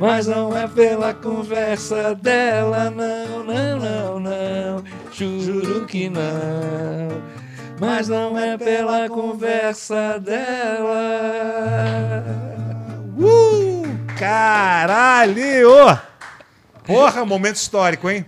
Mas 0.00 0.26
não 0.26 0.56
é 0.56 0.66
pela 0.66 1.12
conversa 1.12 2.14
dela, 2.14 2.88
não, 2.88 3.44
não, 3.44 3.78
não, 3.78 4.18
não. 4.18 4.84
Juro 5.12 5.84
que 5.84 6.08
não. 6.08 6.22
Mas 7.78 8.08
não 8.08 8.38
é 8.38 8.56
pela 8.56 9.10
conversa 9.10 10.18
dela. 10.18 11.04
Uh! 13.18 13.82
Caralho! 14.18 15.68
Porra, 16.86 17.26
momento 17.26 17.56
histórico, 17.56 18.08
hein? 18.08 18.24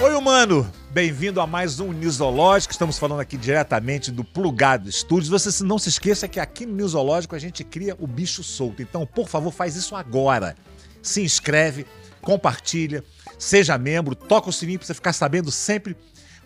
Oi, 0.00 0.14
humano! 0.14 0.66
Bem-vindo 0.94 1.40
a 1.40 1.46
mais 1.46 1.80
um 1.80 1.92
Newsológico. 1.92 2.72
Estamos 2.72 3.00
falando 3.00 3.18
aqui 3.18 3.36
diretamente 3.36 4.12
do 4.12 4.22
Plugado 4.22 4.90
Studios. 4.92 5.28
Você 5.28 5.64
não 5.64 5.76
se 5.76 5.88
esqueça 5.88 6.28
que 6.28 6.38
aqui 6.38 6.64
no 6.64 6.72
Newsológico 6.72 7.34
a 7.34 7.38
gente 7.40 7.64
cria 7.64 7.96
o 7.98 8.06
bicho 8.06 8.44
solto. 8.44 8.80
Então, 8.80 9.04
por 9.04 9.28
favor, 9.28 9.50
faz 9.50 9.74
isso 9.74 9.96
agora. 9.96 10.54
Se 11.02 11.20
inscreve, 11.20 11.84
compartilha, 12.22 13.02
seja 13.36 13.76
membro, 13.76 14.14
toca 14.14 14.48
o 14.48 14.52
sininho 14.52 14.78
para 14.78 14.86
você 14.86 14.94
ficar 14.94 15.12
sabendo 15.12 15.50
sempre 15.50 15.96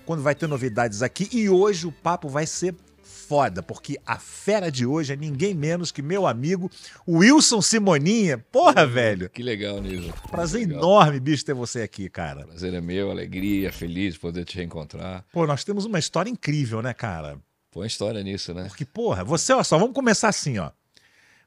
quando 0.07 0.23
vai 0.23 0.35
ter 0.35 0.47
novidades 0.47 1.03
aqui. 1.03 1.29
E 1.31 1.51
hoje 1.51 1.87
o 1.87 1.93
papo 1.93 2.27
vai 2.27 2.47
ser 2.47 2.75
foda, 3.29 3.63
porque 3.63 4.01
a 4.07 4.19
fera 4.19 4.73
de 4.73 4.87
hoje 4.87 5.13
é 5.13 5.17
ninguém 5.17 5.55
menos 5.55 5.93
que 5.93 6.01
meu 6.01 6.27
amigo 6.27 6.71
Wilson 7.07 7.61
Simoninha. 7.61 8.39
Porra, 8.39 8.87
velho. 8.87 9.29
Que 9.29 9.43
legal, 9.43 9.83
Nilson. 9.83 10.13
Prazer 10.31 10.67
legal. 10.67 10.79
enorme, 10.79 11.21
bicho, 11.21 11.45
ter 11.45 11.53
você 11.53 11.83
aqui, 11.83 12.09
cara. 12.09 12.47
Prazer 12.47 12.73
é 12.73 12.81
meu, 12.81 13.11
alegria, 13.11 13.71
feliz 13.71 14.15
de 14.15 14.21
poder 14.21 14.47
te 14.47 14.57
reencontrar. 14.57 15.27
Pô, 15.31 15.47
nós 15.47 15.63
temos 15.63 15.85
uma 15.85 15.99
história 15.99 16.31
incrível, 16.31 16.81
né, 16.81 16.95
cara? 16.95 17.39
Põe 17.71 17.87
história 17.87 18.23
nisso, 18.23 18.55
né? 18.55 18.65
Porque, 18.65 18.87
porra, 18.87 19.23
você, 19.23 19.53
olha 19.53 19.63
só, 19.63 19.77
vamos 19.77 19.95
começar 19.95 20.29
assim, 20.29 20.57
ó. 20.57 20.71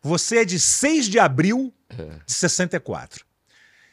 Você 0.03 0.37
é 0.37 0.45
de 0.45 0.59
6 0.59 1.07
de 1.07 1.17
abril 1.17 1.73
de 2.27 2.33
64. 2.33 3.25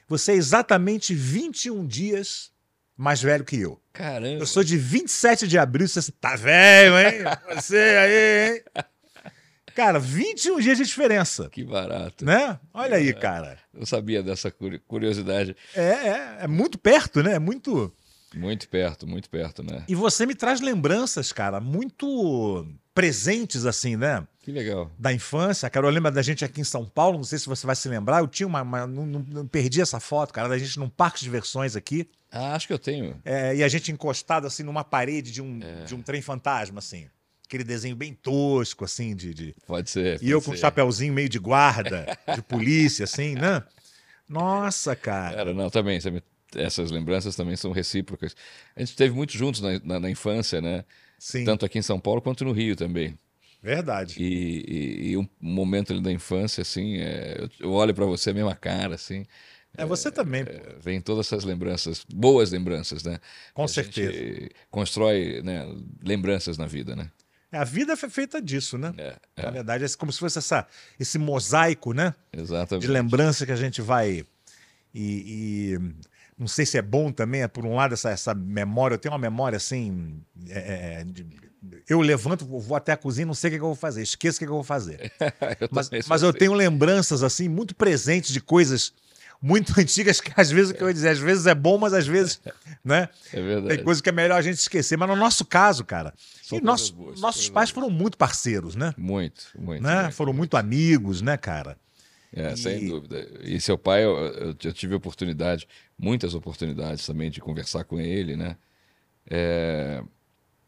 Você 0.07 0.33
é 0.33 0.35
exatamente 0.35 1.15
21 1.15 1.87
dias 1.87 2.51
mais 2.99 3.23
velho 3.23 3.45
que 3.45 3.57
eu. 3.61 3.81
Caramba. 3.93 4.41
Eu 4.43 4.47
sou 4.47 4.63
de 4.65 4.77
27 4.77 5.47
de 5.49 5.57
abril, 5.57 5.87
você 5.89 6.13
tá 6.13 6.35
velho, 6.37 6.99
hein? 6.99 7.25
Você 7.55 7.77
aí, 7.77 8.57
hein? 8.57 8.85
Cara, 9.75 10.01
21 10.01 10.59
dias 10.59 10.77
de 10.77 10.85
diferença, 10.85 11.49
Que 11.51 11.63
barato. 11.63 12.25
né? 12.25 12.59
Olha 12.75 12.97
aí, 12.97 13.15
cara. 13.15 13.57
Eu 13.73 13.87
sabia 13.87 14.21
dessa 14.23 14.51
curi- 14.51 14.81
curiosidade. 14.81 15.57
É, 15.73 15.83
é, 15.83 16.37
é 16.41 16.47
muito 16.49 16.77
perto, 16.77 17.23
né? 17.23 17.35
É 17.35 17.39
muito. 17.39 17.95
Muito 18.35 18.69
perto, 18.69 19.07
muito 19.07 19.31
perto, 19.31 19.63
né? 19.63 19.85
E 19.89 19.95
você 19.95 20.27
me 20.27 20.35
traz 20.35 20.61
lembranças, 20.61 21.33
cara, 21.33 21.61
muito 21.61 22.67
presentes, 22.93 23.65
assim, 23.65 23.97
né? 23.97 24.27
Que 24.49 24.53
legal. 24.53 24.91
Da 24.99 25.13
infância. 25.13 25.67
A 25.67 25.71
Carol 25.71 25.91
lembra 25.91 26.11
da 26.11 26.23
gente 26.23 26.43
aqui 26.43 26.63
em 26.63 26.65
São 26.65 26.83
Paulo, 26.87 27.19
não 27.19 27.25
sei 27.25 27.39
se 27.39 27.45
você 27.47 27.67
vai 27.67 27.77
se 27.77 27.87
lembrar. 27.87 28.21
Eu 28.21 28.27
tinha 28.27 28.47
uma. 28.47 28.63
uma- 28.63 28.87
não, 28.87 29.05
não- 29.05 29.47
perdi 29.47 29.79
essa 29.83 30.01
foto, 30.01 30.33
cara, 30.33 30.49
da 30.49 30.57
gente 30.57 30.79
num 30.79 30.89
parque 30.89 31.19
de 31.19 31.25
diversões 31.25 31.77
aqui. 31.77 32.09
Ah, 32.33 32.55
acho 32.55 32.67
que 32.67 32.73
eu 32.73 32.79
tenho. 32.79 33.21
é, 33.27 33.55
e 33.57 33.63
a 33.63 33.69
gente 33.69 33.93
encostado, 33.93 34.47
assim, 34.47 34.63
numa 34.63 34.83
parede 34.83 35.31
de 35.33 35.43
um, 35.43 35.61
É. 35.63 35.85
de 35.85 35.95
um 35.95 36.01
trem 36.01 36.23
fantasma, 36.23 36.79
assim. 36.79 37.09
Aquele 37.45 37.63
desenho 37.63 37.95
bem 37.95 38.15
tosco, 38.15 38.87
assim, 38.87 39.15
de. 39.15 39.35
de- 39.35 39.55
Pode 39.67 39.91
ser. 39.91 40.19
E 40.23 40.31
eu 40.31 40.39
pode 40.39 40.47
com 40.47 40.51
um 40.53 40.55
ser. 40.55 40.61
chapéuzinho 40.63 41.13
meio 41.13 41.29
de 41.29 41.39
guarda, 41.39 42.07
de 42.35 42.41
polícia, 42.41 43.05
assim, 43.05 43.35
né? 43.35 43.63
Nossa, 44.27 44.97
cara. 44.97 45.37
Era, 45.41 45.53
não, 45.53 45.69
também. 45.69 46.01
também- 46.01 46.23
Essas 46.55 46.91
lembranças 46.91 47.37
também 47.37 47.55
são 47.55 47.71
recíprocas. 47.73 48.35
A 48.75 48.81
gente 48.81 48.89
esteve 48.93 49.15
muito 49.15 49.37
juntos 49.37 49.61
na, 49.61 49.79
na- 49.85 50.01
na 50.01 50.11
infância, 50.11 50.63
né? 50.63 50.87
Sim, 51.19 51.45
Tanto 51.45 51.67
aqui 51.67 51.79
em 51.79 51.83
São 51.83 52.01
Paulo 52.01 52.23
quanto 52.23 52.47
no 52.47 52.53
Rio 52.53 52.75
também. 52.75 53.19
Verdade. 53.63 54.17
E, 54.23 54.65
e- 54.69 55.11
e 55.11 55.17
um 55.17 55.29
momento 55.41 55.93
ali 55.93 56.01
da 56.03 56.13
infância, 56.13 56.63
assim, 56.63 56.99
é, 56.99 57.49
eu, 57.61 57.71
olho 57.73 57.95
para 57.95 58.05
você, 58.07 58.31
a 58.31 58.35
mesma 58.35 58.55
cara, 58.55 58.95
assim, 58.95 59.25
É 59.77 59.85
você 59.85 60.11
também, 60.11 60.45
pô. 60.45 60.51
é, 60.53 60.77
vem 60.81 61.01
todas 61.01 61.27
essas 61.27 61.45
lembranças, 61.45 62.05
boas 62.13 62.51
lembranças, 62.51 63.03
né? 63.05 63.19
Com 63.55 63.65
A 63.65 63.69
certeza. 63.69 64.49
constrói 64.71 65.43
né, 65.43 65.65
lembranças 66.03 66.59
na 66.59 66.67
vida, 66.67 66.97
né? 66.97 67.11
A 67.53 67.65
vida 67.65 67.97
foi 67.97 68.11
feita 68.11 68.43
disso, 68.43 68.77
né? 68.77 68.93
É, 68.99 69.17
Na 69.37 69.45
é, 69.45 69.51
verdade, 69.53 69.85
é 69.85 69.89
como 69.97 70.13
se 70.13 70.19
fosse 70.19 70.39
essa, 70.39 70.67
esse 71.01 71.19
mosaico, 71.19 71.93
né? 71.95 72.15
exatamente. 72.33 72.87
De 72.87 72.93
lembrança 72.93 73.47
que 73.47 73.53
a 73.53 73.57
gente 73.57 73.81
vai. 73.81 74.25
E, 74.95 75.75
e 75.75 75.79
não 76.39 76.47
sei 76.49 76.65
se 76.65 76.79
é 76.79 76.83
bom 76.83 77.11
também, 77.11 77.43
é 77.43 77.49
por 77.49 77.67
um 77.67 77.75
lado, 77.75 77.95
essa, 77.95 78.11
essa 78.11 78.35
memória. 78.35 78.95
Eu 78.95 78.99
tenho 78.99 79.13
uma 79.13 79.19
memória 79.19 79.57
assim. 79.57 80.21
é, 80.49 81.01
é, 81.01 81.05
de- 81.05 81.27
eu 81.89 82.01
levanto, 82.01 82.45
vou 82.47 82.77
até 82.77 82.93
a 82.93 82.97
cozinha, 82.97 83.27
não 83.27 83.35
sei 83.35 83.49
o 83.49 83.51
que, 83.53 83.59
que 83.59 83.63
eu 83.65 83.69
vou 83.69 83.75
fazer, 83.75 84.03
esqueço 84.03 84.37
o 84.37 84.39
que, 84.39 84.45
que 84.47 84.51
eu 84.51 84.55
vou 84.55 84.65
fazer. 84.65 85.13
eu 85.61 85.69
Mas, 85.73 85.91
mas 86.07 86.23
eu 86.23 86.29
assim. 86.29 86.39
tenho 86.39 86.53
lembranças 86.53 87.23
assim 87.23 87.49
muito 87.49 87.75
presentes 87.75 88.33
de 88.33 88.41
coisas 88.41 88.93
muito 89.41 89.73
antigas 89.79 90.21
que 90.21 90.33
às 90.37 90.51
vezes 90.51 90.71
o 90.71 90.75
que 90.75 90.83
eu 90.83 90.89
ia 90.89 90.95
dizer, 90.95 91.09
às 91.09 91.19
vezes 91.19 91.47
é 91.47 91.55
bom, 91.55 91.79
mas 91.79 91.93
às 91.93 92.07
vezes, 92.07 92.41
né? 92.85 93.09
É 93.33 93.41
verdade. 93.41 93.77
Tem 93.77 93.85
coisa 93.85 94.03
que 94.03 94.09
é 94.09 94.13
melhor 94.13 94.37
a 94.39 94.43
gente 94.43 94.59
esquecer. 94.59 94.97
Mas 94.97 95.09
no 95.09 95.17
nosso 95.17 95.45
caso, 95.45 95.85
cara, 95.85 96.15
nossos, 96.63 96.91
boas, 96.91 97.21
nossos 97.21 97.49
pais 97.49 97.71
boas. 97.71 97.85
foram 97.85 97.91
muito 97.91 98.17
parceiros, 98.17 98.75
né? 98.75 98.95
Muito, 98.97 99.47
muito. 99.59 99.83
né? 99.83 100.03
muito, 100.03 100.15
foram 100.15 100.33
muito 100.33 100.57
amigos, 100.57 101.21
né, 101.23 101.37
cara? 101.37 101.77
É, 102.35 102.53
E- 102.53 102.57
sem 102.57 102.87
dúvida. 102.89 103.27
E 103.43 103.61
seu 103.61 103.79
pai, 103.79 104.05
eu, 104.05 104.17
eu- 104.17 104.57
eu 104.63 104.73
tive 104.73 104.95
oportunidade, 104.95 105.67
muitas 105.99 106.35
oportunidades 106.35 107.07
também 107.07 107.31
de 107.31 107.41
conversar 107.41 107.85
com 107.85 107.99
ele, 108.01 108.37
né? 108.37 108.57
É, 109.31 110.03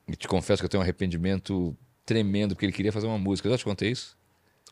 e 0.09 0.17
te 0.17 0.27
confesso 0.29 0.61
que 0.63 0.65
eu 0.67 0.69
tenho 0.71 0.81
um 0.81 0.85
arrependimento 0.85 1.77
tremendo, 2.05 2.55
porque 2.55 2.67
ele 2.67 2.73
queria 2.73 2.93
fazer 2.93 3.07
uma 3.07 3.19
música. 3.19 3.47
Eu 3.49 3.53
já 3.53 3.59
te 3.59 3.65
contei 3.65 3.91
isso? 3.91 4.17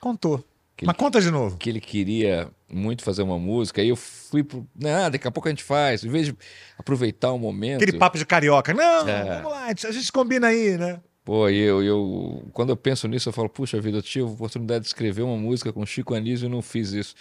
Contou. 0.00 0.44
Que 0.76 0.86
Mas 0.86 0.96
conta 0.96 1.20
de 1.20 1.30
novo. 1.30 1.56
Que 1.56 1.68
ele 1.70 1.80
queria 1.80 2.48
muito 2.72 3.02
fazer 3.02 3.22
uma 3.22 3.36
música, 3.38 3.82
aí 3.82 3.88
eu 3.88 3.96
fui 3.96 4.44
pro. 4.44 4.64
Ah, 4.84 5.08
daqui 5.08 5.26
a 5.26 5.30
pouco 5.30 5.48
a 5.48 5.50
gente 5.50 5.64
faz. 5.64 6.04
Em 6.04 6.08
vez 6.08 6.26
de 6.26 6.36
aproveitar 6.78 7.32
o 7.32 7.38
momento. 7.38 7.82
Aquele 7.82 7.98
papo 7.98 8.16
de 8.16 8.24
carioca. 8.24 8.72
Não, 8.72 9.08
É. 9.08 9.36
vamos 9.36 9.50
lá, 9.50 9.64
a 9.64 9.68
gente- 9.70 9.86
a 9.88 9.90
gente 9.90 10.12
combina 10.12 10.46
aí, 10.48 10.78
né? 10.78 11.00
Pô, 11.28 11.46
e 11.50 11.58
eu, 11.58 11.82
eu, 11.82 12.48
quando 12.54 12.70
eu 12.70 12.76
penso 12.76 13.06
nisso, 13.06 13.28
eu 13.28 13.34
falo, 13.34 13.50
puxa 13.50 13.78
vida, 13.78 13.98
eu 13.98 14.02
tive 14.02 14.24
a 14.24 14.28
oportunidade 14.30 14.80
de 14.80 14.86
escrever 14.86 15.20
uma 15.20 15.36
música 15.36 15.70
com 15.70 15.84
Chico 15.84 16.14
Anísio 16.14 16.46
e 16.46 16.48
não 16.48 16.62
fiz 16.62 16.92
isso. 16.92 17.14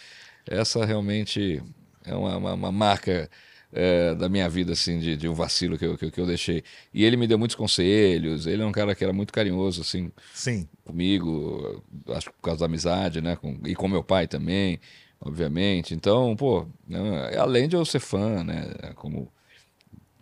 Essa 0.49 0.85
realmente 0.85 1.61
é 2.05 2.15
uma, 2.15 2.37
uma, 2.37 2.53
uma 2.53 2.71
marca 2.71 3.29
é, 3.69 4.15
da 4.15 4.29
minha 4.29 4.47
vida, 4.47 4.71
assim, 4.71 4.97
de, 4.97 5.17
de 5.17 5.27
um 5.27 5.33
vacilo 5.33 5.77
que 5.77 5.85
eu, 5.85 5.97
que, 5.97 6.09
que 6.09 6.21
eu 6.21 6.25
deixei. 6.25 6.63
E 6.93 7.03
ele 7.03 7.17
me 7.17 7.27
deu 7.27 7.37
muitos 7.37 7.57
conselhos, 7.57 8.47
ele 8.47 8.61
é 8.61 8.65
um 8.65 8.71
cara 8.71 8.95
que 8.95 9.03
era 9.03 9.11
muito 9.11 9.33
carinhoso, 9.33 9.81
assim, 9.81 10.09
Sim. 10.33 10.69
comigo, 10.85 11.83
acho 12.07 12.27
que 12.29 12.35
por 12.37 12.43
causa 12.43 12.61
da 12.61 12.65
amizade, 12.67 13.19
né? 13.19 13.35
Com- 13.35 13.59
e 13.65 13.75
com 13.75 13.89
meu 13.89 14.05
pai 14.05 14.25
também, 14.25 14.79
obviamente. 15.19 15.93
Então, 15.93 16.33
pô, 16.33 16.65
né, 16.87 17.37
além 17.37 17.67
de 17.67 17.75
eu 17.75 17.83
ser 17.83 17.99
fã, 17.99 18.41
né? 18.41 18.71
Como 18.95 19.29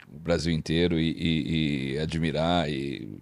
o 0.07 0.19
Brasil 0.19 0.51
inteiro 0.51 0.99
e, 0.99 1.11
e- 1.11 1.91
e 1.93 1.99
admirar 1.99 2.67
e 2.67 3.21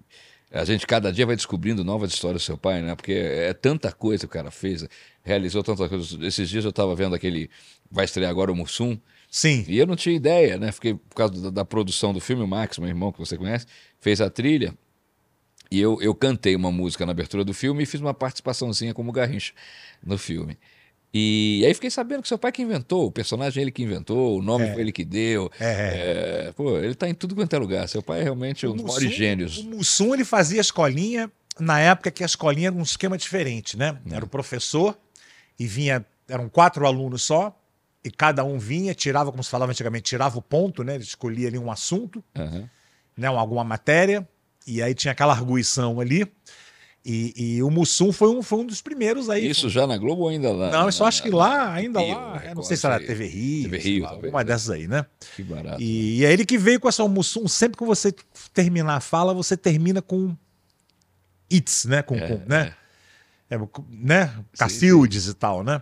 a 0.53 0.63
gente 0.63 0.85
cada 0.85 1.11
dia 1.11 1.25
vai 1.25 1.35
descobrindo 1.35 1.83
novas 1.83 2.13
histórias 2.13 2.43
do 2.43 2.45
seu 2.45 2.57
pai, 2.57 2.81
né? 2.81 2.95
Porque 2.95 3.11
é 3.11 3.53
tanta 3.53 3.91
coisa 3.91 4.19
que 4.19 4.25
o 4.27 4.29
cara 4.29 4.51
fez, 4.51 4.87
realizou 5.23 5.63
tanta 5.63 5.89
coisa. 5.89 6.25
Esses 6.25 6.47
dias 6.47 6.63
eu 6.63 6.69
estava 6.69 6.95
vendo 6.95 7.15
aquele 7.15 7.49
vai 7.89 8.05
estrear 8.05 8.29
agora 8.29 8.51
o 8.51 8.55
Mussum 8.55 8.97
Sim. 9.29 9.65
e 9.67 9.79
eu 9.79 9.87
não 9.87 9.95
tinha 9.95 10.15
ideia, 10.15 10.57
né? 10.57 10.71
Fiquei 10.71 10.93
por 10.93 11.15
causa 11.15 11.41
da, 11.41 11.49
da 11.49 11.65
produção 11.65 12.13
do 12.13 12.19
filme, 12.19 12.43
o 12.43 12.47
Max, 12.47 12.77
meu 12.77 12.87
irmão 12.87 13.11
que 13.11 13.17
você 13.17 13.35
conhece, 13.35 13.65
fez 13.99 14.21
a 14.21 14.29
trilha. 14.29 14.77
E 15.71 15.81
eu, 15.81 15.99
eu 15.99 16.13
cantei 16.13 16.55
uma 16.55 16.71
música 16.71 17.03
na 17.03 17.13
abertura 17.13 17.43
do 17.43 17.51
filme 17.51 17.81
e 17.81 17.85
fiz 17.87 17.99
uma 17.99 18.13
participaçãozinha 18.13 18.93
como 18.93 19.11
Garrincha 19.11 19.53
no 20.05 20.19
filme. 20.19 20.55
E 21.13 21.63
aí 21.65 21.73
fiquei 21.75 21.91
sabendo 21.91 22.23
que 22.23 22.27
seu 22.27 22.39
pai 22.39 22.51
que 22.51 22.61
inventou, 22.63 23.05
o 23.05 23.11
personagem 23.11 23.61
ele 23.61 23.71
que 23.71 23.83
inventou, 23.83 24.39
o 24.39 24.41
nome 24.41 24.65
É. 24.65 24.73
foi 24.73 24.81
ele 24.81 24.91
que 24.91 25.05
deu. 25.05 25.51
É. 25.59 26.47
É, 26.47 26.51
pô, 26.53 26.77
ele 26.79 26.95
tá 26.95 27.07
em 27.07 27.13
tudo 27.13 27.35
quanto 27.35 27.53
é 27.55 27.59
lugar. 27.59 27.87
Seu 27.87 28.01
pai 28.01 28.21
é 28.21 28.23
realmente 28.23 28.65
um 28.65 28.75
dos 28.75 28.83
maiores 28.83 29.13
gênios. 29.13 29.59
O 29.59 29.65
Mussum, 29.69 30.13
ele 30.15 30.25
fazia 30.25 30.59
escolinha 30.59 31.31
na 31.59 31.79
época 31.79 32.09
que 32.09 32.23
a 32.23 32.25
escolinha 32.25 32.69
era 32.69 32.75
um 32.75 32.81
esquema 32.81 33.15
diferente, 33.15 33.77
né? 33.77 33.99
É. 34.09 34.15
Era 34.15 34.25
o 34.25 34.27
professor 34.27 34.97
e 35.59 35.67
vinha, 35.67 36.03
eram 36.27 36.49
quatro 36.49 36.87
alunos 36.87 37.21
só, 37.21 37.55
e 38.03 38.09
cada 38.09 38.43
um 38.43 38.57
vinha, 38.57 38.95
tirava, 38.95 39.29
como 39.31 39.43
se 39.43 39.51
falava 39.51 39.71
antigamente, 39.71 40.05
tirava 40.05 40.39
o 40.39 40.41
ponto, 40.41 40.83
né? 40.83 40.95
Ele 40.95 41.03
escolhia 41.03 41.47
ali 41.47 41.59
um 41.59 41.69
assunto, 41.71 42.23
Aham. 42.35 42.67
né? 43.15 43.27
Alguma 43.27 43.63
matéria, 43.63 44.27
e 44.65 44.81
aí 44.81 44.95
tinha 44.95 45.11
aquela 45.11 45.31
arguição 45.33 45.99
ali. 45.99 46.25
E, 47.05 47.33
e 47.57 47.63
o 47.63 47.69
Mussum 47.69 48.13
foi 48.13 48.29
um, 48.29 48.41
foi 48.41 48.59
um 48.59 48.65
dos 48.65 48.81
primeiros 48.81 49.29
aí. 49.29 49.49
Isso 49.49 49.67
já 49.69 49.85
na 49.85 49.97
Globo 49.97 50.21
ou 50.21 50.29
ainda 50.29 50.53
lá? 50.53 50.71
Não, 50.71 50.87
isso 50.87 51.03
eu 51.03 51.07
acho 51.07 51.21
que 51.21 51.29
lá, 51.29 51.73
ainda 51.73 51.99
Rio, 51.99 52.15
lá, 52.15 52.21
eu 52.21 52.31
não 52.31 52.37
Record, 52.39 52.65
sei 52.65 52.77
se 52.77 52.85
era. 52.85 52.99
TV 52.99 53.25
Rio, 53.27 53.63
TV 53.63 53.77
Rio, 53.77 54.03
lá, 54.03 54.09
alguma 54.11 54.39
é. 54.41 54.43
dessas 54.45 54.69
aí, 54.69 54.87
né? 54.87 55.05
Que 55.35 55.43
barato. 55.43 55.81
E, 55.81 56.19
e 56.19 56.25
é 56.25 56.31
ele 56.31 56.45
que 56.45 56.57
veio 56.57 56.79
com 56.79 56.87
essa 56.87 57.05
Mussum, 57.07 57.45
sempre 57.47 57.77
que 57.77 57.83
você 57.83 58.13
terminar 58.53 58.95
a 58.95 58.99
fala, 59.01 59.33
você 59.33 59.57
termina 59.57 60.01
com 60.01 60.33
it's, 61.51 61.85
né? 61.85 62.01
Com, 62.01 62.15
É, 62.15 62.27
com, 62.27 62.41
né? 62.49 62.73
É, 63.49 63.57
com- 63.57 63.83
né? 63.89 64.33
Cacildes 64.57 65.27
e 65.27 65.33
tal, 65.33 65.63
né? 65.63 65.81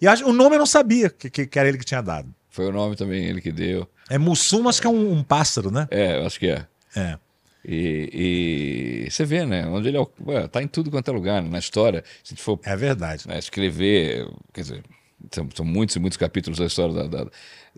E 0.00 0.06
acho- 0.06 0.26
o 0.26 0.32
nome 0.32 0.56
eu 0.56 0.60
não 0.60 0.66
sabia 0.66 1.08
que, 1.10 1.30
que, 1.30 1.46
que 1.46 1.58
era 1.58 1.68
ele 1.68 1.78
que 1.78 1.84
tinha 1.84 2.02
dado. 2.02 2.28
Foi 2.50 2.66
o 2.66 2.72
nome 2.72 2.96
também 2.96 3.24
ele 3.24 3.40
que 3.40 3.50
deu. 3.52 3.88
É 4.08 4.18
Mussum, 4.18 4.68
acho 4.68 4.80
que 4.80 4.86
é 4.86 4.90
um, 4.90 5.12
um 5.12 5.22
pássaro, 5.22 5.70
né? 5.70 5.88
É, 5.90 6.18
eu 6.20 6.26
acho 6.26 6.38
que 6.38 6.48
é. 6.48 6.66
É. 6.94 7.18
E, 7.64 9.04
e 9.06 9.10
você 9.10 9.24
vê, 9.24 9.44
né? 9.44 9.66
Onde 9.66 9.88
ele 9.88 9.96
é, 9.96 10.00
o- 10.00 10.10
ué, 10.26 10.48
tá 10.48 10.62
em 10.62 10.66
tudo 10.68 10.90
quanto 10.90 11.10
é 11.10 11.14
lugar, 11.14 11.42
na 11.42 11.58
história. 11.58 12.02
Se 12.24 12.32
a 12.32 12.34
gente 12.34 12.42
for 12.42 12.58
É 12.64 12.74
verdade. 12.76 13.28
né, 13.28 13.38
escrever, 13.38 14.26
quer 14.52 14.62
dizer, 14.62 14.82
são, 15.30 15.48
são 15.54 15.64
muitos 15.64 15.94
e 15.96 15.98
muitos 16.00 16.16
capítulos 16.16 16.58
da 16.58 16.64
história 16.66 16.94
da- 16.94 17.06
da- 17.24 17.30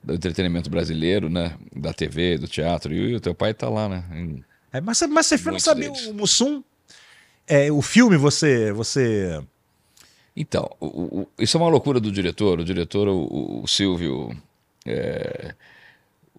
do 0.05 0.15
entretenimento 0.15 0.71
brasileiro, 0.71 1.29
né? 1.29 1.57
Da 1.75 1.93
TV, 1.93 2.39
do 2.39 2.47
teatro. 2.47 2.95
E 2.95 3.15
o 3.17 3.21
teu 3.21 3.35
pai 3.35 3.53
tá 3.55 3.69
lá, 3.69 3.89
né? 3.89 4.05
Em- 4.13 4.45
É, 4.73 4.81
mas, 4.81 4.99
você- 4.99 5.07
mas 5.09 5.27
você 5.27 5.51
não 5.51 5.59
sabia 5.59 5.91
o 5.91 6.15
Mussum? 6.15 6.63
É, 7.47 7.71
o 7.73 7.83
filme 7.83 8.17
você. 8.17 8.71
você... 8.73 9.43
Então, 10.35 10.71
o- 10.81 11.21
o- 11.23 11.29
isso 11.39 11.57
é 11.57 11.61
uma 11.61 11.69
loucura 11.69 11.99
do 12.01 12.11
diretor. 12.11 12.61
O 12.61 12.65
diretor, 12.65 13.09
o, 13.09 13.63
o- 13.65 13.69
Silvio. 13.69 14.35
é, 14.87 15.55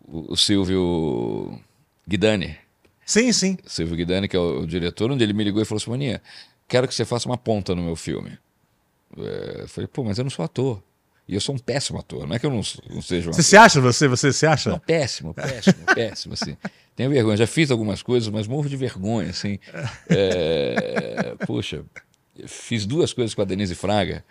o 0.07 0.36
Silvio 0.36 1.60
Guidani. 2.07 2.57
Sim, 3.06 3.32
sim. 3.32 3.58
Silvio 3.66 3.96
Guidani, 3.96 4.28
que 4.28 4.36
é 4.36 4.40
o, 4.40 4.62
o 4.62 4.68
diretor, 4.68 5.12
onde 5.12 5.24
ele 5.24 5.34
me 5.34 5.44
ligou 5.44 5.62
e 5.62 5.66
falou 5.66 5.82
assim: 5.82 5.90
Maninha, 5.90 6.22
quero 6.68 6.88
que 6.88 6.96
você 6.96 7.06
faça 7.06 7.28
uma 7.28 7.38
ponta 7.38 7.76
no 7.76 7.82
meu 7.82 7.96
filme. 7.96 8.38
É, 9.18 9.62
eu 9.62 9.68
falei, 9.68 9.88
pô, 9.88 10.04
mas 10.04 10.18
eu 10.18 10.24
não 10.24 10.32
sou 10.32 10.44
ator. 10.44 10.82
E 11.28 11.36
eu 11.36 11.42
sou 11.42 11.56
um 11.56 11.58
péssimo 11.58 12.00
ator. 12.00 12.28
Não 12.28 12.36
é 12.36 12.40
que 12.40 12.46
eu 12.46 12.50
não, 12.50 12.62
não 12.90 13.02
seja 13.02 13.30
um 13.30 13.34
Você 13.34 13.44
se 13.44 13.56
acha, 13.56 13.80
você, 13.80 14.08
você 14.08 14.34
se 14.34 14.46
acha? 14.46 14.70
Não, 14.70 14.80
péssimo, 14.80 15.34
péssimo, 15.34 15.86
péssimo, 15.96 16.34
assim. 16.34 16.58
Tenho 16.96 17.10
vergonha. 17.10 17.38
Já 17.38 17.48
fiz 17.48 17.72
algumas 17.72 18.02
coisas, 18.02 18.28
mas 18.30 18.46
morro 18.46 18.68
de 18.68 18.76
vergonha, 18.76 19.30
assim. 19.30 19.58
É, 20.10 21.34
Poxa, 21.46 21.86
fiz 22.46 22.86
duas 22.86 23.14
coisas 23.14 23.34
com 23.34 23.42
a 23.42 23.46
Denise 23.46 23.74
Fraga, 23.74 24.24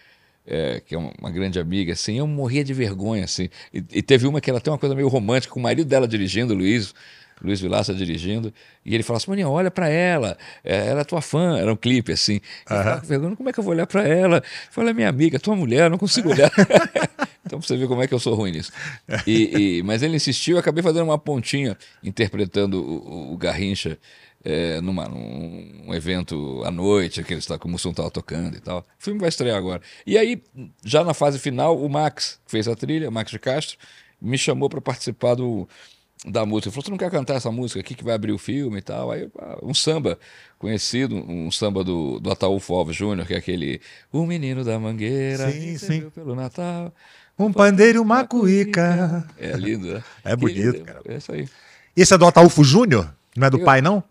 é, 0.47 0.81
que 0.81 0.95
é 0.95 0.99
uma, 0.99 1.13
uma 1.19 1.31
grande 1.31 1.59
amiga, 1.59 1.95
assim. 1.95 2.19
Eu 2.19 2.27
morria 2.27 2.63
de 2.63 2.75
vergonha, 2.75 3.25
assim. 3.25 3.49
E, 3.73 3.83
e 3.91 4.03
teve 4.03 4.27
uma 4.27 4.41
que 4.41 4.51
ela 4.51 4.61
tem 4.61 4.71
uma 4.71 4.79
coisa 4.79 4.95
meio 4.95 5.09
romântica, 5.09 5.55
com 5.55 5.61
o 5.61 5.63
marido 5.63 5.87
dela 5.87 6.07
dirigindo, 6.07 6.53
o 6.53 6.57
Luiz. 6.57 6.95
Luiz 7.43 7.61
Vilaça 7.61 7.93
dirigindo, 7.93 8.53
e 8.85 8.95
ele 8.95 9.03
falou 9.03 9.17
assim: 9.19 9.31
Maninha, 9.31 9.49
olha 9.49 9.71
pra 9.71 9.89
ela, 9.89 10.37
é, 10.65 10.89
ela 10.89 11.01
é 11.01 11.05
tua 11.05 11.21
fã. 11.21 11.59
Era 11.59 11.73
um 11.73 11.77
clipe 11.77 12.13
assim. 12.13 12.35
Eu 12.71 12.77
ficava 12.79 13.01
com 13.01 13.07
vergonha, 13.07 13.37
como 13.37 13.49
é 13.49 13.53
que 13.53 13.59
eu 13.61 13.65
vou 13.65 13.73
olhar 13.73 13.87
pra 13.87 14.07
ela? 14.07 14.43
Falei, 14.71 14.91
é 14.91 14.95
minha 14.95 15.09
amiga, 15.09 15.39
tua 15.41 15.57
mulher, 15.57 15.91
não 15.91 15.99
consigo 15.99 16.31
olhar. 16.31 16.51
então, 17.45 17.59
pra 17.59 17.67
você 17.67 17.77
ver 17.77 17.89
como 17.89 18.03
é 18.03 18.07
que 18.07 18.15
eu 18.15 18.19
sou 18.19 18.35
ruim 18.35 18.53
nisso. 18.53 18.71
E, 19.27 19.79
e- 19.79 19.83
mas 19.83 20.03
ele 20.03 20.17
insistiu, 20.17 20.55
eu 20.57 20.61
acabei 20.61 20.83
fazendo 20.83 21.05
uma 21.05 21.19
pontinha, 21.19 21.77
interpretando 22.03 22.75
o, 22.81 23.31
o- 23.31 23.33
o 23.35 23.37
Garrincha 23.37 23.99
é, 24.45 24.81
numa, 24.81 25.09
num 25.09 25.85
um 25.89 25.95
evento 25.95 26.63
à 26.65 26.71
noite, 26.71 27.23
que 27.23 27.33
ele 27.33 27.39
está, 27.41 27.59
que 27.59 27.67
o 27.67 27.69
Mussum 27.69 27.91
estava 27.91 28.11
tocando 28.11 28.57
e 28.57 28.61
tal. 28.61 28.81
O 28.81 28.85
filme 28.99 29.21
vai 29.21 29.29
estrear 29.29 29.57
agora. 29.57 29.81
E 30.07 30.19
aí, 30.19 30.43
já 30.85 31.05
na 31.05 31.15
fase 31.15 31.39
final, 31.39 31.79
o 31.81 31.89
Max, 31.89 32.41
que 32.45 32.51
fez 32.51 32.67
a 32.67 32.75
trilha, 32.75 33.11
Max 33.11 33.31
de 33.31 33.39
Castro, 33.39 33.77
me 34.21 34.37
chamou 34.39 34.69
para 34.69 34.81
participar 34.81 35.35
do, 35.35 35.69
da 36.27 36.45
música. 36.47 36.69
Ele 36.69 36.73
falou: 36.75 36.85
Você 36.85 36.91
não 36.91 36.99
quer 36.99 37.11
cantar 37.11 37.35
essa 37.35 37.51
música 37.51 37.81
aqui 37.81 37.95
que 37.95 38.05
vai 38.05 38.15
abrir 38.15 38.33
o 38.33 38.39
filme 38.39 38.79
e 38.79 38.83
tal? 38.83 39.11
Aí, 39.11 39.29
ah, 39.39 39.59
um 39.63 39.75
samba 39.75 40.19
conhecido, 40.59 41.17
um 41.17 41.51
samba 41.51 41.83
do, 41.83 42.21
do 42.21 42.31
Ataúfo 42.31 42.75
Alves 42.75 42.97
Júnior, 42.97 43.27
que 43.27 43.35
é 43.35 43.37
aquele 43.39 43.81
O 44.13 44.25
Menino 44.27 44.63
da 44.65 44.79
Mangueira, 44.79 45.51
Sim, 45.51 45.79
sim. 45.79 46.11
pelo 46.11 46.35
Natal. 46.35 46.93
Um 47.39 47.53
pandeiro 47.53 47.99
e 47.99 48.01
uma 48.01 48.25
cuíca. 48.27 49.27
É 49.39 49.53
lindo, 49.53 49.95
né? 49.95 50.05
É 50.25 50.37
bonito, 50.37 50.85
cara. 50.85 51.01
É 51.07 51.17
isso 51.17 51.33
aí. 51.33 51.49
Esse 51.97 52.15
é 52.15 52.19
do 52.19 52.27
Ataúfo 52.27 52.63
Júnior? 52.63 53.13
Não 53.37 53.47
é 53.47 53.51
do 53.51 53.59
Eu- 53.59 53.65
pai, 53.65 53.81
não? 53.81 54.03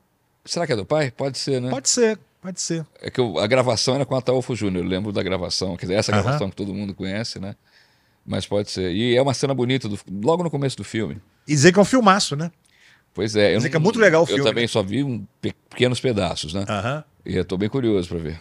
Será 0.43 0.65
que 0.65 0.73
é 0.73 0.75
do 0.75 0.85
pai? 0.85 1.11
Pode 1.11 1.37
ser, 1.37 1.61
né? 1.61 1.69
Pode 1.69 1.87
ser, 1.87 2.17
pode 2.41 2.59
ser. 2.59 2.85
É 2.99 3.11
que 3.11 3.19
eu- 3.21 3.37
a 3.37 3.45
gravação 3.45 3.93
era 3.95 4.05
com 4.05 4.15
Ataúfo 4.15 4.55
Júnior, 4.55 4.83
eu 4.83 4.89
lembro 4.89 5.11
da 5.11 5.21
gravação, 5.21 5.77
quer 5.77 5.85
dizer, 5.85 5.93
essa 5.99 6.11
gravação 6.11 6.49
que 6.49 6.55
todo 6.55 6.73
mundo 6.73 6.93
conhece, 6.95 7.39
né? 7.39 7.55
Mas 8.25 8.45
pode 8.47 8.69
ser. 8.71 8.91
E 8.91 9.15
é 9.15 9.21
uma 9.21 9.33
cena 9.35 9.53
bonita, 9.53 9.87
do- 9.87 9.99
logo 10.23 10.43
no 10.43 10.49
começo 10.49 10.75
do 10.77 10.83
filme. 10.83 11.21
E 11.47 11.53
dizer 11.53 11.71
que 11.71 11.79
é 11.79 11.81
um 11.81 11.85
filmaço, 11.85 12.35
né? 12.35 12.51
Pois 13.13 13.35
é. 13.35 13.53
Eu 13.53 13.57
Dizer 13.57 13.69
que 13.69 13.75
é 13.75 13.79
muito 13.79 13.99
legal 13.99 14.21
o 14.21 14.23
Eu 14.23 14.27
filme, 14.27 14.43
também 14.43 14.63
né? 14.63 14.67
só 14.67 14.81
vi 14.81 15.03
um 15.03 15.25
pe- 15.41 15.53
pequenos 15.69 15.99
pedaços, 15.99 16.53
né? 16.53 16.65
Aham. 16.67 17.03
E 17.25 17.35
eu 17.35 17.43
tô 17.45 17.57
bem 17.57 17.67
curioso 17.69 18.07
para 18.07 18.17
ver. 18.19 18.39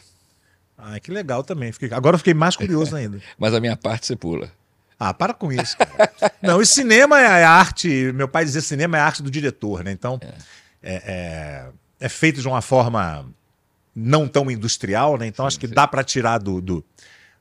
Ah, 0.79 0.99
que 1.01 1.11
legal 1.11 1.43
também. 1.43 1.73
Fiquei- 1.73 1.93
Agora 1.93 2.15
eu 2.15 2.19
fiquei 2.19 2.35
mais 2.35 2.57
curioso 2.57 2.95
ainda. 2.97 3.21
Mas 3.39 3.53
a 3.53 3.61
minha 3.61 3.77
parte 3.77 4.07
você 4.07 4.15
pula. 4.17 4.51
Ah, 4.99 5.13
para 5.15 5.35
com 5.35 5.53
isso, 5.53 5.77
cara. 5.77 6.13
Não, 6.43 6.61
e 6.63 6.67
cinema 6.67 7.21
é 7.21 7.27
a 7.45 7.51
arte. 7.51 8.13
Meu 8.15 8.29
pai 8.29 8.45
dizia 8.45 8.61
cinema 8.61 8.97
é 8.97 9.01
a 9.01 9.05
arte 9.07 9.23
do 9.23 9.31
diretor, 9.31 9.83
né? 9.83 9.91
Então, 9.93 10.21
é, 10.83 10.95
é, 11.05 11.67
é 11.99 12.09
feito 12.09 12.41
de 12.41 12.47
uma 12.49 12.61
forma 12.63 13.27
não 13.97 14.29
tão 14.29 14.51
industrial, 14.51 15.19
né? 15.19 15.27
Então, 15.27 15.47
acho 15.47 15.59
que 15.59 15.67
sim. 15.67 15.75
dá 15.75 15.87
para 15.89 16.05
tirar 16.05 16.39
do, 16.39 16.61
do- 16.61 16.85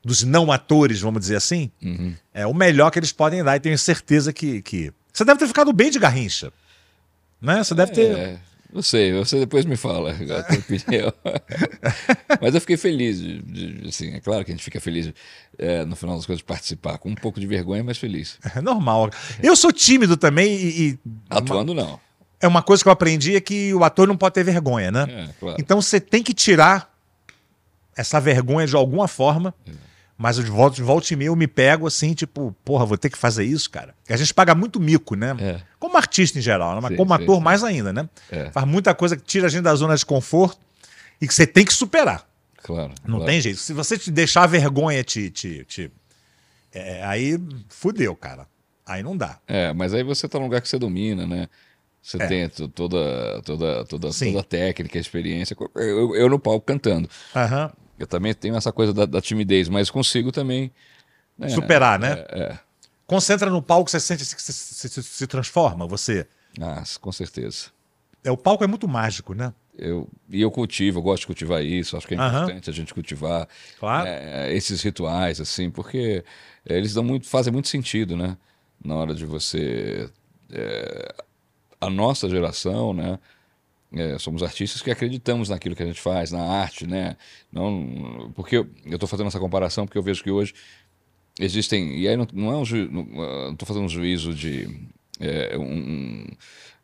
dos 0.03 0.23
não 0.23 0.51
atores, 0.51 0.99
vamos 1.01 1.19
dizer 1.21 1.35
assim, 1.35 1.69
Uhum. 1.81 2.15
é 2.33 2.47
o 2.47 2.53
melhor 2.53 2.89
que 2.89 2.97
eles 2.99 3.11
podem 3.11 3.43
dar. 3.43 3.55
E 3.57 3.59
tenho 3.59 3.77
certeza 3.77 4.31
que, 4.33 4.61
que... 4.61 4.91
Você 5.19 5.25
deve 5.25 5.37
ter 5.37 5.47
ficado 5.47 5.73
bem 5.73 5.91
de 5.91 5.99
garrincha. 5.99 6.49
Né? 7.41 7.61
Você 7.61 7.75
deve 7.75 7.91
ter. 7.91 8.17
É, 8.17 8.37
não 8.71 8.81
sei, 8.81 9.11
você 9.11 9.37
depois 9.37 9.65
me 9.65 9.75
fala 9.75 10.11
a 10.15 10.43
tua 10.43 10.57
opinião. 10.59 11.13
Mas 12.39 12.55
eu 12.55 12.61
fiquei 12.61 12.77
feliz, 12.77 13.19
de, 13.19 13.41
de- 13.41 13.89
assim, 13.89 14.13
é 14.13 14.21
claro 14.21 14.45
que 14.45 14.51
a 14.51 14.53
gente 14.55 14.63
fica 14.63 14.79
feliz 14.79 15.11
é, 15.57 15.83
no 15.83 15.93
final 15.97 16.15
das 16.15 16.25
coisas 16.25 16.39
de 16.39 16.45
participar, 16.45 16.97
com 16.99 17.09
um 17.09 17.15
pouco 17.15 17.37
de 17.37 17.45
vergonha, 17.45 17.83
mas 17.83 17.97
feliz. 17.97 18.37
É 18.55 18.61
normal. 18.61 19.09
Eu 19.43 19.57
sou 19.57 19.73
tímido 19.73 20.15
também 20.15 20.53
e, 20.55 20.89
e 20.91 20.99
Atuando 21.29 21.73
não. 21.73 21.99
é 22.39 22.47
uma 22.47 22.63
coisa 22.63 22.81
que 22.81 22.87
eu 22.87 22.93
aprendi 22.93 23.35
é 23.35 23.41
que 23.41 23.73
o 23.73 23.83
ator 23.83 24.07
não 24.07 24.15
pode 24.15 24.35
ter 24.35 24.45
vergonha, 24.45 24.89
né? 24.89 25.05
É, 25.09 25.33
claro. 25.37 25.57
Então 25.59 25.81
você 25.81 25.99
tem 25.99 26.23
que 26.23 26.33
tirar 26.33 26.97
essa 27.93 28.21
vergonha 28.21 28.65
de 28.65 28.75
alguma 28.77 29.09
forma. 29.09 29.53
Mas 30.21 30.37
eu 30.37 30.43
de 30.43 30.51
volta, 30.51 30.75
de 30.75 30.83
volta 30.83 31.13
e 31.13 31.15
meia 31.15 31.29
eu 31.29 31.35
me 31.35 31.47
pego 31.47 31.87
assim, 31.87 32.13
tipo, 32.13 32.53
porra, 32.65 32.85
vou 32.85 32.97
ter 32.97 33.09
que 33.09 33.17
fazer 33.17 33.45
isso, 33.45 33.69
cara. 33.69 33.95
Porque 34.01 34.11
a 34.11 34.17
gente 34.17 34.33
paga 34.33 34.53
muito 34.53 34.77
mico, 34.77 35.15
né? 35.15 35.33
É. 35.39 35.61
Como 35.79 35.95
artista 35.95 36.37
em 36.37 36.41
geral, 36.41 36.75
né? 36.75 36.81
mas 36.81 36.91
Sim, 36.91 36.97
como 36.97 37.15
sim, 37.15 37.23
ator 37.23 37.37
sim. 37.37 37.41
mais 37.41 37.63
ainda, 37.63 37.93
né? 37.93 38.09
É. 38.29 38.51
Faz 38.51 38.67
muita 38.67 38.93
coisa 38.93 39.15
que 39.15 39.23
tira 39.23 39.47
a 39.47 39.49
gente 39.49 39.61
da 39.63 39.73
zona 39.73 39.95
de 39.95 40.05
conforto 40.05 40.59
e 41.21 41.25
que 41.27 41.33
você 41.33 41.47
tem 41.47 41.63
que 41.63 41.73
superar. 41.73 42.27
Claro. 42.61 42.91
Não 43.05 43.15
claro. 43.19 43.31
tem 43.31 43.39
jeito. 43.39 43.59
Se 43.59 43.71
você 43.71 43.97
te 43.97 44.11
deixar 44.11 44.43
a 44.43 44.47
vergonha 44.47 45.01
te. 45.05 45.29
te, 45.29 45.63
te- 45.63 45.89
é, 46.73 47.01
aí 47.05 47.39
fudeu, 47.69 48.13
cara. 48.13 48.45
Aí 48.85 49.01
não 49.01 49.15
dá. 49.15 49.39
É, 49.47 49.71
mas 49.71 49.93
aí 49.93 50.03
você 50.03 50.27
tá 50.27 50.37
num 50.37 50.45
lugar 50.45 50.59
que 50.59 50.67
você 50.67 50.77
domina, 50.77 51.25
né? 51.25 51.47
Você 52.03 52.21
É. 52.21 52.27
tem 52.27 52.49
to- 52.49 52.67
toda, 52.67 53.41
toda, 53.45 53.85
toda, 53.85 54.11
Sim. 54.11 54.33
toda 54.33 54.41
a 54.41 54.43
técnica, 54.43 54.97
a 54.97 55.01
experiência. 55.01 55.55
Eu, 55.75 56.13
eu 56.13 56.27
no 56.29 56.37
palco 56.39 56.65
cantando. 56.65 57.09
Aham. 57.33 57.71
Eu 57.99 58.07
também 58.07 58.33
tenho 58.33 58.55
essa 58.55 58.71
coisa 58.71 58.93
da, 58.93 59.05
da 59.05 59.21
timidez, 59.21 59.67
mas 59.69 59.89
consigo 59.91 60.31
também. 60.31 60.71
né, 61.37 61.49
Superar, 61.49 61.99
né? 61.99 62.25
É, 62.29 62.39
é. 62.53 62.59
Concentra 63.05 63.49
no 63.49 63.61
palco, 63.61 63.89
você 63.91 63.99
sente 63.99 64.23
que 64.35 64.41
se, 64.41 64.53
se- 64.53 65.03
se 65.03 65.27
transforma. 65.27 65.85
Você. 65.87 66.25
Ah, 66.61 66.81
com 67.01 67.11
certeza. 67.11 67.67
É, 68.23 68.31
o 68.31 68.37
palco 68.37 68.63
é 68.63 68.67
muito 68.67 68.87
mágico, 68.87 69.33
né? 69.33 69.53
Eu, 69.77 70.09
e 70.29 70.41
eu 70.41 70.51
cultivo, 70.51 70.99
eu 70.99 71.03
gosto 71.03 71.21
de 71.21 71.27
cultivar 71.27 71.63
isso, 71.63 71.95
acho 71.95 72.05
que 72.07 72.13
é 72.13 72.17
importante 72.17 72.69
a 72.69 72.73
gente 72.73 72.93
cultivar 72.93 73.47
Claro. 73.79 74.07
é, 74.09 74.53
esses 74.53 74.81
rituais, 74.81 75.39
assim, 75.39 75.69
porque 75.69 76.23
é, 76.65 76.77
eles 76.77 76.93
dão 76.93 77.03
muito, 77.03 77.27
fazem 77.27 77.51
muito 77.53 77.69
sentido, 77.69 78.15
né? 78.17 78.37
Na 78.83 78.95
hora 78.95 79.13
de 79.15 79.25
você. 79.25 80.09
é, 80.51 81.15
a 81.81 81.89
nossa 81.89 82.29
geração, 82.29 82.93
né? 82.93 83.17
É, 83.93 84.17
somos 84.19 84.43
artistas 84.43 84.81
que 84.81 84.91
acreditamos 84.91 85.49
naquilo 85.49 85.75
que 85.75 85.83
a 85.83 85.85
gente 85.85 85.99
faz, 85.99 86.31
na 86.31 86.41
arte, 86.41 86.85
né? 86.85 87.15
Não, 87.51 88.31
porque 88.35 88.57
eu 88.57 88.67
estou 88.85 89.07
fazendo 89.07 89.27
essa 89.27 89.39
comparação 89.39 89.85
porque 89.85 89.97
eu 89.97 90.03
vejo 90.03 90.23
que 90.23 90.29
hoje 90.29 90.53
existem 91.39 91.97
e 91.97 92.07
aí 92.07 92.15
não, 92.15 92.27
não 92.33 92.51
é 92.51 92.57
um 92.57 92.65
ju, 92.65 92.89
não 92.91 93.51
estou 93.51 93.65
fazendo 93.65 93.85
um 93.85 93.89
juízo 93.89 94.33
de 94.33 94.89
é, 95.19 95.57
um, 95.57 96.25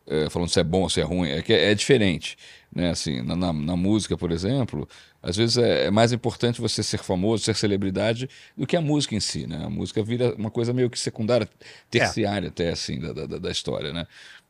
é, 0.08 0.30
falando 0.30 0.50
se 0.50 0.60
é 0.60 0.64
bom 0.64 0.82
ou 0.82 0.90
se 0.90 1.00
é 1.00 1.04
ruim, 1.04 1.30
é 1.30 1.42
que 1.42 1.54
é, 1.54 1.72
é 1.72 1.76
diferente, 1.76 2.38
né? 2.74 2.90
Assim, 2.90 3.22
na, 3.22 3.36
na, 3.36 3.54
na 3.54 3.76
música, 3.76 4.18
por 4.18 4.32
exemplo, 4.32 4.88
às 5.22 5.38
vezes 5.38 5.58
é, 5.58 5.86
é 5.86 5.92
mais 5.92 6.12
importante 6.12 6.62
você 6.62 6.84
ser 6.84 7.00
famoso, 7.00 7.44
ser 7.44 7.56
celebridade, 7.56 8.30
do 8.56 8.68
que 8.68 8.76
a 8.76 8.82
música 8.82 9.16
em 9.16 9.20
si, 9.20 9.48
né? 9.48 9.64
A 9.66 9.70
música 9.70 10.04
vira 10.04 10.36
uma 10.36 10.52
coisa 10.52 10.74
meio 10.74 10.90
que 10.90 11.00
secundária, 11.00 11.48
terciária 11.90 12.50
até 12.50 12.70
assim 12.70 13.00
da, 13.00 13.14
da, 13.14 13.38
da 13.38 13.52
história, 13.52 13.94
né? 13.94 14.06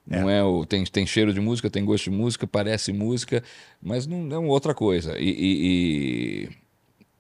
Não 0.08 0.30
é 0.30 0.44
o 0.44 0.66
tem, 0.66 0.84
tem 0.86 1.06
cheiro 1.08 1.34
de 1.34 1.40
música, 1.42 1.70
tem 1.70 1.84
gosto 1.84 2.06
de 2.06 2.12
música, 2.12 2.46
parece 2.46 2.94
música, 2.94 3.44
mas 3.82 4.06
não 4.06 4.32
é 4.32 4.38
uma 4.38 4.50
outra 4.50 4.74
coisa. 4.74 5.18
E, 5.18 5.30
e- 5.30 6.50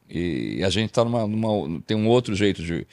e- 0.09 0.57
e 0.59 0.63
a 0.63 0.69
gente 0.69 0.91
tá 0.91 1.03
numa, 1.03 1.25
numa- 1.27 1.81
tem 1.87 1.97
um 1.97 2.07
outro 2.07 2.35
jeito 2.35 2.61
de, 2.63 2.85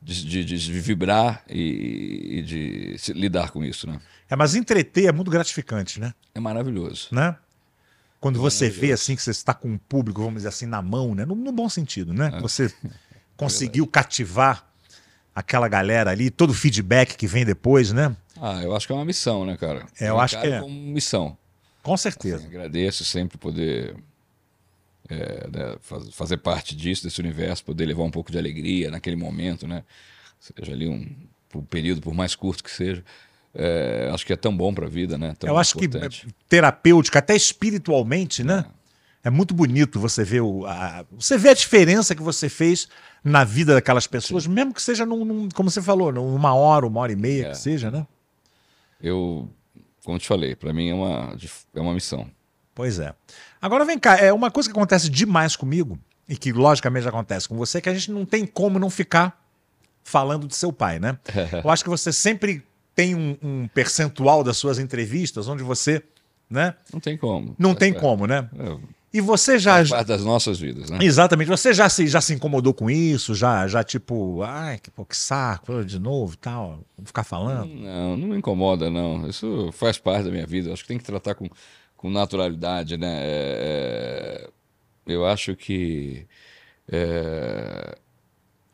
de, 0.00 0.44
de- 0.44 0.58
de 0.58 0.80
vibrar 0.80 1.42
e, 1.50 2.38
e 2.38 2.42
de 2.42 2.98
se- 2.98 3.12
lidar 3.12 3.50
com 3.50 3.64
isso, 3.64 3.86
né? 3.88 4.00
É, 4.28 4.36
mas 4.36 4.54
entreter 4.54 5.06
é 5.06 5.12
muito 5.12 5.30
gratificante, 5.30 5.98
né? 5.98 6.14
É 6.34 6.38
maravilhoso. 6.40 7.08
né? 7.10 7.36
Quando 8.20 8.38
você 8.38 8.68
vê 8.80 8.92
assim 8.92 9.16
que 9.16 9.22
você 9.22 9.30
está 9.30 9.52
com 9.54 9.74
o 9.74 9.78
público, 9.78 10.20
vamos 10.20 10.36
dizer 10.36 10.48
assim, 10.50 10.66
na 10.66 10.80
mão, 10.82 11.14
né? 11.14 11.24
No, 11.24 11.34
no 11.34 11.50
bom 11.50 11.68
sentido, 11.68 12.12
né? 12.14 12.30
Você 12.40 12.72
conseguiu 13.36 13.86
cativar 13.86 14.68
aquela 15.34 15.66
galera 15.68 16.10
ali, 16.10 16.30
todo 16.30 16.50
o 16.50 16.54
feedback 16.54 17.16
que 17.16 17.26
vem 17.26 17.44
depois, 17.44 17.92
né? 17.92 18.14
Ah, 18.40 18.62
eu 18.62 18.74
acho 18.74 18.86
que 18.86 18.92
é 18.92 18.96
uma 18.96 19.04
missão, 19.04 19.44
né, 19.44 19.56
cara? 19.56 19.86
É, 20.00 20.08
eu 20.08 20.18
acho 20.18 20.40
que 20.40 20.46
é. 20.46 20.60
como 20.60 20.74
missão. 20.74 21.36
Com 21.82 21.94
Assim, 21.94 22.02
certeza. 22.04 22.46
agradeço 22.46 23.04
sempre 23.04 23.36
poder 23.38 23.94
é, 25.08 25.48
né, 25.50 25.76
faz- 25.80 26.08
fazer 26.14 26.36
parte 26.38 26.74
disso, 26.76 27.02
desse 27.04 27.20
universo, 27.20 27.64
poder 27.64 27.86
levar 27.86 28.02
um 28.04 28.10
pouco 28.10 28.30
de 28.30 28.38
alegria 28.38 28.90
naquele 28.90 29.16
momento, 29.16 29.66
né? 29.66 29.82
Seja 30.38 30.72
ali 30.72 30.88
um, 30.88 31.06
um 31.54 31.62
período, 31.62 32.00
por 32.00 32.14
mais 32.14 32.34
curto 32.34 32.62
que 32.64 32.70
seja. 32.70 33.04
é, 33.54 34.08
acho 34.12 34.24
que 34.24 34.32
é 34.32 34.36
tão 34.36 34.56
bom 34.56 34.72
para 34.72 34.86
a 34.86 34.88
vida, 34.88 35.18
né? 35.18 35.34
Tão 35.38 35.50
Eu 35.50 35.58
acho 35.58 35.76
importante. 35.76 36.26
que 36.26 36.32
terapêutica, 36.48 37.18
até 37.18 37.34
espiritualmente, 37.34 38.44
né? 38.44 38.64
É 39.24 39.28
muito 39.28 39.52
bonito 39.52 39.98
você 40.00 40.24
ver 40.24 40.40
o, 40.40 40.64
a, 40.66 41.04
você 41.10 41.36
vê 41.36 41.50
a 41.50 41.54
diferença 41.54 42.14
que 42.14 42.22
você 42.22 42.48
fez 42.48 42.88
na 43.22 43.44
vida 43.44 43.74
daquelas 43.74 44.06
pessoas, 44.06 44.46
mesmo 44.46 44.72
que 44.72 44.80
seja 44.80 45.04
num, 45.04 45.24
num- 45.26 45.48
como 45.50 45.68
você 45.70 45.82
falou, 45.82 46.10
numa 46.12 46.54
hora, 46.54 46.86
uma 46.86 47.00
hora 47.00 47.12
e 47.12 47.16
meia 47.16 47.48
É. 47.48 47.50
que 47.50 47.58
seja, 47.58 47.90
né? 47.90 48.06
Eu, 49.02 49.48
como 50.04 50.18
te 50.18 50.26
falei, 50.26 50.54
para 50.54 50.72
mim 50.72 50.88
é 50.90 50.94
uma, 50.94 51.36
é 51.74 51.80
uma 51.80 51.94
missão. 51.94 52.28
Pois 52.74 52.98
é. 52.98 53.14
Agora 53.60 53.84
vem 53.84 53.98
cá, 53.98 54.16
é 54.16 54.32
uma 54.32 54.50
coisa 54.50 54.68
que 54.68 54.72
acontece 54.76 55.08
demais 55.08 55.56
comigo, 55.56 55.98
e 56.28 56.36
que 56.36 56.52
logicamente 56.52 57.06
acontece 57.08 57.48
com 57.48 57.56
você, 57.56 57.80
que 57.80 57.88
a 57.88 57.94
gente 57.94 58.10
não 58.10 58.24
tem 58.24 58.46
como 58.46 58.78
não 58.78 58.88
ficar 58.88 59.38
falando 60.04 60.46
de 60.46 60.54
seu 60.56 60.72
pai, 60.72 60.98
né? 60.98 61.18
Eu 61.64 61.70
acho 61.70 61.82
que 61.82 61.90
você 61.90 62.12
sempre 62.12 62.64
tem 62.94 63.14
um, 63.14 63.36
um 63.42 63.68
percentual 63.68 64.42
das 64.44 64.56
suas 64.56 64.78
entrevistas 64.78 65.48
onde 65.48 65.62
você, 65.62 66.02
né? 66.48 66.74
Não 66.92 67.00
tem 67.00 67.16
como. 67.16 67.54
Não 67.58 67.70
Faz 67.70 67.78
tem 67.80 67.92
parte- 67.92 68.02
como, 68.04 68.26
né? 68.26 68.48
é, 68.58 68.78
E 69.12 69.20
você 69.20 69.58
já. 69.58 69.74
faz 69.74 69.88
parte 69.90 70.06
das 70.06 70.24
nossas 70.24 70.60
vidas, 70.60 70.88
né? 70.88 70.98
Exatamente, 71.02 71.48
você 71.48 71.74
já 71.74 71.88
se, 71.88 72.06
já 72.06 72.20
se 72.20 72.32
incomodou 72.32 72.72
com 72.72 72.88
isso? 72.88 73.34
Já, 73.34 73.66
já 73.66 73.82
tipo, 73.82 74.40
ai, 74.42 74.78
que, 74.78 74.88
pô, 74.90 75.04
que 75.04 75.16
saco, 75.16 75.84
de 75.84 75.98
novo 75.98 76.34
e 76.34 76.36
tal, 76.36 76.84
vou 76.96 77.06
ficar 77.06 77.24
falando? 77.24 77.74
Não, 77.74 78.16
não 78.16 78.28
me 78.28 78.36
incomoda, 78.36 78.88
não. 78.88 79.28
Isso 79.28 79.70
faz 79.72 79.98
parte 79.98 80.24
da 80.26 80.30
minha 80.30 80.46
vida. 80.46 80.72
Acho 80.72 80.82
que 80.82 80.88
tem 80.88 80.98
que 80.98 81.04
tratar 81.04 81.34
com, 81.34 81.48
com 81.96 82.08
naturalidade, 82.08 82.96
né? 82.96 83.18
É, 83.22 84.48
é, 85.06 85.12
eu 85.12 85.26
acho 85.26 85.56
que 85.56 86.24
é, 86.88 87.96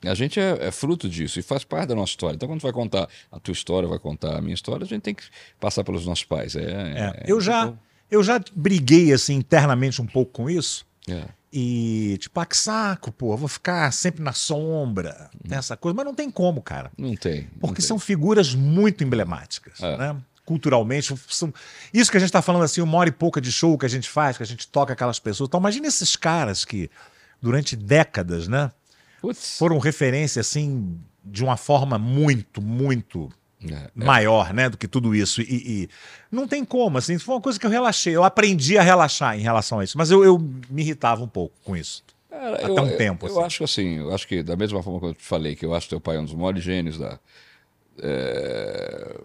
a 0.05 0.15
gente 0.15 0.39
é, 0.39 0.67
é 0.67 0.71
fruto 0.71 1.09
disso 1.09 1.39
e 1.39 1.43
faz 1.43 1.65
parte 1.65 1.89
da 1.89 1.95
nossa 1.95 2.11
história. 2.11 2.37
Então, 2.37 2.49
quando 2.49 2.61
vai 2.61 2.73
contar 2.73 3.09
a 3.33 3.41
tua 3.41 3.53
história, 3.53 3.89
vai 3.89 3.99
contar 3.99 4.37
a 4.37 4.41
minha 4.43 4.55
história, 4.55 4.85
a 4.85 4.87
gente 4.87 5.03
tem 5.03 5.15
que 5.15 5.25
passar 5.59 5.83
pelos 5.83 6.07
nossos 6.07 6.25
pais. 6.25 6.55
É, 6.55 6.61
É, 6.61 6.65
é- 6.65 7.25
eu, 7.27 7.41
já, 7.41 7.73
eu 8.11 8.23
já 8.23 8.41
briguei 8.55 9.13
assim 9.13 9.35
internamente 9.35 10.01
um 10.01 10.07
pouco 10.07 10.33
com 10.33 10.51
isso. 10.51 10.87
é. 11.09 11.25
E, 11.59 12.19
tipo, 12.21 12.39
ah, 12.39 12.45
que 12.45 12.55
saco, 12.57 13.11
pô, 13.11 13.35
vou 13.35 13.49
ficar 13.49 13.91
sempre 13.91 14.23
na 14.23 14.33
sombra, 14.35 15.31
tem 15.49 15.57
essa 15.57 15.75
coisa, 15.75 15.97
mas 15.97 16.05
não 16.05 16.15
tem 16.15 16.31
como, 16.31 16.61
cara. 16.61 16.91
Não 16.99 17.15
tem. 17.17 17.43
não 17.53 17.61
Porque 17.61 17.81
tem. 17.81 17.87
são 17.87 17.99
figuras 17.99 18.55
muito 18.55 19.03
emblemáticas, 19.03 19.81
É. 19.81 19.97
né? 19.97 20.17
Culturalmente, 20.45 21.15
são... 21.29 21.55
isso 21.95 22.11
que 22.11 22.17
a 22.19 22.21
gente 22.21 22.29
está 22.29 22.43
falando 22.43 22.63
assim, 22.65 22.83
uma 22.83 22.99
hora 22.99 23.09
e 23.09 23.13
pouca 23.13 23.41
de 23.41 23.51
show 23.51 23.79
que 23.79 23.87
a 23.87 23.89
gente 23.89 24.07
faz, 24.09 24.37
que 24.37 24.43
a 24.43 24.47
gente 24.47 24.69
toca 24.69 24.93
aquelas 24.93 25.19
pessoas. 25.19 25.49
Então, 25.49 25.59
imagina 25.59 25.87
esses 25.87 26.15
caras 26.15 26.63
que, 26.63 26.91
durante 27.41 27.75
décadas, 27.75 28.47
né, 28.49 28.71
Putz. 29.23 29.57
foram 29.57 29.79
referência, 29.79 30.41
assim, 30.41 31.01
de 31.25 31.43
uma 31.43 31.57
forma 31.57 31.97
muito, 31.97 32.61
muito 32.61 33.31
É, 33.73 33.91
é. 34.01 34.05
maior, 34.05 34.53
né, 34.53 34.69
do 34.69 34.77
que 34.77 34.87
tudo 34.89 35.15
isso. 35.15 35.41
E, 35.41 35.45
e 35.85 35.89
não 36.31 36.47
tem 36.47 36.65
como, 36.65 36.99
assim, 36.99 37.19
foi 37.19 37.35
uma 37.35 37.41
coisa 37.41 37.59
que 37.59 37.67
eu 37.67 37.71
relaxei. 37.71 38.15
Eu 38.15 38.25
aprendi 38.25 38.77
a 38.79 38.83
relaxar 38.83 39.39
em 39.39 39.43
relação 39.43 39.79
a 39.81 39.85
isso, 39.85 39.97
mas 39.99 40.11
eu, 40.11 40.25
eu 40.25 40.39
me 40.71 40.83
irritava 40.83 41.23
um 41.23 41.29
pouco 41.29 41.55
com 41.65 41.77
isso. 41.77 42.03
Cara, 42.31 42.55
Até 42.57 42.67
eu, 42.69 42.75
um 42.83 42.89
eu- 42.89 42.97
tempo, 42.97 43.27
Eu, 43.27 43.31
assim. 43.33 43.47
acho 43.47 43.59
que 43.59 43.65
assim, 43.65 43.97
eu 43.99 44.15
acho 44.15 44.29
que 44.29 44.43
da 44.43 44.57
mesma 44.57 44.83
forma 44.83 45.01
que 45.01 45.07
eu 45.07 45.15
te 45.15 45.25
falei, 45.25 45.57
que 45.57 45.65
eu 45.65 45.75
acho 45.75 45.87
que 45.87 45.91
teu 45.91 46.01
pai 46.01 46.17
é 46.17 46.21
um 46.21 46.25
dos 46.25 46.35
maiores 46.35 46.63
gênios 46.63 46.99
da, 46.99 47.19
é, 48.03 49.21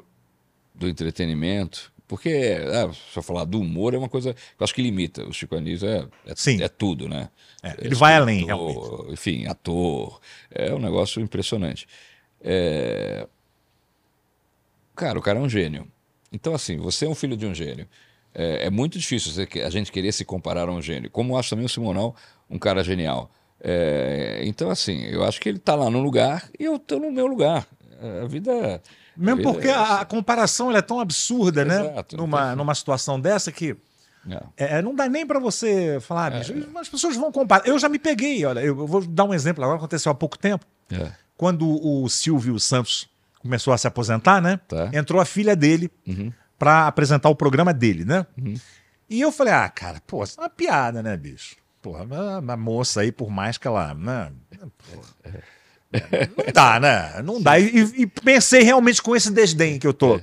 do 0.73 0.87
entretenimento, 0.87 1.91
porque 2.07 2.57
ah, 2.73 2.91
se 2.93 3.17
eu 3.17 3.23
falar 3.23 3.45
do 3.45 3.59
humor 3.59 3.93
é 3.93 3.97
uma 3.97 4.09
coisa 4.09 4.33
que 4.33 4.39
eu 4.59 4.63
acho 4.63 4.73
que 4.73 4.81
limita. 4.81 5.23
O 5.25 5.33
Chico 5.33 5.55
Anísio 5.55 5.87
é, 5.87 6.07
é, 6.25 6.33
Sim. 6.35 6.61
é 6.61 6.67
tudo, 6.67 7.07
né? 7.07 7.29
É, 7.63 7.75
ele 7.79 7.95
vai 7.95 8.15
além, 8.15 8.41
escritor, 8.41 9.07
Enfim, 9.11 9.45
ator. 9.45 10.19
É 10.49 10.73
um 10.73 10.79
negócio 10.79 11.21
impressionante. 11.21 11.87
É, 12.41 13.27
Cara, 15.01 15.17
o 15.17 15.21
cara 15.21 15.39
é 15.39 15.41
um 15.41 15.49
gênio. 15.49 15.87
Então, 16.31 16.53
assim, 16.53 16.77
você 16.77 17.05
é 17.05 17.09
um 17.09 17.15
filho 17.15 17.35
de 17.35 17.45
um 17.47 17.53
gênio. 17.55 17.87
É, 18.35 18.67
é 18.67 18.69
muito 18.69 18.99
difícil 18.99 19.31
você 19.31 19.47
a 19.61 19.69
gente 19.71 19.91
querer 19.91 20.11
se 20.11 20.23
comparar 20.23 20.69
a 20.69 20.71
um 20.71 20.79
gênio. 20.81 21.09
Como 21.09 21.33
eu 21.33 21.37
acho 21.37 21.49
também 21.49 21.65
o 21.65 21.69
Simonal 21.69 22.15
um 22.47 22.59
cara 22.59 22.83
genial. 22.83 23.31
É, 23.59 24.41
então, 24.43 24.69
assim, 24.69 25.05
eu 25.05 25.23
acho 25.23 25.39
que 25.41 25.49
ele 25.49 25.57
está 25.57 25.73
lá 25.73 25.89
no 25.89 26.01
lugar 26.01 26.47
e 26.59 26.63
eu 26.65 26.75
estou 26.75 26.99
no 26.99 27.11
meu 27.11 27.25
lugar. 27.25 27.67
É, 27.99 28.21
A 28.21 28.27
vida. 28.27 28.81
Mesmo 29.17 29.37
vida 29.37 29.51
porque 29.51 29.67
é 29.67 29.73
a, 29.73 30.01
a 30.01 30.05
comparação 30.05 30.71
é 30.75 30.81
tão 30.83 30.99
absurda, 30.99 31.65
né? 31.65 31.81
Exato. 31.91 32.15
Numa, 32.17 32.55
numa 32.55 32.75
situação 32.75 33.19
dessa 33.19 33.51
que 33.51 33.75
É. 34.57 34.77
é, 34.77 34.81
não 34.83 34.93
dá 34.93 35.09
nem 35.09 35.25
pra 35.25 35.39
você 35.39 35.97
falar, 35.99 36.31
bicho, 36.31 36.53
as 36.79 36.89
pessoas 36.89 37.15
vão 37.15 37.31
comparar. 37.31 37.67
Eu 37.67 37.77
já 37.79 37.89
me 37.89 37.97
peguei, 37.99 38.45
olha, 38.45 38.59
eu 38.61 38.75
vou 38.87 39.01
dar 39.05 39.23
um 39.25 39.33
exemplo 39.33 39.63
agora, 39.63 39.77
aconteceu 39.77 40.11
há 40.11 40.15
pouco 40.15 40.37
tempo, 40.37 40.63
É. 40.91 41.11
quando 41.35 41.67
o 41.67 42.07
Silvio 42.07 42.59
Santos 42.59 43.09
começou 43.41 43.73
a 43.73 43.77
se 43.77 43.87
aposentar, 43.87 44.41
né? 44.41 44.59
Tá. 44.67 44.89
Entrou 44.93 45.21
a 45.21 45.25
filha 45.25 45.55
dele 45.55 45.89
Uhum. 46.07 46.31
pra 46.57 46.87
apresentar 46.87 47.29
o 47.29 47.35
programa 47.35 47.73
dele, 47.73 48.05
né? 48.05 48.25
E 49.09 49.19
eu 49.19 49.31
falei, 49.31 49.53
ah, 49.53 49.67
cara, 49.69 50.01
pô, 50.07 50.23
isso 50.23 50.39
é 50.39 50.43
uma 50.43 50.49
piada, 50.49 51.01
né, 51.03 51.17
bicho? 51.17 51.55
Porra, 51.81 52.03
uma, 52.03 52.39
uma 52.39 52.57
moça 52.57 53.01
aí, 53.01 53.11
por 53.11 53.29
mais 53.29 53.57
que 53.57 53.67
ela. 53.67 53.93
Né, 53.93 54.31
porra, 54.77 55.41
não 56.37 56.53
dá, 56.53 56.79
né? 56.79 57.21
Não 57.23 57.41
dá. 57.41 57.59
E, 57.59 57.79
e 58.01 58.07
pensei 58.07 58.61
realmente 58.63 59.01
com 59.01 59.15
esse 59.15 59.31
desdém 59.31 59.77
que 59.79 59.85
eu 59.87 59.93
tô, 59.93 60.21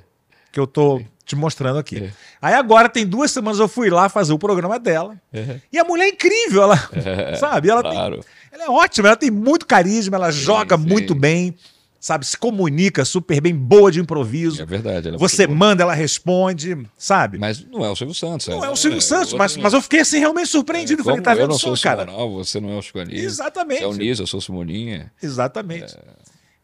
que 0.53 0.59
eu 0.59 0.67
tô 0.67 1.03
te 1.25 1.37
mostrando 1.37 1.79
aqui. 1.79 2.05
É. 2.05 2.13
Aí 2.41 2.55
agora 2.55 2.89
tem 2.89 3.07
duas 3.07 3.31
semanas 3.31 3.59
eu 3.59 3.69
fui 3.69 3.91
lá 3.91 4.09
fazer 4.09 4.33
o 4.33 4.39
programa 4.39 4.79
dela. 4.79 5.21
É. 5.33 5.61
E 5.71 5.79
a 5.79 5.85
mulher 5.85 6.07
é 6.07 6.09
incrível, 6.09 6.63
ela, 6.63 6.77
sabe? 7.39 7.69
Ela, 7.69 7.83
tem- 7.83 7.93
Claro. 7.93 8.25
ela 8.51 8.65
é 8.65 8.71
ótima, 8.71 9.09
ela 9.09 9.17
tem 9.17 9.31
muito 9.31 9.67
carisma, 9.67 10.17
ela 10.17 10.31
joga 10.31 10.79
sim. 10.79 10.85
muito 10.87 11.15
bem, 11.15 11.55
sabe? 12.01 12.27
Se 12.27 12.37
comunica 12.37 13.05
super 13.05 13.41
bem, 13.41 13.55
boa 13.55 13.91
de 13.91 14.01
improviso. 14.01 14.63
É 14.63 14.67
verdade. 14.67 15.09
ela 15.09 15.17
é 15.17 15.19
Você 15.19 15.47
manda, 15.47 15.83
ela 15.83 15.95
responde, 15.95 16.77
sabe? 16.97 17.39
Mas 17.39 17.65
não 17.65 17.85
é 17.85 17.91
o 17.91 17.97
Silvio 17.97 18.15
Santos. 18.15 18.47
Não 18.49 18.65
é 18.65 18.71
o 18.71 18.77
Silvio 18.77 18.99
é, 18.99 19.03
Santos, 19.03 19.33
mas, 19.35 19.57
mas 19.57 19.73
eu 19.73 19.83
fiquei 19.83 20.01
assim 20.01 20.19
realmente 20.19 20.49
surpreendido. 20.49 21.03
Como 21.03 21.17
Falei, 21.17 21.25
tá 21.25 21.33
eu 21.33 21.39
vendo 21.39 21.51
não 21.51 21.59
sou 21.59 21.77
cara? 21.79 22.05
Simonal, 22.05 22.33
você 22.33 22.61
não 22.61 22.71
é 22.71 22.77
o 22.77 22.83
Chico 22.83 22.99
Anísio. 22.99 23.25
Exatamente. 23.25 23.83
É 23.83 23.87
o 23.87 23.93
Niso, 23.93 24.23
eu 24.23 24.27
sou 24.27 24.39
o 24.39 24.43
Simoninha. 24.43 25.13
Exatamente. 25.23 25.97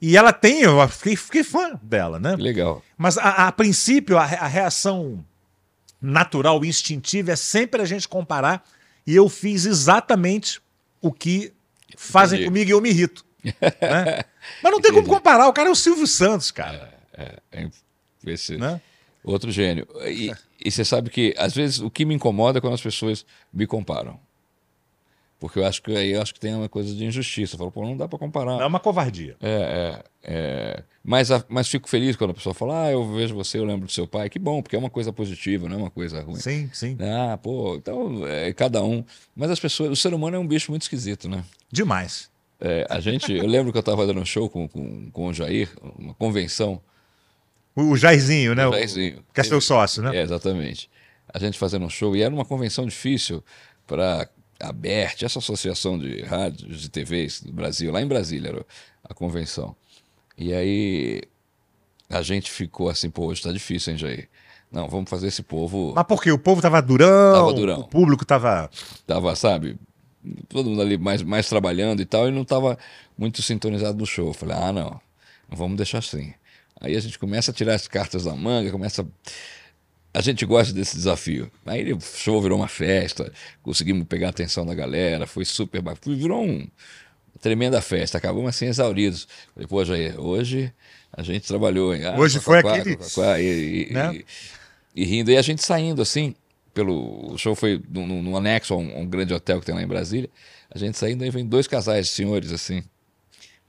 E 0.00 0.16
ela 0.16 0.32
tem, 0.32 0.62
eu 0.62 0.86
fiquei, 0.88 1.16
fiquei 1.16 1.42
fã 1.42 1.78
dela, 1.82 2.18
né? 2.18 2.36
Legal. 2.36 2.82
Mas 2.96 3.16
a, 3.16 3.48
a 3.48 3.52
princípio, 3.52 4.18
a, 4.18 4.24
a 4.24 4.46
reação 4.46 5.24
natural, 6.00 6.64
instintiva, 6.64 7.32
é 7.32 7.36
sempre 7.36 7.80
a 7.80 7.84
gente 7.84 8.06
comparar. 8.06 8.62
E 9.06 9.14
eu 9.14 9.28
fiz 9.28 9.64
exatamente 9.64 10.60
o 11.00 11.12
que 11.12 11.52
fazem 11.96 12.38
Entendi. 12.38 12.50
comigo 12.50 12.70
e 12.70 12.72
eu 12.72 12.80
me 12.80 12.90
irrito. 12.90 13.24
né? 13.44 14.24
Mas 14.62 14.72
não 14.72 14.80
tem 14.80 14.92
como 14.92 15.06
comparar, 15.06 15.48
o 15.48 15.52
cara 15.52 15.68
é 15.68 15.72
o 15.72 15.74
Silvio 15.76 16.06
Santos, 16.06 16.50
cara. 16.50 16.92
É, 17.12 17.68
esse 18.26 18.56
Né? 18.56 18.80
outro 19.22 19.50
gênio. 19.52 19.86
E, 20.06 20.32
e 20.64 20.70
você 20.70 20.84
sabe 20.84 21.10
que, 21.10 21.34
às 21.38 21.54
vezes, 21.54 21.78
o 21.80 21.90
que 21.90 22.04
me 22.04 22.14
incomoda 22.14 22.58
é 22.58 22.60
quando 22.60 22.74
as 22.74 22.80
pessoas 22.82 23.24
me 23.52 23.66
comparam. 23.66 24.18
Porque 25.38 25.58
eu 25.58 25.66
acho 25.66 25.82
que 25.82 25.94
aí 25.94 26.12
eu 26.12 26.22
acho 26.22 26.32
que 26.32 26.40
tem 26.40 26.54
uma 26.54 26.68
coisa 26.70 26.94
de 26.94 27.04
injustiça. 27.04 27.54
Eu 27.54 27.58
falo, 27.58 27.70
pô, 27.70 27.82
não 27.84 27.96
dá 27.96 28.08
para 28.08 28.18
comparar. 28.18 28.62
É 28.62 28.64
uma 28.64 28.80
covardia. 28.80 29.36
É, 29.42 30.02
é, 30.22 30.32
é. 30.32 30.82
Mas, 31.04 31.30
a- 31.30 31.44
mas 31.48 31.68
fico 31.68 31.86
feliz 31.86 32.16
quando 32.16 32.30
a 32.30 32.34
pessoa 32.34 32.54
fala, 32.54 32.84
ah, 32.86 32.90
eu 32.92 33.12
vejo 33.12 33.34
você, 33.34 33.58
eu 33.58 33.64
lembro 33.64 33.84
do 33.86 33.92
seu 33.92 34.06
pai. 34.06 34.30
Que 34.30 34.38
bom, 34.38 34.62
porque 34.62 34.74
é 34.74 34.78
uma 34.78 34.88
coisa 34.88 35.12
positiva, 35.12 35.68
não 35.68 35.76
é 35.76 35.78
uma 35.80 35.90
coisa 35.90 36.22
ruim. 36.22 36.36
Sim, 36.36 36.70
sim. 36.72 36.96
Ah, 36.98 37.36
pô, 37.36 37.76
então 37.76 38.26
é 38.26 38.54
cada 38.54 38.82
um. 38.82 39.04
Mas 39.36 39.50
as 39.50 39.60
pessoas, 39.60 39.90
o 39.90 39.96
ser 39.96 40.14
humano 40.14 40.36
é 40.36 40.38
um 40.38 40.46
bicho 40.46 40.70
muito 40.72 40.82
esquisito, 40.82 41.28
né? 41.28 41.44
Demais. 41.70 42.30
É, 42.60 42.86
a 42.88 43.00
gente, 43.00 43.32
eu 43.32 43.46
lembro 43.46 43.72
que 43.72 43.78
eu 43.78 43.80
estava 43.80 44.06
dando 44.06 44.20
um 44.20 44.24
show 44.24 44.48
com, 44.48 44.68
com, 44.68 45.10
com 45.10 45.26
o 45.26 45.32
Jair, 45.34 45.68
uma 45.98 46.14
convenção. 46.14 46.80
O, 47.74 47.90
o 47.90 47.96
Jairzinho, 47.96 48.54
né? 48.54 48.66
O 48.66 48.72
Jairzinho. 48.72 49.24
Que 49.32 49.40
é 49.40 49.44
seu 49.44 49.60
sócio, 49.60 50.02
né? 50.02 50.16
É, 50.16 50.22
exatamente. 50.22 50.88
A 51.28 51.38
gente 51.38 51.58
fazendo 51.58 51.84
um 51.84 51.90
show, 51.90 52.14
e 52.16 52.22
era 52.22 52.32
uma 52.32 52.44
convenção 52.44 52.86
difícil 52.86 53.42
para 53.86 54.28
a 54.60 54.72
BERT, 54.72 55.22
essa 55.22 55.38
associação 55.38 55.98
de 55.98 56.22
rádios 56.22 56.84
e 56.84 56.88
TVs 56.88 57.42
do 57.42 57.52
Brasil, 57.52 57.92
lá 57.92 58.00
em 58.00 58.06
Brasília 58.06 58.50
era 58.50 58.66
a 59.02 59.12
convenção. 59.12 59.74
E 60.38 60.52
aí 60.52 61.22
a 62.08 62.22
gente 62.22 62.50
ficou 62.50 62.88
assim, 62.88 63.10
pô, 63.10 63.26
hoje 63.26 63.40
está 63.40 63.52
difícil, 63.52 63.92
hein, 63.92 63.98
Jair? 63.98 64.28
Não, 64.70 64.88
vamos 64.88 65.08
fazer 65.10 65.28
esse 65.28 65.42
povo. 65.42 65.92
Mas 65.94 66.04
por 66.06 66.22
quê? 66.22 66.32
O 66.32 66.38
povo 66.38 66.60
tava 66.62 66.80
durão, 66.80 67.34
Tava 67.34 67.52
durão. 67.52 67.80
o 67.80 67.88
público 67.88 68.24
tava... 68.24 68.70
Tava, 69.06 69.36
sabe, 69.36 69.76
todo 70.48 70.70
mundo 70.70 70.82
ali 70.82 70.96
mais, 70.98 71.22
mais 71.22 71.48
trabalhando 71.48 72.00
e 72.00 72.04
tal, 72.04 72.28
e 72.28 72.32
não 72.32 72.42
estava 72.42 72.78
muito 73.16 73.42
sintonizado 73.42 73.98
no 73.98 74.06
show. 74.06 74.28
Eu 74.28 74.34
falei, 74.34 74.56
ah, 74.56 74.72
não, 74.72 74.90
não 75.48 75.56
vamos 75.56 75.76
deixar 75.76 75.98
assim. 75.98 76.32
Aí 76.80 76.96
a 76.96 77.00
gente 77.00 77.18
começa 77.18 77.50
a 77.50 77.54
tirar 77.54 77.74
as 77.74 77.86
cartas 77.88 78.24
da 78.24 78.34
manga, 78.34 78.70
começa. 78.70 79.06
A 80.12 80.20
gente 80.20 80.44
gosta 80.46 80.72
desse 80.72 80.94
desafio. 80.96 81.50
Aí 81.66 81.92
o 81.92 82.00
show 82.00 82.40
virou 82.40 82.58
uma 82.58 82.68
festa, 82.68 83.32
conseguimos 83.62 84.06
pegar 84.06 84.28
a 84.28 84.30
atenção 84.30 84.64
da 84.64 84.74
galera, 84.74 85.26
foi 85.26 85.44
super 85.44 85.80
bacana. 85.82 86.16
Virou 86.16 86.42
um, 86.44 86.58
uma 86.58 87.40
tremenda 87.40 87.80
festa, 87.82 88.18
acabamos 88.18 88.48
assim 88.48 88.66
exauridos. 88.66 89.26
Falei, 89.54 89.66
pô, 89.66 89.84
Jair, 89.84 90.20
hoje 90.20 90.72
a 91.12 91.22
gente 91.22 91.46
trabalhou, 91.48 91.94
hein? 91.94 92.04
Ah, 92.06 92.16
Hoje 92.18 92.38
foi 92.40 92.58
aquele- 92.58 92.96
e- 93.40 93.92
né? 93.92 94.14
e- 94.14 94.24
e 95.02 95.04
rindo. 95.04 95.30
E 95.32 95.36
a 95.36 95.42
gente 95.42 95.62
saindo 95.64 96.00
assim, 96.02 96.34
pelo 96.74 97.32
o 97.32 97.38
show 97.38 97.54
foi 97.54 97.82
num, 97.88 98.36
anexo 98.36 98.74
a 98.74 98.76
um, 98.76 99.00
um 99.00 99.06
grande 99.06 99.32
hotel 99.32 99.60
que 99.60 99.66
tem 99.66 99.74
lá 99.74 99.82
em 99.82 99.86
Brasília. 99.86 100.28
A 100.70 100.78
gente 100.78 100.98
saindo, 100.98 101.24
aí 101.24 101.30
vem 101.30 101.46
dois 101.46 101.66
casais 101.66 102.06
de 102.06 102.12
senhores 102.12 102.52
assim, 102.52 102.82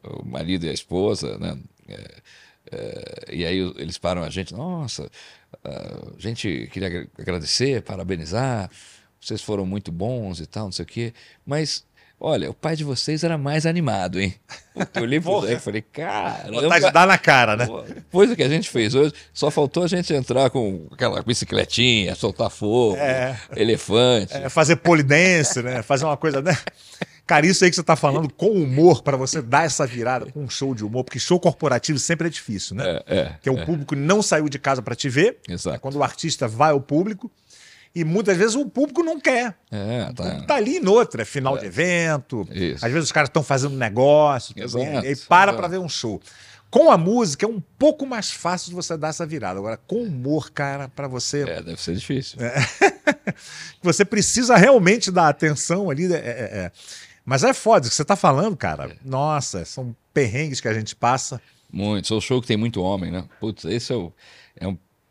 o 0.04 0.26
marido 0.26 0.66
e 0.66 0.70
a 0.70 0.74
esposa, 0.74 1.38
né? 1.38 1.58
É, 1.88 2.22
É, 2.72 3.26
e 3.32 3.46
aí 3.46 3.60
eles 3.78 3.98
param 4.00 4.24
a 4.24 4.30
gente, 4.30 4.52
nossa, 4.54 5.10
a 5.64 6.20
gente 6.20 6.68
queria 6.72 7.08
agradecer, 7.18 7.84
parabenizar, 7.84 8.72
vocês 9.22 9.42
foram 9.42 9.66
muito 9.68 9.92
bons 9.92 10.40
e 10.40 10.48
tal, 10.48 10.66
não 10.66 10.72
sei 10.72 10.84
o 10.84 10.88
quê, 10.88 11.14
mas 11.46 11.86
Olha, 12.28 12.50
o 12.50 12.56
pai 12.56 12.76
de 12.76 12.84
vocês 12.84 13.24
era 13.24 13.38
mais 13.38 13.68
animado, 13.68 14.20
hein? 14.20 14.34
Eu 14.96 15.04
olhei 15.04 15.22
pro 15.22 15.42
Zé 15.42 15.54
e 15.54 15.60
falei, 15.60 15.84
cara. 15.84 16.52
Vontade 16.52 16.88
de 16.88 16.92
dar 16.92 17.06
na 17.06 17.20
cara, 17.20 17.56
né? 17.56 17.68
Pois 18.10 18.32
o 18.32 18.36
que 18.36 18.42
a 18.42 18.50
gente 18.50 18.68
fez 18.68 18.96
hoje, 18.96 19.14
só 19.32 19.52
faltou 19.52 19.84
a 19.84 19.88
gente 19.88 20.12
entrar 20.12 20.50
com 20.50 20.88
aquela 20.92 21.22
bicicletinha, 21.22 22.16
soltar 22.16 22.50
fogo, 22.50 22.98
é. 22.98 23.38
elefante. 23.56 24.34
É, 24.34 24.50
fazer 24.50 24.78
polidense, 24.78 25.62
né? 25.62 25.84
Fazer 25.84 26.06
uma 26.06 26.18
coisa, 26.18 26.42
né? 26.42 26.58
Cara, 27.28 27.46
isso 27.46 27.64
aí 27.64 27.70
que 27.70 27.76
você 27.76 27.82
está 27.82 27.96
falando 27.96 28.28
com 28.34 28.50
humor, 28.50 29.04
para 29.04 29.16
você 29.16 29.40
dar 29.40 29.66
essa 29.66 29.86
virada 29.86 30.26
com 30.32 30.44
um 30.44 30.50
show 30.50 30.74
de 30.74 30.84
humor, 30.84 31.04
porque 31.04 31.20
show 31.20 31.40
corporativo 31.40 32.00
sempre 32.00 32.26
é 32.26 32.30
difícil, 32.32 32.76
né? 32.76 33.02
É, 33.06 33.18
é, 33.20 33.36
que 33.40 33.50
é 33.50 33.52
o 33.52 33.66
público 33.66 33.96
não 33.96 34.24
saiu 34.24 34.50
de 34.50 34.58
casa 34.58 34.82
para 34.82 34.96
te 34.96 35.10
ver. 35.10 35.38
Exato. 35.48 35.76
É 35.76 35.80
quando 35.80 35.98
o 35.98 36.04
artista 36.04 36.48
vai 36.48 36.72
ao 36.72 36.82
público. 36.82 37.32
E 37.96 38.04
muitas 38.04 38.36
vezes 38.36 38.56
o 38.56 38.66
público 38.66 39.02
não 39.02 39.18
quer. 39.18 39.58
É, 39.72 40.12
tá. 40.14 40.24
O 40.24 40.46
tá 40.46 40.56
ali 40.56 40.78
em 40.78 40.88
outra, 40.88 41.22
é 41.22 41.26
final 41.26 41.56
é. 41.56 41.62
de 41.62 41.66
evento. 41.68 42.46
Isso. 42.52 42.86
Às 42.86 42.92
vezes 42.92 43.06
os 43.06 43.12
caras 43.12 43.30
estão 43.30 43.42
fazendo 43.42 43.78
negócio. 43.78 44.54
Exato. 44.58 44.84
E 44.84 45.08
aí 45.08 45.16
para 45.16 45.54
para 45.54 45.70
ver 45.70 45.80
um 45.80 45.88
show. 45.88 46.22
Com 46.70 46.92
a 46.92 46.98
música 46.98 47.46
é 47.46 47.50
um 47.50 47.62
pouco 47.80 48.06
mais 48.06 48.32
fácil 48.32 48.70
de 48.70 48.76
você 48.76 48.98
dar 48.98 49.08
essa 49.08 49.26
virada. 49.26 49.60
Agora, 49.60 49.78
com 49.78 50.04
humor, 50.04 50.52
cara, 50.52 50.90
para 50.90 51.08
você. 51.08 51.44
É, 51.44 51.62
deve 51.62 51.82
ser 51.82 51.96
difícil. 51.96 52.38
É. 52.42 52.56
você 53.82 54.04
precisa 54.04 54.58
realmente 54.58 55.10
dar 55.10 55.30
atenção 55.30 55.90
ali. 55.90 56.14
É, 56.14 56.18
é, 56.18 56.20
é. 56.20 56.72
Mas 57.24 57.46
é 57.46 57.54
foda, 57.54 57.88
o 57.88 57.90
que 57.90 57.96
você 57.96 58.04
tá 58.04 58.18
falando, 58.18 58.58
cara. 58.58 58.92
É. 58.92 58.96
Nossa, 59.06 59.64
são 59.64 59.96
perrengues 60.14 60.60
que 60.60 60.68
a 60.68 60.74
gente 60.74 60.94
passa. 60.98 61.42
Muito. 61.72 62.10
Sou 62.10 62.20
show 62.20 62.42
que 62.42 62.48
tem 62.48 62.58
muito 62.58 62.82
homem, 62.82 63.10
né? 63.10 63.24
Putz, 63.40 63.64
esse 63.64 63.94
é, 63.94 63.96
o, 63.96 64.12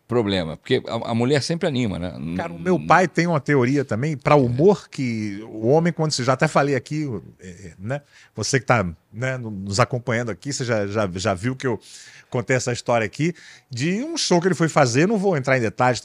problema, 0.06 0.56
porque 0.56 0.82
a, 0.87 1.11
a, 1.11 1.14
mulher 1.14 1.42
sempre 1.42 1.66
anima, 1.66 1.99
né? 1.99 2.12
Cara, 2.37 2.52
o 2.52 2.58
meu 2.58 2.78
pai 2.78 3.08
tem 3.08 3.26
uma 3.26 3.40
teoria 3.40 3.84
também 3.84 4.16
para 4.16 4.37
humor 4.37 4.88
que 4.88 5.42
o 5.49 5.66
homem 5.68 5.92
quando 5.92 6.12
você 6.12 6.23
já 6.23 6.34
até 6.34 6.46
falei 6.46 6.75
aqui, 6.75 7.08
é, 7.40 7.49
é, 7.49 7.73
né? 7.78 8.02
Você 8.34 8.58
que 8.58 8.64
está 8.64 8.87
né, 9.12 9.38
nos 9.38 9.80
acompanhando 9.80 10.30
aqui, 10.30 10.52
você 10.52 10.64
já, 10.64 10.87
já, 10.87 11.08
já 11.14 11.32
viu 11.32 11.56
que 11.56 11.66
eu 11.66 11.80
contei 12.28 12.56
essa 12.56 12.73
história 12.73 13.06
aqui 13.06 13.34
de 13.70 14.02
um 14.02 14.16
show 14.16 14.40
que 14.40 14.49
ele 14.49 14.54
foi 14.54 14.68
fazer, 14.68 15.08
não 15.08 15.16
vou 15.16 15.37
entrar 15.37 15.56
em 15.56 15.61
detalhes, 15.61 16.02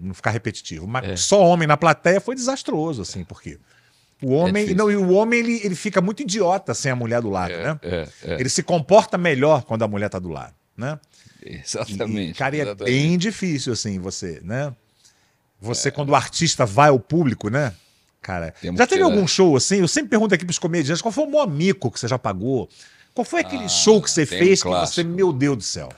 não 0.00 0.14
ficar 0.14 0.30
repetitivo, 0.30 0.86
mas 0.86 1.04
é. 1.04 1.16
só 1.16 1.42
homem 1.42 1.68
na 1.68 1.76
plateia 1.76 2.20
foi 2.20 2.34
desastroso, 2.34 3.02
assim, 3.02 3.24
porque 3.24 3.58
o 4.22 4.32
homem, 4.32 4.70
é 4.70 4.74
não, 4.74 4.90
e 4.90 4.96
o 4.96 5.10
homem 5.10 5.40
ele, 5.40 5.60
ele 5.62 5.74
fica 5.74 6.00
muito 6.00 6.22
idiota 6.22 6.72
sem 6.72 6.90
a 6.90 6.96
mulher 6.96 7.20
do 7.20 7.28
lado, 7.28 7.52
é, 7.52 7.62
né? 7.62 7.80
É, 7.82 8.08
é. 8.24 8.34
Ele 8.40 8.48
se 8.48 8.62
comporta 8.62 9.18
melhor 9.18 9.64
quando 9.64 9.82
a 9.82 9.88
mulher 9.88 10.06
está 10.06 10.18
do 10.18 10.30
lado, 10.30 10.54
né? 10.74 10.98
Exatamente. 11.44 12.30
E, 12.30 12.34
cara, 12.34 12.56
exatamente. 12.56 12.82
é 12.82 12.84
bem 12.84 13.18
difícil, 13.18 13.72
assim, 13.72 13.98
você, 13.98 14.40
né? 14.42 14.74
Você, 15.60 15.88
é. 15.88 15.90
quando 15.90 16.10
o 16.10 16.14
artista 16.14 16.64
vai 16.64 16.88
ao 16.88 16.98
público, 16.98 17.48
né? 17.48 17.74
Cara, 18.20 18.54
Temos 18.60 18.78
já 18.78 18.86
teve 18.86 19.02
algum 19.02 19.26
show 19.26 19.54
assim? 19.54 19.80
Eu 19.80 19.88
sempre 19.88 20.10
pergunto 20.10 20.34
aqui 20.34 20.44
pros 20.44 20.58
comediantes 20.58 21.02
qual 21.02 21.12
foi 21.12 21.24
o 21.24 21.30
maior 21.30 21.46
mico 21.46 21.90
que 21.90 22.00
você 22.00 22.08
já 22.08 22.18
pagou? 22.18 22.70
Qual 23.12 23.24
foi 23.24 23.42
aquele 23.42 23.64
ah, 23.64 23.68
show 23.68 24.00
que 24.00 24.10
você 24.10 24.24
fez 24.24 24.64
um 24.64 24.72
que 24.72 24.80
você, 24.80 25.04
meu 25.04 25.32
Deus 25.32 25.56
do 25.58 25.62
céu? 25.62 25.90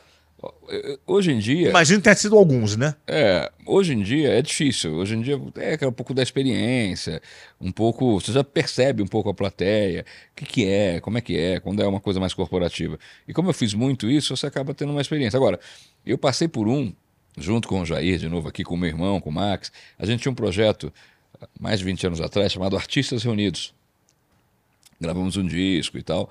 Hoje 1.07 1.33
em 1.33 1.39
dia. 1.39 1.71
Imagino 1.71 2.03
ter 2.03 2.17
sido 2.17 2.37
alguns, 2.37 2.77
né? 2.77 2.95
É, 3.07 3.51
hoje 3.65 3.95
em 3.95 4.03
dia 4.03 4.29
é 4.31 4.43
difícil. 4.43 4.95
Hoje 4.95 5.15
em 5.15 5.23
dia 5.23 5.41
é 5.57 5.87
um 5.87 5.93
pouco 5.93 6.13
da 6.13 6.23
experiência, 6.23 7.23
um 7.61 7.73
pouco. 7.73 8.21
Você 8.21 8.33
já 8.33 8.45
percebe 8.45 9.03
um 9.03 9.07
pouco 9.07 9.31
a 9.31 9.35
plateia, 9.35 10.05
o 10.33 10.35
que, 10.37 10.45
que 10.45 10.67
é, 10.67 11.01
como 11.01 11.17
é 11.17 11.21
que 11.21 11.39
é, 11.39 11.59
quando 11.59 11.83
é 11.83 11.87
uma 11.87 12.01
coisa 12.01 12.21
mais 12.21 12.35
corporativa. 12.35 12.99
E 13.27 13.33
como 13.33 13.49
eu 13.49 13.55
fiz 13.55 13.73
muito 13.73 14.11
isso, 14.11 14.37
você 14.37 14.47
acaba 14.47 14.75
tendo 14.75 14.91
uma 14.91 15.01
experiência. 15.01 15.37
Agora, 15.37 15.59
eu 16.05 16.19
passei 16.19 16.49
por 16.49 16.69
um, 16.69 16.93
junto 17.39 17.67
com 17.67 17.81
o 17.81 17.87
Jair, 17.87 18.19
de 18.19 18.29
novo 18.29 18.49
aqui, 18.49 18.63
com 18.63 18.75
o 18.75 18.79
meu 18.79 18.89
irmão, 18.89 19.21
com 19.21 19.31
o 19.31 19.33
Max. 19.33 19.73
A 19.99 20.05
gente 20.05 20.21
tinha 20.21 20.33
um 20.33 20.37
projeto, 20.37 20.93
mais 21.59 21.79
de 21.79 21.85
20 21.87 22.09
anos 22.09 22.21
atrás, 22.21 22.53
chamado 22.53 22.77
Artistas 22.77 23.23
Reunidos. 23.23 23.75
Gravamos 25.01 25.37
um 25.37 25.47
disco 25.47 25.97
e 25.97 26.03
tal. 26.03 26.31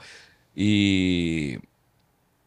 E 0.55 1.59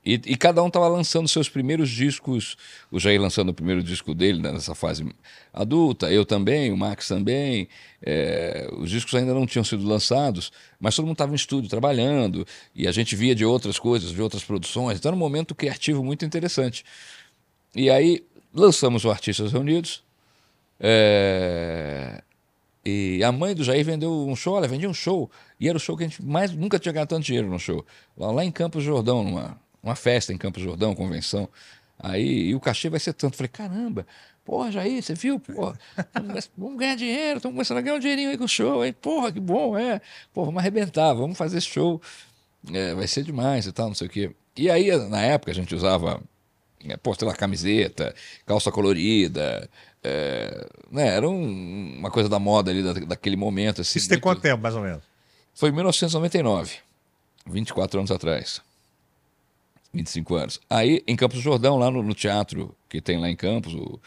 e, 0.09 0.15
e, 0.25 0.37
cada 0.39 0.63
um 0.63 0.69
estava 0.69 0.89
lançando 0.89 1.29
seus 1.29 1.51
primeiros 1.51 1.91
discos. 1.91 2.57
O 2.91 2.99
Jair 2.99 3.21
lançando 3.21 3.51
o 3.51 3.53
primeiro 3.53 3.83
disco 3.83 4.15
dele 4.15 4.41
né, 4.41 4.51
nessa 4.51 4.75
fase 4.75 5.07
adulta, 5.53 6.11
eu 6.11 6.25
também, 6.25 6.73
o 6.73 6.79
Max 6.79 7.09
também. 7.09 7.69
É, 8.01 8.67
os 8.79 8.89
discos 8.89 9.15
ainda 9.15 9.35
não 9.35 9.47
tinham 9.47 9.63
sido 9.63 9.87
lançados, 9.87 10.51
mas 10.81 10.97
todo 10.97 11.05
mundo 11.05 11.13
estava 11.13 11.33
em 11.33 11.35
estúdio 11.35 11.69
trabalhando 11.69 12.47
e 12.75 12.89
a 12.89 12.91
gente 12.91 13.15
via 13.15 13.35
de 13.35 13.45
outras 13.45 13.79
coisas, 13.79 14.11
de 14.11 14.23
outras 14.23 14.43
produções. 14.43 14.97
Então 14.97 15.11
era 15.11 15.17
um 15.17 15.19
momento 15.19 15.55
criativo 15.55 16.03
muito 16.03 16.25
interessante. 16.25 16.87
E 17.77 17.91
aí 17.91 18.25
lançamos 18.55 19.05
o 19.05 19.11
Artistas 19.11 19.53
Reunidos. 19.53 20.03
É, 20.81 22.23
e 22.83 23.23
a 23.23 23.31
mãe 23.31 23.55
do 23.55 23.63
Jair 23.63 23.85
vendeu 23.85 24.27
um 24.27 24.35
show, 24.35 24.57
ela 24.57 24.67
vendia 24.67 24.89
um 24.89 24.95
show. 24.95 25.31
E 25.61 25.69
era 25.69 25.77
o 25.77 25.81
show 25.81 25.99
que 25.99 26.05
a 26.05 26.09
gente 26.09 26.25
mais 26.25 26.51
nunca 26.51 26.79
tinha 26.79 26.95
ganhado 26.95 27.11
tanto 27.11 27.27
dinheiro 27.27 27.47
no 27.47 27.59
show. 27.59 27.85
Lá, 28.17 28.33
lá 28.33 28.43
em 28.43 28.51
Campos 28.51 28.83
Jordão, 28.83 29.23
numa 29.23 29.68
uma 29.83 29.95
festa 29.95 30.33
em 30.33 30.39
Campos 30.39 30.63
Jordão, 30.63 30.95
convenção. 30.95 31.49
Aí, 31.99 32.49
e 32.49 32.55
o 32.55 32.61
cachê 32.61 32.89
vai 32.89 33.01
ser 33.01 33.13
tanto. 33.13 33.37
Falei, 33.37 33.49
caramba, 33.49 34.07
porra, 34.45 34.71
Jair, 34.71 35.03
você 35.03 35.15
viu? 35.15 35.41
Porra, 35.41 35.79
vamos 36.57 36.79
ganhar 36.79 36.95
dinheiro, 36.95 37.39
estamos 37.39 37.55
começando 37.55 37.79
a 37.79 37.81
ganhar 37.81 37.97
um 37.97 38.01
dinheirinho 38.01 38.31
aí 38.31 38.39
com 38.39 38.45
o 38.45 38.49
show, 38.49 38.85
hein? 38.85 38.93
Porra, 38.93 39.33
que 39.33 39.41
bom, 39.41 39.77
é. 39.77 40.01
Pô, 40.33 40.45
vamos 40.45 40.59
arrebentar, 40.61 41.13
vamos 41.15 41.37
fazer 41.37 41.61
show. 41.61 42.01
É, 42.73 42.95
vai 42.95 43.07
ser 43.07 43.25
demais 43.25 43.67
e 43.67 43.73
tal, 43.73 43.89
não 43.89 43.95
sei 43.95 44.07
o 44.07 44.11
quê. 44.11 44.31
E 44.57 44.71
aí, 44.71 44.97
na 45.09 45.21
época, 45.23 45.53
a 45.53 45.55
gente 45.55 45.75
usava, 45.75 46.21
é, 46.85 46.97
pô, 46.97 47.15
sei 47.15 47.27
lá, 47.27 47.35
camiseta, 47.35 48.15
calça 48.47 48.71
colorida, 48.73 49.69
é, 50.03 50.67
né, 50.91 51.09
era 51.09 51.29
um, 51.29 51.99
uma 51.99 52.11
coisa 52.11 52.29
da 52.29 52.39
moda 52.39 52.71
ali, 52.71 52.83
da, 52.83 52.93
daquele 52.93 53.37
momento. 53.37 53.81
Assim, 53.81 53.99
Isso 53.99 54.09
tem 54.09 54.17
muito... 54.17 54.23
quanto 54.23 54.41
tempo, 54.41 54.63
mais 54.63 54.75
ou 54.75 54.83
menos? 54.83 55.03
Foi 55.55 55.71
em 55.71 55.73
1999, 55.73 56.77
24 57.47 57.99
anos 57.99 58.11
atrás. 58.11 58.63
25 59.93 60.35
anos. 60.35 60.61
Aí, 60.69 61.03
em 61.07 61.17
Campos 61.17 61.39
do 61.39 61.43
Jordão, 61.43 61.77
lá 61.77 61.91
no, 61.91 62.03
no 62.03 62.15
teatro 62.15 62.75
que 62.89 63.01
tem 63.01 63.19
lá 63.19 63.29
em 63.29 63.37
Campos, 63.37 63.75
o, 63.75 64.01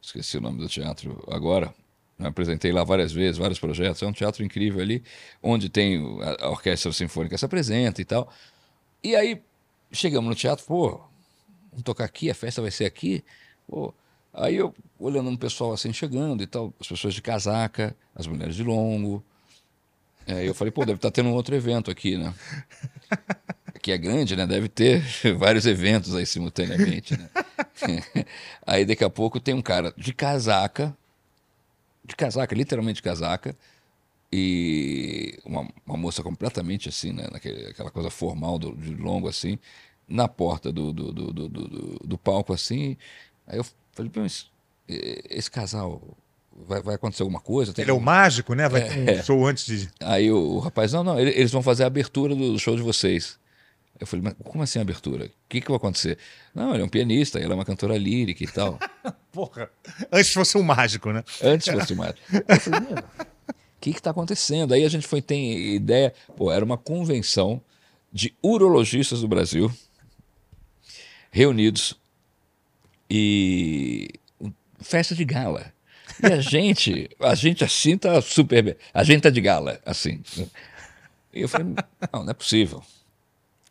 esqueci 0.00 0.36
o 0.36 0.40
nome 0.40 0.58
do 0.58 0.68
teatro 0.68 1.24
agora, 1.30 1.72
me 2.18 2.26
apresentei 2.26 2.72
lá 2.72 2.82
várias 2.82 3.12
vezes, 3.12 3.38
vários 3.38 3.58
projetos. 3.58 4.02
É 4.02 4.06
um 4.06 4.12
teatro 4.12 4.44
incrível 4.44 4.80
ali, 4.80 5.02
onde 5.42 5.68
tem 5.68 5.98
a, 6.40 6.48
orquestra 6.48 6.92
sinfônica 6.92 7.38
se 7.38 7.44
apresenta 7.44 8.02
e 8.02 8.04
tal. 8.04 8.28
E 9.02 9.14
aí, 9.14 9.40
chegamos 9.92 10.28
no 10.28 10.34
teatro, 10.34 10.64
pô, 10.66 11.00
vamos 11.70 11.84
tocar 11.84 12.04
aqui, 12.04 12.30
a 12.30 12.34
festa 12.34 12.60
vai 12.60 12.70
ser 12.70 12.86
aqui. 12.86 13.24
Pô, 13.68 13.94
aí 14.34 14.56
eu, 14.56 14.74
olhando 14.98 15.30
um 15.30 15.36
pessoal 15.36 15.72
assim 15.72 15.92
chegando 15.92 16.42
e 16.42 16.46
tal, 16.46 16.74
as 16.80 16.88
pessoas 16.88 17.14
de 17.14 17.22
casaca, 17.22 17.96
as 18.14 18.26
mulheres 18.26 18.56
de 18.56 18.64
longo. 18.64 19.22
Aí 20.26 20.46
eu 20.46 20.54
falei, 20.54 20.72
pô, 20.72 20.84
deve 20.84 20.96
estar 20.96 21.10
tá 21.10 21.14
tendo 21.14 21.30
um 21.30 21.34
outro 21.34 21.54
evento 21.54 21.90
aqui, 21.90 22.16
né? 22.16 22.34
que 23.88 23.92
é 23.92 23.96
grande, 23.96 24.36
né? 24.36 24.46
Deve 24.46 24.68
ter 24.68 25.02
vários 25.38 25.64
eventos 25.64 26.14
aí 26.14 26.26
simultaneamente, 26.26 27.16
né? 27.16 27.30
aí 28.66 28.84
daqui 28.84 29.02
a 29.02 29.08
pouco 29.08 29.40
tem 29.40 29.54
um 29.54 29.62
cara 29.62 29.94
de 29.96 30.12
casaca, 30.12 30.94
de 32.04 32.14
casaca, 32.14 32.54
literalmente 32.54 32.96
de 32.96 33.02
casaca, 33.02 33.56
e 34.30 35.38
uma, 35.42 35.66
uma 35.86 35.96
moça 35.96 36.22
completamente 36.22 36.90
assim, 36.90 37.12
né? 37.14 37.28
Naquele, 37.32 37.66
aquela 37.68 37.90
coisa 37.90 38.10
formal 38.10 38.58
do, 38.58 38.76
de 38.76 38.94
longo 38.94 39.26
assim, 39.26 39.58
na 40.06 40.28
porta 40.28 40.70
do, 40.70 40.92
do, 40.92 41.10
do, 41.10 41.32
do, 41.32 41.48
do, 41.48 41.98
do 42.04 42.18
palco 42.18 42.52
assim. 42.52 42.94
Aí 43.46 43.56
eu 43.56 43.64
falei, 43.92 44.12
mas 44.16 44.50
esse 44.86 45.50
casal 45.50 46.02
vai, 46.66 46.82
vai 46.82 46.96
acontecer 46.96 47.22
alguma 47.22 47.40
coisa? 47.40 47.72
Ele 47.78 47.90
é 47.90 47.94
o 47.94 48.00
mágico, 48.00 48.52
né? 48.52 48.68
Vai 48.68 48.86
ter 48.86 48.98
um 48.98 49.08
é. 49.08 49.22
show 49.22 49.46
antes 49.46 49.64
de. 49.64 49.88
Aí 49.98 50.30
o, 50.30 50.36
o, 50.36 50.58
rapaz, 50.58 50.92
não, 50.92 51.02
não, 51.02 51.18
eles 51.18 51.50
vão 51.50 51.62
fazer 51.62 51.84
a 51.84 51.86
abertura 51.86 52.34
do 52.34 52.58
show 52.58 52.76
de 52.76 52.82
vocês. 52.82 53.38
Eu 54.00 54.06
falei, 54.06 54.22
mas 54.22 54.34
como 54.44 54.62
assim 54.62 54.78
abertura? 54.78 55.26
O 55.26 55.30
que, 55.48 55.60
que 55.60 55.68
vai 55.68 55.76
acontecer? 55.76 56.18
Não, 56.54 56.72
ele 56.72 56.82
é 56.82 56.84
um 56.84 56.88
pianista, 56.88 57.38
ela 57.38 57.52
é 57.52 57.54
uma 57.54 57.64
cantora 57.64 57.96
lírica 57.96 58.44
e 58.44 58.46
tal. 58.46 58.78
Porra, 59.32 59.70
antes 60.12 60.32
fosse 60.32 60.56
um 60.56 60.62
mágico, 60.62 61.12
né? 61.12 61.24
Antes 61.42 61.68
fosse 61.68 61.92
um 61.92 61.96
mágico. 61.96 62.20
Eu 62.32 62.60
falei, 62.60 62.80
o 62.80 63.80
que 63.80 63.90
está 63.90 64.10
acontecendo? 64.10 64.72
Aí 64.72 64.84
a 64.84 64.88
gente 64.88 65.06
foi 65.06 65.20
ter 65.20 65.36
ideia, 65.74 66.14
pô, 66.36 66.52
era 66.52 66.64
uma 66.64 66.78
convenção 66.78 67.60
de 68.12 68.34
urologistas 68.42 69.20
do 69.20 69.28
Brasil 69.28 69.72
reunidos 71.30 71.94
e 73.10 74.08
festa 74.80 75.14
de 75.14 75.24
gala. 75.24 75.72
E 76.22 76.32
a 76.32 76.40
gente, 76.40 77.10
a 77.20 77.34
gente 77.34 77.64
assim 77.64 77.98
tá 77.98 78.20
super 78.22 78.62
bem. 78.62 78.76
A 78.94 79.02
gente 79.02 79.22
tá 79.22 79.30
de 79.30 79.40
gala, 79.40 79.80
assim. 79.84 80.20
E 81.32 81.42
eu 81.42 81.48
falei, 81.48 81.74
não, 82.12 82.24
não 82.24 82.30
é 82.30 82.34
possível 82.34 82.82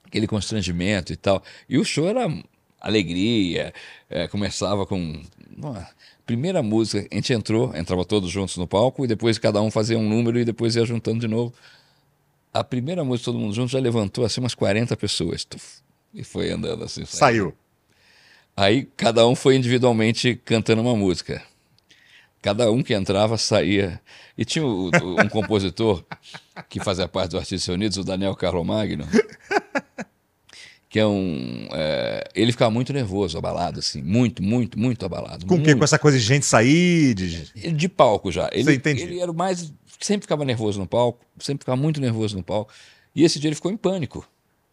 aquele 0.08 0.28
constrangimento 0.28 1.14
e 1.14 1.16
tal. 1.16 1.44
E 1.70 1.78
o 1.78 1.86
show 1.86 2.08
era 2.08 2.28
alegria, 2.80 3.74
é, 4.10 4.28
começava 4.28 4.86
com. 4.86 5.22
Uma, 5.56 5.88
primeira 6.26 6.62
música, 6.62 7.08
a 7.10 7.16
gente 7.16 7.32
entrou, 7.32 7.74
entrava 7.76 8.04
todos 8.04 8.30
juntos 8.30 8.58
no 8.58 8.68
palco 8.68 9.06
e 9.06 9.08
depois 9.08 9.38
cada 9.38 9.62
um 9.62 9.72
fazia 9.72 9.98
um 9.98 10.08
número 10.08 10.38
e 10.38 10.44
depois 10.44 10.76
ia 10.76 10.86
juntando 10.86 11.20
de 11.20 11.28
novo. 11.28 11.54
A 12.54 12.64
primeira 12.64 13.04
música, 13.04 13.26
todo 13.32 13.40
mundo 13.40 13.56
junto, 13.56 13.72
já 13.72 13.80
levantou 13.80 14.26
assim 14.26 14.42
umas 14.42 14.54
40 14.54 14.96
pessoas. 14.98 15.46
Tuf, 15.46 15.82
e 16.14 16.24
foi 16.24 16.52
andando 16.52 16.84
assim. 16.84 17.06
Saiu. 17.06 17.56
Aí 18.56 18.88
cada 18.98 19.26
um 19.28 19.36
foi 19.36 19.56
individualmente 19.56 20.36
cantando 20.44 20.82
uma 20.82 20.96
música. 20.96 21.42
Cada 22.42 22.70
um 22.72 22.84
que 22.84 22.94
entrava 22.94 23.38
saía. 23.38 24.02
E 24.38 24.44
tinha 24.44 24.66
um 24.66 24.92
compositor 25.32 26.04
que 26.70 26.80
fazia 26.80 27.08
parte 27.08 27.32
do 27.32 27.38
Artistas 27.38 27.74
Unidos, 27.74 27.98
o 27.98 28.04
Daniel 28.04 28.36
Carlomagno, 28.36 29.06
que 30.90 31.00
é 31.00 31.06
um. 31.06 31.68
é, 31.74 32.30
ele 32.34 32.52
ficava 32.52 32.72
muito 32.72 32.94
nervoso, 32.94 33.38
abalado, 33.38 33.80
assim. 33.80 34.02
Muito, 34.02 34.42
muito, 34.42 34.80
muito 34.80 35.06
abalado. 35.06 35.46
Com 35.46 35.56
o 35.56 35.64
quê? 35.64 35.76
Com 35.76 35.84
essa 35.84 36.00
coisa 36.00 36.18
de 36.18 36.24
gente 36.24 36.46
sair, 36.46 37.14
de... 37.14 37.72
De 37.74 37.90
palco 37.90 38.32
já. 38.32 38.50
Ele, 38.54 38.64
Você 38.64 38.76
entende? 38.76 39.04
ele 39.04 39.20
era 39.20 39.32
o 39.32 39.36
mais. 39.36 39.74
Sempre 40.00 40.24
ficava 40.24 40.46
nervoso 40.46 40.80
no 40.80 40.88
palco, 40.88 41.20
sempre 41.40 41.64
ficava 41.64 41.76
muito 41.76 42.00
nervoso 42.00 42.38
no 42.38 42.44
palco. 42.44 42.72
E 43.16 43.24
esse 43.24 43.40
dia 43.40 43.50
ele 43.50 43.56
ficou 43.56 43.72
em 43.72 43.78
pânico 43.78 44.28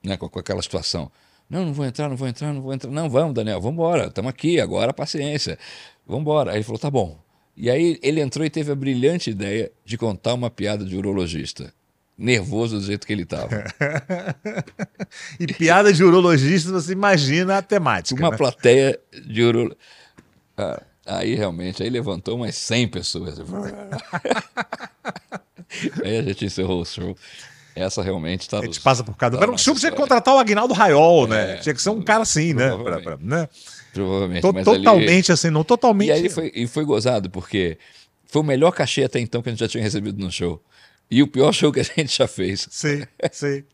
né, 0.05 0.16
com, 0.16 0.29
com 0.29 0.38
aquela 0.38 0.62
situação. 0.62 1.11
Não, 1.48 1.64
não 1.64 1.72
vou 1.72 1.85
entrar, 1.85 2.09
não 2.09 2.16
vou 2.16 2.29
entrar, 2.29 2.53
não 2.53 2.62
vou 2.62 2.72
entrar. 2.72 2.90
Não, 2.90 3.09
vamos, 3.09 3.35
Daniel, 3.35 3.61
vamos 3.61 3.74
embora, 3.74 4.07
estamos 4.07 4.29
aqui, 4.29 4.61
agora 4.61 4.92
paciência. 4.92 5.59
Vamos 6.07 6.22
embora. 6.22 6.50
Aí 6.53 6.59
ele 6.59 6.64
falou: 6.64 6.79
tá 6.79 6.90
bom. 6.90 7.18
E 7.57 7.70
aí 7.70 7.98
ele 8.03 8.20
entrou 8.20 8.44
e 8.44 8.50
teve 8.50 8.70
a 8.72 8.74
brilhante 8.74 9.31
ideia 9.31 9.70
de 9.85 9.96
contar 9.96 10.35
uma 10.35 10.50
piada 10.50 10.85
de 10.85 10.96
urologista. 10.96 11.72
Nervoso 12.16 12.79
do 12.79 12.85
jeito 12.85 13.07
que 13.07 13.12
ele 13.12 13.22
estava. 13.22 13.64
E 15.38 15.46
piada 15.46 15.92
de 15.92 16.03
urologista, 16.05 16.70
você 16.70 16.92
imagina 16.92 17.59
a 17.59 17.62
temática. 17.62 18.20
Uma 18.20 18.31
né? 18.31 18.37
plateia 18.37 18.98
de 19.27 19.42
urologista. 19.42 19.79
aí 21.07 21.35
realmente, 21.35 21.83
aí 21.83 21.90
levantou 21.90 22.37
umas 22.37 22.55
100 22.55 22.88
pessoas. 22.88 23.38
aí 26.05 26.18
a 26.18 26.22
gente 26.22 26.44
encerrou 26.44 26.83
o 26.83 26.85
show. 26.85 27.16
Essa 27.74 28.03
realmente 28.03 28.40
tá 28.40 28.59
estava. 28.59 28.62
A 28.62 28.66
gente 28.66 28.81
passa 28.81 29.03
por 29.03 29.16
cada. 29.16 29.37
Era 29.38 29.50
um 29.50 29.59
show 29.59 29.74
que 29.74 29.81
tinha 29.81 29.90
que 29.90 29.98
contratar 29.98 30.35
o 30.35 30.38
Agnaldo 30.38 30.72
Raiol, 30.72 31.27
né? 31.27 31.55
É. 31.55 31.57
Tinha 31.57 31.74
que 31.74 31.83
ser 31.83 31.90
um 31.90 32.00
cara 32.00 32.22
assim, 32.22 32.55
né? 32.55 32.68
Pra- 32.68 32.77
Provavelmente. 32.77 33.03
pra- 33.29 33.38
né? 33.40 33.48
Provavelmente. 33.92 34.42
To- 34.42 34.53
mas 34.53 34.68
ali- 34.68 34.79
totalmente 34.79 35.33
assim, 35.33 35.50
não 35.50 35.64
totalmente. 35.64 36.09
E 36.09 36.12
aí 36.12 36.29
foi, 36.29 36.53
e 36.55 36.66
foi 36.68 36.85
gozado, 36.85 37.29
porque 37.31 37.77
foi 38.27 38.42
o 38.42 38.44
melhor 38.44 38.70
cachê 38.70 39.03
até 39.03 39.18
então 39.18 39.42
que 39.42 39.48
a 39.48 39.53
gente 39.53 39.59
já 39.61 39.68
tinha 39.68 39.83
recebido 39.83 40.22
no 40.22 40.31
show. 40.31 40.62
E 41.11 41.23
o 41.23 41.27
pior 41.29 41.53
show 41.53 41.73
que 41.73 41.81
a 41.81 41.83
gente 41.85 42.17
já 42.17 42.27
fez. 42.27 42.67
Sim, 42.71 43.03
sim. 43.33 43.64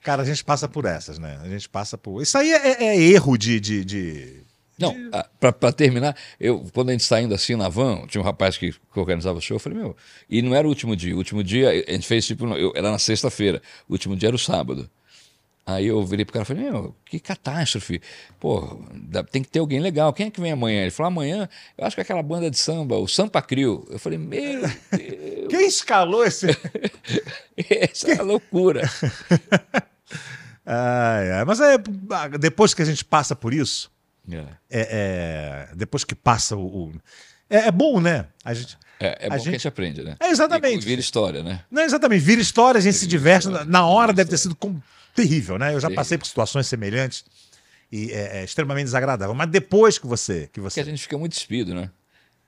Cara, 0.00 0.22
a 0.22 0.24
gente 0.24 0.44
passa 0.44 0.68
por 0.68 0.84
essas, 0.84 1.18
né? 1.18 1.38
A 1.42 1.48
gente 1.48 1.68
passa 1.68 1.98
por. 1.98 2.22
Isso 2.22 2.36
aí 2.38 2.50
é, 2.52 2.84
é 2.84 2.96
erro 2.96 3.36
de. 3.36 3.58
de, 3.60 3.84
de- 3.84 4.42
Não, 4.78 4.94
a- 5.12 5.24
pra, 5.40 5.52
pra 5.52 5.72
terminar, 5.72 6.16
eu, 6.38 6.64
quando 6.72 6.90
a 6.90 6.92
gente 6.92 7.04
saindo 7.04 7.34
assim 7.34 7.56
na 7.56 7.68
van, 7.68 8.06
tinha 8.06 8.20
um 8.20 8.24
rapaz 8.24 8.56
que, 8.56 8.72
que 8.72 8.98
organizava 9.00 9.38
o 9.38 9.42
show, 9.42 9.56
eu 9.56 9.60
falei, 9.60 9.78
meu, 9.78 9.96
e 10.30 10.40
não 10.40 10.54
era 10.54 10.66
o 10.66 10.70
último 10.70 10.94
dia, 10.94 11.14
o 11.14 11.18
último 11.18 11.42
dia 11.42 11.70
a 11.70 11.92
gente 11.92 12.06
fez 12.06 12.26
tipo, 12.26 12.46
eu- 12.56 12.72
era 12.76 12.90
na 12.90 12.98
sexta-feira, 12.98 13.60
o 13.88 13.92
último 13.92 14.14
dia 14.16 14.28
era 14.28 14.36
o 14.36 14.38
sábado. 14.38 14.88
Aí 15.70 15.86
eu 15.88 16.02
virei 16.02 16.24
pro 16.24 16.32
cara 16.32 16.44
e 16.44 16.46
falei, 16.46 16.62
meu, 16.70 16.96
que 17.04 17.20
catástrofe. 17.20 18.00
Pô, 18.40 18.80
tem 19.30 19.42
que 19.42 19.50
ter 19.50 19.58
alguém 19.58 19.80
legal. 19.80 20.14
Quem 20.14 20.28
é 20.28 20.30
que 20.30 20.40
vem 20.40 20.50
amanhã? 20.52 20.80
Ele 20.80 20.90
falou, 20.90 21.08
amanhã, 21.08 21.46
eu 21.76 21.84
acho 21.86 21.94
que 21.94 22.00
é 22.00 22.04
aquela 22.04 22.22
banda 22.22 22.50
de 22.50 22.56
samba, 22.56 22.96
o 22.96 23.06
Sampa 23.06 23.42
Crio. 23.42 23.86
Eu 23.90 23.98
falei, 23.98 24.18
meu 24.18 24.62
Deus, 24.62 24.72
Quem 25.50 25.66
escalou 25.68 26.24
esse. 26.24 26.46
essa 27.68 28.10
é 28.12 28.18
a 28.18 28.22
loucura. 28.22 28.88
Ai, 30.64 31.30
ai, 31.32 31.44
Mas 31.46 31.60
é, 31.60 31.76
depois 32.38 32.74
que 32.74 32.82
a 32.82 32.84
gente 32.84 33.04
passa 33.04 33.34
por 33.34 33.54
isso, 33.54 33.90
É, 34.30 34.36
é, 34.36 34.48
é, 34.70 35.68
depois 35.74 36.04
que 36.04 36.14
passa 36.14 36.56
o. 36.56 36.88
o- 36.88 36.92
é, 37.48 37.68
é 37.68 37.70
bom, 37.70 37.98
né? 38.00 38.26
A 38.44 38.52
gente, 38.52 38.76
é, 39.00 39.06
é 39.06 39.10
A 39.10 39.14
bom 39.14 39.28
que 39.28 39.34
a 39.34 39.38
gente- 39.38 39.52
gente 39.52 39.68
aprende, 39.68 40.02
né? 40.02 40.16
É, 40.20 40.28
exatamente. 40.28 40.82
E 40.82 40.86
vira 40.86 41.00
história, 41.00 41.42
né? 41.42 41.60
Não, 41.70 41.82
exatamente. 41.82 42.20
Vira 42.22 42.42
história, 42.42 42.78
a 42.78 42.82
gente 42.82 42.94
se 42.94 43.00
Vira 43.06 43.10
diverte. 43.10 43.46
história, 43.46 43.64
Na 43.64 43.86
hora 43.86 44.12
deve 44.12 44.28
ter 44.28 44.36
sido 44.36 44.54
com- 44.54 44.78
terrível, 45.22 45.58
né? 45.58 45.68
Eu 45.74 45.80
já 45.80 45.88
Terrível. 45.88 45.96
passei 45.96 46.18
por 46.18 46.26
situações 46.26 46.66
semelhantes 46.66 47.24
e 47.90 48.12
é, 48.12 48.38
é 48.40 48.44
extremamente 48.44 48.84
desagradável. 48.84 49.34
Mas 49.34 49.50
depois 49.50 49.98
que 49.98 50.06
você. 50.06 50.42
Que 50.42 50.60
Porque 50.60 50.60
você 50.60 50.80
a 50.80 50.84
gente 50.84 51.02
fica 51.02 51.18
muito 51.18 51.32
despido, 51.32 51.74
né? 51.74 51.90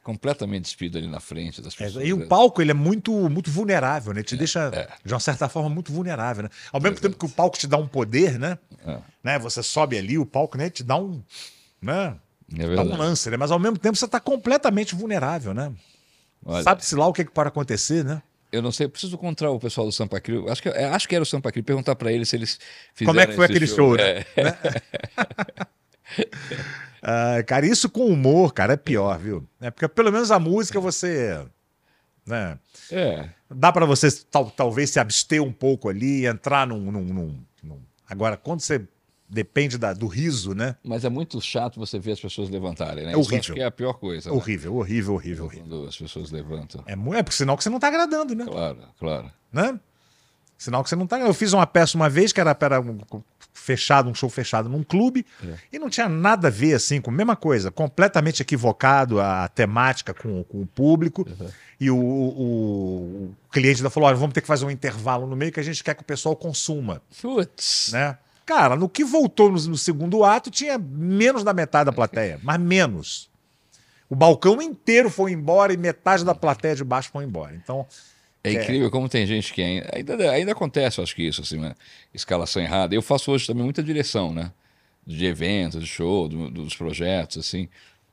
Completamente 0.02 0.62
despido 0.64 0.96
ali 0.96 1.06
na 1.06 1.20
frente 1.20 1.60
das 1.60 1.74
É, 1.74 1.84
pessoas. 1.84 2.04
e 2.06 2.14
né? 2.14 2.24
o 2.24 2.26
palco 2.28 2.62
ele 2.62 2.70
é 2.70 2.74
muito, 2.74 3.12
muito 3.28 3.50
vulnerável, 3.50 4.14
né? 4.14 4.22
Te 4.22 4.36
deixa, 4.36 4.70
é. 4.72 4.88
de 5.04 5.12
uma 5.12 5.20
certa 5.20 5.48
forma, 5.48 5.68
muito 5.68 5.92
vulnerável. 5.92 6.44
Né? 6.44 6.50
Ao 6.72 6.80
mesmo 6.80 6.98
tempo 6.98 7.16
que 7.18 7.26
o 7.26 7.28
palco 7.28 7.58
te 7.58 7.66
dá 7.66 7.76
um 7.76 7.86
poder, 7.86 8.38
né? 8.38 8.58
É, 8.86 8.98
né? 9.22 9.38
Você 9.40 9.62
sobe 9.62 9.98
ali, 9.98 10.16
o 10.16 10.24
palco 10.24 10.56
né? 10.56 10.70
te 10.70 10.82
dá 10.82 10.96
um. 10.96 11.22
Né? 11.82 12.16
é 12.58 12.74
Dá 12.76 12.82
um 12.82 12.96
lance, 12.96 13.30
né? 13.30 13.36
Mas 13.36 13.50
ao 13.50 13.58
mesmo 13.58 13.78
tempo 13.78 13.96
você 13.96 14.06
está 14.06 14.18
completamente 14.18 14.94
vulnerável, 14.94 15.52
né? 15.52 15.72
Sabe-se 16.64 16.94
lá 16.96 17.06
o 17.06 17.12
que, 17.12 17.24
que 17.24 17.30
pode 17.30 17.48
acontecer, 17.48 18.02
né? 18.04 18.22
Eu 18.52 18.60
não 18.62 18.72
sei, 18.72 18.86
eu 18.86 18.90
preciso 18.90 19.14
encontrar 19.14 19.50
o 19.50 19.60
pessoal 19.60 19.86
do 19.86 19.92
Sampa 19.92 20.20
Crio. 20.20 20.50
Acho 20.50 20.62
que, 20.62 20.68
é, 20.68 20.84
acho 20.86 21.08
que 21.08 21.14
era 21.14 21.22
o 21.22 21.26
Sampa 21.26 21.52
Crio, 21.52 21.62
perguntar 21.64 21.94
pra 21.96 22.12
eles 22.12 22.28
se 22.28 22.36
eles 22.36 22.58
fizeram 22.94 23.12
Como 23.12 23.20
é 23.20 23.26
que 23.26 23.34
foi 23.34 23.44
aquele 23.44 23.66
show, 23.66 23.96
né? 23.96 24.24
É. 24.36 25.66
Ah, 27.02 27.42
cara, 27.46 27.64
isso 27.66 27.88
com 27.88 28.06
humor, 28.06 28.52
cara, 28.52 28.74
é 28.74 28.76
pior, 28.76 29.18
viu? 29.18 29.46
É 29.60 29.70
porque 29.70 29.88
pelo 29.88 30.12
menos 30.12 30.30
a 30.30 30.38
música 30.38 30.78
você. 30.78 31.40
Né? 32.26 32.58
É. 32.92 33.28
Dá 33.50 33.72
para 33.72 33.86
você 33.86 34.08
tal- 34.30 34.50
talvez 34.50 34.90
se 34.90 35.00
abster 35.00 35.42
um 35.42 35.52
pouco 35.52 35.88
ali, 35.88 36.26
entrar 36.26 36.66
num. 36.66 36.90
num- 36.92 37.00
num- 37.04 37.44
num- 37.62 37.82
Agora, 38.08 38.36
quando 38.36 38.60
você 38.60 38.86
depende 39.30 39.78
da- 39.78 39.92
do 39.92 40.06
riso, 40.06 40.54
né? 40.54 40.76
Mas 40.84 41.04
é 41.04 41.08
muito 41.08 41.40
chato 41.40 41.78
você 41.78 41.98
ver 41.98 42.12
as 42.12 42.20
pessoas 42.20 42.50
levantarem, 42.50 43.04
né? 43.04 43.10
É 43.10 43.12
Isso 43.12 43.20
horrível. 43.20 43.38
acho 43.38 43.52
que 43.54 43.60
é 43.60 43.64
a 43.64 43.70
pior 43.70 43.92
coisa. 43.94 44.28
né? 44.30 44.36
Horrível, 44.36 44.74
horrível, 44.76 45.14
horrível, 45.14 45.44
horrível. 45.44 45.64
Quando 45.68 45.86
as 45.88 45.96
pessoas 45.96 46.30
levantam. 46.30 46.82
É, 46.86 46.92
é 46.92 47.22
porque 47.22 47.36
sinal 47.36 47.56
que 47.56 47.62
você 47.62 47.70
não 47.70 47.78
tá 47.78 47.88
agradando, 47.88 48.34
né? 48.34 48.44
Claro, 48.44 48.78
claro. 48.98 49.30
né? 49.52 49.78
Sinal 50.58 50.82
que 50.82 50.90
você 50.90 50.96
não 50.96 51.06
tá. 51.06 51.18
Eu 51.18 51.32
fiz 51.32 51.52
uma 51.54 51.66
peça 51.66 51.96
uma 51.96 52.10
vez 52.10 52.32
que 52.32 52.40
era, 52.40 52.54
era 52.60 52.80
um- 52.80 52.98
fechado, 53.54 54.08
um 54.10 54.14
show 54.14 54.28
fechado 54.28 54.68
num 54.68 54.82
clube, 54.82 55.24
É. 55.44 55.54
e 55.72 55.78
não 55.78 55.88
tinha 55.90 56.08
nada 56.08 56.48
a 56.48 56.50
ver 56.50 56.74
assim 56.74 57.00
com 57.00 57.10
a 57.10 57.14
mesma 57.14 57.34
coisa, 57.36 57.70
completamente 57.70 58.42
equivocado 58.42 59.20
a 59.20 59.48
temática 59.48 60.12
com, 60.14 60.42
com 60.44 60.62
o 60.62 60.66
público. 60.66 61.26
Uhum. 61.28 61.48
E 61.80 61.90
o, 61.90 61.96
o- 61.96 63.30
o 63.30 63.34
cliente 63.50 63.78
ainda 63.80 63.90
falou: 63.90 64.08
olha, 64.08 64.16
vamos 64.16 64.34
ter 64.34 64.40
que 64.40 64.46
fazer 64.46 64.64
um 64.66 64.70
intervalo 64.70 65.26
no 65.26 65.34
meio 65.36 65.50
que 65.52 65.60
a 65.60 65.62
gente 65.62 65.82
quer 65.82 65.94
que 65.94 66.02
o 66.02 66.04
pessoal 66.04 66.36
consuma. 66.36 67.00
Putz. 67.20 67.90
Né? 67.92 68.16
Cara, 68.46 68.74
no 68.76 68.88
que 68.88 69.04
voltou 69.04 69.50
no, 69.50 69.58
no 69.60 69.76
segundo 69.76 70.24
ato, 70.24 70.50
tinha 70.50 70.76
menos 70.78 71.44
da 71.44 71.52
metade 71.54 71.86
da 71.86 71.92
plateia, 71.92 72.40
mas 72.42 72.58
menos. 72.60 73.30
O 74.08 74.16
balcão 74.16 74.60
inteiro 74.60 75.08
foi 75.08 75.32
embora 75.32 75.72
e 75.72 75.76
metade 75.76 76.24
da 76.24 76.34
plateia 76.34 76.74
de 76.74 76.82
baixo 76.82 77.10
foi 77.12 77.24
embora. 77.24 77.54
Então, 77.54 77.86
É 78.42 78.50
incrível 78.64 78.90
como 78.90 79.08
tem 79.08 79.24
gente 79.26 79.52
que 79.52 79.62
ainda, 79.62 79.90
ainda, 79.94 80.30
ainda 80.32 80.52
acontece, 80.52 80.98
eu 80.98 81.04
acho 81.04 81.14
que 81.14 81.22
isso, 81.22 81.42
assim, 81.42 81.58
uma 81.58 81.76
escalação 82.12 82.60
errada. 82.62 82.94
Eu 82.94 83.02
faço 83.02 83.30
hoje 83.30 83.46
também 83.46 83.62
muita 83.62 83.82
direção, 83.82 84.32
né? 84.34 84.50
De 85.06 85.26
eventos, 85.26 85.80
de 85.80 85.86
show, 85.86 86.28
do- 86.28 86.50
dos 86.50 86.74
projetos, 86.74 87.38
assim. 87.38 87.68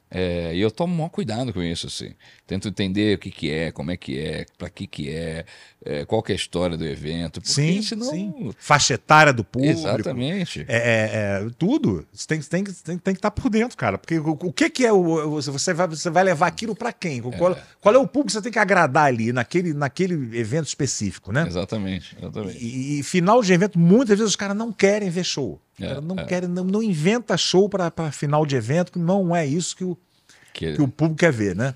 É, 0.10 0.56
e 0.56 0.62
eu 0.62 0.72
tomo 0.72 0.96
maior 0.96 1.10
cuidado 1.10 1.54
com 1.54 1.62
isso, 1.62 1.88
assim. 1.88 2.13
Tento 2.46 2.70
entender 2.70 3.17
o 3.17 3.20
que, 3.20 3.30
que 3.30 3.52
é, 3.52 3.72
como 3.74 3.91
é 3.91 3.98
que 3.98 4.17
é, 4.17 4.46
para 4.58 4.70
que 4.70 4.88
que 4.88 5.10
é, 5.10 5.46
é, 5.84 6.06
qual 6.06 6.24
que 6.24 6.32
é 6.32 6.36
a 6.36 6.38
história 6.38 6.78
do 6.78 6.86
evento. 6.86 7.41
Porque 7.41 7.54
sim, 7.54 7.82
senão... 7.82 8.10
sim. 8.10 8.52
Faixa 8.58 8.93
etária 8.93 9.34
do 9.34 9.43
público. 9.43 9.74
Exatamente. 9.80 10.65
É, 10.67 10.78
é, 10.78 11.46
é, 11.46 11.50
tudo. 11.58 12.08
Você 12.13 12.26
tem, 12.26 12.39
tem, 12.39 12.63
tem, 12.63 12.98
tem 12.98 13.13
que 13.13 13.20
estar 13.20 13.32
por 13.32 13.50
dentro, 13.50 13.76
cara. 13.78 13.98
Porque 13.98 14.17
o, 14.17 14.30
o 14.30 14.54
que, 14.54 14.70
que 14.70 14.86
é 14.86 14.93
o. 14.93 14.98
o- 15.36 15.41
Você 15.41 15.74
vai, 15.74 15.88
você 15.88 16.10
vai 16.10 16.24
levar 16.24 16.48
aquilo 16.48 16.74
para 16.74 16.93
quem? 16.93 17.22
Qual, 17.22 17.58
qual 17.82 17.93
é 17.96 17.98
o 17.98 18.08
público 18.08 18.28
que 18.28 18.34
você 18.34 18.41
tem 18.41 18.52
que 18.52 18.60
agradar 18.60 19.06
ali, 19.08 19.34
naquele, 19.34 19.74
naquele 19.74 20.13
evento 20.39 20.67
específico, 20.67 21.34
né? 21.34 21.46
Exatamente, 21.46 22.15
exatamente. 22.17 22.58
E, 22.63 23.00
e 23.00 23.04
final 23.04 23.41
de 23.41 23.52
evento, 23.52 23.78
muitas 23.78 24.17
vezes 24.17 24.30
os 24.30 24.36
caras 24.38 24.56
não 24.56 24.72
querem 24.72 25.10
ver 25.10 25.26
show. 25.26 25.60
É, 25.80 26.02
não 26.02 26.18
é. 26.18 26.26
querem, 26.26 26.50
não, 26.50 26.63
não 26.63 26.82
inventa 26.82 27.38
show 27.38 27.70
para 27.70 27.92
final 28.12 28.46
de 28.46 28.56
evento, 28.56 28.92
que 28.92 29.00
não 29.00 29.36
é 29.36 29.46
isso 29.46 29.76
que 29.76 29.84
o, 29.84 29.98
Que- 30.54 30.74
que 30.74 30.82
o 30.82 30.88
público 30.88 31.20
quer 31.20 31.32
ver, 31.32 31.56
né? 31.56 31.76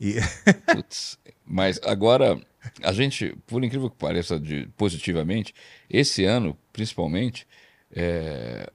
E, 0.00 0.16
Putz. 0.74 1.18
Mas 1.44 1.78
agora, 1.84 2.40
a 2.82 2.92
gente, 2.92 3.36
por 3.46 3.62
incrível 3.62 3.90
que 3.90 3.96
pareça, 3.96 4.38
de, 4.40 4.68
positivamente, 4.76 5.54
esse 5.88 6.24
ano, 6.24 6.56
principalmente, 6.72 7.46
é, 7.94 8.70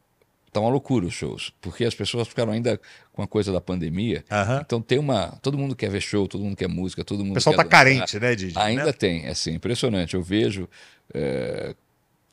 tá 0.52 0.60
uma 0.60 0.70
loucura 0.70 1.06
os 1.06 1.13
shows, 1.13 1.54
porque 1.60 1.84
as 1.84 1.96
pessoas 1.96 2.28
ficaram 2.28 2.52
ainda 2.52 2.80
com 3.12 3.22
a 3.22 3.28
coisa 3.28 3.52
da 3.52 3.60
pandemia. 3.60 4.24
Então 4.62 4.82
tem 4.82 5.00
uma. 5.00 5.38
Todo 5.42 5.58
mundo 5.58 5.76
quer 5.76 5.90
ver 5.90 6.02
show, 6.02 6.28
todo 6.28 6.44
mundo 6.44 6.56
quer 6.56 6.68
música, 6.68 7.04
todo 7.04 7.20
mundo 7.20 7.32
o 7.32 7.34
pessoal 7.36 7.56
quer 7.56 7.63
tá 7.63 7.63
dançar. 7.63 7.84
carente, 7.86 8.20
né, 8.20 8.36
Didi? 8.36 8.58
Ainda 8.58 8.86
né? 8.86 8.94
tem, 8.94 9.26
é 9.26 9.30
assim, 9.32 9.54
impressionante. 9.54 10.13
Eu 10.13 10.22
vejo 10.22 10.70
é, 11.13 11.76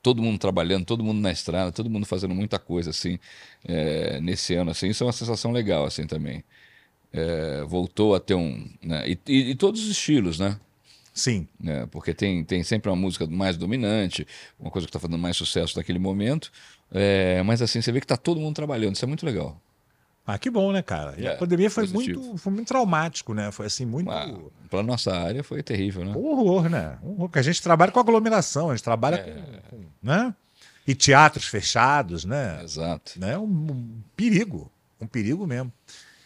todo 0.05 0.23
mundo 0.23 0.39
trabalhando, 0.39 0.87
todo 0.87 1.03
mundo 1.05 1.21
na 1.21 1.33
estrada, 1.33 1.73
todo 1.73 1.91
mundo 1.91 2.07
fazendo 2.07 2.35
muita 2.37 2.61
coisa 2.61 2.91
assim 2.91 3.19
é, 3.67 4.21
nesse 4.21 4.55
ano. 4.55 4.71
Assim, 4.71 4.89
isso 4.91 5.03
é 5.05 5.07
uma 5.09 5.13
sensação 5.15 5.53
legal 5.53 5.87
assim 5.87 6.07
também. 6.07 6.45
É, 7.13 7.63
voltou 7.65 8.15
a 8.15 8.21
ter 8.21 8.35
um. 8.35 8.69
né, 8.83 9.05
e, 9.09 9.19
e- 9.29 9.51
e 9.51 9.55
todos 9.55 9.83
os 9.85 9.91
estilos, 9.91 10.39
né? 10.39 10.59
Sim. 11.15 11.49
né, 11.61 11.87
Porque 11.93 12.13
tem, 12.15 12.45
tem 12.45 12.65
sempre 12.65 12.91
uma 12.91 12.97
música 12.97 13.27
mais 13.27 13.57
dominante, 13.57 14.27
uma 14.59 14.71
coisa 14.71 14.87
que 14.87 14.91
está 14.91 14.99
fazendo 15.01 15.19
mais 15.19 15.37
sucesso 15.37 15.77
naquele 15.79 15.99
momento. 16.01 16.51
É, 16.93 17.43
mas 17.45 17.63
assim, 17.63 17.81
você 17.81 17.93
vê 17.93 18.01
que 18.01 18.05
está 18.05 18.17
todo 18.17 18.41
mundo 18.41 18.57
trabalhando, 18.57 18.97
isso 18.97 19.05
é 19.05 19.09
muito 19.09 19.25
legal. 19.27 19.61
Ah, 20.27 20.39
que 20.39 20.49
bom, 20.51 20.73
né, 20.73 20.81
cara? 20.81 21.15
E 21.19 21.27
a 21.29 21.33
É, 21.33 21.37
pandemia 21.37 21.71
foi 21.71 21.87
positivo. 21.87 22.21
muito, 22.23 22.39
foi 22.39 22.53
muito 22.53 22.69
traumático, 22.69 23.35
né? 23.35 23.51
Foi 23.53 23.67
assim, 23.67 23.85
muito. 23.85 24.11
Para 24.71 24.83
nossa 24.83 25.15
área 25.15 25.45
foi 25.45 25.63
terrível, 25.63 26.03
né? 26.05 26.13
Horror, 26.17 26.69
né? 26.71 26.97
Horror, 27.03 27.17
porque 27.29 27.39
a 27.39 27.43
gente 27.43 27.61
trabalha 27.63 27.93
com 27.93 28.01
aglomeração, 28.01 28.71
a 28.71 28.75
gente 28.75 28.83
trabalha 28.85 29.19
com, 29.19 29.77
com- 29.77 29.85
né? 30.03 30.35
E 30.87 30.95
teatros 30.95 31.45
fechados, 31.47 32.25
né? 32.25 32.61
Exato. 32.63 33.13
né? 33.21 33.37
Um, 33.39 33.43
um 33.45 34.03
perigo. 34.17 34.71
Um 35.01 35.07
perigo 35.07 35.47
mesmo. 35.47 35.71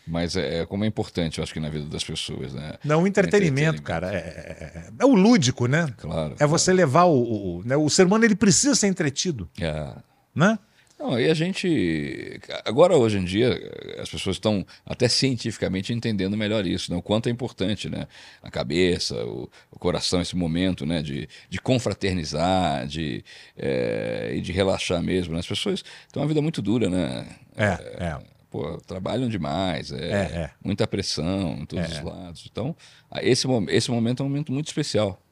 Mas 0.07 0.37
é, 0.37 0.61
é 0.61 0.67
como 0.67 0.85
é 0.85 0.87
importante, 0.87 1.39
eu 1.39 1.45
acho 1.45 1.53
que 1.53 1.61
na 1.61 1.69
vida 1.69 1.85
das 1.87 2.03
pessoas, 2.03 2.55
né? 2.55 2.75
Não, 2.85 3.03
o 3.03 3.07
entretenimento, 3.07 3.81
Entretenimento. 3.81 3.83
cara. 3.83 4.13
É, 4.13 4.17
é- 4.17 4.79
é- 4.79 4.91
é 5.01 5.05
o 5.05 5.13
lúdico, 5.15 5.67
né? 5.67 5.87
Claro. 5.99 6.35
É 6.39 6.47
você 6.47 6.73
levar 6.73 7.05
o. 7.05 7.13
O, 7.21 7.59
o- 7.59 7.63
né? 7.65 7.77
o 7.77 7.91
ser 7.91 8.07
humano 8.07 8.25
ele 8.25 8.35
precisa 8.37 8.75
ser 8.75 8.87
entretido, 8.87 9.51
É. 9.61 9.93
né? 10.35 10.59
Não, 10.99 11.19
e 11.19 11.31
a 11.31 11.35
gente. 11.35 12.41
Agora, 12.65 12.97
hoje 12.97 13.19
em 13.19 13.25
dia, 13.25 13.57
as 14.01 14.09
pessoas 14.11 14.35
estão 14.37 14.67
até 14.85 15.07
cientificamente 15.09 15.93
entendendo 15.93 16.37
melhor 16.37 16.67
isso, 16.67 16.91
né? 16.91 16.99
o 16.99 17.03
quanto 17.03 17.29
é 17.29 17.31
importante, 17.31 17.89
né? 17.89 18.09
A 18.43 18.51
cabeça, 18.51 19.15
o, 19.25 19.49
o 19.71 19.79
coração, 19.79 20.21
esse 20.21 20.35
momento 20.35 20.85
né? 20.85 21.01
de, 21.01 21.29
de 21.49 21.61
confraternizar 21.61 22.85
de, 22.87 23.25
é, 23.57 24.33
e 24.35 24.41
de 24.41 24.51
relaxar 24.51 25.01
mesmo. 25.01 25.35
né? 25.35 25.41
As 25.41 25.47
pessoas 25.47 25.85
têm 26.13 26.21
uma 26.21 26.27
vida 26.27 26.43
muito 26.43 26.61
dura, 26.61 26.91
né? 26.91 27.29
É, 27.57 27.67
é. 28.05 28.19
Pô, 28.51 28.79
trabalham 28.87 29.29
demais, 29.29 29.93
é, 29.93 29.97
É, 30.05 30.17
é. 30.45 30.51
muita 30.65 30.87
pressão 30.87 31.59
em 31.61 31.67
todos 31.67 31.85
É. 31.93 31.99
os 31.99 32.03
lados. 32.03 32.49
Então, 32.51 32.75
esse, 33.21 33.47
esse 33.69 33.91
momento 33.91 34.23
é 34.23 34.27
um 34.27 34.29
momento 34.29 34.51
muito 34.53 34.67
especial. 34.67 35.23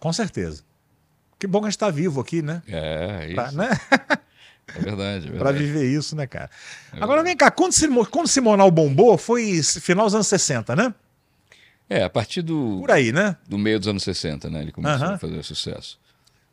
Com 0.00 0.12
certeza. 0.12 0.64
Que 1.38 1.46
bom 1.46 1.60
que 1.60 1.66
a 1.66 1.68
gente 1.68 1.76
está 1.76 1.90
vivo 1.90 2.20
aqui, 2.20 2.40
né? 2.42 2.62
É, 2.66 3.26
isso. 3.26 3.34
Pra, 3.34 3.52
né? 3.52 3.68
É 4.68 4.78
verdade. 4.80 5.26
É 5.28 5.30
Pra 5.32 5.50
verdade. 5.52 5.58
viver 5.58 5.84
isso, 5.92 6.14
né, 6.16 6.26
cara? 6.26 6.50
Agora 6.92 7.22
vem 7.22 7.36
cá, 7.36 7.50
quando, 7.50 7.72
Simo- 7.72 8.06
quando 8.06 8.28
Simonal 8.28 8.70
bombou, 8.70 9.18
foi 9.18 9.62
final 9.62 10.06
dos 10.06 10.14
anos 10.14 10.26
60, 10.26 10.74
né? 10.76 10.94
É, 11.88 12.02
a 12.02 12.08
partir 12.10 12.40
do, 12.42 12.78
Por 12.80 12.90
aí, 12.90 13.12
né? 13.12 13.36
do 13.46 13.58
meio 13.58 13.78
dos 13.78 13.88
anos 13.88 14.02
60, 14.02 14.48
né? 14.48 14.62
Ele 14.62 14.72
começou 14.72 15.06
a 15.08 15.18
fazer 15.18 15.42
sucesso. 15.42 15.98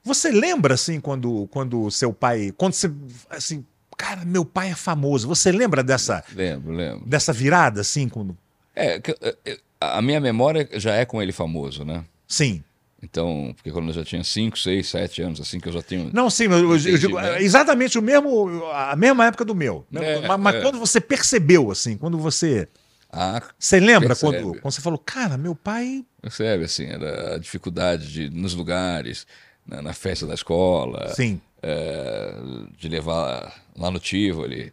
Você 0.03 0.29
lembra, 0.31 0.73
assim, 0.73 0.99
quando, 0.99 1.47
quando 1.51 1.89
seu 1.91 2.11
pai. 2.11 2.51
Quando 2.57 2.73
você. 2.73 2.91
Assim, 3.29 3.63
cara, 3.97 4.25
meu 4.25 4.43
pai 4.43 4.71
é 4.71 4.75
famoso. 4.75 5.27
Você 5.27 5.51
lembra 5.51 5.83
dessa, 5.83 6.23
Lembro, 6.35 6.73
lembro. 6.73 7.05
dessa 7.07 7.31
virada, 7.31 7.81
assim? 7.81 8.09
Quando... 8.09 8.35
É, 8.75 8.95
é, 8.95 9.35
é, 9.45 9.57
a 9.79 10.01
minha 10.01 10.19
memória 10.19 10.67
já 10.73 10.95
é 10.95 11.05
com 11.05 11.21
ele 11.21 11.31
famoso, 11.31 11.85
né? 11.85 12.03
Sim. 12.27 12.63
Então, 13.03 13.51
porque 13.55 13.71
quando 13.71 13.87
eu 13.87 13.93
já 13.93 14.03
tinha 14.05 14.23
5, 14.23 14.59
6, 14.59 14.87
7 14.87 15.21
anos, 15.23 15.41
assim, 15.41 15.59
que 15.59 15.67
eu 15.67 15.73
já 15.73 15.81
tenho. 15.81 16.11
Não, 16.13 16.29
sim, 16.29 16.43
eu, 16.45 16.71
eu- 16.71 16.77
digo 16.77 17.19
né? 17.19 17.41
exatamente 17.41 17.97
o 17.97 18.01
mesmo, 18.01 18.65
a 18.71 18.95
mesma 18.95 19.25
época 19.25 19.43
do 19.43 19.55
meu. 19.55 19.85
É, 19.95 20.27
mas 20.27 20.39
mas 20.39 20.55
é. 20.55 20.61
quando 20.61 20.77
você 20.79 21.01
percebeu, 21.01 21.71
assim, 21.71 21.97
quando 21.97 22.17
você. 22.17 22.67
Ah, 23.11 23.41
Você 23.59 23.77
lembra 23.79 24.09
Percebe. 24.09 24.41
quando, 24.41 24.61
quando 24.61 24.73
você 24.73 24.79
falou, 24.81 24.97
cara, 24.97 25.37
meu 25.37 25.53
pai. 25.53 26.05
percebe, 26.21 26.63
assim, 26.63 26.85
era 26.85 27.35
a 27.35 27.37
dificuldade 27.37 28.07
de 28.09 28.29
nos 28.29 28.53
lugares, 28.53 29.27
na, 29.67 29.81
na 29.81 29.91
festa 29.93 30.25
da 30.25 30.33
escola, 30.33 31.09
Sim. 31.13 31.41
é, 31.61 32.33
de 32.77 32.87
levar 32.87 33.53
lá 33.77 33.91
no 33.91 33.99
Tivoli, 33.99 34.71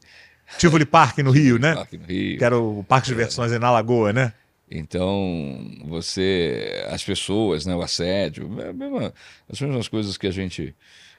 Tivoli 0.56 0.84
Park 0.86 1.18
no 1.18 1.30
Rio, 1.32 1.58
né? 1.58 1.72
aqui 1.72 1.98
no 1.98 2.04
Rio. 2.04 2.38
Que 2.38 2.44
era 2.44 2.56
o 2.56 2.84
Parque 2.84 3.06
de 3.08 3.14
Diversões 3.14 3.50
aí 3.52 3.58
na 3.58 3.70
Lagoa, 3.72 4.12
né? 4.12 4.32
Então, 4.70 5.60
você, 5.86 6.84
as 6.90 7.02
pessoas, 7.02 7.64
né, 7.66 7.74
o 7.74 7.82
assédio, 7.82 8.48
é 8.60 8.72
mesma- 8.72 9.12
as 9.50 9.60
mesmas 9.60 9.88
coisas 9.88 10.16
que 10.16 10.26
a 10.26 10.30
gente, 10.30 10.74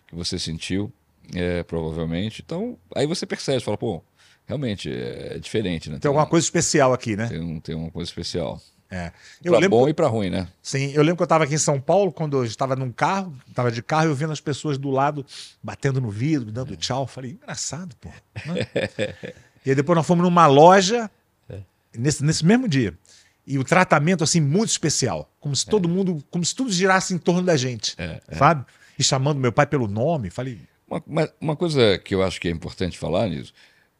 que 0.08 0.16
você 0.16 0.38
sentiu, 0.38 0.92
é, 1.34 1.64
provavelmente. 1.64 2.44
Então, 2.46 2.78
aí 2.96 3.06
você 3.08 3.26
percebe, 3.26 3.60
fala, 3.64 3.78
pô, 3.78 4.04
realmente 4.46 4.92
é, 4.92 5.40
diferente, 5.40 5.90
né? 5.90 5.98
Tem 6.00 6.10
alguma 6.10 6.26
coisa 6.28 6.46
especial 6.46 6.94
aqui, 6.94 7.16
né? 7.16 7.28
Tem, 7.28 7.40
um- 7.40 7.60
tem 7.60 7.76
uma 7.76 7.90
coisa 7.92 8.10
especial. 8.10 8.62
É. 8.92 9.12
Eu 9.44 9.52
Pra 9.52 9.60
lembro, 9.60 9.78
bom 9.78 9.88
e 9.88 9.94
pra 9.94 10.08
ruim, 10.08 10.32
né? 10.32 10.48
sim, 10.64 10.92
eu 10.94 11.04
lembro 11.04 11.18
que 11.18 11.22
eu 11.22 11.26
estava 11.26 11.44
aqui 11.44 11.54
em 11.54 11.60
São 11.60 11.80
Paulo, 11.80 12.12
quando 12.12 12.38
eu 12.38 12.44
estava 12.44 12.76
num 12.76 12.92
carro, 12.92 13.36
estava 13.48 13.72
de 13.72 13.84
carro 13.84 14.06
e 14.06 14.10
eu 14.10 14.16
vendo 14.16 14.34
as 14.34 14.42
pessoas 14.42 14.80
do 14.80 14.90
lado 14.90 15.24
batendo 15.62 16.02
no 16.02 16.10
vidro, 16.10 16.52
dando 16.52 16.76
tchau. 16.76 17.06
Falei, 17.06 17.32
engraçado, 17.32 17.96
pô. 17.98 18.10
né? 18.48 18.68
e 19.64 19.70
aí 19.70 19.76
depois 19.76 19.96
nós 19.96 20.08
fomos 20.08 20.24
numa 20.24 20.48
loja, 20.48 21.08
nesse, 21.96 22.24
nesse 22.24 22.44
mesmo 22.44 22.68
dia. 22.68 22.96
E 23.52 23.58
o 23.58 23.64
tratamento, 23.64 24.24
assim, 24.24 24.40
muito 24.40 24.70
especial. 24.70 25.34
Como 25.40 25.56
se 25.56 25.66
todo 25.66 25.90
mundo, 25.90 26.24
como 26.30 26.46
se 26.46 26.54
tudo 26.54 26.72
girasse 26.72 27.16
em 27.16 27.18
torno 27.18 27.42
da 27.42 27.58
gente, 27.58 27.96
É, 27.98 28.22
é. 28.28 28.36
sabe? 28.36 28.64
E 28.98 29.04
chamando 29.04 29.40
meu 29.40 29.52
pai 29.52 29.66
pelo 29.66 29.88
nome. 29.88 30.30
Falei, 30.30 30.60
Uma, 30.88 31.04
uma- 31.08 31.34
uma 31.42 31.56
coisa 31.56 31.98
que 31.98 32.14
eu 32.14 32.22
acho 32.24 32.40
que 32.40 32.48
é 32.48 32.52
importante 32.52 32.96
falar 32.98 33.28
nisso 33.28 33.52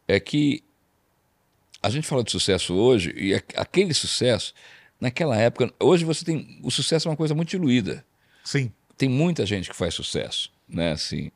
é 0.06 0.20
que 0.20 0.62
a 1.82 1.90
gente 1.90 2.06
fala 2.06 2.22
de 2.22 2.30
sucesso 2.30 2.74
hoje 2.74 3.12
e 3.16 3.34
aquele 3.56 3.92
sucesso, 3.94 4.54
naquela 5.00 5.36
época, 5.36 5.72
hoje 5.80 6.04
você 6.04 6.24
tem. 6.24 6.60
O 6.62 6.70
sucesso 6.70 7.08
é 7.08 7.10
uma 7.10 7.16
coisa 7.16 7.34
muito 7.34 7.48
diluída. 7.50 8.04
sim, 8.44 8.72
tem 8.96 9.08
muita 9.08 9.44
gente 9.46 9.68
que 9.70 9.74
faz 9.76 9.94
sucesso, 9.94 10.50
né? 10.68 10.92
Assim, 10.92 11.30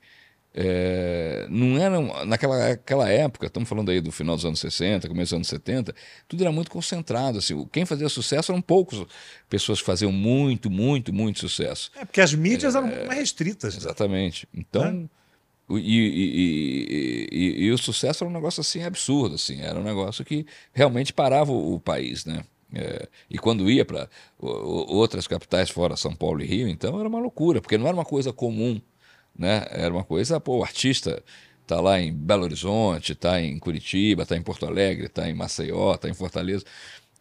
é, 0.56 1.46
não 1.50 1.76
era 1.76 2.24
naquela 2.24 2.70
aquela 2.72 3.08
época, 3.08 3.46
estamos 3.46 3.68
falando 3.68 3.90
aí 3.90 4.00
do 4.00 4.12
final 4.12 4.36
dos 4.36 4.44
anos 4.44 4.60
60, 4.60 5.08
começo 5.08 5.30
dos 5.30 5.36
anos 5.36 5.48
70, 5.48 5.94
tudo 6.28 6.42
era 6.44 6.52
muito 6.52 6.70
concentrado. 6.70 7.38
Assim, 7.38 7.66
quem 7.72 7.84
fazia 7.84 8.08
sucesso 8.08 8.52
eram 8.52 8.62
poucos 8.62 9.04
pessoas 9.48 9.80
que 9.80 9.86
faziam 9.86 10.12
muito, 10.12 10.70
muito, 10.70 11.12
muito 11.12 11.40
sucesso. 11.40 11.90
é 11.96 12.04
porque 12.04 12.20
as 12.20 12.32
mídias 12.32 12.74
eram 12.76 12.86
muito 12.86 13.06
mais 13.06 13.18
restritas. 13.18 13.76
Exatamente. 13.76 14.48
Então, 14.54 15.10
e, 15.70 15.76
e- 15.76 16.30
e- 16.38 17.28
e- 17.32 17.64
e 17.64 17.70
o 17.72 17.78
sucesso 17.78 18.22
era 18.22 18.30
um 18.30 18.34
negócio 18.34 18.60
assim 18.60 18.82
absurdo, 18.84 19.34
assim, 19.34 19.60
era 19.60 19.78
um 19.78 19.82
negócio 19.82 20.24
que 20.24 20.46
realmente 20.72 21.12
parava 21.12 21.50
o, 21.50 21.74
o 21.74 21.80
país, 21.80 22.24
né? 22.24 22.44
É, 22.76 23.08
e 23.30 23.38
quando 23.38 23.70
ia 23.70 23.84
para 23.84 24.08
outras 24.38 25.26
capitais 25.28 25.70
fora 25.70 25.96
São 25.96 26.14
Paulo 26.14 26.42
e 26.42 26.46
Rio, 26.46 26.68
então 26.68 26.98
era 26.98 27.08
uma 27.08 27.20
loucura, 27.20 27.60
porque 27.60 27.78
não 27.78 27.86
era 27.86 27.94
uma 27.94 28.04
coisa 28.04 28.32
comum, 28.32 28.80
né? 29.38 29.66
Era 29.70 29.92
uma 29.92 30.04
coisa, 30.04 30.40
pô, 30.40 30.58
o 30.58 30.62
artista 30.62 31.22
tá 31.66 31.80
lá 31.80 32.00
em 32.00 32.12
Belo 32.12 32.44
Horizonte, 32.44 33.14
tá 33.14 33.40
em 33.40 33.58
Curitiba, 33.58 34.26
tá 34.26 34.36
em 34.36 34.42
Porto 34.42 34.66
Alegre, 34.66 35.08
tá 35.08 35.28
em 35.28 35.34
Maceió, 35.34 35.96
tá 35.96 36.08
em 36.08 36.14
Fortaleza. 36.14 36.64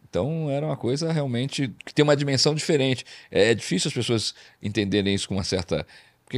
Então 0.09 0.49
era 0.49 0.65
uma 0.65 0.77
coisa 0.77 1.11
realmente 1.11 1.73
que 1.85 1.93
tem 1.93 2.03
uma 2.03 2.15
dimensão 2.15 2.53
diferente. 2.53 3.03
É, 3.31 3.51
é 3.51 3.55
difícil 3.55 3.87
as 3.87 3.93
pessoas 3.93 4.35
entenderem 4.61 5.13
isso 5.15 5.27
com 5.27 5.35
uma 5.35 5.43
certa. 5.43 5.87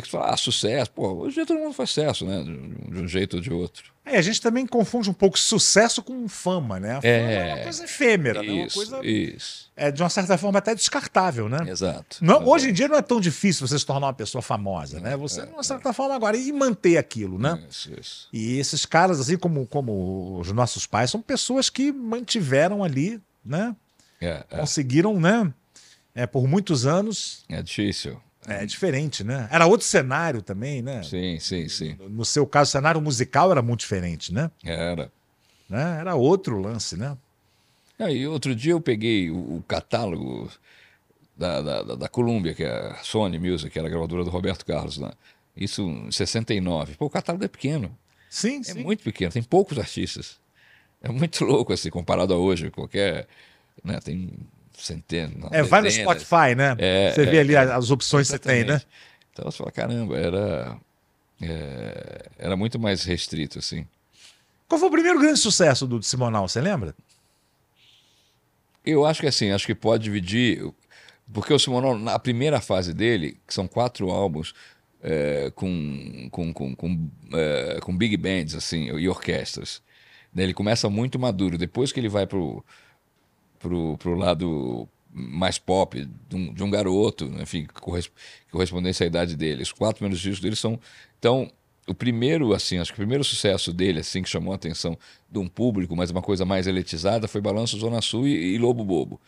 Que 0.01 0.07
você 0.07 0.11
fala, 0.11 0.33
ah, 0.33 0.37
sucesso, 0.37 0.91
pô, 0.91 1.13
hoje 1.13 1.31
em 1.31 1.33
dia 1.35 1.45
todo 1.45 1.59
mundo 1.59 1.73
faz 1.73 1.89
sucesso, 1.91 2.25
né? 2.25 2.43
De, 2.43 2.99
um- 3.01 3.07
jeito 3.07 3.37
ou 3.37 3.41
de 3.41 3.51
outro. 3.51 3.93
É, 4.05 4.17
a 4.17 4.21
gente 4.21 4.39
também 4.39 4.67
confunde 4.67 5.09
um 5.09 5.13
pouco 5.13 5.37
sucesso 5.39 6.03
com 6.03 6.27
fama, 6.27 6.79
né? 6.79 6.91
A 6.97 7.01
fama 7.01 7.07
é, 7.13 7.49
É. 7.49 7.53
uma 7.55 7.63
coisa 7.63 7.83
efêmera, 7.85 8.43
né? 8.43 8.51
Uma 8.51 8.65
Isso, 8.67 8.75
coisa, 8.75 8.99
isso. 9.05 9.71
é, 9.75 9.89
de 9.91 10.03
uma 10.03 10.09
certa 10.09 10.37
forma, 10.37 10.59
até 10.59 10.75
descartável, 10.75 11.49
né? 11.49 11.57
Exato. 11.67 12.17
Não, 12.21 12.35
Exato. 12.35 12.49
hoje 12.51 12.69
em 12.69 12.73
dia 12.73 12.87
não 12.87 12.97
é 12.97 13.01
tão 13.01 13.19
difícil 13.19 13.67
você 13.67 13.79
se 13.79 13.85
tornar 13.85 14.07
uma 14.07 14.13
pessoa 14.13 14.41
famosa, 14.41 14.99
né? 14.99 15.17
Você, 15.17 15.43
de 15.45 15.51
uma 15.51 15.63
certa 15.63 15.91
forma, 15.91 16.13
agora, 16.13 16.37
e 16.37 16.51
manter 16.51 16.97
aquilo, 16.97 17.39
né? 17.39 17.63
Isso, 17.69 17.91
isso. 17.99 18.27
E 18.31 18.57
esses 18.59 18.85
caras, 18.85 19.19
assim 19.19 19.37
como, 19.37 19.65
como 19.65 20.37
os 20.39 20.51
nossos 20.51 20.85
pais, 20.85 21.09
são 21.09 21.21
pessoas 21.21 21.69
que 21.69 21.91
mantiveram 21.91 22.83
ali, 22.83 23.19
né? 23.43 23.75
É, 24.21 24.43
é, 24.51 24.57
Conseguiram, 24.59 25.19
né? 25.19 25.51
É, 26.13 26.25
por 26.27 26.47
muitos 26.47 26.85
anos. 26.85 27.43
é 27.49 27.61
difícil. 27.61 28.21
É 28.47 28.65
diferente, 28.65 29.23
né? 29.23 29.47
Era 29.51 29.65
outro 29.65 29.85
cenário 29.87 30.41
também, 30.41 30.81
né? 30.81 31.01
Sim, 31.03 31.39
sim, 31.39 31.67
sim. 31.67 31.97
No 32.09 32.23
seu 32.23 32.45
caso, 32.45 32.69
o 32.69 32.71
cenário 32.71 33.01
musical 33.01 33.51
era 33.51 33.61
muito 33.61 33.79
diferente, 33.81 34.33
né? 34.33 34.51
Era. 34.63 35.11
né? 35.67 35.97
Era 35.99 36.15
outro 36.15 36.59
lance, 36.59 36.95
né? 36.95 37.17
Aí, 37.97 38.27
outro 38.27 38.53
dia 38.55 38.73
eu 38.73 38.81
peguei 38.81 39.31
o, 39.31 39.57
o 39.57 39.63
catálogo 39.67 40.51
da, 41.35 41.61
da, 41.61 41.95
da, 41.95 42.07
Columbia, 42.07 42.53
que 42.53 42.63
é 42.63 42.69
a 42.69 42.95
Sony 43.03 43.39
Music, 43.39 43.71
que 43.71 43.79
era 43.79 43.87
a 43.87 43.91
gravadora 43.91 44.23
do 44.23 44.29
Roberto 44.29 44.65
Carlos 44.65 44.97
lá. 44.97 45.13
Isso 45.55 45.81
em 45.81 46.11
69. 46.11 46.95
Pô, 46.95 47.05
o 47.05 47.09
catálogo 47.09 47.45
é 47.45 47.47
pequeno. 47.47 47.97
Sim, 48.29 48.59
É 48.59 48.63
sim. 48.63 48.83
muito 48.83 49.03
pequeno, 49.03 49.31
tem 49.31 49.41
poucos 49.43 49.79
artistas. 49.79 50.37
É 51.01 51.09
muito 51.09 51.43
louco, 51.45 51.71
assim, 51.71 51.89
comparado 51.89 52.33
a 52.33 52.37
hoje. 52.37 52.69
Qualquer. 52.69 53.27
Né, 53.83 53.99
tem 54.01 54.33
centenas. 54.77 55.51
É, 55.51 55.63
vai 55.63 55.81
no. 55.81 55.91
Spotify, 55.91 56.55
né? 56.55 56.75
É, 56.77 57.11
você 57.11 57.25
vê 57.25 57.37
é, 57.37 57.39
ali 57.39 57.55
é. 57.55 57.59
as 57.59 57.91
opções 57.91 58.27
que 58.27 58.33
você 58.33 58.39
tem, 58.39 58.63
né? 58.63 58.81
Então 59.31 59.45
você 59.45 59.57
fala, 59.57 59.71
caramba, 59.71 60.17
era. 60.17 60.77
é, 61.41 62.25
era 62.37 62.55
muito 62.55 62.79
mais 62.79 63.03
restrito, 63.03 63.59
assim. 63.59 63.85
Qual 64.67 64.79
foi 64.79 64.87
o 64.87 64.91
primeiro 64.91 65.19
grande 65.19 65.39
sucesso 65.39 65.85
do 65.85 66.01
Simonal, 66.01 66.47
você 66.47 66.59
lembra? 66.59 66.95
Eu 68.85 69.05
acho 69.05 69.21
que 69.21 69.27
assim, 69.27 69.51
acho 69.51 69.65
que 69.65 69.75
pode 69.75 70.03
dividir. 70.03 70.63
Porque 71.33 71.53
o 71.53 71.59
Simonal, 71.59 71.97
na 71.97 72.19
primeira 72.19 72.61
fase 72.61 72.93
dele, 72.93 73.37
que 73.47 73.53
são 73.53 73.67
quatro 73.67 74.11
álbuns 74.11 74.53
é, 75.01 75.51
com, 75.55 76.27
com, 76.31 76.53
com, 76.53 76.75
com, 76.75 77.09
é, 77.33 77.79
com 77.81 77.97
big 77.97 78.15
bands 78.17 78.55
assim, 78.55 78.85
e 78.85 79.09
orquestras, 79.09 79.81
né, 80.33 80.43
ele 80.43 80.53
começa 80.53 80.89
muito 80.89 81.19
maduro. 81.19 81.57
Depois 81.57 81.91
que 81.91 81.99
ele 81.99 82.09
vai 82.09 82.27
pro, 82.27 82.63
pro, 83.59 83.97
pro 83.97 84.15
lado 84.15 84.87
mais 85.11 85.57
pop 85.57 86.05
de 86.29 86.35
um, 86.35 86.53
de 86.53 86.63
um 86.63 86.69
garoto, 86.69 87.27
né, 87.29 87.43
enfim, 87.43 87.65
corres- 87.81 88.11
correspondência 88.51 89.05
à 89.05 89.07
idade 89.07 89.35
dele. 89.35 89.63
Os 89.63 89.71
quatro 89.71 89.99
primeiros 89.99 90.19
discos 90.19 90.41
dele 90.41 90.55
são. 90.57 90.77
Então, 91.17 91.49
o 91.87 91.93
primeiro, 91.93 92.53
assim, 92.53 92.79
acho 92.79 92.91
que 92.91 92.97
o 92.97 93.01
primeiro 93.03 93.23
sucesso 93.23 93.71
dele, 93.71 93.99
assim, 93.99 94.21
que 94.21 94.29
chamou 94.29 94.51
a 94.51 94.55
atenção 94.55 94.97
de 95.29 95.39
um 95.39 95.47
público, 95.47 95.95
mas 95.95 96.11
uma 96.11 96.21
coisa 96.21 96.43
mais 96.43 96.67
elitizada, 96.67 97.27
foi 97.27 97.39
Balanço 97.39 97.77
Zona 97.77 98.01
Sul 98.01 98.27
e, 98.27 98.55
e 98.55 98.57
Lobo 98.57 98.83
Bobo. 98.83 99.21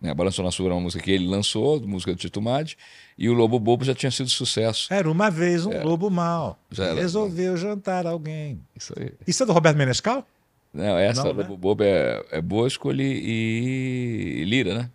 Né, 0.00 0.12
Balanço 0.12 0.38
Zona 0.38 0.50
Sul 0.50 0.66
era 0.66 0.74
uma 0.74 0.80
música 0.80 1.02
que 1.02 1.12
ele 1.12 1.26
lançou, 1.28 1.80
música 1.80 2.12
do 2.12 2.18
Tito 2.18 2.42
Madi, 2.42 2.76
e 3.16 3.28
o 3.28 3.32
Lobo 3.32 3.58
Bobo 3.60 3.84
já 3.84 3.94
tinha 3.94 4.10
sido 4.10 4.28
sucesso. 4.28 4.92
Era 4.92 5.08
uma 5.10 5.30
vez 5.30 5.64
um 5.64 5.82
lobo 5.84 6.10
mau. 6.10 6.58
Já 6.70 6.86
era. 6.86 7.00
Resolveu 7.00 7.56
jantar 7.56 8.04
alguém. 8.04 8.60
Isso 8.76 8.92
aí. 8.98 9.12
Isso 9.26 9.44
é 9.44 9.46
do 9.46 9.52
Roberto 9.52 9.76
Menescal? 9.76 10.26
Não, 10.72 10.96
essa 10.96 11.22
Não, 11.24 11.34
né? 11.34 11.42
Lobo 11.42 11.56
Bobo 11.56 11.84
é, 11.84 12.24
é 12.30 12.40
Bosco 12.40 12.92
e, 12.92 14.44
Lira, 14.46 14.74
né? 14.74 14.90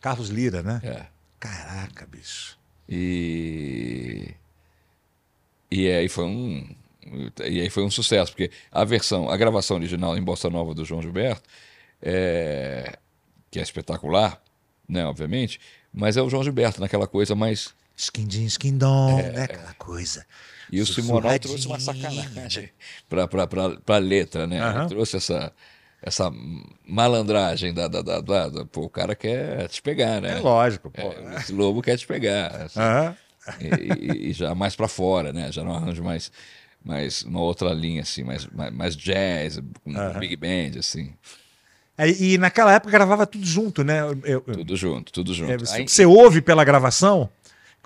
Carlos 0.00 0.28
Lira, 0.28 0.62
né? 0.62 0.80
É. 0.84 1.06
Caraca, 1.40 2.06
bicho. 2.06 2.56
E. 2.88 4.34
E 5.70 5.88
aí 5.88 6.08
foi 6.08 6.24
um. 6.24 6.74
E 7.44 7.60
aí 7.60 7.70
foi 7.70 7.82
um 7.82 7.90
sucesso, 7.90 8.32
porque 8.32 8.50
a 8.70 8.84
versão, 8.84 9.28
a 9.28 9.36
gravação 9.36 9.76
original 9.76 10.16
em 10.16 10.22
Bossa 10.22 10.48
Nova 10.50 10.74
do 10.74 10.84
João 10.84 11.02
Gilberto, 11.02 11.42
é, 12.02 12.98
que 13.50 13.58
é 13.58 13.62
espetacular, 13.62 14.40
né, 14.86 15.06
obviamente, 15.06 15.58
mas 15.92 16.16
é 16.16 16.22
o 16.22 16.28
João 16.28 16.44
Gilberto, 16.44 16.80
naquela 16.80 17.06
coisa 17.06 17.34
mais. 17.34 17.74
Skindim, 17.96 18.44
skindom, 18.44 19.16
né? 19.16 19.44
Aquela 19.44 19.74
coisa. 19.74 20.26
E 20.70 20.80
o 20.80 20.86
Simonal 20.86 21.38
trouxe 21.38 21.66
uma 21.66 21.78
sacanagem 21.78 22.70
para 23.08 23.26
a 23.96 23.98
letra, 23.98 24.46
né? 24.46 24.58
Ele 24.78 24.88
trouxe 24.88 25.16
essa, 25.16 25.52
essa 26.02 26.30
malandragem 26.86 27.72
da, 27.72 27.88
da, 27.88 28.02
da, 28.02 28.20
da- 28.20 28.48
da- 28.48 28.64
Pô, 28.64 28.82
o 28.82 28.90
cara 28.90 29.14
quer 29.14 29.68
te 29.68 29.80
pegar, 29.82 30.20
né? 30.20 30.38
É 30.38 30.40
lógico, 30.40 30.90
pô. 30.90 31.00
É, 31.00 31.36
esse 31.36 31.52
lobo 31.52 31.82
quer 31.82 31.96
te 31.96 32.06
pegar. 32.06 32.48
assim. 32.62 32.80
Aham. 32.80 33.16
e, 33.60 33.66
e- 33.66 34.30
e 34.30 34.32
já 34.32 34.54
mais 34.54 34.76
para 34.76 34.88
fora, 34.88 35.32
né? 35.32 35.50
Já 35.50 35.64
não 35.64 35.74
arranjo 35.74 36.02
mais, 36.04 36.30
mais 36.84 37.22
uma 37.22 37.40
outra 37.40 37.70
linha 37.72 38.02
assim, 38.02 38.22
mais, 38.22 38.46
mais, 38.46 38.72
mais 38.72 38.96
jazz, 38.96 39.58
Aham. 39.86 40.18
big 40.18 40.36
band 40.36 40.78
assim, 40.78 41.12
É, 41.96 42.08
E, 42.10 42.38
naquela 42.38 42.72
época 42.72 42.92
gravava 42.92 43.26
tudo 43.26 43.44
junto, 43.44 43.82
né? 43.82 44.00
Eu- 44.02 44.20
eu- 44.24 44.40
tudo 44.42 44.76
junto, 44.76 45.12
tudo 45.12 45.34
junto. 45.34 45.50
é, 45.50 45.58
você, 45.58 45.76
Aí- 45.80 45.88
você 45.88 46.06
ouve 46.06 46.40
pela 46.40 46.62
gravação 46.64 47.28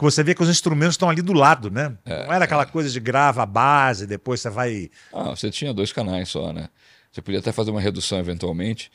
que 0.09 0.15
você 0.15 0.23
vê 0.23 0.35
que 0.35 0.43
os 0.43 0.49
instrumentos 0.49 0.95
estão 0.95 1.09
ali 1.09 1.23
do 1.23 1.33
lado, 1.33 1.71
né? 1.71 1.97
É, 2.05 2.27
Não 2.27 2.33
era 2.33 2.45
aquela 2.45 2.67
coisa 2.67 2.88
de 2.91 3.01
grava 3.01 3.43
a 3.43 3.47
base, 3.47 4.07
depois 4.07 4.41
você 4.41 4.51
vai. 4.51 4.91
ah, 5.12 5.31
você 5.31 5.51
tinha 5.51 5.73
dois 5.73 5.93
canais 5.93 6.29
só, 6.29 6.53
né? 6.53 6.69
Você 7.11 7.21
podia 7.23 7.41
até 7.41 7.53
fazer 7.53 7.71
uma 7.71 7.81
redução 7.81 8.19
eventualmente. 8.19 8.91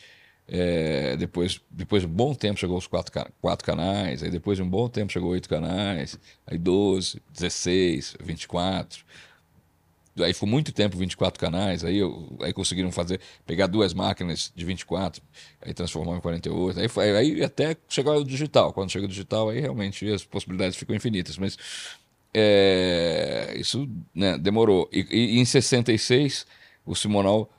é, 0.49 1.17
depois, 1.17 1.59
depois 1.69 2.03
de 2.03 2.07
um 2.07 2.11
bom 2.11 2.33
tempo 2.33 2.59
chegou 2.59 2.77
os 2.77 2.87
quatro, 2.87 3.11
quatro 3.41 3.65
canais, 3.65 4.23
aí 4.23 4.29
depois 4.31 4.57
de 4.57 4.63
um 4.63 4.69
bom 4.69 4.87
tempo 4.87 5.11
chegou 5.11 5.31
oito 5.31 5.49
canais, 5.49 6.17
aí 6.45 6.57
12, 6.57 7.21
16, 7.33 8.15
24. 8.23 9.03
Aí 10.23 10.33
ficou 10.33 10.47
muito 10.49 10.71
tempo 10.71 10.97
24 10.97 11.39
canais, 11.39 11.83
aí, 11.83 11.97
eu- 11.97 12.37
aí 12.41 12.51
conseguiram 12.53 12.91
fazer, 12.91 13.19
pegar 13.45 13.67
duas 13.67 13.93
máquinas 13.93 14.51
de 14.55 14.65
24, 14.65 15.21
aí 15.61 15.73
transformar 15.73 16.17
em 16.17 16.21
48, 16.21 16.79
aí, 16.79 16.87
foi, 16.87 17.15
aí 17.15 17.43
até 17.43 17.75
chegar 17.87 18.11
o 18.13 18.23
digital. 18.23 18.73
Quando 18.73 18.91
chega 18.91 19.05
o 19.05 19.09
digital, 19.09 19.49
aí 19.49 19.59
realmente 19.59 20.09
as 20.11 20.23
possibilidades 20.23 20.77
ficam 20.77 20.95
infinitas. 20.95 21.37
Mas 21.37 21.57
é, 22.33 23.53
isso 23.57 23.89
né, 24.13 24.37
demorou. 24.37 24.89
E, 24.91 25.05
e 25.09 25.39
em 25.39 25.45
66, 25.45 26.45
o 26.85 26.95
Simonal 26.95 27.49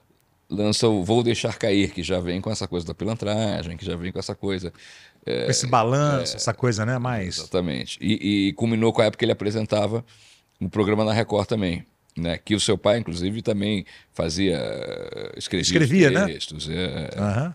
lança 0.50 0.88
o 0.88 1.04
Vou 1.04 1.22
Deixar 1.22 1.56
Cair, 1.58 1.92
que 1.92 2.02
já 2.02 2.20
vem 2.20 2.40
com 2.40 2.50
essa 2.50 2.66
coisa 2.66 2.86
da 2.86 2.94
pilantragem, 2.94 3.76
que 3.76 3.84
já 3.84 3.96
vem 3.96 4.10
com 4.12 4.18
essa 4.18 4.34
coisa. 4.34 4.72
com 5.44 5.50
esse 5.50 5.66
balanço, 5.66 6.36
essa 6.36 6.54
coisa, 6.54 6.86
né? 6.86 6.96
Mais. 6.98 7.38
Exatamente. 7.38 7.98
E, 8.00 8.48
e 8.48 8.52
culminou 8.54 8.92
com 8.92 9.02
a 9.02 9.06
época 9.06 9.18
que 9.18 9.24
ele 9.24 9.32
apresentava 9.32 10.04
um 10.60 10.68
programa 10.68 11.04
na 11.04 11.12
Record 11.12 11.46
também. 11.46 11.84
Né, 12.18 12.36
que 12.36 12.54
o 12.54 12.58
seu 12.60 12.76
pai, 12.76 12.98
inclusive, 12.98 13.42
também 13.42 13.86
fazia. 14.12 14.56
eh, 14.58 15.32
Escrevia, 15.36 15.62
Escrevia, 15.62 16.10
né? 16.10 16.26
textos, 16.26 16.68
é, 16.68 17.10
Aham. 17.16 17.54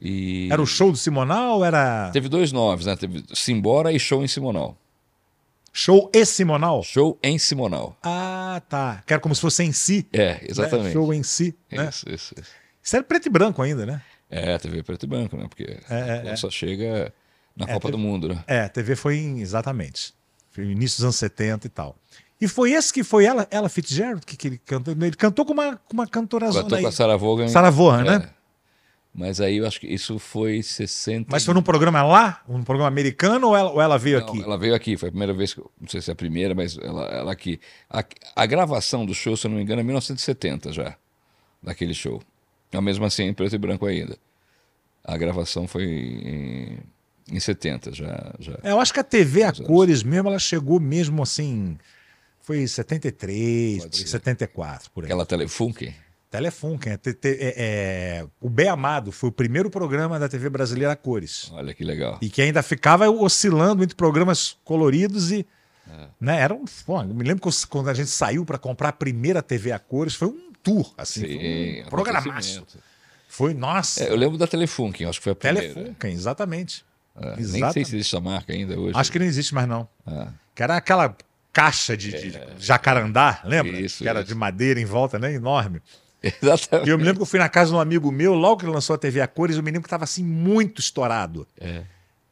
e 0.00 0.48
Era 0.50 0.62
o 0.62 0.66
show 0.66 0.90
do 0.90 0.96
Simonal 0.96 1.62
era 1.62 2.08
Teve 2.10 2.28
dois 2.28 2.50
nomes, 2.50 2.86
né? 2.86 2.96
Teve 2.96 3.22
Simbora 3.34 3.92
e 3.92 3.98
Show 4.00 4.24
em 4.24 4.28
Simonal. 4.28 4.74
show 5.72 6.10
e 6.14 6.24
Simonal? 6.24 6.82
Show 6.82 7.18
em 7.22 7.36
Simonal. 7.38 7.96
Ah, 8.02 8.62
tá. 8.68 9.02
Que 9.06 9.12
era 9.12 9.20
como 9.20 9.34
se 9.34 9.40
fosse 9.40 9.62
em 9.64 9.72
si. 9.72 10.06
É, 10.12 10.34
né? 10.34 10.40
exatamente. 10.44 10.92
Show 10.92 11.12
em 11.12 11.22
si. 11.22 11.54
Né? 11.70 11.88
Isso, 11.88 12.08
isso, 12.08 12.34
isso. 12.40 12.50
Isso 12.82 12.96
era 12.96 13.04
preto 13.04 13.26
e 13.26 13.30
branco 13.30 13.60
ainda, 13.62 13.84
né? 13.84 14.00
É, 14.30 14.56
TV 14.58 14.82
preto 14.82 15.04
e 15.04 15.06
branco, 15.08 15.36
né? 15.36 15.46
Porque 15.48 15.76
É, 15.90 16.22
é, 16.26 16.30
é. 16.30 16.36
só 16.36 16.48
chega 16.50 17.12
na 17.54 17.66
É, 17.66 17.74
Copa 17.74 17.88
teve- 17.88 17.92
do 17.92 17.98
Mundo, 17.98 18.28
né? 18.28 18.42
É, 18.46 18.66
TV 18.68 18.96
foi 18.96 19.18
em. 19.18 19.40
Exatamente. 19.40 20.14
Foi 20.50 20.64
no 20.64 20.70
início 20.70 20.96
dos 20.98 21.04
anos 21.04 21.16
70 21.16 21.66
e 21.66 21.70
tal. 21.70 21.96
E 22.40 22.48
foi 22.48 22.72
esse 22.72 22.92
que 22.92 23.04
foi 23.04 23.24
ela, 23.26 23.46
ela 23.50 23.68
Fitzgerald, 23.68 24.24
que, 24.24 24.36
que 24.36 24.48
ele 24.48 24.58
cantou. 24.58 24.94
Ele 24.94 25.10
cantou 25.16 25.44
com 25.44 25.52
uma, 25.52 25.76
com 25.76 25.92
uma 25.94 26.06
cantorazona 26.06 26.62
Cantou 26.64 26.76
aí. 26.78 26.82
com 26.82 26.88
a 26.88 26.92
Sarah 26.92 27.16
Vaughan. 27.16 27.48
Sarah 27.48 27.70
Vaughan, 27.70 28.00
É. 28.00 28.18
né? 28.18 28.30
Mas 29.12 29.40
aí 29.40 29.56
eu 29.56 29.66
acho 29.66 29.80
que 29.80 29.88
isso 29.88 30.20
foi 30.20 30.62
60. 30.62 31.26
Mas 31.30 31.44
foi 31.44 31.52
num 31.52 31.62
programa 31.62 32.00
lá? 32.02 32.42
Um 32.48 32.62
programa 32.62 32.86
americano 32.88 33.48
ou 33.48 33.56
ela, 33.56 33.70
ou 33.72 33.80
ela 33.82 33.98
veio 33.98 34.20
Não, 34.20 34.28
aqui? 34.28 34.40
ela 34.42 34.56
veio 34.56 34.72
aqui, 34.74 34.96
foi 34.96 35.08
a 35.08 35.12
primeira 35.12 35.34
vez, 35.34 35.52
que, 35.52 35.58
eu- 35.60 35.68
não 35.80 35.88
sei 35.88 36.00
se 36.00 36.10
é 36.10 36.12
a 36.12 36.16
primeira, 36.16 36.54
mas 36.54 36.78
ela, 36.78 37.06
ela 37.06 37.32
aqui. 37.32 37.58
A, 37.90 38.04
a 38.36 38.46
gravação 38.46 39.04
do 39.04 39.12
show, 39.12 39.36
se 39.36 39.46
eu 39.46 39.50
não 39.50 39.56
me 39.56 39.64
engano, 39.64 39.80
é 39.80 39.82
1970 39.82 40.72
já, 40.72 40.96
daquele 41.60 41.92
show. 41.92 42.22
Mas 42.72 42.84
mesmo 42.84 43.04
assim, 43.04 43.24
em 43.24 43.34
preto 43.34 43.52
e 43.54 43.58
branco 43.58 43.84
ainda. 43.84 44.16
A 45.02 45.16
gravação 45.16 45.66
foi 45.66 45.82
em, 45.84 46.78
em 47.32 47.40
70 47.40 47.92
já. 47.92 48.32
já. 48.38 48.58
É, 48.62 48.70
eu 48.70 48.78
acho 48.80 48.94
que 48.94 49.00
a 49.00 49.04
TV 49.04 49.42
a 49.42 49.52
cores 49.52 50.04
mesmo, 50.04 50.28
ela 50.28 50.38
chegou 50.38 50.78
mesmo 50.78 51.20
assim. 51.20 51.76
Foi 52.50 52.62
em 52.62 52.66
73, 52.66 53.78
Pode 53.78 53.90
por 53.90 53.96
aí, 53.96 54.02
ser. 54.02 54.08
74, 54.08 54.90
por 54.90 55.04
aí. 55.04 55.06
Aquela 55.06 55.24
Telefunken. 55.24 55.94
Telefunken. 56.28 56.94
é, 56.94 56.98
é, 57.22 57.54
é, 57.56 58.26
o 58.40 58.50
Bem 58.50 58.68
Amado 58.68 59.12
foi 59.12 59.28
o 59.28 59.32
primeiro 59.32 59.70
programa 59.70 60.18
da 60.18 60.28
TV 60.28 60.50
brasileira 60.50 60.94
a 60.94 60.96
cores. 60.96 61.48
Olha 61.52 61.72
que 61.72 61.84
legal. 61.84 62.18
E 62.20 62.28
que 62.28 62.42
ainda 62.42 62.60
ficava 62.60 63.08
oscilando 63.08 63.84
entre 63.84 63.94
programas 63.94 64.58
coloridos 64.64 65.30
e. 65.30 65.46
É. 65.88 66.08
Né, 66.20 66.40
era 66.40 66.52
um, 66.52 66.64
pô, 66.84 67.00
eu 67.00 67.14
me 67.14 67.22
lembro 67.22 67.48
quando 67.68 67.88
a 67.88 67.94
gente 67.94 68.10
saiu 68.10 68.44
para 68.44 68.58
comprar 68.58 68.88
a 68.88 68.92
primeira 68.92 69.40
TV 69.40 69.70
a 69.70 69.78
cores, 69.78 70.16
foi 70.16 70.26
um 70.26 70.52
tour, 70.60 70.92
assim, 70.98 71.20
foi 71.20 71.84
um 71.86 71.88
programaço. 71.88 72.66
Foi, 73.28 73.54
nossa, 73.54 74.02
É, 74.02 74.10
eu 74.10 74.16
lembro 74.16 74.36
da 74.36 74.48
Telefunken, 74.48 75.06
acho 75.06 75.20
que 75.20 75.24
foi 75.24 75.32
a 75.32 75.36
primeira. 75.36 75.72
Telefunken, 75.72 76.12
exatamente. 76.12 76.84
É, 77.14 77.26
nem 77.30 77.38
Exatamente. 77.38 77.72
sei 77.74 77.84
se 77.84 77.96
existe 77.96 78.16
essa 78.16 78.20
marca 78.20 78.52
ainda 78.52 78.76
hoje. 78.76 78.98
Acho 78.98 79.12
que 79.12 79.20
não 79.20 79.26
existe 79.26 79.54
mais, 79.54 79.68
não. 79.68 79.88
Ah, 80.04 80.32
Que 80.54 80.62
era 80.64 80.76
aquela 80.76 81.16
caixa 81.52 81.96
de, 81.96 82.10
de 82.10 82.38
jacarandá, 82.58 83.40
lembra? 83.44 83.76
É. 83.76 83.80
Isso, 83.80 84.02
que 84.02 84.08
era 84.08 84.20
isso. 84.20 84.28
de 84.28 84.34
madeira 84.34 84.80
em 84.80 84.84
volta, 84.84 85.18
né? 85.18 85.32
Enorme. 85.34 85.80
exatamente. 86.22 86.86
E 86.88 86.90
eu 86.90 86.98
me 86.98 87.04
lembro 87.04 87.16
que 87.18 87.22
eu 87.22 87.26
fui 87.26 87.38
na 87.38 87.48
casa 87.48 87.70
de 87.70 87.76
um 87.76 87.80
amigo 87.80 88.10
meu, 88.12 88.34
logo 88.34 88.58
que 88.58 88.64
ele 88.66 88.72
lançou 88.72 88.94
a 88.94 88.98
TV 88.98 89.20
a 89.20 89.26
cores, 89.26 89.56
eu 89.56 89.62
me 89.62 89.70
lembro 89.70 89.82
que 89.82 89.86
estava 89.88 90.04
assim 90.04 90.22
muito 90.24 90.80
estourado. 90.80 91.46
É. 91.58 91.82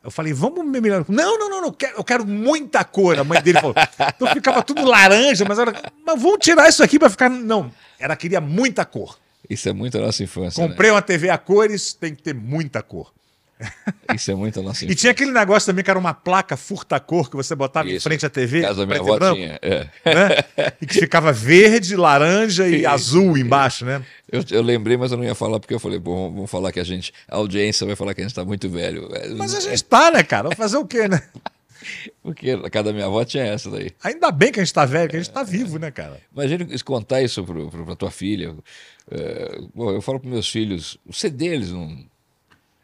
Eu 0.04 0.10
falei, 0.10 0.32
vamos 0.32 0.64
me 0.64 0.80
melhorar. 0.80 1.04
Não, 1.08 1.38
não, 1.38 1.50
não, 1.50 1.60
não, 1.62 1.72
quero- 1.72 1.96
eu 1.98 2.04
quero 2.04 2.24
muita 2.26 2.84
cor. 2.84 3.18
A 3.18 3.24
mãe 3.24 3.42
dele 3.42 3.60
falou. 3.60 3.74
Então 4.16 4.28
ficava 4.28 4.62
tudo 4.62 4.84
laranja, 4.84 5.44
mas 5.46 5.58
era. 5.58 5.72
Mas 6.06 6.22
vamos 6.22 6.38
tirar 6.40 6.68
isso 6.68 6.82
aqui 6.82 6.98
para 6.98 7.10
ficar. 7.10 7.28
Não, 7.28 7.70
ela 7.98 8.14
queria 8.16 8.40
muita 8.40 8.84
cor. 8.84 9.18
Isso 9.50 9.68
é 9.68 9.72
muito 9.72 9.98
a 9.98 10.00
nossa 10.00 10.22
infância. 10.22 10.62
né? 10.62 10.68
Comprei 10.68 10.90
uma 10.90 11.02
TV 11.02 11.28
a 11.30 11.36
cores, 11.38 11.92
tem 11.94 12.14
que 12.14 12.22
ter 12.22 12.34
muita 12.34 12.80
cor. 12.82 13.12
Isso 14.14 14.30
é 14.30 14.34
muito 14.34 14.62
nossa 14.62 14.84
E 14.84 14.94
tinha 14.94 15.10
aquele 15.12 15.32
negócio 15.32 15.66
também 15.66 15.84
que 15.84 15.90
era 15.90 15.98
uma 15.98 16.14
placa 16.14 16.56
furta-cor 16.56 17.28
que 17.28 17.36
você 17.36 17.54
botava 17.54 17.88
em 17.88 17.94
Isso. 17.96 18.04
frente 18.04 18.24
à 18.24 18.30
TV. 18.30 18.62
casa 18.62 18.80
da 18.80 18.86
minha 18.86 19.00
avó 19.00 19.34
tinha. 19.34 19.58
é. 19.62 19.86
né? 20.04 20.70
E 20.80 20.86
que 20.86 20.94
ficava 21.00 21.32
verde, 21.32 21.96
laranja 21.96 22.66
e 22.68 22.78
Isso, 22.80 22.88
azul 22.88 23.36
embaixo, 23.36 23.84
né? 23.84 24.02
Eu, 24.30 24.44
eu 24.50 24.62
lembrei, 24.62 24.96
mas 24.96 25.10
eu 25.12 25.18
não 25.18 25.24
ia 25.24 25.34
falar 25.34 25.58
porque 25.60 25.74
eu 25.74 25.80
falei, 25.80 25.98
bom, 25.98 26.32
vamos 26.32 26.50
falar 26.50 26.70
que 26.72 26.80
a 26.80 26.84
gente, 26.84 27.12
a 27.28 27.36
audiência 27.36 27.86
vai 27.86 27.96
falar 27.96 28.14
que 28.14 28.20
a 28.20 28.24
gente 28.24 28.32
está 28.32 28.44
muito 28.44 28.68
velho. 28.68 29.08
É, 29.14 29.28
Mas 29.30 29.54
a 29.54 29.60
gente 29.60 29.84
tá, 29.84 30.10
né, 30.10 30.22
cara? 30.22 30.44
Vamos 30.44 30.56
fazer 30.58 30.76
o 30.76 30.86
quê, 30.86 31.08
né? 31.08 31.22
Porque 32.22 32.50
a 32.50 32.68
casa 32.70 32.84
da 32.84 32.92
minha 32.92 33.06
avó 33.06 33.24
tinha 33.24 33.44
essa 33.44 33.70
daí. 33.70 33.90
Ainda 34.02 34.30
bem 34.30 34.52
que 34.52 34.60
a 34.60 34.64
gente 34.64 34.74
tá 34.74 34.84
velho, 34.84 35.08
que 35.08 35.16
a 35.16 35.20
gente 35.20 35.30
tá 35.32 35.42
vivo, 35.42 35.78
né, 35.78 35.90
cara? 35.90 36.20
Imagina 36.32 36.66
isso- 36.70 36.84
contar 36.84 37.22
isso 37.22 37.44
para 37.44 37.96
tua 37.96 38.10
filha. 38.10 38.54
É, 39.10 39.58
bom, 39.74 39.90
eu 39.92 40.02
falo 40.02 40.20
para 40.20 40.28
meus 40.30 40.48
filhos, 40.48 40.98
o 41.06 41.12
CD 41.12 41.46
eles 41.46 41.70
não. 41.70 42.04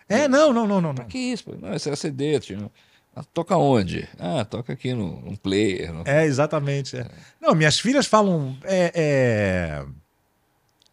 É, 0.08 0.28
não, 0.28 0.52
não, 0.52 0.66
não, 0.66 0.80
não. 0.80 0.92
não. 0.92 1.04
Que 1.06 1.18
isso? 1.18 1.44
pô? 1.44 1.54
Não, 1.60 1.74
esse 1.74 1.88
é 1.90 1.96
CD. 1.96 2.38
Tio. 2.40 2.70
Ah, 3.16 3.22
toca 3.32 3.56
onde? 3.56 4.08
Ah, 4.18 4.44
toca 4.44 4.72
aqui 4.72 4.92
no, 4.92 5.20
num 5.20 5.36
player. 5.36 5.92
no- 5.92 6.02
É, 6.06 6.24
exatamente. 6.24 6.96
é. 6.96 7.06
Não, 7.40 7.54
minhas 7.54 7.78
filhas 7.78 8.06
falam 8.06 8.56
é, 8.64 8.90
é, 8.94 9.84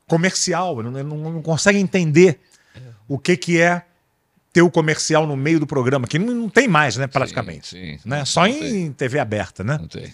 comercial, 0.08 0.82
não, 0.84 0.92
não, 0.92 1.04
não 1.32 1.42
conseguem 1.42 1.82
entender 1.82 2.40
o 3.08 3.18
que, 3.18 3.36
que 3.36 3.60
é 3.60 3.84
ter 4.54 4.62
o 4.62 4.70
comercial 4.70 5.26
no 5.26 5.36
meio 5.36 5.60
do 5.60 5.66
programa, 5.68 6.06
que 6.08 6.20
não, 6.20 6.34
não 6.34 6.50
tem 6.50 6.68
mais, 6.68 6.98
né, 6.98 7.08
praticamente. 7.08 7.68
Sim, 7.70 7.98
sim. 7.98 8.10
né? 8.10 8.26
Só 8.26 8.46
em 8.46 8.92
TV 8.92 9.18
aberta, 9.20 9.64
né? 9.64 9.78
Não 9.80 9.88
tem. 9.88 10.14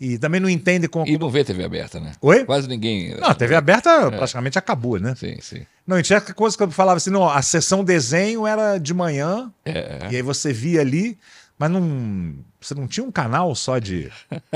E 0.00 0.18
também 0.18 0.40
não 0.40 0.48
entende 0.48 0.88
como. 0.88 1.06
E 1.06 1.16
não 1.16 1.30
vê 1.30 1.44
TV 1.44 1.64
aberta, 1.64 2.00
né? 2.00 2.12
Oi? 2.20 2.44
Quase 2.44 2.68
ninguém. 2.68 3.14
Não, 3.16 3.28
a 3.28 3.34
TV 3.34 3.54
aberta 3.54 4.10
praticamente 4.10 4.58
acabou, 4.58 4.98
né? 4.98 5.14
Sim, 5.14 5.36
sim. 5.40 5.64
Não, 5.86 5.98
e 5.98 6.02
tinha 6.02 6.20
coisa 6.20 6.56
que 6.56 6.62
eu 6.62 6.70
falava 6.70 6.96
assim, 6.96 7.10
não, 7.10 7.28
a 7.28 7.40
sessão 7.40 7.84
desenho 7.84 8.46
era 8.46 8.78
de 8.78 8.92
manhã, 8.92 9.52
É, 9.64 10.08
e 10.10 10.16
aí 10.16 10.22
você 10.22 10.52
via 10.52 10.80
ali, 10.80 11.16
mas 11.58 11.70
não. 11.70 12.34
Você 12.60 12.74
não 12.74 12.88
tinha 12.88 13.04
um 13.04 13.12
canal 13.12 13.54
só 13.54 13.78
de. 13.78 14.10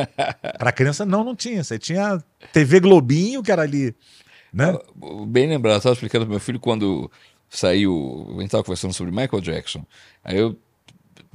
Para 0.59 0.73
criança? 0.73 1.07
Não, 1.07 1.23
não 1.23 1.37
tinha. 1.37 1.63
Você 1.63 1.79
tinha 1.79 2.23
TV 2.53 2.81
Globinho, 2.81 3.43
que 3.43 3.53
era 3.53 3.63
ali. 3.63 3.95
Né? 4.53 4.77
Bem 5.29 5.49
lembrado, 5.49 5.75
eu 5.75 5.79
estava 5.79 5.93
explicando 5.93 6.25
para 6.25 6.31
meu 6.31 6.41
filho 6.41 6.59
quando 6.59 7.11
saiu. 7.49 8.27
A 8.31 8.33
gente 8.33 8.47
estava 8.47 8.65
conversando 8.65 8.95
sobre 8.95 9.13
Michael 9.13 9.41
Jackson. 9.41 9.85
Aí 10.25 10.39
eu, 10.39 10.57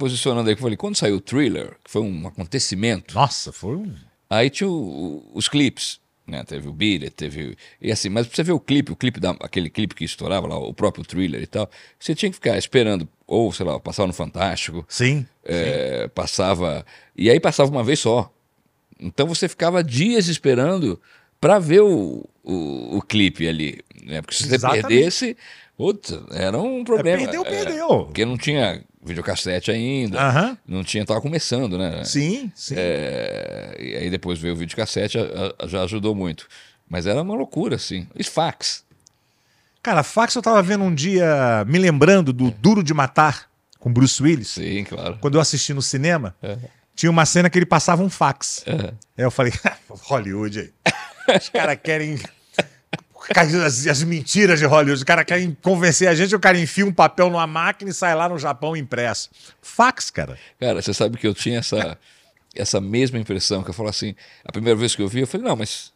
posicionando 0.02 0.48
aí, 0.48 0.54
eu 0.54 0.58
falei: 0.58 0.76
quando 0.76 0.96
saiu 0.96 1.16
o 1.16 1.20
thriller, 1.20 1.76
que 1.84 1.90
foi 1.90 2.02
um 2.02 2.26
acontecimento, 2.26 3.14
Nossa, 3.14 3.52
foi 3.52 3.76
um. 3.76 3.94
aí 4.28 4.50
tinha 4.50 4.68
o- 4.68 5.30
os 5.32 5.48
clipes. 5.48 6.00
Né? 6.26 6.42
Teve 6.44 6.68
o 6.68 6.72
Beat 6.72 7.02
It, 7.02 7.14
teve. 7.16 7.56
E 7.80 7.90
assim, 7.90 8.08
mas 8.08 8.26
pra 8.26 8.34
você 8.36 8.42
ver 8.44 8.52
o 8.52 8.60
clipe, 8.60 8.92
o 8.92 8.96
clipe 8.96 9.18
da, 9.20 9.30
aquele 9.40 9.68
clipe 9.68 9.94
que 9.94 10.04
estourava 10.04 10.46
lá, 10.46 10.56
o 10.56 10.72
próprio 10.72 11.04
thriller 11.04 11.42
e 11.42 11.46
tal, 11.46 11.68
você 11.98 12.14
tinha 12.14 12.30
que 12.30 12.36
ficar 12.36 12.56
esperando, 12.56 13.08
ou, 13.26 13.52
sei 13.52 13.66
lá, 13.66 13.78
passava 13.80 14.06
no 14.06 14.12
Fantástico, 14.12 14.84
Sim. 14.88 15.26
é, 15.44 16.08
passava. 16.14 16.84
E 17.16 17.28
aí 17.30 17.38
passava 17.40 17.70
uma 17.70 17.82
vez 17.84 17.98
só. 18.00 18.32
Então 19.00 19.26
você 19.26 19.48
ficava 19.48 19.82
dias 19.82 20.28
esperando 20.28 21.00
para 21.40 21.58
ver 21.58 21.80
o, 21.82 22.24
o, 22.44 22.98
o 22.98 23.02
clipe 23.02 23.46
ali. 23.48 23.80
Né? 24.04 24.20
Porque 24.22 24.36
se 24.36 24.44
você 24.48 24.54
Exatamente. 24.54 24.86
perdesse, 24.86 25.36
putz, 25.76 26.12
era 26.30 26.56
um 26.58 26.84
problema. 26.84 27.18
perdeu, 27.18 27.42
É, 27.42 27.44
perdeu. 27.64 27.88
porque 28.04 28.24
não 28.24 28.36
tinha 28.38 28.82
videocassete 29.02 29.70
ainda, 29.70 30.18
não 30.66 30.84
tinha, 30.84 31.04
tava 31.04 31.20
começando, 31.20 31.76
né? 31.76 32.04
Sim, 32.04 32.50
sim. 32.54 32.74
É, 32.76 33.76
e 33.78 33.96
aí 33.96 34.10
depois 34.10 34.38
veio 34.38 34.54
o 34.54 34.56
videocassete, 34.56 35.18
a- 35.18 35.54
a- 35.58 35.66
já 35.66 35.82
ajudou 35.82 36.14
muito. 36.14 36.46
Mas 36.88 37.06
era 37.06 37.20
uma 37.22 37.34
loucura, 37.34 37.76
assim. 37.76 38.06
E 38.14 38.22
fax. 38.22 38.84
Cara, 39.82 40.02
fax 40.02 40.34
eu 40.36 40.42
tava 40.42 40.62
vendo 40.62 40.84
um 40.84 40.94
dia, 40.94 41.64
me 41.66 41.78
lembrando 41.78 42.32
do 42.32 42.50
Duro 42.50 42.82
de 42.84 42.94
Matar, 42.94 43.48
com 43.78 43.92
Bruce 43.92 44.22
Willis. 44.22 44.48
Sim, 44.50 44.84
claro. 44.84 45.18
Quando 45.20 45.34
eu 45.36 45.40
assisti 45.40 45.74
no 45.74 45.82
cinema, 45.82 46.36
tinha 46.94 47.10
uma 47.10 47.26
cena 47.26 47.50
que 47.50 47.58
ele 47.58 47.66
passava 47.66 48.02
um 48.02 48.10
fax. 48.10 48.64
Aí 48.66 49.24
eu 49.24 49.30
falei, 49.30 49.52
Hollywood 49.88 50.60
aí. 50.60 51.36
Os 51.36 51.48
caras 51.48 51.78
querem. 51.82 52.18
As, 53.64 53.86
as 53.86 54.02
mentiras 54.02 54.58
de 54.58 54.66
Hollywood. 54.66 54.92
Os 54.92 55.04
caras 55.04 55.24
querem 55.24 55.56
convencer 55.62 56.08
a 56.08 56.14
gente, 56.14 56.34
o 56.34 56.40
cara 56.40 56.58
enfia 56.58 56.84
um 56.84 56.92
papel 56.92 57.30
numa 57.30 57.46
máquina 57.46 57.90
e 57.90 57.94
sai 57.94 58.14
lá 58.14 58.28
no 58.28 58.38
Japão 58.38 58.76
impresso. 58.76 59.30
Fax, 59.60 60.10
cara. 60.10 60.38
Cara, 60.60 60.80
você 60.82 60.92
sabe 60.92 61.16
que 61.16 61.26
eu 61.26 61.34
tinha 61.34 61.58
essa, 61.58 61.98
essa 62.54 62.80
mesma 62.80 63.18
impressão, 63.18 63.62
que 63.62 63.70
eu 63.70 63.74
falo 63.74 63.88
assim, 63.88 64.14
a 64.44 64.52
primeira 64.52 64.78
vez 64.78 64.94
que 64.94 65.02
eu 65.02 65.08
vi, 65.08 65.20
eu 65.20 65.26
falei, 65.26 65.46
não, 65.46 65.56
mas 65.56 65.92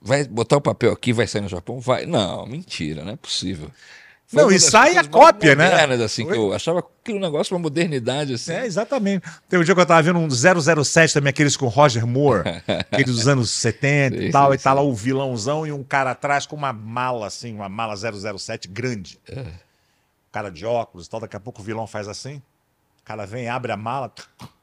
vai 0.00 0.24
botar 0.24 0.58
o 0.58 0.60
papel 0.60 0.92
aqui, 0.92 1.12
vai 1.12 1.26
sair 1.26 1.40
no 1.40 1.48
Japão? 1.48 1.80
Vai. 1.80 2.04
Não, 2.04 2.46
mentira, 2.46 3.02
não 3.04 3.12
é 3.12 3.16
possível. 3.16 3.70
Foi 4.26 4.42
Não, 4.42 4.50
e 4.50 4.58
sai 4.58 4.96
a 4.96 5.04
cópia, 5.04 5.54
né? 5.54 5.84
assim, 6.02 6.26
que 6.26 6.32
eu 6.32 6.52
achava 6.52 6.80
aquele 6.80 7.18
negócio 7.18 7.54
uma 7.54 7.62
modernidade, 7.62 8.34
assim. 8.34 8.52
É, 8.52 8.64
exatamente. 8.64 9.28
Tem 9.48 9.58
um 9.58 9.64
dia 9.64 9.74
que 9.74 9.80
eu 9.80 9.86
tava 9.86 10.02
vendo 10.02 10.18
um 10.18 10.28
007 10.30 11.12
também, 11.12 11.30
aqueles 11.30 11.56
com 11.56 11.66
Roger 11.68 12.06
Moore, 12.06 12.42
aqueles 12.90 13.14
dos 13.14 13.28
anos 13.28 13.50
70 13.50 14.16
e 14.16 14.26
Sim, 14.26 14.30
tal, 14.30 14.50
sim, 14.50 14.54
e 14.54 14.58
tá 14.58 14.72
lá 14.72 14.82
o 14.82 14.94
vilãozão 14.94 15.66
e 15.66 15.72
um 15.72 15.84
cara 15.84 16.12
atrás 16.12 16.46
com 16.46 16.56
uma 16.56 16.72
mala, 16.72 17.26
assim, 17.26 17.54
uma 17.54 17.68
mala 17.68 17.94
007 17.96 18.66
grande. 18.68 19.18
É. 19.28 19.44
Cara 20.32 20.50
de 20.50 20.64
óculos 20.64 21.06
e 21.06 21.10
tal, 21.10 21.20
daqui 21.20 21.36
a 21.36 21.40
pouco 21.40 21.60
o 21.60 21.64
vilão 21.64 21.86
faz 21.86 22.08
assim, 22.08 22.36
o 22.36 23.04
cara 23.04 23.26
vem, 23.26 23.48
abre 23.48 23.70
a 23.70 23.76
mala 23.76 24.10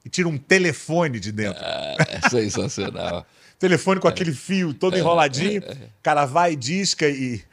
e 0.04 0.10
tira 0.10 0.28
um 0.28 0.38
telefone 0.38 1.20
de 1.20 1.32
dentro. 1.32 1.64
É 1.64 2.30
sensacional. 2.30 3.26
Telefone 3.60 4.00
com 4.00 4.08
aquele 4.08 4.34
fio 4.34 4.74
todo 4.74 4.98
enroladinho, 4.98 5.62
o 5.62 6.02
cara 6.02 6.26
vai, 6.26 6.56
disca 6.56 7.08
e... 7.08 7.44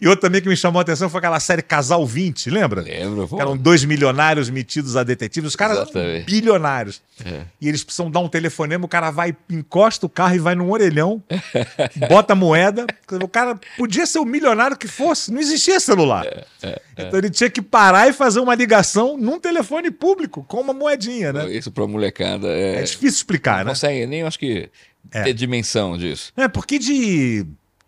E 0.00 0.08
outro 0.08 0.22
também 0.22 0.40
que 0.42 0.48
me 0.48 0.56
chamou 0.56 0.80
a 0.80 0.82
atenção 0.82 1.08
foi 1.08 1.18
aquela 1.18 1.38
série 1.38 1.62
Casal 1.62 2.04
20, 2.04 2.50
lembra? 2.50 2.80
Lembra, 2.82 3.26
pô? 3.28 3.40
Eram 3.40 3.56
dois 3.56 3.84
milionários 3.84 4.50
metidos 4.50 4.96
a 4.96 5.04
detetives. 5.04 5.50
Os 5.50 5.56
caras 5.56 5.76
Exatamente. 5.78 6.24
bilionários. 6.26 7.00
É. 7.24 7.42
E 7.60 7.68
eles 7.68 7.84
precisam 7.84 8.10
dar 8.10 8.18
um 8.20 8.28
telefonema, 8.28 8.84
o 8.84 8.88
cara 8.88 9.10
vai, 9.12 9.36
encosta 9.48 10.06
o 10.06 10.08
carro 10.08 10.34
e 10.34 10.38
vai 10.40 10.54
num 10.56 10.70
orelhão, 10.70 11.22
bota 12.08 12.32
a 12.32 12.36
moeda. 12.36 12.86
O 13.22 13.28
cara 13.28 13.58
podia 13.76 14.06
ser 14.06 14.18
o 14.18 14.24
milionário 14.24 14.76
que 14.76 14.88
fosse, 14.88 15.32
não 15.32 15.40
existia 15.40 15.78
celular. 15.78 16.24
É, 16.62 16.80
Então 16.98 17.18
ele 17.18 17.30
tinha 17.30 17.48
que 17.48 17.62
parar 17.62 18.08
e 18.08 18.12
fazer 18.12 18.40
uma 18.40 18.54
ligação 18.54 19.16
num 19.16 19.38
telefone 19.38 19.90
público, 19.90 20.42
com 20.48 20.60
uma 20.60 20.72
moedinha, 20.72 21.32
né? 21.32 21.48
Isso 21.50 21.70
pra 21.70 21.86
molecada 21.86 22.48
é. 22.48 22.76
É 22.80 22.82
difícil 22.82 23.08
explicar, 23.18 23.58
não 23.58 23.64
né? 23.66 23.70
consegue 23.70 24.06
nem, 24.06 24.22
acho 24.22 24.38
que, 24.38 24.68
É. 25.12 25.22
ter 25.22 25.32
dimensão 25.34 25.96
disso. 25.96 26.32
É, 26.36 26.48
porque 26.48 26.78
de 26.78 27.46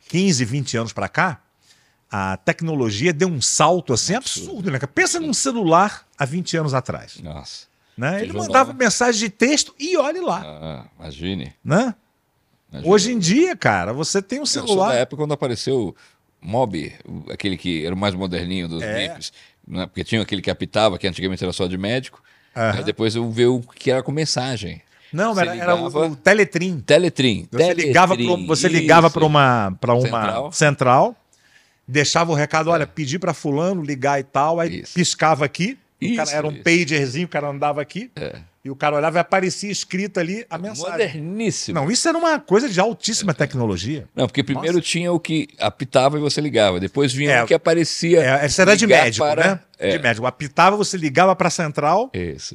15, 0.09 0.45
20 0.45 0.77
anos 0.77 0.93
pra 0.93 1.09
cá, 1.09 1.41
a 2.15 2.37
tecnologia 2.37 3.11
deu 3.11 3.27
um 3.29 3.41
salto 3.41 3.95
assim 3.95 4.15
absurdo, 4.15 4.71
né? 4.71 4.79
cara? 4.79 4.93
Pensa 4.95 5.19
num 5.19 5.33
celular 5.33 6.07
há 6.19 6.27
20 6.27 6.59
anos 6.59 6.75
atrás. 6.75 7.19
Nossa. 7.23 7.67
Né? 7.97 8.23
Ele 8.23 8.35
mandava 8.35 8.73
né? 8.75 8.85
mensagem 8.85 9.19
de 9.19 9.31
texto 9.31 9.75
e 9.79 9.97
olhe 9.97 10.21
lá. 10.21 10.43
Ah, 10.45 10.85
imagine. 11.01 11.55
Né? 11.65 11.95
imagine. 12.71 12.93
Hoje 12.93 13.13
em 13.13 13.19
dia, 13.19 13.57
cara, 13.57 13.95
você 13.95 14.21
tem 14.21 14.41
um 14.41 14.47
celular. 14.47 14.95
época 14.95 15.23
quando 15.23 15.33
apareceu 15.33 15.89
o 15.89 15.95
Mob, 16.41 16.93
aquele 17.31 17.57
que 17.57 17.85
era 17.87 17.95
o 17.95 17.99
mais 17.99 18.15
moderninho 18.15 18.69
dos 18.69 18.83
É. 18.83 19.09
bips, 19.09 19.33
né? 19.67 19.87
porque 19.87 20.05
tinha 20.05 20.21
aquele 20.21 20.43
que 20.43 20.51
apitava, 20.51 20.99
que 20.99 21.07
antigamente 21.07 21.43
era 21.43 21.53
só 21.53 21.67
de 21.67 21.79
médico. 21.79 22.23
Aham. 22.55 22.79
Aí 22.79 22.85
depois 22.85 23.15
eu 23.15 23.31
vi 23.31 23.47
o 23.47 23.61
que 23.61 23.91
era 23.91 24.03
com 24.03 24.13
mensagem. 24.13 24.83
Não, 25.13 25.35
Você 25.35 25.43
era, 25.43 25.57
era 25.57 25.75
o, 25.75 25.87
ligava- 25.87 26.07
o 26.09 26.17
Teletrim. 26.17 26.81
Teletrim. 26.81 27.47
Você 27.51 27.75
ligava 27.75 28.17
para 28.17 28.37
você 28.47 28.69
ligava 28.69 29.11
para 29.11 29.25
uma 29.25 29.77
para 29.81 29.95
uma 29.95 30.03
central. 30.03 30.53
Central. 30.53 31.17
Deixava 31.93 32.33
o 32.33 32.35
recado, 32.35 32.71
olha, 32.71 32.87
pedir 32.87 33.19
para 33.19 33.35
fulano 33.35 33.83
ligar 33.83 34.19
e 34.19 34.25
tal, 34.25 34.59
aí 34.59 34.81
Isso. 34.81 34.95
piscava 34.95 35.45
aqui, 35.45 35.79
Isso, 36.01 36.17
cara, 36.17 36.31
era 36.31 36.47
um 36.47 36.53
isso. 36.53 36.63
pagerzinho, 36.63 37.27
o 37.27 37.29
cara 37.29 37.49
andava 37.49 37.81
aqui, 37.83 38.11
É. 38.17 38.37
e 38.65 38.71
o 38.71 38.75
cara 38.77 38.97
olhava 38.97 39.19
e 39.19 39.21
aparecia 39.21 39.71
escrito 39.71 40.19
ali 40.19 40.45
a 40.49 40.57
mensagem. 40.59 40.91
Moderníssimo. 40.91 41.79
Não, 41.81 41.91
isso 41.91 42.09
era 42.09 42.17
uma 42.19 42.39
coisa 42.41 42.69
de 42.69 42.81
altíssima 42.81 43.35
tecnologia. 43.35 44.07
Não, 44.15 44.27
porque 44.27 44.43
primeiro 44.43 44.81
tinha 44.81 45.13
o 45.13 45.21
que 45.21 45.49
apitava 45.59 46.17
e 46.19 46.21
você 46.21 46.41
ligava. 46.41 46.81
Depois 46.81 47.13
vinha 47.13 47.33
É. 47.33 47.43
o 47.45 47.47
que 47.47 47.55
aparecia. 47.55 48.21
É, 48.21 48.45
essa 48.45 48.63
era 48.63 48.77
de 48.77 48.87
médico, 48.87 49.25
para- 49.27 49.47
né? 49.55 49.61
É. 49.83 49.97
De 49.97 49.99
médico. 49.99 50.25
Apitava, 50.27 50.77
você 50.77 50.97
ligava 50.97 51.35
para 51.35 51.49
a 51.49 51.51
central, 51.51 52.11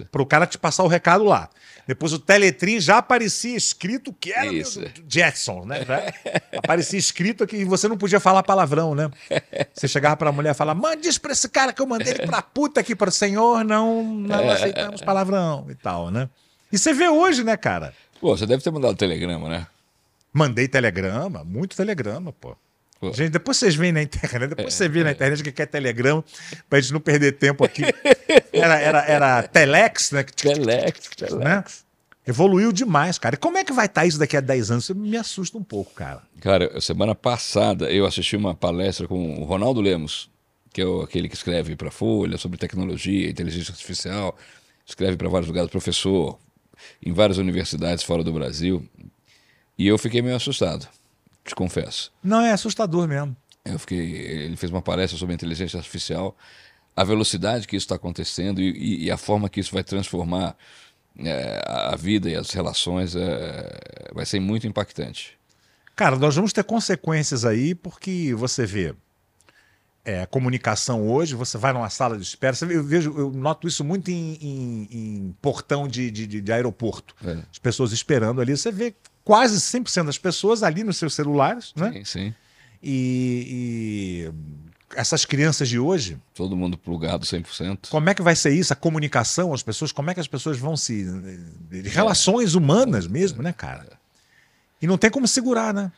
para 0.10 0.22
o 0.22 0.26
cara 0.26 0.48
te 0.48 0.58
passar 0.58 0.84
o 0.84 0.88
recado 0.88 1.26
lá. 1.26 1.50
Depois 1.86 2.14
o 2.14 2.20
Teletrim 2.20 2.80
já 2.80 2.98
aparecia 2.98 3.56
escrito 3.56 4.14
que 4.14 4.32
era 4.32 4.46
Isso. 4.46 4.80
do 4.80 4.90
Jetson, 5.08 5.66
né? 5.66 5.80
Aparecia 6.58 6.98
escrito 7.00 7.46
que 7.46 7.64
você 7.66 7.88
não 7.88 7.98
podia 7.98 8.20
falar 8.20 8.44
palavrão, 8.44 8.94
né? 8.94 9.10
Você 9.74 9.88
chegava 9.88 10.18
pra 10.18 10.32
mulher 10.32 10.52
e 10.52 10.54
falava, 10.54 10.80
mande 10.80 11.08
isso 11.08 11.22
pra 11.22 11.32
esse 11.32 11.48
cara 11.48 11.72
que 11.72 11.82
eu 11.82 11.86
mandei 11.86 12.14
ele 12.14 12.26
pra 12.26 12.42
puta 12.42 12.82
aqui 12.82 12.96
para 12.96 13.10
o 13.10 13.12
senhor, 13.12 13.64
não, 13.64 14.04
não 14.04 14.50
aceitamos 14.50 15.02
palavrão 15.02 15.68
e 15.70 15.76
tal, 15.76 16.10
né? 16.10 16.30
E 16.72 16.78
você 16.78 16.94
vê 16.94 17.08
hoje, 17.08 17.44
né, 17.44 17.56
cara? 17.56 17.94
Pô, 18.20 18.36
você 18.36 18.46
deve 18.46 18.64
ter 18.64 18.72
mandado 18.72 18.96
telegrama, 18.96 19.48
né? 19.48 19.68
Mandei 20.34 20.68
telegrama, 20.68 21.44
muito 21.44 21.76
telegrama, 21.76 22.34
pô. 22.34 22.56
Pô. 23.00 23.14
Gente, 23.14 23.30
depois 23.30 23.58
vocês 23.58 23.76
veem 23.76 23.92
na 23.92 24.02
internet, 24.02 24.48
depois 24.48 24.74
você 24.74 24.90
vê 24.90 25.04
na 25.04 25.12
internet 25.12 25.42
o 25.42 25.44
que 25.44 25.52
que 25.52 25.62
é 25.62 25.66
telegrama, 25.66 26.24
pra 26.70 26.80
gente 26.80 26.94
não 26.94 27.00
perder 27.00 27.34
tempo 27.34 27.64
aqui. 27.64 27.84
Era, 28.52 28.80
era, 28.80 29.06
era 29.06 29.44
telex, 29.44 30.12
né? 30.12 30.24
Telex, 30.24 31.10
telex. 31.16 31.36
né? 31.36 31.64
Evoluiu 32.26 32.72
demais, 32.72 33.20
cara. 33.20 33.36
E 33.36 33.38
como 33.38 33.58
é 33.58 33.64
que 33.64 33.72
vai 33.72 33.86
estar 33.86 34.06
isso 34.06 34.18
daqui 34.18 34.36
a 34.36 34.42
10 34.42 34.72
anos? 34.72 34.84
Isso 34.86 34.96
me 34.96 35.16
assusta 35.16 35.58
um 35.58 35.64
pouco, 35.64 35.94
cara. 35.94 36.24
Cara, 36.42 36.82
semana 36.82 37.14
passada 37.14 37.92
eu 37.92 38.06
assisti 38.06 38.36
uma 38.36 38.56
palestra 38.56 39.08
com 39.08 39.40
o 39.40 39.44
Ronaldo 39.44 39.80
Lemos, 39.80 40.30
que 40.74 40.82
é 40.82 40.86
aquele 41.04 41.30
que 41.30 41.36
escreve 41.36 41.76
para 41.76 41.92
Folha 41.92 42.38
sobre 42.38 42.58
tecnologia, 42.58 43.30
inteligência 43.30 43.72
artificial, 43.72 44.36
escreve 44.86 45.16
para 45.18 45.30
vários 45.30 45.48
lugares, 45.48 45.70
professor 45.70 46.38
em 47.04 47.12
várias 47.14 47.38
universidades 47.38 48.04
fora 48.04 48.24
do 48.24 48.34
Brasil. 48.34 48.84
E 49.78 49.88
eu 49.88 49.98
fiquei 49.98 50.22
meio 50.22 50.36
assustado, 50.36 50.88
te 51.48 51.56
confesso. 51.56 52.12
Não, 52.24 52.42
é 52.42 52.52
assustador 52.52 53.08
mesmo. 53.08 53.36
Eu 53.66 53.78
fiquei, 53.80 54.00
ele 54.00 54.56
fez 54.56 54.72
uma 54.72 54.82
palestra 54.82 55.18
sobre 55.18 55.36
inteligência 55.36 55.78
artificial, 55.78 56.38
a 56.96 57.04
velocidade 57.04 57.68
que 57.68 57.76
isso 57.76 57.86
está 57.86 57.96
acontecendo 57.96 58.62
e, 58.62 58.70
e- 58.72 59.04
e 59.06 59.12
a 59.12 59.18
forma 59.18 59.50
que 59.50 59.60
isso 59.60 59.74
vai 59.74 59.84
transformar 59.84 60.56
é, 61.20 61.62
a 61.66 61.96
vida 61.96 62.30
e 62.30 62.36
as 62.36 62.52
relações 62.52 63.16
é, 63.16 64.10
vai 64.14 64.26
ser 64.26 64.40
muito 64.40 64.68
impactante. 64.68 65.38
Cara, 65.96 66.16
nós 66.16 66.36
vamos 66.36 66.54
ter 66.54 66.64
consequências 66.64 67.44
aí, 67.44 67.74
porque 67.76 68.34
você 68.36 68.66
vê 68.66 68.94
é, 70.10 70.26
comunicação 70.26 71.06
hoje, 71.08 71.36
você 71.36 71.58
vai 71.58 71.74
numa 71.74 71.90
sala 71.90 72.16
de 72.18 72.24
espera, 72.24 72.56
eu 72.70 72.82
vejo, 72.84 73.14
eu 73.18 73.30
noto 73.32 73.68
isso 73.68 73.84
muito 73.84 74.10
em, 74.10 74.38
em- 74.42 74.88
em 74.92 75.36
portão 75.42 75.86
de, 75.88 76.10
de- 76.10 76.26
de- 76.42 76.52
aeroporto. 76.54 77.14
É. 77.24 77.40
As 77.52 77.60
pessoas 77.60 77.92
esperando 77.92 78.40
ali, 78.40 78.56
você 78.56 78.72
vê 78.72 78.96
quase 79.24 79.60
100% 79.60 80.06
das 80.06 80.18
pessoas 80.18 80.64
ali 80.64 80.82
nos 80.84 80.96
seus 80.96 81.14
celulares, 81.14 81.74
né? 81.76 81.92
Sim, 81.92 82.06
sim. 82.06 82.34
E, 82.82 84.32
e 84.32 84.98
essas 84.98 85.26
crianças 85.26 85.68
de 85.68 85.78
hoje, 85.78 86.18
Todo 86.34 86.56
mundo 86.56 86.78
plugado 86.78 87.26
100%. 87.26 87.90
como 87.90 88.10
é 88.10 88.14
que 88.14 88.22
vai 88.22 88.36
ser 88.36 88.52
isso? 88.54 88.72
A 88.72 88.76
comunicação, 88.76 89.54
as 89.54 89.62
pessoas, 89.62 89.92
como 89.92 90.10
é 90.10 90.14
que 90.14 90.20
as 90.22 90.28
pessoas 90.28 90.58
vão 90.58 90.78
se. 90.78 91.04
de 91.70 91.82
Relações 91.90 92.56
humanas 92.56 93.06
mesmo, 93.08 93.44
né, 93.44 93.52
cara? 93.52 93.98
E 94.82 94.88
não 94.88 94.98
tem 94.98 95.10
como 95.10 95.28
segurar, 95.28 95.74
né? 95.74 95.92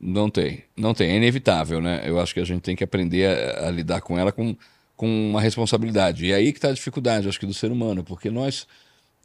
Não 0.00 0.28
tem, 0.30 0.64
não 0.76 0.94
tem, 0.94 1.10
é 1.10 1.16
inevitável, 1.16 1.80
né? 1.80 2.02
Eu 2.04 2.18
acho 2.18 2.34
que 2.34 2.40
a 2.40 2.44
gente 2.44 2.62
tem 2.62 2.74
que 2.74 2.82
aprender 2.82 3.26
a, 3.26 3.68
a 3.68 3.70
lidar 3.70 4.00
com 4.00 4.18
ela 4.18 4.32
com, 4.32 4.56
com 4.96 5.30
uma 5.30 5.40
responsabilidade. 5.40 6.26
E 6.26 6.32
aí 6.32 6.52
que 6.52 6.58
está 6.58 6.68
a 6.68 6.72
dificuldade, 6.72 7.28
acho 7.28 7.38
que, 7.38 7.46
do 7.46 7.54
ser 7.54 7.70
humano, 7.70 8.02
porque 8.02 8.30
nós, 8.30 8.66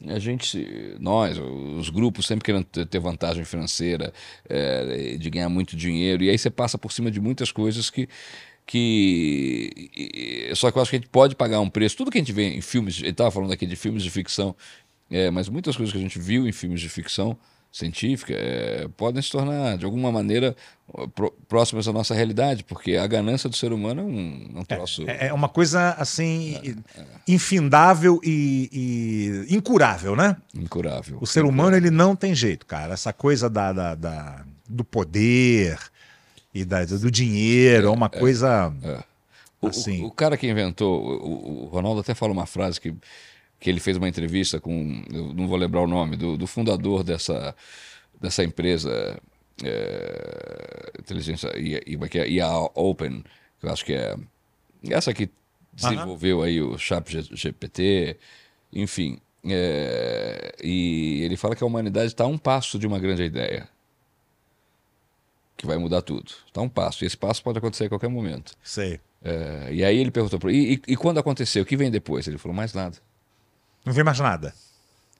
a 0.06 0.20
gente, 0.20 0.96
nós, 1.00 1.38
os 1.40 1.90
grupos 1.90 2.28
sempre 2.28 2.46
querendo 2.46 2.66
ter- 2.66 3.00
vantagem 3.00 3.44
financeira, 3.46 4.14
é, 4.48 5.18
de 5.18 5.30
ganhar 5.30 5.50
muito 5.50 5.76
dinheiro, 5.76 6.24
e 6.24 6.30
aí 6.30 6.38
você 6.38 6.50
passa 6.50 6.78
por 6.78 6.92
cima 6.92 7.10
de 7.10 7.20
muitas 7.20 7.52
coisas 7.52 7.90
que. 7.90 8.08
que 8.66 10.52
só 10.54 10.70
que 10.70 10.78
eu 10.78 10.82
acho 10.82 10.92
que 10.92 10.98
a 10.98 11.00
gente 11.00 11.10
pode 11.10 11.36
pagar 11.36 11.60
um 11.60 11.70
preço. 11.70 11.98
Tudo 11.98 12.12
que 12.12 12.18
a 12.18 12.22
gente 12.22 12.34
vê 12.34 12.50
em 12.50 12.62
filmes, 12.62 13.00
ele 13.00 13.10
estava 13.10 13.32
falando 13.32 13.52
aqui 13.54 13.66
de 13.66 13.76
filmes 13.76 14.04
de 14.04 14.12
ficção, 14.12 14.56
é, 15.10 15.32
mas 15.32 15.50
muitas 15.50 15.76
coisas 15.76 15.92
que 15.92 15.98
a 15.98 16.02
gente 16.02 16.20
viu 16.20 16.48
em 16.48 16.52
filmes 16.52 16.82
de 16.82 16.90
ficção 16.90 17.38
científica 17.72 18.34
é, 18.36 18.88
podem 18.98 19.22
se 19.22 19.30
tornar, 19.32 19.78
de 19.78 19.86
alguma 19.86 20.12
maneira, 20.12 20.56
próximas 21.48 21.88
à 21.88 21.94
nossa 21.94 22.14
realidade, 22.16 22.64
porque 22.64 22.96
a 22.96 23.06
ganância 23.06 23.50
do 23.50 23.56
ser 23.56 23.72
humano 23.74 24.02
é 24.02 24.04
um, 24.04 24.60
um 24.60 24.64
troço. 24.64 25.04
É, 25.08 25.28
é 25.28 25.34
uma 25.34 25.50
coisa 25.50 25.92
assim, 25.92 26.76
infindável 27.28 28.20
e, 28.24 29.46
e 29.50 29.56
incurável, 29.56 30.16
né? 30.16 30.38
Incurável. 30.56 31.18
O 31.22 31.28
ser 31.28 31.44
humano 31.46 31.76
ele 31.76 31.92
não 31.92 32.16
tem 32.16 32.34
jeito, 32.34 32.66
cara. 32.66 32.94
Essa 32.94 33.12
coisa 33.14 33.50
da, 33.50 33.74
da, 33.74 33.96
da- 33.96 34.46
do 34.70 34.84
poder 34.84 35.78
e 36.54 36.64
da- 36.66 36.86
do 36.86 37.12
dinheiro 37.12 37.88
é 37.88 37.90
uma 37.92 38.10
coisa. 38.10 38.74
O, 39.62 39.68
o- 39.68 39.70
Assim. 39.70 40.04
o 40.04 40.12
cara 40.12 40.38
que 40.38 40.48
inventou, 40.48 41.02
o, 41.04 41.64
o 41.64 41.66
Ronaldo 41.66 42.00
até 42.02 42.14
fala 42.14 42.32
uma 42.32 42.46
frase 42.46 42.80
que, 42.80 42.94
que 43.60 43.70
ele 43.70 43.80
fez 43.80 43.98
uma 43.98 44.08
entrevista 44.08 44.60
com, 44.60 45.04
eu 45.12 45.34
não 45.34 45.48
vou 45.48 45.58
lembrar 45.58 45.82
o 45.82 45.88
nome, 45.88 46.16
do, 46.16 46.38
do 46.38 46.48
fundador 46.48 47.04
dessa, 47.04 47.56
dessa 48.22 48.44
empresa 48.44 49.20
é, 49.64 50.92
inteligência 51.00 51.58
IA, 51.58 51.82
IA, 51.86 52.10
que 52.10 52.20
é 52.20 52.30
IA 52.30 52.50
Open, 52.76 53.24
que 53.60 53.66
eu 53.66 53.72
acho 53.72 53.86
que 53.86 53.94
é 53.94 54.16
essa 54.90 55.14
que 55.14 55.30
desenvolveu 55.74 56.42
aí 56.42 56.62
o 56.62 56.78
Chat 56.78 57.10
GPT, 57.32 58.18
enfim. 58.72 59.20
é, 59.46 60.56
e 60.64 61.22
ele 61.24 61.38
fala 61.38 61.56
que 61.56 61.64
a 61.64 61.68
humanidade 61.68 62.08
está 62.08 62.24
a 62.24 62.28
um 62.28 62.38
passo 62.38 62.78
de 62.78 62.86
uma 62.88 63.00
grande 63.00 63.24
ideia. 63.24 63.68
Que 65.56 65.66
vai 65.66 65.78
mudar 65.78 66.04
tudo. 66.04 66.32
Está 66.46 66.62
a 66.62 66.64
um 66.64 66.70
passo. 66.70 67.04
E 67.04 67.08
esse 67.08 67.18
passo 67.18 67.42
pode 67.42 67.58
acontecer 67.58 67.86
a 67.86 67.90
qualquer 67.90 68.10
momento. 68.10 68.54
Sei. 68.64 69.00
É, 69.24 69.70
e 69.72 69.84
aí 69.84 69.98
ele 69.98 70.12
perguntou 70.12 70.52
e, 70.52 70.76
e, 70.76 70.82
e 70.90 70.96
quando 70.96 71.18
acontecer, 71.18 71.60
o 71.60 71.66
que 71.66 71.76
vem 71.76 71.90
depois? 71.90 72.28
Ele 72.28 72.38
falou, 72.38 72.56
mais 72.56 72.74
nada. 72.74 72.98
Não 73.88 73.94
vem 73.94 74.04
mais 74.04 74.20
nada. 74.20 74.54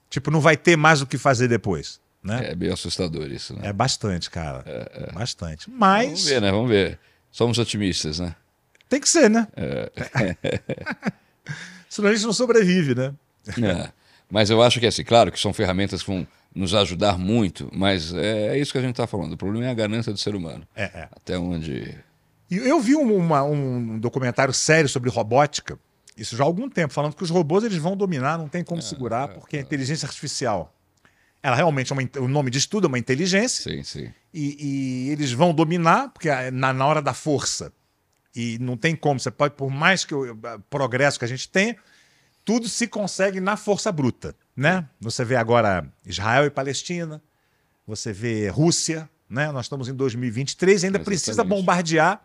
Tipo, 0.10 0.30
não 0.30 0.42
vai 0.42 0.58
ter 0.58 0.76
mais 0.76 1.02
o 1.02 1.08
que 1.08 1.18
fazer 1.18 1.48
depois. 1.48 2.02
Né? 2.22 2.50
É 2.52 2.56
bem 2.56 2.70
assustador 2.70 3.32
isso, 3.32 3.54
né? 3.56 3.70
É, 3.70 3.74
bastante, 3.74 4.30
cara. 4.30 4.66
Bastante. 5.14 5.72
Mas 5.72 6.06
Vamos 6.08 6.26
ver, 6.26 6.42
né? 6.42 6.52
Vamos 6.52 6.70
ver. 6.70 7.00
Somos 7.32 7.58
otimistas, 7.58 8.20
né? 8.20 8.36
tem 8.90 9.00
que 9.00 9.08
ser, 9.10 9.30
né? 9.30 9.48
Senão 11.90 12.10
a 12.10 12.14
gente 12.14 12.26
não 12.26 12.34
sobrevive, 12.34 12.94
né? 12.96 13.14
É. 13.62 13.90
Mas 14.30 14.50
eu 14.50 14.62
acho 14.62 14.80
que, 14.80 14.86
assim, 14.86 15.04
claro 15.04 15.32
que 15.32 15.40
são 15.40 15.54
ferramentas 15.54 16.02
que 16.04 16.10
vão 16.10 16.28
nos 16.54 16.74
ajudar 16.74 17.18
muito, 17.18 17.70
mas 17.74 18.14
é, 18.14 18.50
é 18.56 18.60
isso 18.60 18.72
que 18.72 18.78
a 18.78 18.82
gente 18.82 18.92
está 18.92 19.08
falando. 19.08 19.34
O 19.34 19.38
problema 19.38 19.66
é 19.66 19.70
a 19.70 19.74
ganância 19.74 20.12
do 20.12 20.20
ser 20.20 20.36
humano. 20.36 20.68
É, 20.76 20.84
é. 20.84 21.10
Até 21.16 21.38
onde... 21.38 21.96
Eu 22.50 22.80
vi 22.80 22.96
um, 22.96 23.16
uma- 23.16 23.44
um 23.44 24.00
documentário 24.00 24.54
sério 24.54 24.90
sobre 24.90 25.10
robótica, 25.10 25.78
isso 26.18 26.36
já 26.36 26.44
há 26.44 26.48
algum 26.48 26.70
tempo, 26.70 26.94
falando 26.94 27.16
que 27.16 27.24
os 27.24 27.30
robôs 27.30 27.64
eles 27.64 27.78
vão 27.78 27.96
dominar, 27.96 28.38
não 28.38 28.48
tem 28.48 28.64
como 28.64 28.82
segurar, 28.82 29.28
porque 29.30 29.58
a 29.58 29.62
inteligência 29.62 30.06
artificial, 30.06 30.74
ela 31.42 31.56
realmente 31.56 31.92
é 31.92 31.96
uma, 31.96 32.26
o 32.26 32.28
nome 32.28 32.50
de 32.50 32.58
estudo 32.58 32.86
é 32.86 32.90
uma 32.90 33.00
inteligência, 33.00 33.72
Sim, 33.72 33.84
sim. 33.84 34.14
e, 34.34 34.58
e 35.08 35.10
eles 35.12 35.32
vão 35.32 35.54
dominar, 35.54 36.10
porque 36.10 36.30
é 36.30 36.50
na, 36.50 36.74
na 36.74 36.86
hora 36.86 37.02
da 37.02 37.14
força, 37.14 37.72
e 38.36 38.58
não 38.60 38.76
tem 38.76 38.96
como, 38.96 39.20
você 39.20 39.32
pode, 39.32 39.56
por 39.56 39.70
mais 39.70 40.04
que 40.04 40.14
o 40.14 40.38
progresso 40.70 41.18
que 41.20 41.26
a 41.26 41.28
gente 41.28 41.48
tenha, 41.50 41.76
tudo 42.44 42.70
se 42.70 42.88
consegue 42.88 43.40
na 43.40 43.58
força 43.58 43.92
bruta, 43.92 44.36
né? 44.56 44.88
Você 45.02 45.26
vê 45.26 45.36
agora 45.36 45.86
Israel 46.06 46.46
e 46.46 46.50
Palestina, 46.50 47.22
você 47.86 48.14
vê 48.14 48.48
Rússia, 48.48 49.10
né? 49.30 49.52
Nós 49.52 49.66
estamos 49.66 49.90
em 49.90 49.94
2023 49.94 50.84
e 50.84 50.86
ainda 50.86 51.00
precisa 51.00 51.32
Exatamente. 51.32 51.60
bombardear 51.60 52.22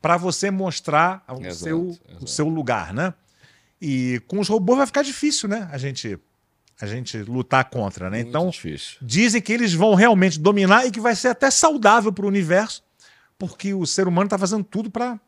para 0.00 0.16
você 0.16 0.50
mostrar 0.50 1.24
o 1.28 1.40
Exato, 1.40 1.54
seu, 1.54 1.80
o 1.80 1.90
exato. 1.90 2.26
seu 2.26 2.48
lugar, 2.48 2.92
né? 2.92 3.14
E 3.84 4.20
com 4.28 4.38
os 4.38 4.46
robôs 4.48 4.78
vai 4.78 4.86
ficar 4.86 5.02
difícil, 5.02 5.48
né? 5.48 5.68
A 5.72 5.76
gente, 5.76 6.16
a 6.80 6.86
gente 6.86 7.16
lutar 7.18 7.68
contra, 7.68 8.08
né? 8.08 8.18
Muito 8.18 8.28
Então, 8.28 8.48
difícil. 8.48 8.98
dizem 9.02 9.42
que 9.42 9.52
eles 9.52 9.74
vão 9.74 9.94
realmente 9.94 10.38
dominar 10.38 10.86
e 10.86 10.90
que 10.92 11.00
vai 11.00 11.16
ser 11.16 11.28
até 11.28 11.50
saudável 11.50 12.12
para 12.12 12.24
o 12.24 12.28
universo, 12.28 12.82
porque 13.36 13.74
o 13.74 13.84
ser 13.84 14.06
humano 14.06 14.26
está 14.26 14.38
fazendo 14.38 14.62
tudo 14.62 14.88
para. 14.88 15.18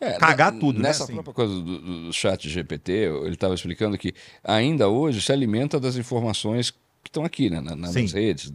É, 0.00 0.18
cagar 0.18 0.52
ne- 0.52 0.58
tudo, 0.58 0.76
né, 0.80 0.88
Nessa 0.88 1.04
assim? 1.04 1.12
própria 1.14 1.32
coisa 1.32 1.54
do, 1.54 2.06
do 2.06 2.12
chat 2.12 2.48
GPT, 2.50 2.92
ele 3.22 3.34
estava 3.34 3.54
explicando 3.54 3.96
que 3.96 4.12
ainda 4.42 4.88
hoje 4.88 5.22
se 5.22 5.30
alimenta 5.32 5.78
das 5.78 5.94
informações 5.96 6.72
que 7.02 7.08
estão 7.08 7.24
aqui, 7.24 7.48
né, 7.48 7.60
na- 7.60 7.76
na- 7.76 7.88
Sim. 7.92 8.02
nas 8.02 8.12
redes, 8.12 8.52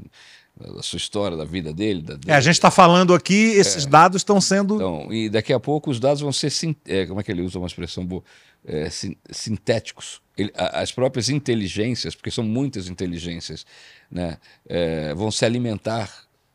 da 0.59 0.83
sua 0.83 0.97
história, 0.97 1.37
da 1.37 1.45
vida 1.45 1.71
dele. 1.73 2.01
Da, 2.01 2.19
É, 2.27 2.35
a 2.35 2.41
gente 2.41 2.55
está 2.55 2.69
falando 2.69 3.13
aqui, 3.15 3.33
esses 3.51 3.85
dados 3.85 4.17
estão 4.19 4.41
sendo. 4.41 4.75
Então, 4.75 5.07
e 5.13 5.29
daqui 5.29 5.53
a 5.53 5.59
pouco 5.59 5.89
os 5.89 5.99
dados 5.99 6.19
vão 6.21 6.33
ser, 6.33 6.49
sin- 6.49 6.75
é, 6.85 7.05
como 7.05 7.21
é 7.21 7.23
que 7.23 7.31
ele 7.31 7.41
usa 7.41 7.57
uma 7.57 7.67
expressão 7.67 8.05
boa? 8.05 8.21
É, 8.66 8.89
sin- 8.89 9.16
sintéticos. 9.32 10.22
Ele- 10.38 10.51
as 10.55 10.91
próprias 10.91 11.30
inteligências, 11.30 12.14
porque 12.16 12.30
são 12.30 12.43
muitas 12.43 12.88
inteligências, 12.88 13.66
né, 14.12 14.38
é, 14.68 15.14
vão 15.14 15.32
se 15.32 15.45
alimentar 15.45 16.10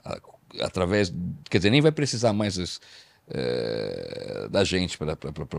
a- 0.04 0.18
através, 0.60 1.12
quer 1.50 1.58
dizer, 1.58 1.70
nem 1.70 1.80
vai 1.80 1.90
precisar 1.92 2.32
mais 2.32 2.56
das- 2.56 2.80
é, 3.48 4.48
da 4.50 4.64
gente 4.64 4.96
para 4.98 5.16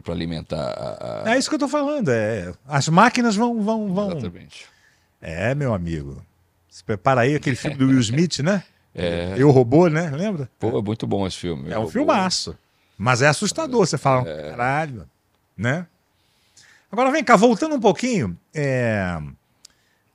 alimentar 0.10 0.70
a, 0.70 1.24
a- 1.30 1.34
É 1.34 1.38
isso 1.38 1.50
que 1.50 1.56
eu 1.56 1.58
estou 1.58 1.70
falando. 1.70 2.10
É, 2.10 2.54
as 2.68 2.88
máquinas 2.90 3.36
vão. 3.36 3.62
vão, 3.62 3.94
vão... 3.94 4.12
Exatamente. 4.12 4.66
É, 5.22 5.56
meu 5.56 5.74
amigo. 5.74 6.24
Se 6.70 6.84
prepara 6.84 7.22
aí 7.22 7.36
aquele 7.36 7.56
filme 7.56 7.78
do 7.78 7.88
Will 7.88 8.00
Smith, 8.02 8.40
né? 8.40 8.64
É. 8.94 9.34
Eu 9.38 9.50
Robô, 9.52 9.88
né? 9.88 10.10
Lembra? 10.12 10.50
Pô, 10.60 10.78
é 10.78 10.82
muito 10.82 11.06
bom 11.08 11.26
esse 11.28 11.38
filme. 11.38 11.72
É 11.72 11.80
um 11.80 11.88
filmaço. 11.88 12.58
Mas 12.98 13.22
é 13.22 13.28
assustador. 13.28 13.86
Você 13.86 13.98
fala, 13.98 14.24
caralho, 14.26 15.10
né? 15.58 15.86
Agora 16.92 17.12
vem 17.12 17.24
cá, 17.24 17.36
voltando 17.36 17.76
um 17.76 17.80
pouquinho. 17.80 18.38
é, 18.54 19.18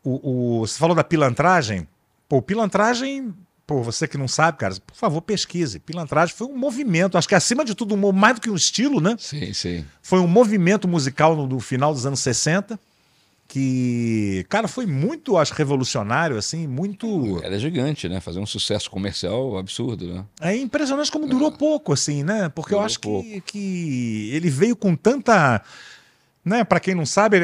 o, 0.03 0.61
o- 0.61 0.67
você 0.67 0.79
falou 0.79 0.95
da 0.97 1.05
pilantragem. 1.05 1.87
Pô, 2.29 2.41
pilantragem, 2.41 3.35
pô, 3.67 3.83
você 3.83 4.07
que 4.09 4.17
não 4.17 4.29
sabe, 4.29 4.57
cara, 4.59 4.75
por 4.87 4.95
favor, 4.95 5.21
pesquise. 5.21 5.79
Pilantragem 5.81 6.35
foi 6.35 6.47
um 6.47 6.57
movimento, 6.57 7.19
acho 7.19 7.29
que 7.29 7.35
acima 7.35 7.65
de 7.65 7.75
tudo, 7.75 7.95
um 7.95 8.13
mais 8.13 8.37
do 8.37 8.41
que 8.41 8.49
um 8.51 8.55
estilo, 8.57 9.01
né? 9.01 9.17
Sim, 9.19 9.53
sim. 9.53 9.85
Foi 10.01 10.21
um 10.21 10.27
movimento 10.29 10.87
musical 10.89 11.35
no, 11.37 11.47
no 11.47 11.61
final 11.61 11.93
dos 11.93 12.07
anos 12.07 12.21
60 12.21 12.79
que, 13.49 14.47
cara, 14.49 14.69
foi 14.69 14.87
muito, 14.87 15.37
acho, 15.37 15.53
revolucionário, 15.55 16.39
assim, 16.39 16.69
muito. 16.69 17.41
Era 17.43 17.59
gigante, 17.59 18.09
né? 18.09 18.21
Fazer 18.21 18.39
um 18.39 18.47
sucesso 18.47 18.89
comercial 18.89 19.59
absurdo, 19.59 20.07
né? 20.15 20.25
É 20.41 20.57
impressionante 20.57 21.11
como 21.11 21.27
durou 21.27 21.51
pouco, 21.51 21.93
assim, 21.93 22.23
né? 22.23 22.49
Porque 22.49 22.73
eu 22.73 22.79
Durou 22.79 22.87
acho 22.87 23.01
que, 23.01 23.41
que 23.41 24.31
ele 24.33 24.49
veio 24.49 24.77
com 24.77 24.95
tanta. 24.95 25.61
Né? 26.45 26.65
Para 26.65 26.81
quem 26.81 26.95
não 26.95 27.05
sabe, 27.07 27.39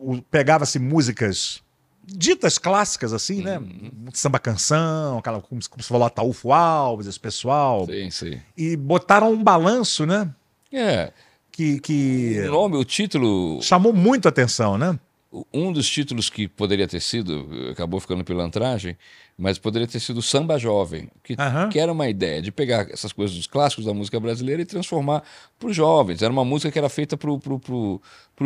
o- 0.00 0.22
pegava-se 0.22 0.78
músicas 0.78 1.62
ditas 2.04 2.58
clássicas, 2.58 3.12
assim, 3.12 3.42
né? 3.42 3.58
Uhum. 3.58 3.90
Samba 4.12 4.38
canção, 4.38 5.18
aquela, 5.18 5.40
como, 5.40 5.60
como 5.68 5.82
você 5.82 5.88
falou, 5.88 6.06
Ataúfo 6.06 6.52
Alves, 6.52 7.06
esse 7.06 7.20
pessoal. 7.20 7.86
Sim, 7.86 8.10
sim. 8.10 8.40
E 8.56 8.76
botaram 8.76 9.32
um 9.32 9.42
balanço, 9.42 10.04
né? 10.04 10.28
É. 10.72 11.12
Que, 11.50 11.78
que 11.80 12.40
O 12.48 12.50
nome, 12.50 12.76
o 12.76 12.84
título, 12.84 13.60
chamou 13.62 13.92
muito 13.92 14.26
atenção, 14.26 14.76
né? 14.78 14.98
Um 15.52 15.72
dos 15.72 15.88
títulos 15.88 16.28
que 16.28 16.46
poderia 16.46 16.86
ter 16.86 17.00
sido, 17.00 17.48
acabou 17.70 17.98
ficando 17.98 18.22
pilantragem, 18.22 18.96
mas 19.38 19.58
poderia 19.58 19.88
ter 19.88 19.98
sido 19.98 20.20
Samba 20.20 20.58
Jovem, 20.58 21.08
que, 21.24 21.34
Aham. 21.38 21.70
que 21.70 21.78
era 21.78 21.90
uma 21.90 22.06
ideia 22.08 22.42
de 22.42 22.52
pegar 22.52 22.86
essas 22.90 23.12
coisas 23.12 23.34
dos 23.34 23.46
clássicos 23.46 23.86
da 23.86 23.94
música 23.94 24.20
brasileira 24.20 24.60
e 24.60 24.66
transformar 24.66 25.22
para 25.58 25.70
os 25.70 25.74
jovens. 25.74 26.20
Era 26.20 26.30
uma 26.30 26.44
música 26.44 26.70
que 26.70 26.78
era 26.78 26.88
feita 26.90 27.16
para 27.16 27.30
o 27.30 28.00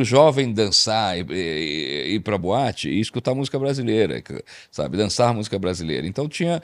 jovem 0.05 0.53
dançar, 0.53 1.18
e- 1.18 1.24
e- 1.32 2.14
ir 2.14 2.20
para 2.20 2.39
boate 2.39 2.89
e 2.89 3.01
escutar 3.01 3.34
música 3.34 3.59
brasileira, 3.59 4.22
sabe? 4.70 4.97
Dançar 4.97 5.34
música 5.34 5.59
brasileira. 5.59 6.07
Então 6.07 6.28
tinha 6.28 6.62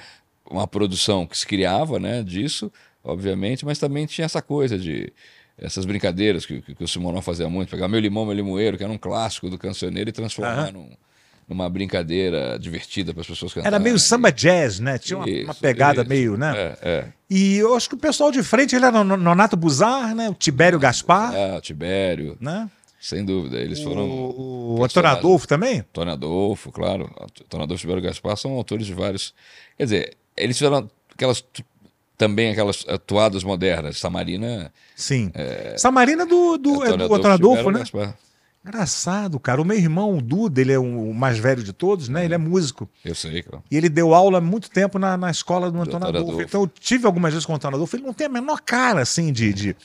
uma 0.49 0.69
produção 0.69 1.27
que 1.27 1.37
se 1.37 1.47
criava 1.47 1.99
né, 1.99 2.23
disso, 2.23 2.71
obviamente, 3.03 3.65
mas 3.65 3.79
também 3.79 4.07
tinha 4.07 4.25
essa 4.27 4.41
coisa 4.41 4.79
de 4.79 5.13
essas 5.59 5.85
brincadeiras 5.85 6.45
que, 6.47 6.61
que, 6.63 6.75
que 6.75 6.85
o 6.85 6.89
Simonal 6.89 7.23
fazia 7.23 7.49
muito, 7.49 7.71
pegar 7.71 7.89
meu 7.89 8.01
limão, 8.01 8.25
meu 8.25 8.35
limoeiro, 8.35 8.77
que 8.77 8.83
era 8.85 8.93
um 8.93 8.99
clássico 8.99 9.49
do 9.51 9.59
cancioneiro, 9.59 10.11
e 10.11 10.13
transformar 10.13 10.53
Aham. 10.69 10.73
num- 10.73 10.91
numa 11.49 11.69
brincadeira 11.69 12.57
divertida 12.59 13.13
para 13.13 13.21
as 13.21 13.27
pessoas 13.27 13.53
cantarem. 13.53 13.75
Era 13.75 13.83
meio 13.83 13.99
samba 13.99 14.31
jazz, 14.31 14.79
né? 14.79 14.97
Tinha 14.97 15.19
uma, 15.19 15.27
uma 15.27 15.31
Isso, 15.53 15.61
pegada 15.61 16.01
isso. 16.01 16.09
meio, 16.09 16.37
né? 16.39 16.53
É, 16.57 16.79
é. 16.83 17.09
E 17.29 17.57
eu 17.57 17.75
acho 17.75 17.89
que 17.89 17.95
o 17.95 17.99
pessoal 17.99 18.31
de 18.31 18.43
frente 18.43 18.75
ele 18.77 18.85
era 18.87 19.01
o 19.01 19.05
Nonato 19.05 19.57
Buzar, 19.57 20.15
né? 20.15 20.31
O 20.31 20.35
Tibério 20.35 20.79
Gaspar, 20.79 21.35
Ah, 21.35 21.61
Tibério, 21.61 22.37
né? 22.41 22.71
sem 23.01 23.25
dúvida. 23.25 23.59
Eles 23.59 23.83
foram. 23.83 24.09
O, 24.09 24.77
o. 24.79 24.85
Antônio 24.85 25.11
Adolfo 25.11 25.47
também? 25.49 25.81
Antônio 25.81 26.13
Adolfo, 26.13 26.71
claro. 26.71 27.11
Antônio 27.21 27.65
Adolfo 27.65 27.81
e 27.81 27.83
Tibério 27.83 28.03
Gaspar 28.03 28.37
são 28.37 28.53
autores 28.53 28.87
de 28.87 28.95
vários. 28.95 29.35
Quer 29.77 29.85
dizer, 29.85 30.17
eles 30.37 30.57
fizeram 30.57 30.89
aquelas. 31.13 31.45
Também 32.23 32.51
aquelas 32.53 32.85
atuadas 32.89 33.43
modernas. 33.43 33.99
Samarina. 33.99 34.73
Sim. 34.95 35.33
Samarina 35.77 36.25
do, 36.25 36.57
do, 36.57 36.85
é 36.85 36.97
do 36.97 37.05
Antônio 37.05 37.33
Adolfo, 37.33 37.57
Tibério 37.59 37.73
né? 37.73 37.79
Gaspar. 37.81 38.17
Engraçado, 38.65 39.41
cara. 39.41 39.61
O 39.61 39.65
meu 39.65 39.77
irmão, 39.77 40.17
o 40.17 40.23
Duda, 40.23 40.61
ele 40.61 40.73
é 40.73 40.79
o 40.79 41.13
mais 41.13 41.37
velho 41.37 41.65
de 41.65 41.73
todos, 41.73 42.09
né? 42.09 42.25
Ele 42.25 42.35
é 42.35 42.39
músico. 42.39 42.89
Eu 43.05 43.13
sei, 43.13 43.43
claro. 43.43 43.65
E 43.69 43.77
ele 43.77 43.89
deu 43.89 44.15
aula 44.15 44.39
há 44.39 44.41
muito 44.41 44.71
tempo 44.71 45.01
na, 45.01 45.17
na 45.17 45.33
escola 45.33 45.69
do 45.69 45.81
Antônio 45.81 45.97
Antônio 45.97 46.09
Adolfo. 46.11 46.29
Adolfo. 46.35 46.43
Então 46.49 46.61
eu 46.63 46.69
tive 46.69 47.05
algumas 47.07 47.33
vezes 47.33 47.45
com 47.45 47.53
o 47.55 47.57
Antônio 47.57 47.75
Adolfo. 47.75 47.97
Ele 47.97 48.05
não 48.05 48.13
tem 48.15 48.29
a 48.29 48.31
menor 48.31 48.61
cara, 48.61 49.01
assim, 49.03 49.33
de. 49.33 49.53
de 49.53 49.77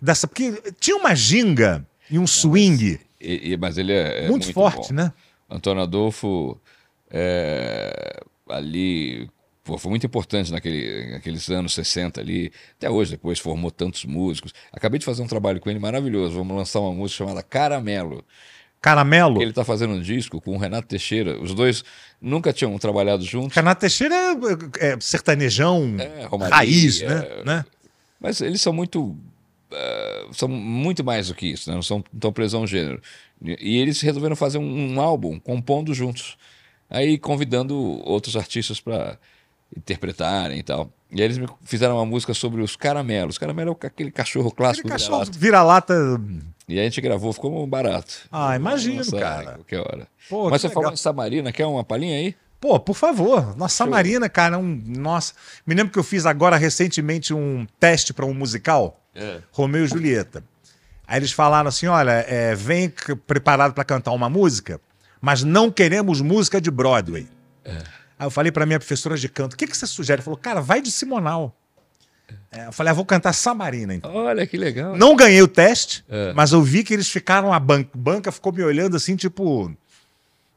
dessa, 0.00 0.26
porque 0.26 0.54
tinha 0.80 0.96
uma 0.96 1.14
ginga 1.14 1.86
e 2.10 2.18
um 2.18 2.26
swing 2.26 2.98
E- 3.20 3.52
e- 3.52 3.56
mas 3.58 3.76
ele 3.76 3.92
é, 3.92 4.24
é 4.24 4.28
muito, 4.28 4.50
forte, 4.54 4.88
bom. 4.88 4.94
né? 4.94 5.12
Antônio 5.50 5.82
Adolfo, 5.82 6.58
é, 7.10 8.22
ali 8.48 9.28
pô, 9.64 9.78
foi 9.78 9.90
muito 9.90 10.06
importante 10.06 10.52
naquele, 10.52 11.12
naqueles 11.12 11.48
anos 11.50 11.74
60 11.74 12.20
ali. 12.20 12.52
Até 12.76 12.88
hoje, 12.90 13.12
depois 13.12 13.38
formou 13.38 13.70
tantos 13.70 14.04
músicos. 14.04 14.52
Acabei 14.72 14.98
de 14.98 15.04
fazer 15.06 15.22
um 15.22 15.26
trabalho 15.26 15.58
com 15.60 15.70
ele 15.70 15.78
maravilhoso. 15.80 16.36
Vamos 16.36 16.54
lançar 16.56 16.80
uma 16.80 16.92
música 16.92 17.24
chamada 17.24 17.42
Caramelo. 17.42 18.24
Caramelo. 18.80 19.40
Ele 19.40 19.50
está 19.50 19.64
fazendo 19.64 19.94
um 19.94 20.00
disco 20.00 20.40
com 20.42 20.54
o 20.54 20.58
Renato 20.58 20.86
Teixeira. 20.86 21.40
Os 21.40 21.54
dois 21.54 21.82
nunca 22.20 22.52
tinham 22.52 22.78
trabalhado 22.78 23.24
juntos. 23.24 23.56
Renato 23.56 23.80
Teixeira 23.80 24.14
é, 24.78 24.92
é 24.92 25.00
sertanejão 25.00 25.96
É, 25.98 26.26
Romaria, 26.26 26.54
raiz, 26.54 27.00
né? 27.00 27.26
é. 27.40 27.44
né? 27.44 27.64
Mas 28.20 28.40
eles 28.42 28.60
são 28.60 28.74
muito. 28.74 29.16
eh, 29.72 30.26
são 30.32 30.48
muito 30.48 31.02
mais 31.02 31.28
do 31.28 31.34
que 31.34 31.46
isso, 31.46 31.70
né? 31.70 31.74
não 31.74 31.82
são 31.82 32.04
tão 32.20 32.30
presos 32.32 32.54
a 32.54 32.58
um 32.58 32.66
gênero. 32.66 33.00
E 33.42 33.56
e 33.74 33.76
eles 33.78 34.00
resolveram 34.02 34.36
fazer 34.36 34.58
um, 34.58 34.92
um 34.94 35.00
álbum 35.00 35.38
compondo 35.40 35.94
juntos. 35.94 36.36
Aí 36.90 37.18
convidando 37.18 37.74
outros 38.06 38.36
artistas 38.36 38.80
para 38.80 39.18
interpretarem 39.76 40.58
e 40.58 40.62
tal. 40.62 40.90
E 41.10 41.20
aí 41.20 41.26
eles 41.26 41.38
me 41.38 41.46
fizeram 41.62 41.96
uma 41.96 42.04
música 42.06 42.34
sobre 42.34 42.60
os 42.60 42.74
caramelos. 42.76 43.38
Caramelo 43.38 43.76
é 43.82 43.86
aquele 43.86 44.10
cachorro 44.10 44.48
Aquele 44.48 44.56
clássico 44.56 44.88
cachorro 44.88 45.24
vira-lata. 45.32 45.94
vira-lata. 45.94 46.20
E 46.68 46.80
a 46.80 46.82
gente 46.82 47.00
gravou, 47.00 47.32
ficou 47.32 47.62
um 47.62 47.68
barato. 47.68 48.14
Ah, 48.32 48.56
imagino, 48.56 48.96
Nossa, 48.96 49.18
cara. 49.18 49.52
Qualquer 49.54 49.80
hora. 49.80 50.08
Pô, 50.28 50.48
Mas 50.50 50.62
você 50.62 50.68
falou 50.68 50.92
em 50.92 50.96
Samarina, 50.96 51.52
quer 51.52 51.66
uma 51.66 51.84
palhinha 51.84 52.16
aí? 52.16 52.34
Pô, 52.60 52.80
por 52.80 52.94
favor. 52.94 53.54
Nossa, 53.56 53.76
Samarina, 53.76 54.28
cara, 54.28 54.54
é 54.56 54.58
um. 54.58 54.82
Nossa. 54.86 55.34
Me 55.66 55.74
lembro 55.74 55.92
que 55.92 55.98
eu 55.98 56.04
fiz 56.04 56.24
agora 56.24 56.56
recentemente 56.56 57.34
um 57.34 57.66
teste 57.78 58.14
para 58.14 58.24
um 58.24 58.32
musical, 58.32 58.98
É. 59.14 59.40
Romeu 59.52 59.84
e 59.84 59.88
Julieta. 59.88 60.42
Aí 61.06 61.18
eles 61.18 61.30
falaram 61.32 61.68
assim: 61.68 61.86
olha, 61.86 62.24
é, 62.26 62.54
vem 62.54 62.90
preparado 63.26 63.74
para 63.74 63.84
cantar 63.84 64.12
uma 64.12 64.30
música, 64.30 64.80
mas 65.20 65.44
não 65.44 65.70
queremos 65.70 66.22
música 66.22 66.58
de 66.60 66.70
Broadway. 66.70 67.28
Aí 68.18 68.26
eu 68.26 68.30
falei 68.30 68.52
para 68.52 68.64
minha 68.66 68.78
professora 68.78 69.16
de 69.16 69.28
canto: 69.28 69.54
o 69.54 69.56
que, 69.56 69.66
que 69.66 69.76
você 69.76 69.86
sugere? 69.86 70.18
Ela 70.20 70.24
falou: 70.24 70.38
cara, 70.38 70.60
vai 70.60 70.80
de 70.80 70.90
Simonal. 70.90 71.56
É, 72.50 72.66
eu 72.66 72.72
falei: 72.72 72.90
ah, 72.90 72.94
vou 72.94 73.04
cantar 73.04 73.32
Samarina 73.32 73.94
então. 73.94 74.14
Olha 74.14 74.46
que 74.46 74.56
legal. 74.56 74.96
Não 74.96 75.14
ganhei 75.16 75.42
o 75.42 75.48
teste, 75.48 76.04
É. 76.08 76.32
mas 76.32 76.52
eu 76.52 76.62
vi 76.62 76.82
que 76.84 76.94
eles 76.94 77.08
ficaram, 77.10 77.52
a 77.52 77.58
ban 77.60 77.84
banca 77.94 78.30
ficou 78.32 78.52
me 78.52 78.62
olhando 78.62 78.96
assim, 78.96 79.16
tipo. 79.16 79.74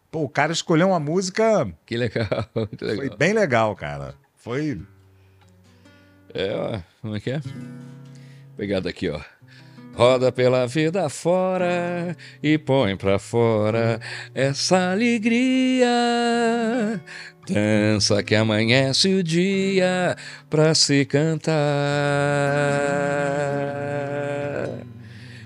Pô, 0.10 0.24
o 0.24 0.30
cara 0.30 0.53
escolheu 0.53 0.88
uma 0.88 0.99
música. 0.99 1.68
Que 1.86 1.97
legal. 1.97 2.28
Muito 2.55 2.86
legal. 2.86 3.08
Foi 3.08 3.18
bem 3.18 3.34
legal, 3.34 3.76
cara. 3.76 4.16
Foi. 4.38 4.82
É, 6.34 6.53
ó, 6.55 6.80
como 7.01 7.16
é 7.16 7.20
que 7.20 7.32
é? 7.32 7.41
Pegada 8.55 8.89
aqui, 8.89 9.10
ó. 9.10 9.20
Roda 9.97 10.31
pela 10.31 10.67
vida 10.67 11.09
fora 11.09 12.15
e 12.43 12.55
põe 12.59 12.95
pra 12.95 13.17
fora 13.17 13.99
essa 14.35 14.91
alegria. 14.91 15.89
Dança 17.49 18.21
que 18.21 18.35
amanhece 18.35 19.15
o 19.15 19.23
dia 19.23 20.15
pra 20.51 20.75
se 20.75 21.03
cantar. 21.03 21.55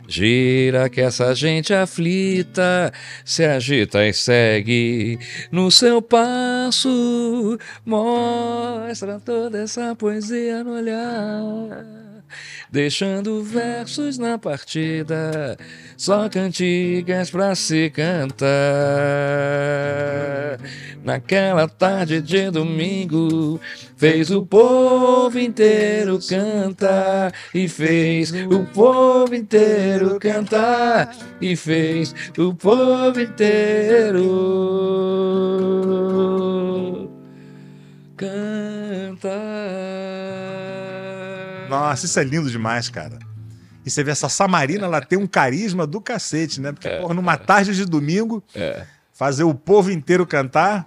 Gira 0.05 0.89
que 0.89 0.99
essa 0.99 1.33
gente 1.33 1.73
aflita 1.73 2.91
se 3.23 3.45
agita 3.45 4.05
e 4.05 4.11
segue 4.11 5.17
no 5.49 5.71
seu 5.71 6.01
passo. 6.01 7.57
Mostra 7.85 9.17
toda 9.21 9.61
essa 9.61 9.95
poesia 9.95 10.61
no 10.61 10.73
olhar, 10.73 12.00
deixando 12.71 13.43
versos 13.43 14.17
na 14.17 14.37
partida, 14.37 15.57
só 15.97 16.29
cantigas 16.29 17.29
pra 17.29 17.53
se 17.53 17.89
cantar. 17.89 18.47
Naquela 21.03 21.67
tarde 21.67 22.21
de 22.21 22.49
domingo, 22.49 23.59
fez 23.97 24.31
o 24.31 24.45
povo 24.45 25.37
inteiro 25.37 26.17
cantar 26.27 27.33
e 27.53 27.67
fez 27.67 28.31
o 28.31 28.63
povo 28.67 29.35
inteiro 29.35 30.17
cantar 30.19 31.13
e 31.41 31.55
fez 31.55 32.15
o 32.37 32.53
povo 32.53 33.19
inteiro 33.19 34.21
Nossa, 41.71 42.05
isso 42.05 42.19
é 42.19 42.23
lindo 42.23 42.49
demais, 42.49 42.89
cara. 42.89 43.17
E 43.85 43.89
você 43.89 44.03
vê 44.03 44.11
essa 44.11 44.29
Samarina, 44.29 44.85
ela 44.85 45.01
tem 45.01 45.17
um 45.17 45.25
carisma 45.25 45.87
do 45.87 45.99
cacete, 45.99 46.61
né? 46.61 46.71
Porque, 46.71 46.87
porra, 46.89 47.13
numa 47.15 47.35
tarde 47.37 47.73
de 47.75 47.83
domingo, 47.85 48.43
É. 48.53 48.85
fazer 49.11 49.43
o 49.43 49.53
povo 49.55 49.91
inteiro 49.91 50.25
cantar. 50.27 50.85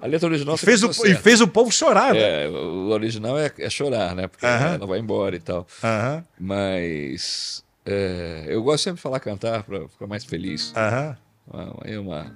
A 0.00 0.06
letra 0.06 0.28
original 0.28 0.54
E 0.54 0.58
fez, 0.58 0.82
o, 0.84 0.90
e 1.06 1.14
fez 1.16 1.40
o 1.40 1.48
povo 1.48 1.72
chorar, 1.72 2.14
né? 2.14 2.44
É, 2.44 2.48
o 2.48 2.88
original 2.90 3.36
é, 3.38 3.50
é 3.58 3.68
chorar, 3.68 4.14
né? 4.14 4.28
Porque 4.28 4.46
Aham. 4.46 4.74
ela 4.74 4.86
vai 4.86 4.98
embora 5.00 5.34
e 5.34 5.40
tal. 5.40 5.66
Aham, 5.82 6.22
Mas 6.38 7.64
é, 7.84 8.44
eu 8.46 8.62
gosto 8.62 8.84
sempre 8.84 8.96
de 8.96 9.02
falar 9.02 9.18
cantar 9.20 9.62
para 9.64 9.88
ficar 9.88 10.06
mais 10.06 10.24
feliz. 10.24 10.72
aham. 10.76 11.16
Uma- 11.48 11.76
Aí 11.84 11.96
uma, 11.98 12.32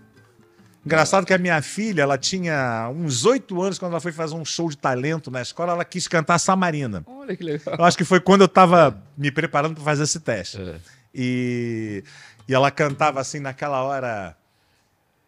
Engraçado 0.84 1.26
que 1.26 1.34
a 1.34 1.38
minha 1.38 1.60
filha, 1.60 2.02
ela 2.02 2.16
tinha 2.16 2.90
uns 2.94 3.26
oito 3.26 3.60
anos 3.60 3.78
quando 3.78 3.92
ela 3.92 4.00
foi 4.00 4.12
fazer 4.12 4.34
um 4.34 4.44
show 4.44 4.68
de 4.70 4.78
talento 4.78 5.30
na 5.30 5.42
escola, 5.42 5.72
ela 5.72 5.84
quis 5.84 6.08
cantar 6.08 6.38
Samarina. 6.38 7.04
Olha 7.06 7.36
que 7.36 7.44
legal. 7.44 7.76
Eu 7.78 7.84
acho 7.84 7.98
que 7.98 8.04
foi 8.04 8.18
quando 8.18 8.42
eu 8.42 8.48
tava 8.48 9.02
me 9.16 9.30
preparando 9.30 9.74
para 9.74 9.84
fazer 9.84 10.04
esse 10.04 10.20
teste. 10.20 10.60
É. 10.60 10.76
E, 11.14 12.02
e 12.48 12.54
ela 12.54 12.70
cantava 12.70 13.20
assim 13.20 13.40
naquela 13.40 13.82
hora. 13.82 14.34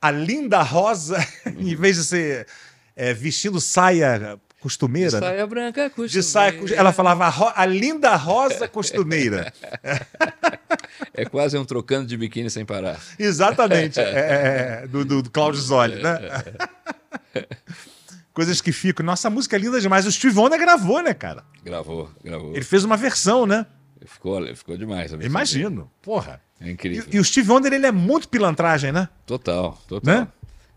A 0.00 0.11
linda 0.11 0.62
rosa, 0.62 1.18
em 1.46 1.76
vez 1.76 1.96
de 1.96 2.05
ser 2.05 2.46
é, 2.96 3.12
vestindo 3.12 3.61
saia 3.61 4.40
costumeira. 4.63 5.21
né? 5.21 5.27
Saia 5.27 5.47
branca 5.47 5.91
costumeira. 5.91 6.13
De 6.13 6.23
saia, 6.23 6.61
ela 6.75 6.93
falava 6.93 7.27
a, 7.27 7.63
a 7.63 7.67
linda 7.67 8.15
rosa 8.17 8.67
costumeira. 8.69 9.53
É 11.15 11.25
quase 11.27 11.59
um 11.59 11.65
trocando 11.65 12.07
de 12.07 12.17
biquíni 12.17 12.49
sem 12.49 12.65
parar. 12.65 12.99
Exatamente. 13.19 13.99
é, 14.01 14.83
é, 14.85 14.87
do, 14.87 15.05
do, 15.05 15.23
do 15.23 15.31
Cláudio 15.31 15.61
Zoli, 15.61 15.97
né? 16.03 16.19
Coisas 18.33 18.61
que 18.63 18.73
ficam. 18.73 19.05
Nossa, 19.05 19.29
a 19.29 19.31
música 19.31 19.57
é 19.57 19.59
linda 19.59 19.79
demais. 19.81 20.07
O 20.07 20.13
Steve 20.13 20.39
Wonder 20.39 20.59
gravou, 20.59 21.03
né, 21.03 21.13
cara? 21.13 21.45
Gravou, 21.63 22.11
gravou. 22.25 22.55
Ele 22.55 22.65
fez 22.65 22.83
uma 22.85 22.97
versão, 22.97 23.47
né? 23.47 23.67
Ficou, 24.07 24.43
ficou 24.57 24.77
demais. 24.77 25.13
Imagino. 25.13 25.91
Porra. 26.01 26.41
É 26.61 26.69
E, 26.69 26.73
incrível. 26.73 27.05
e 27.13 27.19
o 27.19 27.25
Steve 27.25 27.51
Wonder, 27.51 27.73
ele 27.73 27.87
é 27.87 27.93
muito 27.93 28.29
pilantragem, 28.29 28.91
né? 28.91 29.09
Total, 29.27 29.79
total. 29.87 30.15
Né? 30.15 30.29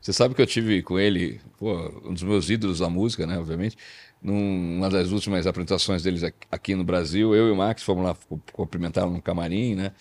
Você 0.05 0.13
sabe 0.13 0.35
que 0.35 0.41
eu 0.43 0.45
tive 0.45 0.83
com 0.83 0.99
ele, 0.99 1.41
pô, 1.57 1.91
um 2.05 2.13
dos 2.13 2.21
meus 2.21 2.47
ídolos 2.47 2.77
da 2.77 2.87
música, 2.87 3.25
né, 3.25 3.39
obviamente, 3.39 3.75
numa 4.21 4.87
das 4.87 5.09
últimas 5.09 5.47
apresentações 5.47 6.03
deles 6.03 6.21
aqui- 6.51 6.75
no 6.75 6.83
Brasil, 6.83 7.33
eu 7.33 7.47
e 7.47 7.51
o 7.51 7.55
Max 7.55 7.81
fomos 7.81 8.03
lá 8.05 8.15
cu- 8.29 8.39
cumprimentá-lo 8.53 9.11
no 9.11 9.19
camarim, 9.19 9.73
né? 9.73 9.93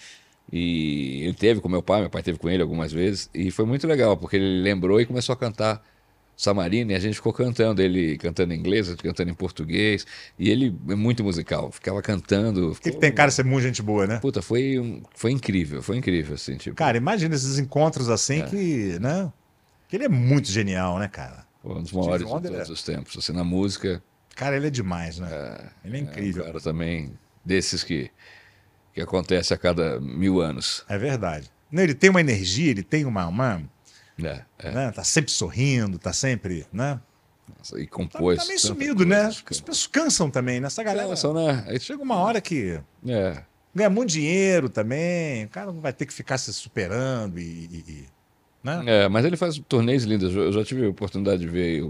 E 0.53 1.23
ele 1.23 1.33
teve 1.33 1.63
com 1.63 1.71
meu 1.71 1.83
pai, 1.83 2.03
meu 2.03 2.11
pai 2.11 2.23
teve 2.23 2.39
com 2.39 2.51
ele 2.51 2.61
algumas 2.63 2.93
vezes, 2.93 3.31
e 3.33 3.51
foi 3.51 3.65
muito 3.65 3.87
legal, 3.87 4.15
porque 4.15 4.37
ele 4.37 4.61
lembrou 4.61 5.01
e 5.01 5.07
começou 5.07 5.33
a 5.33 5.37
cantar 5.39 5.83
Samarina, 6.37 6.93
e 6.93 6.95
a 6.97 6.99
gente 6.99 7.15
ficou 7.15 7.33
cantando, 7.33 7.81
ele 7.81 8.19
cantando 8.19 8.53
em 8.53 8.59
inglês, 8.59 8.95
cantando 8.97 9.31
em 9.31 9.35
português, 9.35 10.07
e 10.39 10.51
ele 10.51 10.77
é 10.91 10.95
muito 10.95 11.25
musical, 11.25 11.73
ficava 11.73 12.03
cantando. 12.03 12.75
Ficou- 12.75 13.01
tem 13.01 13.11
cara 13.11 13.31
de 13.31 13.37
ser 13.37 13.45
muito 13.47 13.63
gente 13.63 13.81
boa, 13.81 14.07
né? 14.07 14.19
Puta, 14.19 14.43
foi, 14.43 15.03
foi 15.15 15.31
incrível, 15.31 15.81
foi 15.83 15.97
incrível, 15.97 16.35
assim, 16.35 16.59
tipo. 16.59 16.77
Cara, 16.77 16.99
imagina 16.99 17.35
esses 17.35 17.59
encontros 17.59 18.11
assim 18.11 18.43
É. 18.43 18.43
que, 18.43 18.99
né? 19.01 19.33
Ele 19.95 20.05
é 20.05 20.09
muito 20.09 20.51
genial, 20.51 20.99
né, 20.99 21.07
cara? 21.09 21.47
Pô, 21.63 21.75
um 21.79 21.83
dos 21.83 21.93
maiores 21.93 22.27
de 22.27 22.33
todos 22.33 22.69
é- 22.69 22.73
os 22.73 22.83
tempos. 22.83 23.17
Assim, 23.17 23.33
na 23.33 23.45
música, 23.45 24.03
Cara, 24.35 24.57
ele 24.57 24.67
é 24.67 24.71
demais, 24.71 25.19
né? 25.21 25.29
ele 25.85 25.97
é 25.97 26.01
é 26.01 26.03
um 26.03 26.07
incrível. 26.07 26.45
cara 26.45 26.61
também 26.61 27.17
desses 27.45 27.85
que, 27.85 28.11
que 28.93 29.01
acontece 29.01 29.55
a 29.55 29.57
cada 29.57 30.01
mil 30.01 30.41
anos. 30.41 30.85
É 30.89 30.99
verdade. 30.99 31.49
Não, 31.71 31.83
ele 31.83 31.95
tem 31.95 32.11
uma 32.11 32.21
energia, 32.21 32.71
ele 32.73 32.83
tem 32.83 33.05
uma. 33.05 33.27
uma 33.29 33.63
É, 34.23 34.43
é. 34.59 34.71
né? 34.73 34.91
Tá 34.93 35.05
sempre 35.05 35.31
sorrindo, 35.31 35.99
tá 35.99 36.13
sempre. 36.13 36.67
Né? 36.73 37.01
Nossa, 37.59 37.79
E 37.81 37.85
Tá, 37.87 37.93
compôs. 37.93 38.39
tá 38.39 38.45
meio 38.47 38.61
tanta 38.61 38.67
sumido, 38.75 38.97
coisa, 38.97 39.09
né? 39.11 39.17
cara. 39.23 39.29
As 39.51 39.61
pessoas 39.61 39.87
cansam 39.87 40.29
também, 40.31 40.61
né? 40.61 40.67
Essa 40.67 40.83
galera. 40.83 41.09
Cansam, 41.09 41.33
né? 41.35 41.65
Aí, 41.69 41.79
Chega 41.79 42.03
uma 42.03 42.17
hora 42.17 42.41
que 42.41 42.81
É, 43.07 43.43
ganha 43.75 43.91
muito 43.91 44.11
dinheiro 44.11 44.69
também, 44.69 45.45
o 45.45 45.49
cara 45.49 45.71
não 45.73 45.81
vai 45.81 45.93
ter 45.93 46.07
que 46.07 46.13
ficar 46.13 46.39
se 46.39 46.53
superando 46.53 47.39
e. 47.39 47.43
e- 47.43 47.85
e- 47.89 48.14
né? 48.65 48.83
é, 48.87 49.09
mas 49.09 49.25
ele 49.25 49.37
faz 49.37 49.59
turnês 49.69 50.05
lindas. 50.05 50.35
Eu 50.35 50.51
já 50.53 50.65
tive 50.65 50.87
a 50.87 50.89
oportunidade 50.89 51.43
de 51.43 51.49
ver 51.49 51.85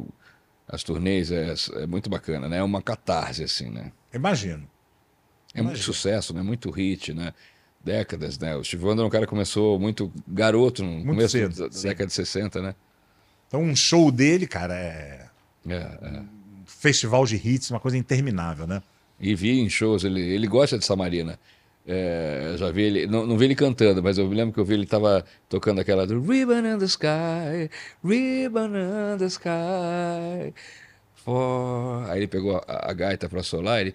as 0.69 0.83
turnês, 0.83 1.31
é, 1.31 1.55
é 1.83 1.87
muito 1.87 2.11
bacana, 2.11 2.49
né? 2.49 2.59
É 2.59 2.63
uma 2.63 2.83
catarse, 2.83 3.45
assim, 3.45 3.71
né? 3.71 3.93
Imagino. 4.13 4.69
É 5.55 5.63
muito 5.63 5.77
Imagino. 5.77 5.95
sucesso, 5.95 6.35
né? 6.35 6.43
Muito 6.43 6.71
hit, 6.71 7.15
né? 7.15 7.33
Décadas, 7.83 8.39
né? 8.39 8.57
O 8.57 8.65
Steve 8.65 8.85
Wonder 8.85 9.05
é 9.05 9.07
um 9.07 9.11
cara 9.11 9.25
que 9.25 9.31
começou 9.31 9.79
muito 9.79 10.11
garoto, 10.27 10.83
no 10.83 11.05
começo 11.05 11.33
cedo, 11.33 11.55
da 11.55 11.67
da 11.69 11.73
sim. 11.73 11.87
década 11.89 12.07
de 12.07 12.13
60, 12.15 12.63
né? 12.63 12.75
Então, 13.47 13.63
um 13.63 13.77
show 13.77 14.11
dele, 14.11 14.47
cara, 14.47 14.75
é 14.75 15.27
É, 15.69 15.75
é. 15.75 16.21
um 16.21 16.65
festival 16.67 17.25
de 17.27 17.37
hits, 17.37 17.71
uma 17.71 17.79
coisa 17.79 17.97
interminável, 17.97 18.67
né? 18.67 18.83
E 19.21 19.35
vi 19.35 19.61
em 19.61 19.69
shows, 19.69 20.03
ele, 20.03 20.21
ele 20.21 20.47
gosta 20.47 20.79
de 20.79 20.85
Samarina. 20.85 21.39
É, 21.87 22.55
já 22.57 22.71
vi 22.71 22.83
ele, 22.83 23.07
não, 23.07 23.27
não 23.27 23.37
vi 23.37 23.45
ele 23.45 23.55
cantando, 23.55 24.03
mas 24.03 24.17
eu 24.17 24.27
me 24.27 24.35
lembro 24.35 24.55
que 24.55 24.61
eu 24.61 24.65
vi 24.65 24.75
ele 24.75 24.87
tava 24.87 25.25
tocando 25.49 25.81
aquela 25.81 26.07
do 26.07 26.21
Ribbon 26.21 26.67
in 26.67 26.79
the 26.79 26.87
Sky, 26.87 27.71
Ribbon 28.03 28.69
in 28.69 29.19
the 29.19 29.27
Sky, 29.27 30.55
for. 31.25 32.09
Aí 32.11 32.19
ele 32.19 32.29
pegou 32.29 32.63
a, 32.69 32.91
a 32.91 32.93
gaita 32.93 33.29
pra 33.29 33.43
solar, 33.43 33.81
ele. 33.81 33.95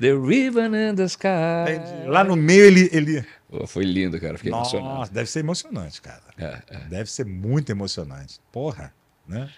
The 0.00 0.12
ribbon 0.12 0.74
in 0.74 0.94
the 0.96 1.04
sky. 1.04 2.06
Lá 2.06 2.24
no 2.24 2.36
meio 2.36 2.64
ele. 2.64 2.90
ele... 2.92 3.24
Pô, 3.48 3.66
foi 3.66 3.84
lindo, 3.84 4.20
cara. 4.20 4.36
Fiquei 4.36 4.50
Nossa, 4.50 4.76
emocionado. 4.76 5.10
deve 5.12 5.30
ser 5.30 5.40
emocionante, 5.40 6.02
cara. 6.02 6.22
É, 6.36 6.58
é. 6.68 6.78
Deve 6.88 7.10
ser 7.10 7.24
muito 7.24 7.70
emocionante. 7.70 8.40
Porra, 8.52 8.92
né? 9.26 9.48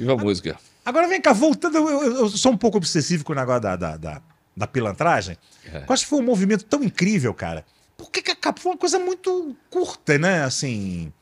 Viva 0.00 0.14
a 0.14 0.16
música. 0.16 0.58
Agora 0.84 1.06
vem 1.06 1.20
cá, 1.20 1.32
voltando, 1.32 1.76
eu, 1.76 2.02
eu- 2.16 2.28
sou 2.30 2.52
um 2.52 2.56
pouco 2.56 2.78
obsessivo 2.78 3.22
com 3.24 3.32
o 3.32 3.36
negócio 3.36 3.60
da, 3.60 3.76
da, 3.76 3.96
da, 3.96 4.22
da 4.56 4.66
pilantragem. 4.66 5.36
É. 5.72 5.84
Eu 5.86 5.92
acho 5.92 6.04
que 6.04 6.10
foi 6.10 6.18
um 6.20 6.24
movimento 6.24 6.64
tão 6.64 6.82
incrível, 6.82 7.34
cara. 7.34 7.64
Por 7.96 8.10
que, 8.10 8.22
que 8.22 8.30
acabou? 8.30 8.62
Foi 8.62 8.72
uma 8.72 8.78
coisa 8.78 8.98
muito 8.98 9.54
curta, 9.68 10.16
né? 10.18 10.42
Assim. 10.42 11.12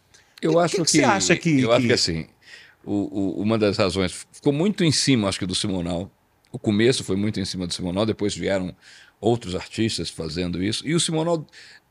Eu 0.41 0.53
E 0.53 0.55
o 0.55 0.59
acho 0.61 0.77
que 0.77 0.83
que, 0.83 0.85
que 0.87 0.91
você 0.99 1.05
acha 1.05 1.37
que- 1.37 1.61
Eu 1.61 1.73
acho 1.73 1.87
que- 1.87 1.93
assim, 1.93 2.27
o- 2.85 3.39
o- 3.39 3.43
uma 3.43 3.59
das 3.59 3.77
razões 3.77 4.27
ficou 4.33 4.53
muito 4.53 4.85
em 4.85 4.93
cima, 4.93 5.29
acho 5.29 5.39
que 5.41 5.47
do 5.47 5.55
Simonal. 5.57 6.09
O 6.53 6.59
começo 6.59 7.03
foi 7.03 7.17
muito 7.17 7.41
em 7.41 7.45
cima 7.45 7.67
do 7.67 7.75
Simonal, 7.75 8.07
depois 8.07 8.35
vieram 8.35 8.75
outros 9.21 9.55
artistas 9.57 10.09
fazendo 10.09 10.63
isso. 10.63 10.87
E 10.87 10.95
o 10.95 11.01
Simonal 11.01 11.45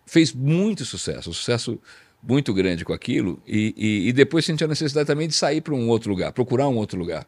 fez 0.06 0.32
muito 0.34 0.86
sucesso, 0.86 1.30
um 1.30 1.34
sucesso 1.34 1.78
muito 2.22 2.54
grande 2.54 2.84
com 2.84 2.94
aquilo. 2.94 3.42
E, 3.48 3.74
e- 3.78 4.10
e 4.10 4.14
depois 4.14 4.46
sentiu 4.46 4.66
a 4.66 4.70
necessidade 4.70 5.08
também 5.08 5.28
de 5.28 5.34
sair 5.36 5.62
para 5.62 5.74
um 5.74 5.88
outro 5.90 6.10
lugar, 6.10 6.32
procurar 6.32 6.68
um 6.68 6.76
outro 6.76 6.98
lugar. 7.00 7.26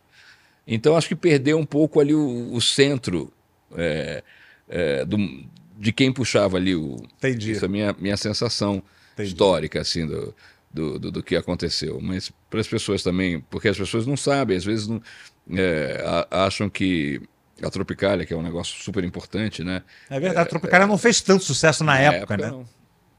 Então 0.67 0.95
acho 0.95 1.07
que 1.07 1.15
perdeu 1.15 1.57
um 1.57 1.65
pouco 1.65 1.99
ali 1.99 2.13
o, 2.13 2.53
o 2.53 2.61
centro 2.61 3.31
é, 3.75 4.23
é, 4.67 5.05
do- 5.05 5.43
de 5.77 5.91
quem 5.93 6.11
puxava 6.11 6.57
ali 6.57 6.75
o, 6.75 6.97
Entendi. 7.17 7.51
essa 7.53 7.65
é 7.65 7.67
a 7.67 7.69
minha, 7.69 7.95
minha 7.97 8.17
sensação 8.17 8.83
Entendi. 9.13 9.29
histórica, 9.29 9.79
assim, 9.81 10.05
do, 10.05 10.35
do, 10.73 10.99
do, 10.99 11.11
do 11.11 11.23
que 11.23 11.35
aconteceu. 11.35 11.99
Mas 12.01 12.31
para 12.49 12.59
as 12.59 12.67
pessoas 12.67 13.01
também, 13.01 13.39
porque 13.49 13.67
as 13.69 13.77
pessoas 13.77 14.05
não 14.05 14.17
sabem, 14.17 14.57
às 14.57 14.65
vezes 14.65 14.87
não, 14.87 15.01
é, 15.55 16.03
a- 16.31 16.45
acham 16.45 16.69
que 16.69 17.21
a 17.63 17.69
Tropicália, 17.69 18.25
que 18.25 18.33
é 18.33 18.37
um 18.37 18.41
negócio 18.41 18.81
super 18.83 19.03
importante, 19.03 19.63
né? 19.63 19.81
É 20.09 20.19
verdade, 20.19 20.47
a 20.47 20.49
Tropicália 20.49 20.87
não 20.87 20.97
fez 20.97 21.19
tanto 21.21 21.43
sucesso 21.43 21.83
na, 21.83 21.99
época, 21.99 22.37
né? 22.37 22.47
não. 22.51 22.65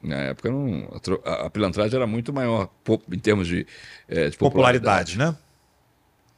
Na 0.02 0.16
época, 0.16 0.50
não, 0.50 0.88
a, 1.24 1.46
a- 1.46 1.50
pilantragem 1.50 1.94
era 1.96 2.06
muito 2.06 2.32
maior 2.32 2.68
em 3.12 3.18
termos 3.18 3.46
de, 3.46 3.66
é, 4.08 4.30
de 4.30 4.36
Popularidade, 4.38 5.18
né? 5.18 5.36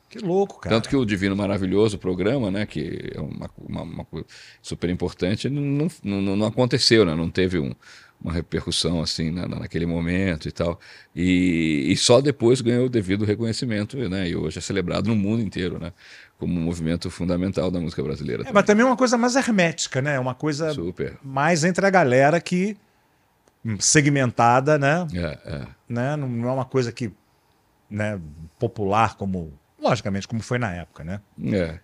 Que 0.08 0.18
louco, 0.18 0.60
cara. 0.60 0.76
Tanto 0.76 0.88
que 0.90 0.96
o 0.96 1.06
Divino 1.06 1.34
Maravilhoso, 1.34 1.96
o 1.96 1.98
programa, 1.98 2.50
né, 2.50 2.66
que 2.66 3.12
é 3.14 3.20
uma, 3.20 3.48
uma, 3.56 3.82
uma 3.82 4.04
coisa 4.04 4.26
super 4.60 4.90
importante, 4.90 5.48
não, 5.48 5.88
não, 6.04 6.36
não, 6.36 6.46
aconteceu, 6.46 7.04
né? 7.06 7.14
não 7.14 7.30
teve 7.30 7.58
um- 7.58 7.74
uma 8.20 8.30
repercussão 8.32 9.00
assim 9.00 9.30
na, 9.30 9.48
na- 9.48 9.60
naquele 9.60 9.86
momento 9.86 10.48
e 10.48 10.52
tal. 10.52 10.78
E, 11.16 11.86
e 11.90 11.96
só 11.96 12.20
depois 12.20 12.60
ganhou 12.60 12.86
o 12.86 12.90
devido 12.90 13.24
reconhecimento, 13.24 13.96
né? 14.08 14.28
E 14.28 14.36
hoje 14.36 14.58
é 14.58 14.60
celebrado 14.60 15.08
no 15.08 15.16
mundo 15.16 15.40
inteiro, 15.42 15.78
né? 15.78 15.92
Como 16.38 16.52
um 16.60 16.62
movimento 16.62 17.10
fundamental 17.10 17.70
da 17.70 17.80
música 17.80 18.02
brasileira. 18.02 18.44
É, 18.46 18.52
mas 18.52 18.64
também 18.64 18.84
é 18.84 18.86
uma 18.86 18.96
coisa 18.96 19.16
mais 19.16 19.34
hermética, 19.34 20.02
né? 20.02 20.20
Uma 20.20 20.34
coisa 20.34 20.72
Super. 20.74 21.16
mais 21.24 21.64
entre 21.64 21.84
a 21.86 21.90
galera 21.90 22.40
que 22.40 22.76
segmentada, 23.78 24.78
né? 24.78 25.06
É, 25.14 25.38
é. 25.44 25.66
né? 25.88 26.16
Não, 26.16 26.28
não 26.28 26.48
é 26.48 26.52
uma 26.52 26.64
coisa 26.64 26.90
que, 26.92 27.12
né, 27.88 28.20
popular 28.58 29.16
como, 29.16 29.52
logicamente, 29.80 30.26
como 30.26 30.42
foi 30.42 30.58
na 30.58 30.72
época, 30.74 31.04
né? 31.04 31.20
É. 31.44 31.78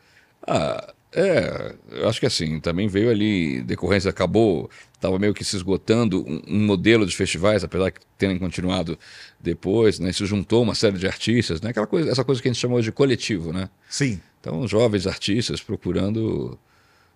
Ah, 0.46 0.92
é, 1.12 1.74
eu 1.90 2.08
acho 2.08 2.20
que 2.20 2.26
assim, 2.26 2.60
também 2.60 2.86
veio 2.86 3.10
ali, 3.10 3.62
decorrência, 3.62 4.10
acabou, 4.10 4.70
estava 4.94 5.18
meio 5.18 5.32
que 5.32 5.42
se 5.42 5.56
esgotando 5.56 6.22
um, 6.26 6.42
um 6.46 6.66
modelo 6.66 7.06
de 7.06 7.16
festivais, 7.16 7.64
apesar 7.64 7.90
de 7.90 8.00
terem 8.18 8.38
continuado 8.38 8.98
depois, 9.40 9.98
né? 9.98 10.12
Se 10.12 10.26
juntou 10.26 10.62
uma 10.62 10.74
série 10.74 10.98
de 10.98 11.06
artistas, 11.06 11.60
né? 11.60 11.70
Aquela 11.70 11.86
coisa, 11.86 12.10
essa 12.10 12.24
coisa 12.24 12.42
que 12.42 12.48
a 12.48 12.52
gente 12.52 12.60
chamou 12.60 12.80
de 12.82 12.92
coletivo, 12.92 13.52
né? 13.52 13.70
Sim. 13.88 14.20
Então, 14.40 14.66
jovens 14.68 15.06
artistas 15.06 15.62
procurando 15.62 16.58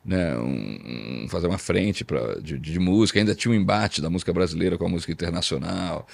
né, 0.05 0.37
um- 0.39 1.25
um- 1.25 1.29
fazer 1.29 1.47
uma 1.47 1.59
frente 1.59 2.05
pra, 2.05 2.37
de, 2.41 2.59
de 2.59 2.79
música, 2.81 3.19
ainda 3.19 3.35
tinha 3.35 3.53
um 3.53 3.55
embate 3.55 4.01
da 4.03 4.11
música 4.11 4.33
brasileira 4.33 4.77
com 4.79 4.87
a 4.87 4.89
música 4.89 5.13
internacional, 5.13 6.07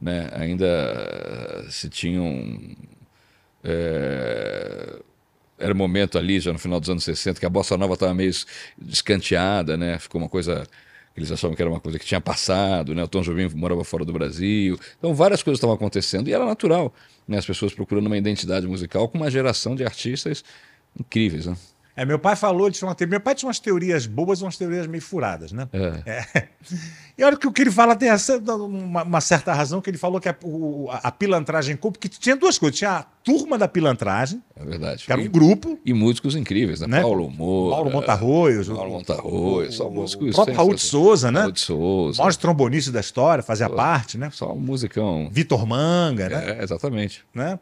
né? 0.00 0.28
ainda 0.34 0.66
eh, 0.66 1.66
se 1.70 1.88
tinham. 1.88 2.76
eh, 3.64 5.00
era 5.58 5.72
um 5.74 5.76
momento 5.76 6.18
ali, 6.18 6.40
já 6.40 6.52
no 6.52 6.58
final 6.58 6.80
dos 6.80 6.90
anos 6.90 7.04
60, 7.04 7.40
que 7.40 7.46
a 7.46 7.50
bossa 7.50 7.76
nova 7.78 7.94
estava 7.94 8.14
meio 8.14 8.32
descanteada, 8.78 9.76
né? 9.76 9.98
ficou 9.98 10.20
uma 10.20 10.28
coisa 10.28 10.66
eles 11.16 11.32
achavam 11.32 11.56
que 11.56 11.62
era 11.62 11.70
uma 11.70 11.80
coisa 11.80 11.98
que 11.98 12.06
tinha 12.06 12.20
passado, 12.20 12.94
né? 12.94 13.02
o 13.04 13.08
Tom 13.08 13.22
Jobim 13.22 13.48
morava 13.54 13.84
fora 13.84 14.04
do 14.04 14.12
Brasil, 14.12 14.78
então 14.98 15.14
várias 15.14 15.42
coisas 15.42 15.58
estavam 15.58 15.74
acontecendo 15.76 16.28
e 16.28 16.34
era 16.34 16.44
natural, 16.44 16.94
né? 17.28 17.38
as 17.38 17.46
pessoas 17.46 17.74
procurando 17.74 18.06
uma 18.06 18.18
identidade 18.18 18.66
musical 18.66 19.08
com 19.08 19.18
uma 19.18 19.30
geração 19.30 19.74
de 19.76 19.84
artistas 19.84 20.44
incríveis. 20.98 21.46
Né? 21.46 21.56
É, 21.96 22.04
meu 22.04 22.18
pai 22.18 22.36
falou, 22.36 22.66
ele 22.66 22.74
tinha 22.74 22.86
uma 22.86 22.94
te- 22.94 23.06
meu 23.06 23.20
pai 23.20 23.34
tinha 23.34 23.46
umas 23.48 23.58
teorias 23.58 24.06
boas 24.06 24.40
e 24.40 24.42
umas 24.44 24.56
teorias 24.58 24.86
meio 24.86 25.02
furadas, 25.02 25.50
né? 25.50 25.66
É. 25.72 26.48
E 27.16 27.24
olha 27.24 27.36
que 27.38 27.46
o 27.46 27.52
que 27.52 27.62
ele 27.62 27.70
fala 27.70 27.96
tem 27.96 28.10
essa- 28.10 28.36
uma, 28.38 29.02
uma 29.02 29.20
certa 29.22 29.54
razão, 29.54 29.80
que 29.80 29.88
ele 29.88 29.96
falou 29.96 30.20
que 30.20 30.28
a, 30.28 30.36
o- 30.44 30.88
a- 30.90 31.00
a 31.04 31.10
pilantragem 31.10 31.72
em 31.72 31.76
porque 31.76 32.06
tinha 32.08 32.36
duas 32.36 32.58
coisas. 32.58 32.78
Tinha 32.78 32.90
a 32.98 33.02
turma 33.24 33.56
da 33.56 33.66
pilantragem, 33.66 34.42
É 34.54 34.62
verdade. 34.64 35.04
que 35.06 35.10
era 35.12 35.20
um 35.20 35.26
grupo, 35.28 35.78
e 35.86 35.94
músicos 35.94 36.36
incríveis, 36.36 36.80
né? 36.80 36.86
Né? 36.86 37.00
Paulo 37.00 37.30
Moura. 37.30 37.74
Paulo 37.76 37.90
Montarroios, 37.90 38.68
Paulo 38.68 38.90
o- 38.90 38.92
Montarroio, 38.94 39.72
só 39.72 39.88
músicos. 39.88 40.28
o 40.30 40.32
próprio 40.34 40.56
Raul 40.56 40.74
de. 40.74 40.80
Souza, 40.82 41.32
né? 41.32 41.40
Raul 41.40 41.52
de 41.52 41.60
Souza. 41.60 42.20
o 42.20 42.24
maior 42.26 42.36
trombonista 42.36 42.92
da 42.92 43.00
história, 43.00 43.42
fazia 43.42 43.70
parte, 43.70 44.18
né? 44.18 44.28
Só 44.32 44.52
um 44.52 44.60
musicão. 44.60 45.28
Vitor 45.32 45.66
Manga, 45.66 46.28
né? 46.28 46.58
É, 46.58 46.62
exatamente. 46.62 47.24
né? 47.34 47.58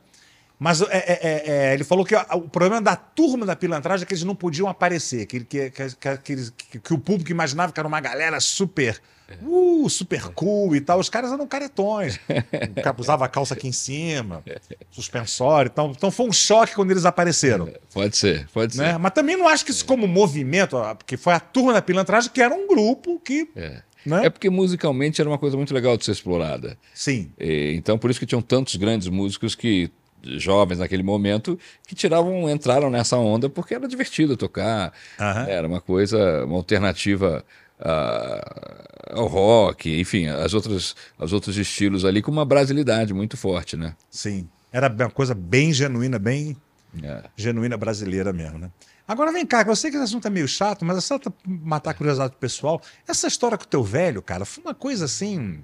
Mas 0.59 0.81
é, 0.81 0.87
é, 0.87 1.03
é, 1.23 1.43
é, 1.47 1.75
ele 1.75 1.85
falou 1.85 2.05
que 2.05 2.15
o 2.15 2.49
problema 2.49 2.81
da 2.81 2.95
turma 2.95 3.45
da 3.45 3.57
pilantragem 3.57 4.05
é 4.05 4.07
que 4.07 4.15
eles 4.15 4.25
não 4.25 4.35
podiam 4.37 4.69
aparecer, 4.69 5.27
que, 5.27 5.41
que, 5.41 5.71
que, 5.71 6.79
que, 6.79 6.95
o 6.95 6.99
público 6.99 7.31
imaginava 7.31 7.73
que 7.73 7.81
era 7.81 7.89
uma 7.89 8.01
galera 8.01 8.39
super, 8.41 9.01
uh, 9.43 9.91
super 9.91 10.29
cool 10.29 10.77
e 10.77 10.81
tal. 10.81 11.01
Os 11.01 11.09
caras 11.09 11.33
eram 11.33 11.47
caretões. 11.47 12.19
O 12.77 12.83
cara 12.83 12.97
usava 12.99 13.25
a 13.25 13.29
calça 13.29 13.55
aqui 13.55 13.69
em 13.69 13.73
cima, 13.73 14.43
suspensório. 14.91 15.71
Então, 15.73 15.93
então 15.97 16.11
foi 16.11 16.27
um 16.27 16.33
choque 16.33 16.75
quando 16.75 16.91
eles 16.91 17.05
apareceram. 17.05 17.69
Pode 17.93 18.17
ser, 18.17 18.49
pode 18.53 18.77
Né? 18.77 18.93
ser. 18.93 18.99
Mas 18.99 19.13
também 19.13 19.37
não 19.37 19.49
acho 19.49 19.65
que 19.65 19.71
isso 19.71 19.85
como 19.85 20.07
movimento, 20.07 20.77
porque 20.99 21.17
foi 21.17 21.35
a 21.35 21.41
turma 21.41 21.73
da 21.73 21.83
pilantragem 21.83 22.31
que 22.33 22.41
era 22.41 22.55
um 22.55 22.67
grupo 22.67 23.21
que. 23.21 23.49
É. 23.57 23.83
Né? 24.07 24.27
É 24.27 24.31
porque 24.31 24.51
musicalmente 24.51 25.21
era 25.21 25.31
uma 25.31 25.39
coisa 25.39 25.57
muito 25.57 25.73
legal 25.73 25.97
de 25.97 26.05
ser 26.05 26.13
explorada. 26.13 26.77
Sim. 26.93 27.33
E, 27.39 27.73
então, 27.75 27.99
por 27.99 28.11
isso 28.11 28.21
que 28.21 28.27
tinham 28.27 28.43
tantos 28.43 28.77
grandes 28.77 29.09
músicos 29.09 29.55
que 29.55 29.91
jovens 30.39 30.79
naquele 30.79 31.03
momento 31.03 31.59
que 31.87 31.95
tiravam, 31.95 32.49
entraram 32.51 32.91
nessa 32.91 33.17
onda 33.17 33.49
porque 33.49 33.75
era 33.75 33.87
divertido 33.89 34.37
tocar, 34.37 34.93
Aham. 35.21 35.47
era 35.49 35.67
uma 35.69 35.81
coisa, 35.81 36.45
uma 36.45 36.57
alternativa 36.57 37.45
ah, 37.81 38.85
ao 39.13 39.27
rock, 39.27 40.01
enfim, 40.01 40.27
as 40.27 40.55
outras, 40.55 40.95
os 41.19 41.33
outros 41.33 41.57
estilos 41.57 42.05
ali 42.05 42.23
com 42.23 42.31
uma 42.31 42.45
brasilidade 42.45 43.13
muito 43.15 43.37
forte, 43.37 43.77
né? 43.77 43.95
Sim. 44.11 44.49
Era 44.73 44.89
uma 44.89 45.11
coisa 45.11 45.35
bem 45.35 45.73
genuína, 45.73 46.19
bem 46.19 46.57
É. 47.03 47.25
genuína 47.37 47.77
brasileira 47.77 48.33
mesmo, 48.33 48.59
né? 48.59 48.71
Agora 49.07 49.31
vem 49.33 49.45
cá, 49.45 49.63
eu 49.67 49.77
sei 49.77 49.91
que 49.91 49.97
esse 49.97 50.05
assunto 50.05 50.27
é 50.27 50.31
meio 50.31 50.49
chato, 50.49 50.85
mas 50.85 50.97
é 50.97 51.01
só 51.01 51.21
matar 51.47 51.91
a 51.91 51.95
curiosidade 51.95 52.33
do 52.33 52.39
pessoal. 52.39 52.81
Essa 53.07 53.27
história 53.27 53.59
com 53.59 53.65
o 53.65 53.67
teu 53.69 53.83
velho, 53.85 54.23
cara, 54.23 54.45
foi 54.47 54.65
uma 54.65 54.75
coisa 54.75 55.05
assim. 55.05 55.63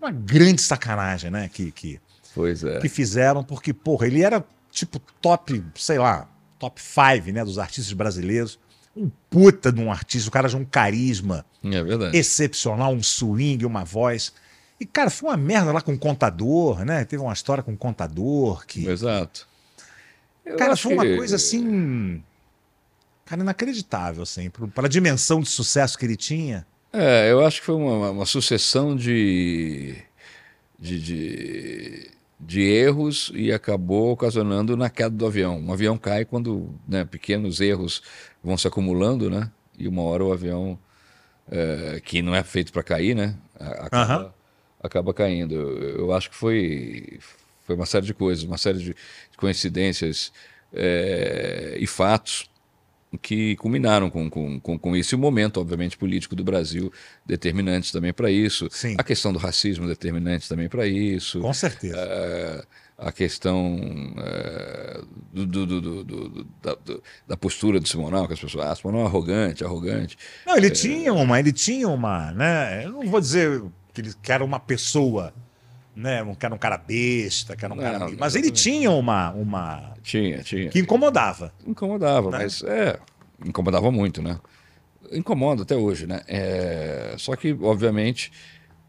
Uma 0.00 0.10
grande 0.10 0.62
sacanagem, 0.62 1.30
né? 1.30 1.50
Que, 1.52 1.70
que, 1.70 2.00
Pois 2.40 2.64
é. 2.64 2.78
que 2.80 2.88
fizeram, 2.88 3.42
porque, 3.44 3.72
porra, 3.72 4.06
ele 4.06 4.22
era 4.22 4.44
tipo 4.70 4.98
top, 5.20 5.62
sei 5.74 5.98
lá, 5.98 6.28
top 6.58 6.80
5, 6.80 7.32
né? 7.32 7.44
Dos 7.44 7.58
artistas 7.58 7.92
brasileiros. 7.92 8.58
Um 8.96 9.10
puta 9.30 9.70
de 9.70 9.80
um 9.80 9.90
artista, 9.90 10.28
o 10.28 10.32
cara 10.32 10.48
tinha 10.48 10.60
um 10.60 10.64
carisma 10.64 11.44
É 11.64 11.82
verdade. 11.82 12.16
excepcional, 12.16 12.92
um 12.92 13.02
swing, 13.02 13.64
uma 13.64 13.84
voz. 13.84 14.32
E, 14.80 14.84
cara, 14.86 15.10
foi 15.10 15.28
uma 15.30 15.36
merda 15.36 15.70
lá 15.72 15.80
com 15.80 15.92
o 15.92 15.98
contador, 15.98 16.84
né? 16.84 17.04
Teve 17.04 17.22
uma 17.22 17.32
história 17.32 17.62
com 17.62 17.72
o 17.72 17.76
contador 17.76 18.66
que. 18.66 18.86
Exato. 18.88 19.46
Eu 20.44 20.56
Cara, 20.56 20.74
foi 20.76 20.94
uma 20.94 21.04
que- 21.04 21.16
coisa 21.16 21.36
assim. 21.36 22.22
Cara, 23.24 23.42
inacreditável, 23.42 24.24
assim, 24.24 24.50
para 24.74 24.86
a 24.86 24.88
dimensão 24.88 25.40
de 25.40 25.48
sucesso 25.48 25.96
que 25.96 26.04
ele 26.04 26.16
tinha. 26.16 26.66
É, 26.92 27.30
eu 27.30 27.46
acho 27.46 27.60
que 27.60 27.66
foi 27.66 27.76
uma, 27.76 28.10
uma 28.10 28.26
sucessão 28.26 28.96
de, 28.96 29.94
de, 30.76 31.00
de, 31.00 32.10
de 32.40 32.62
erros 32.62 33.30
e 33.34 33.52
acabou 33.52 34.12
ocasionando 34.12 34.76
na 34.76 34.88
queda 34.88 35.10
do 35.10 35.26
avião. 35.26 35.58
Um 35.58 35.72
avião 35.72 35.98
cai 35.98 36.24
quando 36.24 36.74
né, 36.88 37.04
pequenos 37.04 37.60
erros 37.60 38.02
vão 38.42 38.56
se 38.56 38.66
acumulando, 38.66 39.28
né? 39.28 39.50
E 39.78 39.86
uma 39.86 40.02
hora 40.02 40.24
o 40.24 40.32
avião, 40.32 40.78
é, 41.50 42.00
que 42.04 42.22
não 42.22 42.34
é 42.34 42.42
feito 42.42 42.72
para 42.72 42.82
cair, 42.82 43.14
né? 43.14 43.36
Acaba, 43.58 44.12
Aham. 44.12 44.34
acaba 44.82 45.14
caindo. 45.14 45.54
Eu, 45.54 45.98
eu 45.98 46.12
acho 46.12 46.30
que 46.30 46.36
foi, 46.36 47.18
foi 47.66 47.76
uma 47.76 47.86
série 47.86 48.06
de 48.06 48.14
coisas, 48.14 48.44
uma 48.44 48.58
série 48.58 48.78
de 48.78 48.96
coincidências 49.36 50.32
é, 50.72 51.76
e 51.78 51.86
fatos 51.86 52.50
que 53.18 53.56
culminaram 53.56 54.08
com, 54.08 54.30
com, 54.30 54.60
com, 54.60 54.78
com 54.78 54.96
isso. 54.96 55.14
E 55.14 55.16
o 55.16 55.18
momento, 55.18 55.60
obviamente, 55.60 55.96
político 55.96 56.36
do 56.36 56.44
Brasil, 56.44 56.92
determinante 57.26 57.92
também 57.92 58.12
para 58.12 58.30
isso. 58.30 58.68
Sim. 58.70 58.94
A 58.98 59.02
questão 59.02 59.32
do 59.32 59.38
racismo, 59.38 59.86
determinante 59.86 60.48
também 60.48 60.68
para 60.68 60.86
isso. 60.86 61.40
Com 61.40 61.52
certeza. 61.52 61.96
É, 61.98 62.64
a 63.00 63.10
questão 63.10 63.80
é, 64.18 65.00
do, 65.32 65.46
do, 65.46 65.80
do, 65.80 66.44
da, 66.62 66.76
da, 67.26 67.36
postura 67.36 67.80
do 67.80 67.88
Simonal, 67.88 68.26
que 68.26 68.34
as 68.34 68.40
pessoas 68.40 68.66
ah, 68.66 68.74
Simonal 68.76 69.02
é 69.02 69.06
arrogante, 69.06 69.64
arrogante. 69.64 70.18
Não, 70.46 70.56
ele 70.56 70.66
é... 70.66 70.70
tinha 70.70 71.12
uma, 71.12 71.40
ele 71.40 71.52
tinha 71.52 71.88
uma, 71.88 72.30
né? 72.32 72.84
Eu 72.84 72.92
não 72.92 73.06
vou 73.06 73.20
dizer 73.20 73.62
que 73.94 74.02
ele 74.02 74.12
que 74.22 74.30
era 74.30 74.44
uma 74.44 74.60
pessoa, 74.60 75.32
né? 75.94 76.24
Que 76.38 76.46
era 76.46 76.54
um 76.54 76.58
cara 76.58 76.78
besta, 76.78 77.56
que 77.56 77.64
era 77.64 77.74
um 77.74 77.76
não, 77.76 77.84
cara. 77.84 78.10
Mas 78.18 78.34
ele 78.34 78.50
tinha 78.50 78.90
uma, 78.90 79.30
uma. 79.32 79.94
Tinha, 80.02 80.42
tinha. 80.42 80.70
Que 80.70 80.80
incomodava. 80.80 81.52
Incomodava, 81.66 82.30
né? 82.30 82.38
mas 82.38 82.62
é. 82.62 82.98
Incomodava 83.44 83.90
muito, 83.90 84.22
né? 84.22 84.38
Incomoda 85.12 85.62
até 85.62 85.74
hoje, 85.74 86.06
né? 86.06 86.22
É, 86.28 87.14
só 87.18 87.34
que, 87.36 87.52
obviamente. 87.60 88.30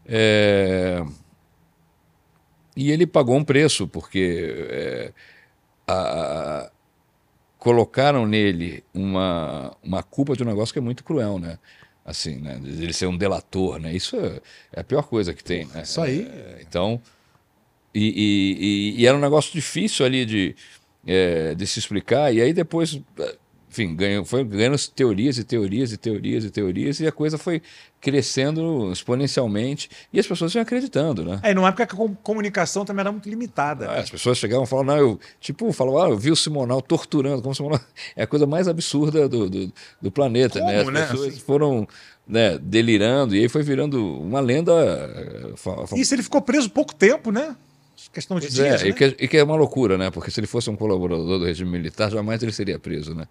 É, 0.06 1.04
e 2.76 2.90
ele 2.90 3.06
pagou 3.06 3.36
um 3.36 3.44
preço, 3.44 3.86
porque 3.86 4.66
é, 4.70 5.12
a, 5.86 6.70
colocaram 7.58 8.26
nele 8.26 8.82
uma, 8.92 9.76
uma 9.82 10.02
culpa 10.02 10.34
de 10.34 10.42
um 10.42 10.46
negócio 10.46 10.72
que 10.72 10.78
é 10.78 10.82
muito 10.82 11.04
cruel, 11.04 11.38
né? 11.38 11.58
Assim, 12.04 12.36
né? 12.36 12.60
Ele 12.64 12.92
ser 12.92 13.06
um 13.06 13.16
delator, 13.16 13.78
né? 13.78 13.94
Isso 13.94 14.16
é, 14.16 14.40
é 14.72 14.80
a 14.80 14.84
pior 14.84 15.02
coisa 15.02 15.32
que 15.32 15.42
tem, 15.42 15.66
né? 15.66 15.82
Isso 15.82 16.00
aí. 16.00 16.22
É, 16.22 16.58
então, 16.60 17.00
e, 17.94 18.94
e, 18.96 19.00
e, 19.00 19.06
era 19.06 19.16
um 19.16 19.20
negócio 19.20 19.52
difícil 19.52 20.04
ali 20.04 20.24
de, 20.24 20.56
é, 21.06 21.54
de 21.54 21.66
se 21.66 21.78
explicar, 21.78 22.34
e 22.34 22.40
aí 22.40 22.52
depois 22.52 23.00
enfim, 23.72 23.96
ganhou, 23.96 24.22
foi 24.22 24.44
ganhando 24.44 24.76
teorias 24.90 25.38
e 25.38 25.44
teorias 25.44 25.92
e 25.92 25.96
teorias 25.96 26.44
e 26.44 26.50
teorias, 26.50 27.00
e 27.00 27.06
a 27.06 27.12
coisa 27.12 27.38
foi 27.38 27.62
crescendo 28.02 28.92
exponencialmente 28.92 29.88
e 30.12 30.20
as 30.20 30.26
pessoas 30.26 30.54
iam 30.54 30.60
acreditando, 30.60 31.24
né? 31.24 31.40
É, 31.42 31.54
numa 31.54 31.68
época 31.68 31.86
que 31.86 31.94
a 31.94 32.08
comunicação 32.22 32.84
também 32.84 33.00
era 33.00 33.10
muito 33.10 33.30
limitada. 33.30 33.88
Ah, 33.88 34.00
as 34.00 34.10
pessoas 34.10 34.36
chegavam 34.36 34.64
e 34.64 34.66
falavam, 34.68 34.94
não, 34.94 35.00
eu, 35.00 35.20
tipo, 35.40 35.72
falavam, 35.72 36.02
ah, 36.02 36.08
eu 36.10 36.18
vi 36.18 36.30
o 36.30 36.36
Simonal 36.36 36.82
torturando, 36.82 37.40
como 37.40 37.52
o 37.52 37.54
Simonal 37.54 37.80
é 38.14 38.24
a 38.24 38.26
coisa 38.26 38.46
mais 38.46 38.68
absurda 38.68 39.26
do, 39.26 39.48
do, 39.48 39.72
do 40.02 40.10
planeta, 40.10 40.58
como, 40.58 40.70
né? 40.70 40.80
As 40.80 40.86
né? 40.88 41.06
pessoas 41.06 41.28
assim. 41.28 41.40
foram 41.40 41.88
né, 42.28 42.58
delirando, 42.58 43.34
e 43.34 43.40
aí 43.40 43.48
foi 43.48 43.62
virando 43.62 44.20
uma 44.20 44.40
lenda. 44.40 44.72
Eh, 44.74 45.96
Isso 45.96 46.14
ele 46.14 46.22
ficou 46.22 46.42
preso 46.42 46.68
pouco 46.68 46.94
tempo, 46.94 47.32
né? 47.32 47.56
Questão 48.10 48.38
de 48.38 48.46
pois 48.46 48.58
é, 48.58 48.68
dias, 48.68 48.82
é, 48.82 48.84
né? 48.84 48.90
e, 48.90 48.94
que, 48.94 49.24
e, 49.24 49.28
que, 49.28 49.36
é 49.36 49.44
uma 49.44 49.56
loucura, 49.56 49.98
né? 49.98 50.10
Porque 50.10 50.30
se 50.30 50.40
ele 50.40 50.46
fosse 50.46 50.70
um 50.70 50.76
colaborador 50.76 51.38
do 51.38 51.44
regime 51.44 51.70
militar, 51.70 52.10
jamais 52.10 52.42
ele 52.42 52.52
seria 52.52 52.78
preso, 52.78 53.14
né? 53.14 53.26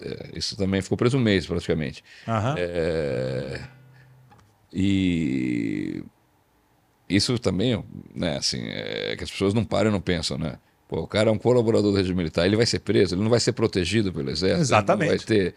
É, 0.00 0.30
isso 0.34 0.56
também 0.56 0.80
ficou 0.82 0.96
preso 0.96 1.16
um 1.16 1.20
mês, 1.20 1.46
praticamente. 1.46 2.02
Uhum. 2.26 2.54
É, 2.56 3.60
e 4.72 6.02
isso 7.08 7.38
também, 7.38 7.82
né? 8.14 8.36
Assim, 8.36 8.62
é 8.66 9.14
que 9.16 9.24
as 9.24 9.30
pessoas 9.30 9.54
não 9.54 9.64
param 9.64 9.90
e 9.90 9.92
não 9.92 10.00
pensam, 10.00 10.38
né? 10.38 10.58
Pô, 10.88 11.00
o 11.00 11.06
cara 11.06 11.30
é 11.30 11.32
um 11.32 11.38
colaborador 11.38 11.90
do 11.90 11.96
regime 11.96 12.16
militar, 12.16 12.46
ele 12.46 12.54
vai 12.54 12.66
ser 12.66 12.78
preso, 12.78 13.16
ele 13.16 13.22
não 13.22 13.30
vai 13.30 13.40
ser 13.40 13.52
protegido 13.52 14.12
pelo 14.12 14.30
exército, 14.30 14.60
Exatamente. 14.60 15.08
vai 15.08 15.18
ter 15.18 15.54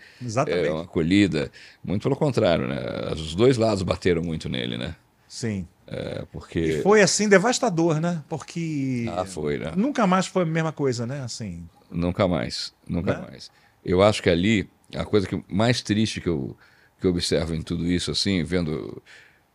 é, 0.48 0.72
uma 0.72 0.84
acolhida. 0.84 1.52
Muito 1.84 2.02
pelo 2.02 2.16
contrário, 2.16 2.68
né? 2.68 2.80
Os 3.14 3.36
dois 3.36 3.56
lados 3.56 3.84
bateram 3.84 4.24
muito 4.24 4.50
nele, 4.50 4.76
né? 4.78 4.96
Sim. 5.28 5.68
É, 5.92 6.24
porque... 6.32 6.60
E 6.60 6.82
foi 6.84 7.02
assim 7.02 7.28
devastador, 7.28 8.00
né? 8.00 8.24
Porque 8.30 9.08
ah, 9.12 9.26
foi, 9.26 9.58
né? 9.58 9.74
nunca 9.76 10.06
mais 10.06 10.28
foi 10.28 10.44
a 10.44 10.46
mesma 10.46 10.72
coisa, 10.72 11.08
né? 11.08 11.22
Assim. 11.22 11.68
Nunca 11.90 12.28
mais, 12.28 12.74
nunca 12.88 13.14
né? 13.14 13.28
mais. 13.28 13.52
Eu 13.84 14.04
acho 14.04 14.22
que 14.22 14.30
ali 14.30 14.70
a 14.96 15.04
coisa 15.04 15.28
que 15.28 15.44
mais 15.48 15.82
triste 15.82 16.22
que 16.22 16.30
eu 16.30 16.56
que 17.00 17.08
eu 17.08 17.12
observo 17.12 17.56
em 17.56 17.62
tudo 17.62 17.86
isso, 17.90 18.12
assim, 18.12 18.44
vendo, 18.44 19.02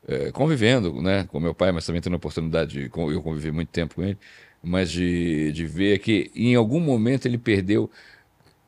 é, 0.09 0.30
convivendo, 0.32 1.03
né, 1.03 1.24
com 1.24 1.39
meu 1.39 1.55
pai, 1.55 1.72
mas 1.72 1.85
também 1.85 2.01
tendo 2.01 2.14
a 2.14 2.16
oportunidade 2.16 2.72
de 2.72 2.85
eu 2.85 3.22
conviver 3.22 3.53
muito 3.53 3.68
tempo 3.68 3.97
com 3.97 4.03
ele, 4.03 4.16
mas 4.62 4.91
de, 4.91 5.53
de 5.53 5.66
ver 5.66 5.99
que 5.99 6.30
em 6.35 6.55
algum 6.55 6.80
momento 6.80 7.26
ele 7.26 7.37
perdeu 7.37 7.91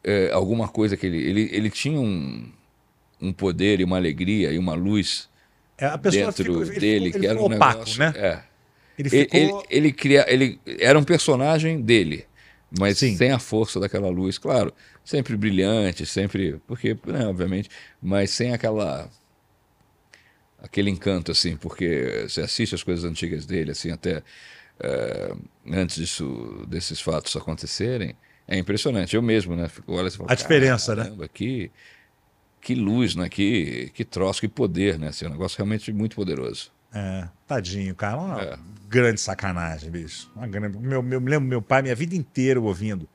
é, 0.04 0.30
alguma 0.30 0.68
coisa 0.68 0.96
que 0.96 1.06
ele 1.06 1.16
ele, 1.16 1.48
ele 1.52 1.70
tinha 1.70 1.98
um, 1.98 2.52
um 3.20 3.32
poder 3.32 3.80
e 3.80 3.84
uma 3.84 3.96
alegria 3.96 4.52
e 4.52 4.58
uma 4.58 4.74
luz 4.74 5.28
a 5.78 5.98
pessoa 5.98 6.26
dentro 6.26 6.44
ficou, 6.44 6.80
dele, 6.80 7.06
ficou, 7.06 7.20
que 7.20 7.26
era 7.26 7.38
um 7.38 7.44
opaco, 7.44 7.78
negócio, 7.80 7.98
né? 7.98 8.12
É. 8.16 8.42
Ele, 8.98 9.10
ficou... 9.10 9.40
ele, 9.40 9.52
ele, 9.68 9.92
cria, 9.92 10.24
ele 10.28 10.60
era 10.80 10.98
um 10.98 11.04
personagem 11.04 11.82
dele, 11.82 12.26
mas 12.78 12.98
Sim. 12.98 13.16
sem 13.16 13.30
a 13.30 13.38
força 13.38 13.78
daquela 13.78 14.08
luz, 14.08 14.38
claro, 14.38 14.72
sempre 15.04 15.36
brilhante, 15.36 16.06
sempre, 16.06 16.60
porque, 16.66 16.96
né, 17.06 17.26
obviamente, 17.26 17.68
mas 18.00 18.30
sem 18.30 18.52
aquela 18.54 19.10
aquele 20.58 20.90
encanto 20.90 21.30
assim, 21.30 21.56
porque 21.56 22.24
você 22.28 22.40
assiste 22.40 22.74
as 22.74 22.82
coisas 22.82 23.04
antigas 23.04 23.46
dele, 23.46 23.70
assim, 23.70 23.90
até 23.90 24.22
é, 24.80 25.34
antes 25.72 25.96
disso, 25.96 26.64
desses 26.68 27.00
fatos 27.00 27.36
acontecerem, 27.36 28.16
é 28.46 28.56
impressionante. 28.58 29.16
Eu 29.16 29.22
mesmo, 29.22 29.56
né? 29.56 29.68
Fico, 29.68 29.92
olha, 29.92 30.10
você 30.10 30.16
fala, 30.16 30.32
a 30.32 30.34
diferença, 30.34 30.94
né? 30.94 31.12
Que, 31.32 31.70
que 32.60 32.74
luz, 32.74 33.14
né? 33.14 33.28
Que, 33.28 33.90
que 33.94 34.04
troço, 34.04 34.40
que 34.40 34.48
poder, 34.48 34.98
né? 34.98 35.08
Assim, 35.08 35.24
é 35.24 35.28
um 35.28 35.32
negócio 35.32 35.56
realmente 35.56 35.92
muito 35.92 36.16
poderoso. 36.16 36.70
É, 36.94 37.28
tadinho, 37.46 37.94
cara. 37.94 38.16
Uma 38.16 38.42
é. 38.42 38.58
grande 38.88 39.20
sacanagem, 39.20 39.90
bicho. 39.90 40.30
Uma 40.34 40.46
grande... 40.46 40.78
meu, 40.78 41.02
meu, 41.02 41.20
me 41.20 41.30
lembro 41.30 41.48
meu 41.48 41.62
pai, 41.62 41.82
minha 41.82 41.94
vida 41.94 42.14
inteira 42.14 42.60
ouvindo 42.60 43.08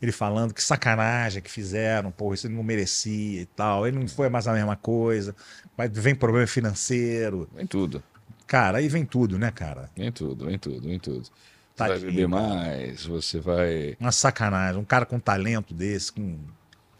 ele 0.00 0.12
falando 0.12 0.54
que 0.54 0.62
sacanagem 0.62 1.42
que 1.42 1.50
fizeram, 1.50 2.10
porra, 2.10 2.34
isso 2.34 2.46
ele 2.46 2.54
não 2.54 2.62
merecia 2.62 3.42
e 3.42 3.46
tal. 3.46 3.86
Ele 3.86 3.98
não 3.98 4.08
foi 4.08 4.28
mais 4.30 4.48
a 4.48 4.52
mesma 4.52 4.74
coisa. 4.74 5.36
Mas 5.76 5.90
vem 5.92 6.14
problema 6.14 6.46
financeiro. 6.46 7.48
Vem 7.54 7.66
tudo. 7.66 8.02
Cara, 8.46 8.78
aí 8.78 8.88
vem 8.88 9.04
tudo, 9.04 9.38
né, 9.38 9.50
cara? 9.50 9.90
Vem 9.94 10.10
tudo, 10.10 10.46
vem 10.46 10.58
tudo, 10.58 10.88
vem 10.88 10.98
tudo. 10.98 11.24
Você 11.24 11.32
Tadinho, 11.76 12.00
vai 12.00 12.10
beber 12.10 12.28
mais, 12.28 13.04
você 13.04 13.38
vai. 13.38 13.96
Uma 14.00 14.10
sacanagem. 14.10 14.80
Um 14.80 14.84
cara 14.84 15.04
com 15.04 15.20
talento 15.20 15.74
desse, 15.74 16.12
com. 16.12 16.38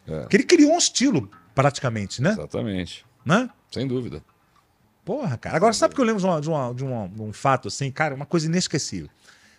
É. 0.06 0.26
Que 0.26 0.36
ele 0.36 0.44
criou 0.44 0.74
um 0.74 0.78
estilo 0.78 1.30
praticamente, 1.60 2.22
né? 2.22 2.30
Exatamente. 2.30 3.04
Né? 3.24 3.48
Sem 3.70 3.86
dúvida. 3.86 4.22
Porra, 5.04 5.36
cara. 5.36 5.56
Agora, 5.56 5.72
sabe 5.72 5.94
que 5.94 6.00
eu 6.00 6.04
lembro 6.04 6.20
de, 6.20 6.26
uma, 6.26 6.40
de, 6.74 6.84
uma, 6.84 7.08
de, 7.08 7.22
um 7.22 7.32
fato 7.32 7.68
assim, 7.68 7.90
cara, 7.90 8.14
uma 8.14 8.26
coisa 8.26 8.46
inesquecível. 8.46 9.08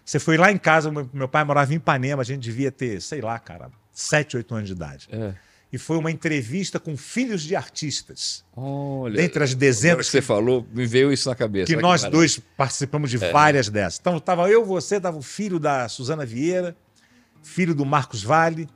Você 0.04 0.20
foi 0.20 0.38
lá 0.38 0.52
em 0.52 0.58
casa, 0.58 0.92
meu 1.14 1.28
pai 1.28 1.44
morava 1.44 1.74
em 1.74 1.78
Ipanema, 1.78 2.22
a 2.22 2.26
gente 2.26 2.42
devia 2.42 2.72
ter, 2.72 3.02
sei 3.02 3.22
lá, 3.22 3.38
cara, 3.38 3.70
7, 3.92 4.38
8 4.38 4.56
anos 4.56 4.68
de 4.68 4.74
idade. 4.74 5.10
É. 5.12 5.34
E 5.72 5.78
foi 5.78 5.98
uma 5.98 6.12
entrevista 6.12 6.80
com 6.80 6.98
filhos 6.98 7.44
de 7.44 7.56
artistas. 7.56 8.44
Olha, 8.56 9.16
dentre 9.16 9.44
as 9.44 9.54
dezenas 9.54 10.08
que 10.08 10.12
você 10.12 10.22
falou, 10.22 10.68
me 10.74 10.86
veio 10.86 11.14
isso 11.14 11.30
na 11.30 11.36
cabeça. 11.36 11.74
Que 11.74 11.82
nós 11.82 12.04
que 12.04 12.10
dois 12.10 12.40
participamos 12.58 13.10
de 13.10 13.24
é. 13.24 13.32
várias 13.32 13.70
dessas. 13.70 14.00
Então, 14.00 14.18
estava 14.18 14.50
eu, 14.50 14.66
você, 14.66 14.98
estava 14.98 15.18
o 15.18 15.22
filho 15.22 15.60
da 15.60 15.88
Suzana 15.88 16.26
Vieira, 16.26 16.76
filho 17.42 17.74
do 17.74 17.86
Marcos 17.86 18.22
Vale, 18.22 18.68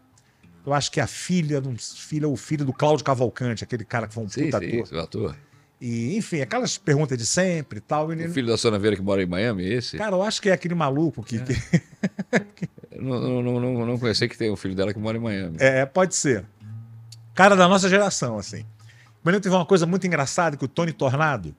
eu 0.65 0.73
acho 0.73 0.91
que 0.91 0.99
a 0.99 1.07
filha, 1.07 1.61
filha 1.77 2.27
o 2.27 2.35
filho 2.35 2.65
do 2.65 2.73
Cláudio 2.73 3.05
Cavalcante, 3.05 3.63
aquele 3.63 3.85
cara 3.85 4.07
que 4.07 4.13
foi 4.13 4.23
um 4.23 4.29
sim, 4.29 4.45
puta 4.45 4.59
sim, 4.59 4.79
ator. 4.79 4.99
ator. 4.99 5.35
E, 5.79 6.15
enfim, 6.17 6.41
aquelas 6.41 6.77
perguntas 6.77 7.17
de 7.17 7.25
sempre 7.25 7.79
e 7.79 7.81
tal. 7.81 8.07
O 8.07 8.29
filho 8.29 8.47
da 8.47 8.57
Sônia 8.57 8.79
Veira 8.79 8.95
que 8.95 9.01
mora 9.01 9.21
em 9.21 9.25
Miami, 9.25 9.65
esse? 9.65 9.97
Cara, 9.97 10.15
eu 10.15 10.23
acho 10.23 10.41
que 10.41 10.49
é 10.49 10.53
aquele 10.53 10.73
maluco 10.73 11.21
que. 11.21 11.37
É. 11.37 12.39
que... 12.39 12.69
não, 12.99 13.43
não, 13.43 13.59
não, 13.59 13.85
não 13.85 13.99
conheci 13.99 14.27
que 14.27 14.37
tem 14.37 14.49
um 14.51 14.55
filho 14.55 14.73
dela 14.73 14.93
que 14.93 14.99
mora 14.99 15.17
em 15.17 15.21
Miami. 15.21 15.57
É, 15.59 15.85
pode 15.85 16.15
ser. 16.15 16.45
Cara 17.33 17.55
da 17.55 17.67
nossa 17.67 17.89
geração, 17.89 18.37
assim. 18.37 18.65
Mas 19.21 19.39
teve 19.41 19.53
uma 19.53 19.65
coisa 19.65 19.85
muito 19.85 20.07
engraçada 20.07 20.55
que 20.55 20.63
o 20.63 20.67
Tony 20.67 20.93
Tornado 20.93 21.53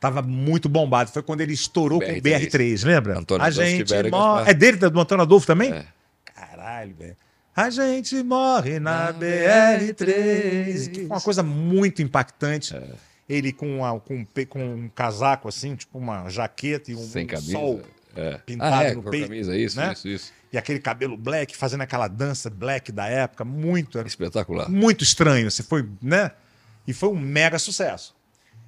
tava 0.00 0.20
muito 0.20 0.68
bombado. 0.68 1.10
Foi 1.10 1.22
quando 1.22 1.42
ele 1.42 1.52
estourou 1.52 2.00
BR3. 2.00 2.06
com 2.06 2.18
o 2.18 2.22
BR3, 2.22 2.84
lembra? 2.84 3.18
Antônio 3.18 3.46
a 3.46 3.50
gente 3.50 4.10
morre. 4.10 4.50
É 4.50 4.54
dele, 4.54 4.76
do 4.76 5.00
Antônio 5.00 5.22
Adolfo 5.22 5.46
também? 5.46 5.72
É. 5.72 5.86
Caralho, 6.24 6.94
velho. 6.94 7.16
A 7.54 7.68
gente 7.68 8.22
morre 8.22 8.80
na, 8.80 9.12
na 9.12 9.18
BR3. 9.18 10.90
Que 10.90 10.94
foi 11.00 11.04
uma 11.04 11.20
coisa 11.20 11.42
muito 11.42 12.00
impactante. 12.00 12.74
É. 12.74 12.90
Ele 13.28 13.52
com, 13.52 13.78
com, 14.00 14.26
com, 14.46 14.64
um 14.64 14.88
casaco 14.88 15.48
assim, 15.48 15.76
tipo 15.76 15.98
uma 15.98 16.28
jaqueta 16.28 16.90
e 16.90 16.94
um, 16.94 17.06
Sem 17.06 17.26
um 17.26 17.40
sol 17.40 17.82
é. 18.16 18.38
pintado 18.38 18.74
ah, 18.74 18.84
é, 18.84 18.94
no 18.94 19.02
com 19.02 19.10
peito. 19.10 19.28
camisa, 19.28 19.56
isso, 19.56 19.76
né? 19.76 19.92
isso, 19.92 20.08
isso. 20.08 20.32
E 20.52 20.58
aquele 20.58 20.80
cabelo 20.80 21.16
black, 21.16 21.56
fazendo 21.56 21.80
aquela 21.80 22.08
dança 22.08 22.50
black 22.50 22.92
da 22.92 23.06
época, 23.06 23.44
muito. 23.44 23.98
Espetacular. 24.00 24.68
Muito 24.68 25.02
estranho. 25.02 25.50
Você 25.50 25.62
foi, 25.62 25.88
né? 26.00 26.30
E 26.86 26.92
foi 26.92 27.08
um 27.08 27.18
mega 27.18 27.58
sucesso. 27.58 28.14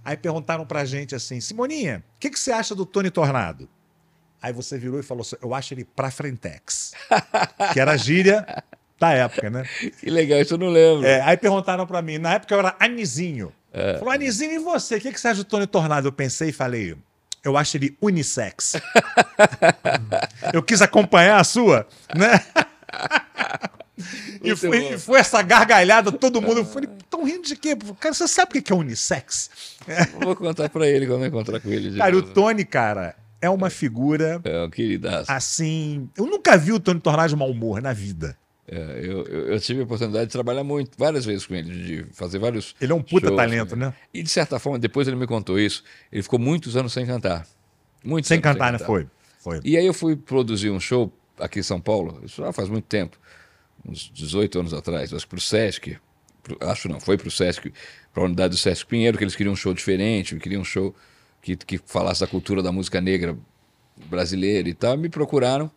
Aí 0.05 0.17
perguntaram 0.17 0.65
pra 0.67 0.85
gente 0.85 1.15
assim: 1.15 1.41
Simoninha, 1.41 2.03
o 2.17 2.21
que, 2.21 2.31
que 2.31 2.39
você 2.39 2.53
acha 2.53 2.75
do 2.75 2.87
Tony 2.87 3.11
Tornado? 3.11 3.69
Aí 4.45 4.53
você 4.53 4.77
virou 4.77 5.01
e 5.01 5.03
falou 5.03 5.23
assim: 5.23 5.37
eu 5.43 5.55
acho 5.55 5.73
ele 5.73 5.87
pra 5.87 6.11
frentex. 6.11 6.93
que 7.73 7.81
era 7.81 7.93
a 7.93 7.97
gíria 7.97 8.45
da 9.01 9.11
época, 9.11 9.49
né? 9.49 9.67
Que 9.99 10.11
legal, 10.11 10.39
isso 10.39 10.53
eu 10.53 10.59
não 10.59 10.69
lembro. 10.69 11.07
É, 11.07 11.23
aí 11.23 11.35
perguntaram 11.39 11.87
para 11.87 12.03
mim, 12.03 12.19
na 12.19 12.35
época 12.35 12.55
eu 12.55 12.59
era 12.59 12.77
Anizinho. 12.79 13.51
É. 13.73 13.95
Falou, 13.95 14.13
Anizinho, 14.13 14.53
e 14.53 14.59
você? 14.59 14.97
O 14.97 15.01
que, 15.01 15.13
que 15.13 15.19
você 15.19 15.29
acha 15.29 15.39
do 15.39 15.45
Tony 15.45 15.67
Tornado? 15.67 16.09
Eu 16.09 16.13
pensei 16.13 16.51
e 16.51 16.53
falei, 16.53 16.95
eu 17.43 17.57
acho 17.57 17.79
ele 17.79 17.97
unissex. 18.03 18.75
eu 20.53 20.63
quis 20.63 20.83
acompanhar 20.83 21.41
a 21.41 21.45
sua, 21.45 21.89
né? 22.15 22.45
E 24.43 24.55
foi, 24.55 24.93
e 24.93 24.99
foi 24.99 25.21
essa 25.21 25.41
gargalhada, 25.41 26.13
todo 26.13 26.43
mundo. 26.43 26.59
Eu 26.59 26.67
falei, 26.67 26.91
estão 26.99 27.25
rindo 27.25 27.49
de 27.49 27.57
quê? 27.57 27.75
Cara, 27.99 28.13
você 28.15 28.29
sabe 28.29 28.59
o 28.59 28.63
que 28.63 28.71
é 28.71 28.77
unissex? 28.77 29.49
Vou 30.21 30.37
contar 30.37 30.69
pra 30.69 30.87
ele 30.87 31.07
quando 31.07 31.23
eu 31.23 31.29
encontrar 31.29 31.61
com 31.61 31.71
ele. 31.71 31.97
Cara, 31.97 32.15
o 32.15 32.21
novo. 32.21 32.35
Tony, 32.35 32.63
cara, 32.67 33.17
é 33.45 33.51
uma 33.51 33.71
figura 33.71 34.41
É 34.45 34.63
um 34.65 34.71
queridaço. 34.71 35.31
assim. 35.31 36.09
Eu 36.17 36.27
nunca 36.27 36.57
vi 36.57 36.73
o 36.73 36.81
Tony 36.81 37.01
tornar 37.01 37.29
de 37.29 37.37
mau 37.37 37.51
humor 37.51 37.81
na 37.83 37.93
vida. 37.93 38.37
É, 38.67 39.01
eu, 39.03 39.25
eu, 39.27 39.49
eu 39.53 39.61
tive 39.61 39.81
a 39.81 39.85
oportunidade 39.85 40.27
de 40.27 40.33
trabalhar 40.33 40.65
muito, 40.65 40.97
várias 40.97 41.25
vezes 41.25 41.47
com 41.47 41.55
ele, 41.55 41.71
de 41.71 42.07
fazer 42.15 42.39
vários. 42.39 42.75
Ele 42.81 42.93
é 42.93 42.95
um 42.95 43.03
puta 43.03 43.27
shows, 43.27 43.37
talento, 43.37 43.77
né? 43.77 43.93
E 44.13 44.23
de 44.23 44.31
certa 44.31 44.59
forma, 44.59 44.79
depois 44.79 45.07
ele 45.07 45.17
me 45.19 45.27
contou 45.27 45.59
isso, 45.59 45.85
ele 46.11 46.23
ficou 46.23 46.39
muitos 46.39 46.75
anos 46.77 46.93
sem 46.93 47.05
cantar. 47.05 47.47
Muitos 48.03 48.29
Sem 48.29 48.41
cantar, 48.41 48.73
né? 48.73 48.79
Foi. 48.79 49.07
Foi. 49.39 49.61
E 49.63 49.77
aí 49.77 49.85
eu 49.85 49.93
fui 49.93 50.17
produzir 50.17 50.71
um 50.71 50.81
show 50.81 51.13
aqui 51.39 51.61
em 51.61 51.63
São 51.63 51.79
Paulo, 51.79 52.21
isso 52.25 52.43
já 52.43 52.53
faz 52.53 52.71
muito 52.71 52.85
tempo, 52.87 53.19
uns 53.87 54.11
18 54.15 54.61
anos 54.61 54.73
atrás, 54.73 55.13
acho 55.13 55.27
que 55.27 55.31
pro 55.31 55.41
Sesc, 55.41 55.99
pro- 56.43 56.57
acho 56.63 56.89
não, 56.89 56.99
foi 56.99 57.19
pro 57.19 57.31
Sesc, 57.31 57.71
para 58.15 58.23
a 58.23 58.27
unidade 58.27 58.53
do 58.53 58.57
Sesc 58.57 58.87
Pinheiro, 58.87 59.19
que 59.19 59.25
eles 59.25 59.37
queriam 59.37 59.53
um 59.53 59.57
show 59.57 59.75
diferente, 59.75 60.35
queriam 60.37 60.63
um 60.63 60.65
show 60.65 60.95
que, 61.45 61.57
que 61.57 61.79
falasse 61.79 62.21
da 62.21 62.27
cultura 62.27 62.63
da 62.63 62.73
música 62.73 63.01
negra 63.03 63.37
brasileira 64.09 64.69
e 64.69 64.75
tal, 64.75 64.97
me 64.97 65.11
procuraram, 65.11 65.71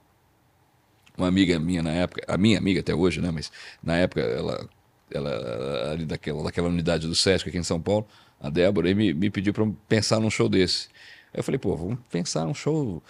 uma 1.18 1.28
amiga 1.28 1.59
minha 1.59 1.82
na 1.84 1.91
época, 1.91 2.24
a 2.28 2.38
minha 2.38 2.57
amiga 2.57 2.80
até 2.80 2.93
hoje, 2.93 3.20
né, 3.22 3.32
mas 3.32 3.51
na 3.84 3.97
época 3.97 4.22
ela, 4.22 4.70
ela 5.11 5.91
ali 5.91 6.05
daquela, 6.05 6.43
daquela 6.43 6.68
unidade 6.70 7.07
do 7.07 7.15
Sesc 7.15 7.49
aqui 7.49 7.57
em 7.57 7.63
São 7.63 7.82
Paulo, 7.82 8.07
a 8.39 8.49
Débora, 8.49 8.89
e 8.89 8.95
me, 8.95 9.13
me 9.13 9.30
pediu 9.30 9.51
para 9.53 9.68
pensar 9.89 10.20
num 10.20 10.30
show 10.30 10.47
desse. 10.47 10.88
Eu 11.34 11.43
falei, 11.43 11.57
pô, 11.57 11.76
vamos 11.76 11.97
pensar 12.11 12.45
num 12.45 12.53
show. 12.53 13.01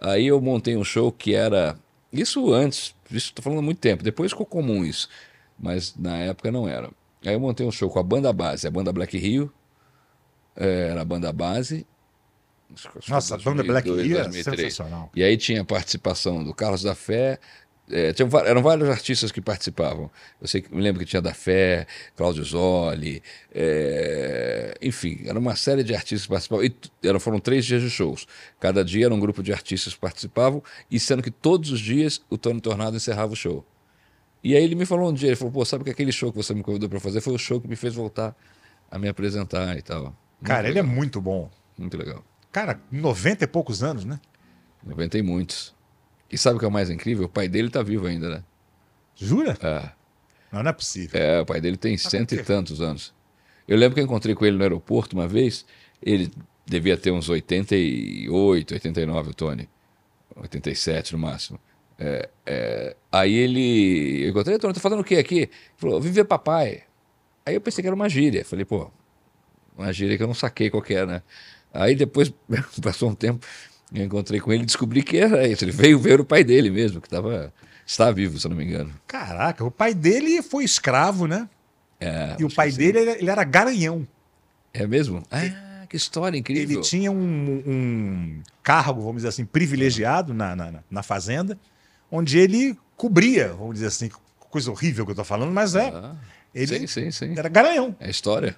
Aí 0.00 0.28
eu 0.28 0.40
montei 0.40 0.76
um 0.76 0.84
show 0.84 1.10
que 1.10 1.34
era. 1.34 1.76
Isso 2.12 2.52
antes, 2.52 2.94
isso 3.10 3.28
estou 3.28 3.42
falando 3.42 3.58
há 3.58 3.62
muito 3.62 3.78
tempo, 3.80 4.02
depois 4.04 4.30
ficou 4.30 4.46
comum 4.46 4.84
isso, 4.84 5.08
mas 5.58 5.94
na 5.96 6.16
época 6.18 6.52
não 6.52 6.68
era. 6.68 6.88
Aí 7.24 7.34
eu 7.34 7.40
montei 7.40 7.66
um 7.66 7.72
show 7.72 7.90
com 7.90 7.98
a 7.98 8.02
banda 8.02 8.32
base, 8.32 8.66
a 8.66 8.70
banda 8.70 8.92
Black 8.92 9.18
Rio, 9.18 9.52
eh, 10.56 10.88
era 10.90 11.00
a 11.02 11.04
banda 11.04 11.32
base. 11.32 11.86
acho 11.86 11.86
que- 11.86 11.86
acho 11.86 12.65
que 12.65 12.65
Nossa, 13.08 13.34
a 13.34 13.38
banda 13.38 13.62
Black 13.62 13.86
2002, 13.88 14.06
Rio 14.08 14.18
é 14.18 14.22
2003. 14.24 14.60
sensacional. 14.74 15.10
E 15.14 15.22
aí 15.22 15.36
tinha 15.36 15.64
participação 15.64 16.42
do 16.44 16.52
Carlos 16.54 16.82
da 16.82 16.94
Fé. 16.94 17.38
é, 17.88 18.12
tinham 18.12 18.28
va- 18.28 18.42
eram 18.46 18.62
vários 18.62 18.88
artistas 18.88 19.30
que 19.30 19.40
participavam. 19.40 20.10
Eu 20.40 20.48
sei 20.48 20.64
me 20.70 20.82
lembro 20.82 20.98
que 21.00 21.06
tinha 21.06 21.22
da 21.22 21.32
Fé, 21.32 21.86
Cláudio 22.16 22.42
Zoli, 22.44 23.22
é, 23.54 24.76
enfim, 24.82 25.20
era 25.26 25.38
uma 25.38 25.54
série 25.56 25.82
de 25.84 25.94
artistas 25.94 26.22
que 26.22 26.28
participavam. 26.28 26.64
E 26.64 26.74
eram, 27.06 27.20
foram 27.20 27.38
três 27.38 27.64
dias 27.64 27.82
de 27.82 27.90
shows. 27.90 28.26
Cada 28.60 28.84
dia 28.84 29.06
era 29.06 29.14
um 29.14 29.20
grupo 29.20 29.42
de 29.42 29.52
artistas 29.52 29.94
que 29.94 30.00
participavam, 30.00 30.62
e 30.90 30.98
sendo 30.98 31.22
que 31.22 31.30
todos 31.30 31.70
os 31.70 31.80
dias 31.80 32.20
o 32.28 32.36
Tony 32.36 32.60
Tornado 32.60 32.96
encerrava 32.96 33.32
o 33.32 33.36
show. 33.36 33.64
E 34.42 34.54
aí 34.56 34.62
ele 34.62 34.74
me 34.74 34.86
falou 34.86 35.10
um 35.10 35.12
dia, 35.14 35.28
ele 35.28 35.36
falou, 35.36 35.52
pô, 35.52 35.64
sabe 35.64 35.84
que 35.84 35.90
aquele 35.90 36.12
show 36.12 36.30
que 36.30 36.36
você 36.36 36.54
me 36.54 36.62
convidou 36.62 36.88
para 36.88 37.00
fazer 37.00 37.20
foi 37.20 37.34
o 37.34 37.38
show 37.38 37.60
que 37.60 37.66
me 37.68 37.74
fez 37.76 37.94
voltar 37.94 38.36
a 38.90 38.98
me 38.98 39.08
apresentar 39.08 39.76
e 39.76 39.82
tal. 39.82 40.02
Muito 40.04 40.16
Cara, 40.44 40.68
ele 40.68 40.78
é 40.78 40.82
legal, 40.82 40.94
muito 40.96 41.20
bom. 41.20 41.50
muito 41.76 41.96
legal. 41.96 42.24
Cara, 42.56 42.80
90 42.90 43.44
e 43.44 43.46
poucos 43.46 43.82
anos, 43.82 44.06
né? 44.06 44.18
90 44.82 45.18
e 45.18 45.22
muitos. 45.22 45.74
E 46.32 46.38
sabe 46.38 46.56
o 46.56 46.58
que 46.58 46.64
é 46.64 46.68
o 46.68 46.72
mais 46.72 46.88
incrível? 46.88 47.26
O 47.26 47.28
pai 47.28 47.48
dele 47.48 47.68
tá 47.68 47.82
vivo 47.82 48.06
ainda, 48.06 48.30
né? 48.30 48.44
Jura? 49.14 49.58
É, 49.60 49.90
Não, 50.50 50.62
não 50.62 50.70
é 50.70 50.72
possível. 50.72 51.20
é, 51.20 51.42
o 51.42 51.44
pai 51.44 51.60
dele 51.60 51.76
tem 51.76 51.98
cento 51.98 52.30
por 52.30 52.38
e 52.38 52.42
tantos 52.42 52.80
anos. 52.80 53.12
Eu 53.68 53.76
lembro 53.76 53.94
que 53.94 54.00
eu 54.00 54.04
encontrei 54.06 54.34
com 54.34 54.46
ele 54.46 54.56
no 54.56 54.62
aeroporto 54.62 55.14
uma 55.14 55.28
vez, 55.28 55.66
ele 56.02 56.30
devia 56.64 56.96
ter 56.96 57.10
uns 57.10 57.28
88, 57.28 58.72
89, 58.72 59.30
o 59.32 59.34
Tony. 59.34 59.68
87 60.34 61.12
no 61.12 61.18
máximo. 61.18 61.60
É, 61.98 62.30
é, 62.46 62.96
aí 63.12 63.34
ele. 63.34 64.24
Eu 64.24 64.30
encontrei, 64.30 64.58
Tony, 64.58 64.72
tá 64.72 64.80
fazendo 64.80 65.00
o 65.00 65.04
quê 65.04 65.16
aqui? 65.16 65.40
Ele 65.40 65.50
falou, 65.76 66.00
vim 66.00 66.10
ver 66.10 66.24
papai. 66.24 66.84
Aí 67.44 67.54
eu 67.54 67.60
pensei 67.60 67.82
que 67.82 67.86
era 67.86 67.94
uma 67.94 68.08
gíria. 68.08 68.46
Falei, 68.46 68.64
pô, 68.64 68.90
uma 69.76 69.92
gíria 69.92 70.16
que 70.16 70.22
eu 70.22 70.26
não 70.26 70.32
saquei 70.32 70.70
qual 70.70 70.82
que 70.82 70.94
era, 70.94 71.04
né? 71.04 71.22
Aí 71.76 71.94
depois, 71.94 72.32
passou 72.82 73.10
um 73.10 73.14
tempo, 73.14 73.44
eu 73.92 74.04
encontrei 74.04 74.40
com 74.40 74.52
ele 74.52 74.62
e 74.62 74.66
descobri 74.66 75.02
que 75.02 75.16
era 75.18 75.46
isso. 75.46 75.64
Ele 75.64 75.72
veio 75.72 75.98
ver 75.98 76.20
o 76.20 76.24
pai 76.24 76.42
dele 76.44 76.70
mesmo, 76.70 77.00
que 77.00 77.08
tava, 77.08 77.52
está 77.86 78.10
vivo, 78.10 78.38
se 78.38 78.46
eu 78.46 78.50
não 78.50 78.56
me 78.56 78.64
engano. 78.64 78.92
Caraca, 79.06 79.64
o 79.64 79.70
pai 79.70 79.94
dele 79.94 80.42
foi 80.42 80.64
escravo, 80.64 81.26
né? 81.26 81.48
É, 82.00 82.36
E 82.38 82.44
o 82.44 82.52
pai 82.54 82.70
dele, 82.72 82.98
ele 82.98 83.10
ele 83.12 83.30
era 83.30 83.42
garanhão. 83.44 84.06
É 84.74 84.86
mesmo? 84.86 85.22
Ah, 85.30 85.86
que 85.88 85.96
história 85.96 86.36
incrível. 86.36 86.78
Ele 86.78 86.82
tinha 86.86 87.10
um, 87.10 87.62
um 87.66 88.42
cargo, 88.62 89.00
vamos 89.00 89.16
dizer 89.16 89.28
assim, 89.28 89.44
privilegiado 89.46 90.34
na, 90.34 90.54
na, 90.54 90.82
na- 90.90 91.02
fazenda, 91.02 91.58
onde 92.10 92.38
ele 92.38 92.76
cobria, 92.96 93.48
vamos 93.54 93.74
dizer 93.74 93.86
assim, 93.86 94.10
coisa 94.50 94.70
horrível 94.70 95.06
que 95.06 95.12
eu 95.12 95.16
tô 95.16 95.24
falando, 95.24 95.52
mas 95.52 95.74
é. 95.74 95.88
Ah, 95.88 96.14
ele 96.54 96.80
Sim, 96.80 96.86
sim, 96.86 97.10
sim. 97.10 97.34
era 97.38 97.48
garanhão. 97.48 97.94
É 98.00 98.10
história. 98.10 98.56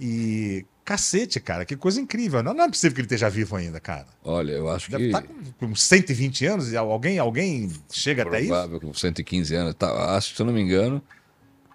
E 0.00 0.64
cacete, 0.86 1.40
cara, 1.40 1.64
que 1.64 1.76
coisa 1.76 2.00
incrível. 2.00 2.42
Não, 2.44 2.54
não 2.54 2.64
é 2.64 2.68
possível 2.68 2.94
que 2.94 3.00
ele 3.00 3.06
esteja 3.06 3.28
vivo 3.28 3.56
ainda, 3.56 3.80
cara. 3.80 4.06
Olha, 4.24 4.52
eu 4.52 4.70
acho 4.70 4.88
Deve 4.88 5.02
que 5.02 5.08
estar 5.08 5.22
com, 5.22 5.68
com 5.68 5.74
120 5.74 6.46
anos 6.46 6.72
e 6.72 6.76
alguém, 6.76 7.18
alguém 7.18 7.70
chega 7.90 8.22
até 8.22 8.38
isso. 8.38 8.48
provável 8.48 8.80
com 8.80 8.94
115 8.94 9.54
anos. 9.54 9.74
Tá, 9.74 10.16
acho 10.16 10.30
que, 10.30 10.36
se 10.36 10.42
eu 10.42 10.46
não 10.46 10.52
me 10.52 10.62
engano. 10.62 11.02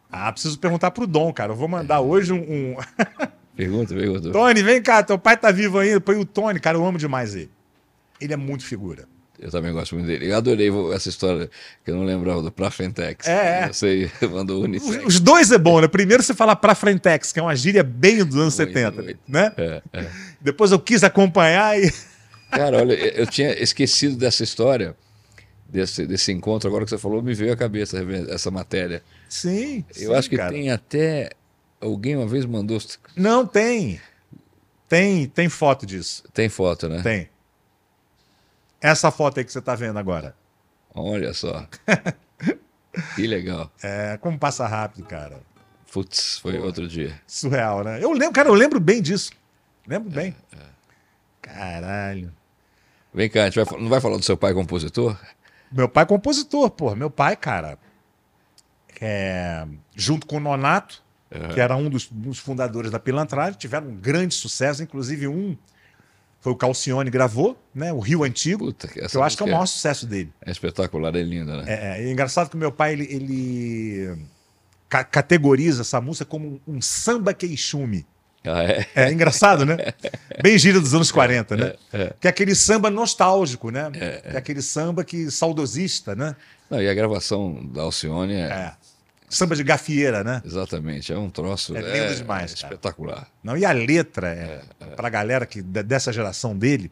Ah, 0.09 0.31
preciso 0.31 0.57
perguntar 0.57 0.91
pro 0.91 1.05
Dom, 1.05 1.31
cara. 1.33 1.51
Eu 1.51 1.55
vou 1.57 1.67
mandar 1.67 1.99
hoje 1.99 2.31
um. 2.31 2.39
um... 2.39 2.75
Pergunta, 3.53 3.93
pergunta. 3.93 4.31
Tony, 4.31 4.63
vem 4.63 4.81
cá, 4.81 5.03
teu 5.03 5.19
pai 5.19 5.35
tá 5.35 5.51
vivo 5.51 5.77
ainda. 5.77 5.99
Põe 5.99 6.15
o 6.15 6.25
Tony, 6.25 6.57
cara, 6.59 6.77
eu 6.77 6.85
amo 6.85 6.97
demais 6.97 7.35
ele. 7.35 7.51
Ele 8.19 8.33
é 8.33 8.37
muito 8.37 8.63
figura. 8.63 9.07
Eu 9.41 9.49
também 9.49 9.73
gosto 9.73 9.95
muito 9.95 10.05
dele. 10.05 10.31
Eu 10.31 10.37
adorei 10.37 10.69
essa 10.93 11.09
história 11.09 11.49
que 11.83 11.89
eu 11.89 11.95
não 11.95 12.03
lembrava 12.03 12.43
do 12.43 12.51
Prafentex. 12.51 13.27
É, 13.27 13.63
é. 13.63 13.69
Eu 13.69 13.73
sei, 13.73 14.11
mandou 14.29 14.63
Unissex. 14.63 15.03
os 15.03 15.19
dois 15.19 15.51
é 15.51 15.57
bom, 15.57 15.81
né? 15.81 15.87
Primeiro 15.87 16.21
você 16.21 16.35
fala 16.35 16.55
pra 16.55 16.75
Frentex, 16.75 17.31
que 17.31 17.39
é 17.39 17.41
uma 17.41 17.55
gíria 17.55 17.83
bem 17.83 18.23
dos 18.23 18.35
anos 18.35 18.55
Muito, 18.55 18.73
70, 18.73 19.01
muito. 19.01 19.19
né? 19.27 19.51
É, 19.57 19.81
é. 19.93 20.09
Depois 20.39 20.71
eu 20.71 20.79
quis 20.79 21.03
acompanhar 21.03 21.77
e. 21.79 21.91
Cara, 22.51 22.77
olha, 22.77 22.93
eu 22.93 23.25
tinha 23.25 23.51
esquecido 23.51 24.15
dessa 24.15 24.43
história, 24.43 24.95
desse, 25.67 26.05
desse 26.05 26.31
encontro, 26.31 26.67
agora 26.69 26.83
que 26.83 26.91
você 26.91 26.97
falou, 26.97 27.23
me 27.23 27.33
veio 27.33 27.53
à 27.53 27.55
cabeça 27.55 27.97
essa 28.29 28.51
matéria. 28.51 29.01
Sim. 29.27 29.83
Eu 29.95 30.11
sim, 30.11 30.15
acho 30.15 30.29
que 30.29 30.37
cara. 30.37 30.51
tem 30.51 30.69
até. 30.69 31.31
Alguém 31.79 32.15
uma 32.15 32.27
vez 32.27 32.45
mandou. 32.45 32.77
Não, 33.15 33.47
tem. 33.47 33.99
Tem, 34.87 35.25
tem 35.25 35.49
foto 35.49 35.85
disso. 35.85 36.23
Tem 36.31 36.47
foto, 36.49 36.87
né? 36.87 37.01
Tem. 37.01 37.29
Essa 38.81 39.11
foto 39.11 39.37
aí 39.37 39.45
que 39.45 39.51
você 39.51 39.61
tá 39.61 39.75
vendo 39.75 39.99
agora. 39.99 40.35
Olha 40.93 41.33
só. 41.33 41.67
que 43.15 43.27
legal. 43.27 43.71
É, 43.83 44.17
como 44.17 44.37
passa 44.39 44.67
rápido, 44.67 45.05
cara. 45.05 45.39
Putz, 45.91 46.39
foi 46.39 46.57
outro 46.57 46.87
dia. 46.87 47.19
Surreal, 47.27 47.83
né? 47.83 48.03
Eu 48.03 48.11
lembro, 48.11 48.33
cara, 48.33 48.49
eu 48.49 48.53
lembro 48.53 48.79
bem 48.79 49.01
disso. 49.01 49.31
Lembro 49.85 50.09
bem. 50.09 50.35
Caralho. 51.41 52.33
Vem 53.13 53.29
cá, 53.29 53.43
a 53.43 53.45
gente 53.49 53.61
vai, 53.61 53.79
não 53.79 53.89
vai 53.89 53.99
falar 53.99 54.17
do 54.17 54.23
seu 54.23 54.37
pai 54.37 54.53
compositor? 54.53 55.17
Meu 55.71 55.89
pai 55.89 56.03
é 56.03 56.07
compositor, 56.07 56.69
pô. 56.69 56.95
Meu 56.95 57.09
pai, 57.09 57.35
cara, 57.35 57.77
é, 58.99 59.67
junto 59.95 60.25
com 60.25 60.37
o 60.37 60.39
Nonato, 60.39 61.03
que 61.53 61.59
era 61.59 61.75
um 61.75 61.89
dos, 61.89 62.07
dos 62.07 62.39
fundadores 62.39 62.91
da 62.91 62.99
Pilantragem, 62.99 63.57
tiveram 63.57 63.87
um 63.87 63.95
grande 63.95 64.33
sucesso, 64.33 64.83
inclusive 64.83 65.27
um 65.27 65.57
foi 66.41 66.51
o 66.51 66.55
Calcione 66.55 67.09
gravou, 67.09 67.57
né? 67.73 67.93
O 67.93 67.99
Rio 67.99 68.23
Antigo, 68.23 68.65
Puta, 68.65 68.87
que 68.87 68.99
eu 68.99 69.23
acho 69.23 69.37
que 69.37 69.43
é 69.43 69.45
o 69.45 69.47
música 69.47 69.55
maior 69.55 69.65
sucesso 69.67 70.05
dele. 70.07 70.33
É 70.45 70.51
espetacular, 70.51 71.15
é 71.15 71.21
linda, 71.21 71.61
né? 71.61 71.63
É, 71.67 72.01
é, 72.01 72.03
é 72.07 72.11
engraçado 72.11 72.49
que 72.49 72.55
o 72.55 72.59
meu 72.59 72.71
pai 72.71 72.93
ele, 72.93 73.07
ele 73.09 74.17
ca- 74.89 75.03
categoriza 75.03 75.81
essa 75.81 76.01
música 76.01 76.25
como 76.25 76.59
um, 76.67 76.81
samba 76.81 77.33
queixume. 77.33 78.05
Ah, 78.43 78.63
é? 78.63 78.87
É 78.95 79.11
engraçado, 79.11 79.65
né? 79.67 79.77
Bem 80.41 80.57
gíria 80.57 80.81
dos 80.81 80.95
anos 80.95 81.11
40, 81.11 81.55
né? 81.55 81.73
é. 81.93 82.11
Que 82.19 82.27
é 82.27 82.29
aquele 82.31 82.55
samba 82.55 82.89
nostálgico, 82.89 83.69
né? 83.69 83.91
É 84.23 84.35
aquele 84.35 84.63
samba 84.63 85.03
que 85.03 85.29
saudosista, 85.29 86.15
né? 86.15 86.35
Não, 86.67 86.81
e 86.81 86.89
a 86.89 86.93
gravação 86.95 87.63
da 87.71 87.83
Alcione 87.83 88.33
é, 88.33 88.39
É. 88.47 88.73
Samba 89.31 89.55
de 89.55 89.63
gafieira, 89.63 90.23
né? 90.23 90.41
exatamente, 90.45 91.11
é 91.11 91.17
um 91.17 91.29
troço. 91.29 91.75
É 91.75 91.81
lindo 91.81 92.15
demais, 92.15 92.53
cara. 92.53 92.73
Espetacular. 92.73 93.27
Não, 93.43 93.57
e 93.57 93.65
a 93.65 93.71
letra 93.71 94.27
é, 94.27 94.61
pra 94.95 95.09
galera 95.09 95.45
que 95.45 95.61
de- 95.61 95.83
dessa 95.83 96.11
geração 96.13 96.55
dele, 96.55 96.91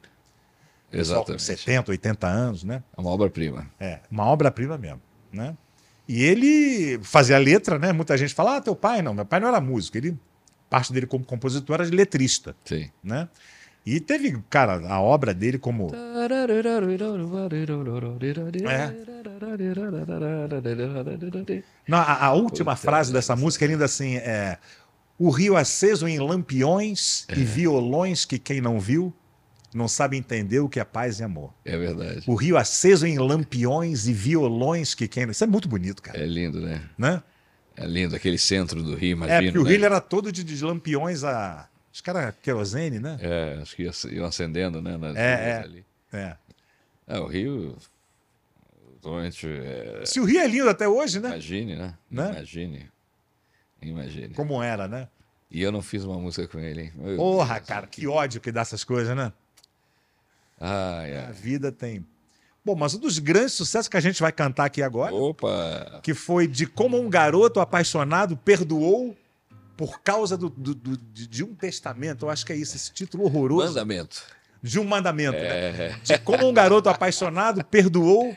Exatamente. 0.91 1.43
70, 1.43 1.91
80 1.91 2.27
anos, 2.27 2.63
né? 2.63 2.81
É 2.97 3.01
uma 3.01 3.11
obra-prima. 3.11 3.69
É, 3.79 3.99
uma 4.09 4.25
obra-prima 4.25 4.77
mesmo, 4.77 5.01
né? 5.31 5.55
E 6.07 6.23
ele 6.23 6.99
fazia 7.03 7.37
letra, 7.37 7.77
né? 7.77 7.91
Muita 7.93 8.17
gente 8.17 8.33
fala, 8.33 8.57
ah, 8.57 8.61
teu 8.61 8.75
pai 8.75 9.01
não, 9.01 9.13
meu 9.13 9.25
pai 9.25 9.39
não 9.39 9.47
era 9.47 9.61
músico, 9.61 9.97
ele 9.97 10.17
parte 10.69 10.91
dele 10.91 11.05
como 11.05 11.23
compositor 11.23 11.75
era 11.75 11.85
de 11.85 11.91
letrista, 11.95 12.55
Sim. 12.65 12.89
né? 13.03 13.27
E 13.85 13.99
teve, 13.99 14.37
cara, 14.49 14.85
a 14.87 15.01
obra 15.01 15.33
dele 15.33 15.57
como 15.57 15.89
Não, 21.87 21.97
a, 21.97 22.25
a 22.25 22.33
última 22.33 22.75
Puta 22.75 22.87
frase 22.87 23.13
dessa 23.13 23.35
música 23.35 23.65
é 23.65 23.67
linda 23.67 23.85
assim: 23.85 24.17
é 24.17 24.57
o 25.17 25.29
rio 25.29 25.57
aceso 25.57 26.07
em 26.07 26.19
lampiões 26.19 27.25
e 27.35 27.43
violões 27.43 28.25
que 28.25 28.37
quem 28.37 28.61
não 28.61 28.79
viu 28.79 29.13
não 29.73 29.87
sabe 29.87 30.17
entender 30.17 30.59
o 30.59 30.69
que 30.69 30.79
é 30.79 30.83
paz 30.83 31.19
e 31.19 31.23
amor. 31.23 31.53
É 31.63 31.77
verdade. 31.77 32.23
O 32.25 32.35
rio 32.35 32.57
aceso 32.57 33.05
em 33.05 33.17
lampiões 33.19 34.07
e 34.07 34.13
violões 34.13 34.95
que 34.95 35.07
quem. 35.07 35.29
Isso 35.29 35.43
é 35.43 35.47
muito 35.47 35.67
bonito, 35.67 36.01
cara. 36.01 36.17
É 36.17 36.25
lindo, 36.25 36.59
né? 36.59 36.81
Né? 36.97 37.21
É 37.75 37.85
lindo 37.85 38.15
aquele 38.15 38.37
centro 38.37 38.81
do 38.83 38.95
Rio, 38.95 39.09
É, 39.09 39.11
imagina. 39.11 39.41
porque 39.43 39.59
o 39.59 39.63
né? 39.63 39.69
rio 39.69 39.85
era 39.85 40.01
todo 40.01 40.31
de, 40.31 40.43
de 40.43 40.63
lampiões 40.63 41.23
a. 41.23 41.67
Os 41.91 42.01
caras 42.01 42.33
querosene, 42.41 42.99
né? 42.99 43.17
É, 43.21 43.59
acho 43.61 43.75
que 43.75 43.83
ia- 43.83 43.91
iam 44.11 44.25
acendendo, 44.25 44.81
né? 44.81 44.95
Nas 44.97 45.15
É, 45.15 45.49
é. 45.49 45.57
ali. 45.57 45.85
É. 46.13 46.35
É, 47.07 47.19
o 47.19 47.25
Rio. 47.27 47.75
Atualmente, 48.97 49.47
é, 49.47 50.01
Se 50.05 50.19
o 50.19 50.25
rio 50.25 50.41
é 50.41 50.47
lindo 50.47 50.69
até 50.69 50.87
hoje, 50.87 51.19
né? 51.19 51.29
imagine, 51.29 51.75
né? 51.75 51.95
Né? 52.11 52.29
Imagine. 52.31 52.91
Imagine. 53.81 54.33
Como 54.33 54.61
era, 54.61 54.87
né? 54.87 55.07
E 55.49 55.61
eu 55.61 55.71
não 55.71 55.81
fiz 55.81 56.03
uma 56.03 56.19
música 56.19 56.47
com 56.47 56.59
ele, 56.59 56.81
hein? 56.83 56.93
Meu 56.95 57.15
Porra, 57.15 57.55
Deus. 57.55 57.67
cara, 57.67 57.87
que 57.87 58.05
ódio 58.07 58.41
que 58.41 58.51
dá 58.51 58.61
essas 58.61 58.83
coisas, 58.83 59.15
né? 59.15 59.31
Ai, 60.59 61.15
A 61.17 61.27
ai. 61.27 61.33
vida 61.33 61.71
tem. 61.71 62.05
Bom, 62.63 62.75
mas 62.75 62.93
um 62.93 62.99
dos 62.99 63.17
grandes 63.19 63.53
sucessos 63.53 63.87
que 63.87 63.95
a 63.97 64.01
gente 64.01 64.21
vai 64.21 64.31
cantar 64.33 64.65
aqui 64.65 64.83
agora, 64.83 65.15
Opa! 65.15 66.01
que 66.03 66.13
foi 66.13 66.45
de 66.45 66.67
como 66.67 66.99
um 66.99 67.09
garoto 67.09 67.59
apaixonado 67.61 68.35
perdoou 68.35 69.15
por 69.79 70.01
causa 70.01 70.35
do, 70.35 70.49
do- 70.49 70.75
do- 70.75 70.97
de, 70.97 71.41
um 71.41 71.55
testamento. 71.55 72.25
Eu 72.25 72.29
acho 72.29 72.45
que 72.45 72.51
é 72.51 72.55
isso, 72.57 72.75
esse 72.75 72.91
título 72.91 73.23
horroroso. 73.23 73.67
Mandamento. 73.69 74.21
De 74.61 74.77
um 74.77 74.83
mandamento. 74.83 75.37
né? 75.37 75.47
É, 75.47 75.95
De 76.03 76.17
como 76.17 76.49
um 76.49 76.53
garoto 76.53 76.89
apaixonado 76.89 77.63
perdoou 77.63 78.35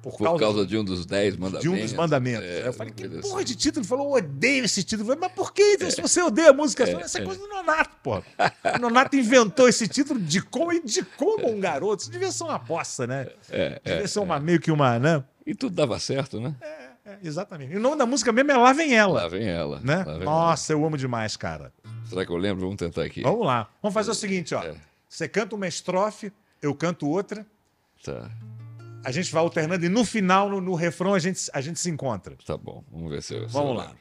por, 0.00 0.16
por 0.16 0.38
causa 0.38 0.64
de 0.64 0.76
um 0.78 0.84
dos 0.84 1.04
dez 1.04 1.34
mandamentos. 1.36 1.62
de 1.62 1.68
um 1.68 1.76
dos 1.80 1.92
mandamentos. 1.92 2.44
É, 2.46 2.68
eu 2.68 2.72
falei, 2.72 2.92
que 2.92 3.08
porra 3.08 3.42
de 3.42 3.56
título? 3.56 3.82
Ele 3.82 3.88
falou, 3.88 4.06
eu 4.16 4.22
odeio 4.22 4.64
esse 4.64 4.84
título. 4.84 5.02
Eu 5.10 5.14
falei, 5.16 5.20
mas 5.28 5.32
por 5.32 5.52
que? 5.52 5.90
Se 5.90 6.00
você 6.00 6.22
odeia 6.22 6.50
a 6.50 6.52
música, 6.52 6.84
essa 6.84 7.18
é 7.18 7.24
coisa 7.24 7.40
do 7.40 7.48
Nonato, 7.48 7.96
pô. 8.00 8.18
O 8.18 8.78
Nonato 8.78 9.16
inventou 9.16 9.68
esse 9.68 9.88
título 9.88 10.20
de 10.20 10.40
como 10.40 10.72
e 10.72 10.84
de 10.84 11.02
como 11.02 11.50
um 11.50 11.58
garoto. 11.58 12.02
Isso 12.02 12.12
devia 12.12 12.30
ser 12.30 12.44
uma 12.44 12.58
bosta, 12.58 13.08
né? 13.08 13.26
É, 13.50 13.80
é. 13.84 13.90
devia 13.94 14.06
ser 14.06 14.20
uma, 14.20 14.38
meio 14.38 14.60
que 14.60 14.70
uma, 14.70 15.00
né? 15.00 15.24
E 15.44 15.52
tudo 15.52 15.74
dava 15.74 15.98
certo, 15.98 16.40
né? 16.40 16.54
É, 16.60 16.83
exatamente. 17.22 17.72
E 17.72 17.76
o 17.76 17.80
nome 17.80 17.96
da 17.96 18.06
música 18.06 18.32
mesmo 18.32 18.50
é 18.52 18.56
Lá 18.56 18.72
Vem 18.72 18.94
Ela, 18.94 19.22
Lá 19.22 19.28
vem 19.28 19.46
ela. 19.48 19.80
né? 19.82 20.04
Lá 20.06 20.14
vem 20.14 20.24
Nossa, 20.24 20.72
eu 20.72 20.84
amo 20.84 20.96
demais, 20.98 21.36
cara. 21.36 21.72
ela. 21.84 21.94
Será 22.06 22.24
que 22.26 22.32
eu 22.32 22.36
lembro? 22.36 22.62
Vamos 22.62 22.76
tentar 22.76 23.02
aqui. 23.02 23.22
Vamos 23.22 23.46
lá. 23.46 23.68
Vamos 23.82 23.94
fazer 23.94 24.10
o 24.10 24.14
seguinte, 24.14 24.54
ó. 24.54 24.62
É. 24.62 24.74
Você 25.08 25.28
canta 25.28 25.54
uma 25.54 25.66
estrofe, 25.68 26.32
eu 26.60 26.74
canto 26.74 27.08
outra. 27.08 27.46
Tá, 28.04 28.30
A 29.04 29.10
gente 29.10 29.32
vai 29.32 29.42
alternando 29.42 29.84
e 29.84 29.88
no 29.88 30.04
final, 30.04 30.48
no, 30.50 30.60
no 30.60 30.74
refrão, 30.74 31.14
a 31.14 31.18
gente, 31.18 31.48
a 31.52 31.60
gente 31.60 31.78
se 31.80 31.88
encontra. 31.90 32.36
tá 32.46 32.56
bom. 32.56 32.82
Vamos 32.92 33.10
ver 33.10 33.22
se 33.22 33.34
eu. 33.34 33.48
Vamos 33.48 33.76
lá. 33.76 33.92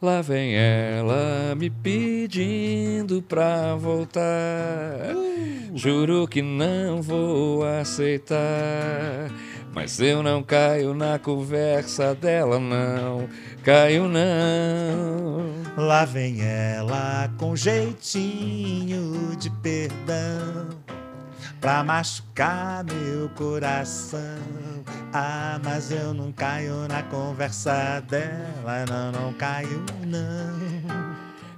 Lá 0.00 0.20
vem 0.20 0.54
ela 0.56 1.54
me 1.56 1.70
pedindo 1.70 3.22
pra 3.22 3.76
voltar. 3.76 5.14
Juro 5.74 6.26
que 6.26 6.42
não 6.42 7.00
vou 7.00 7.64
aceitar. 7.64 9.30
Mas 9.74 9.98
eu 10.00 10.22
não 10.22 10.42
caio 10.42 10.92
na 10.92 11.18
conversa 11.18 12.14
dela, 12.14 12.58
não. 12.58 13.26
Caio 13.64 14.06
não. 14.06 15.62
Lá 15.76 16.04
vem 16.04 16.42
ela 16.42 17.30
com 17.38 17.56
jeitinho 17.56 19.34
de 19.36 19.48
perdão 19.48 20.68
pra 21.58 21.82
machucar 21.82 22.84
meu 22.84 23.30
coração. 23.30 24.18
Ah, 25.12 25.58
mas 25.64 25.90
eu 25.90 26.12
não 26.12 26.32
caio 26.32 26.86
na 26.88 27.02
conversa 27.04 28.02
dela, 28.08 28.84
não, 28.88 29.12
não 29.12 29.32
caio 29.32 29.82
não. 30.06 30.82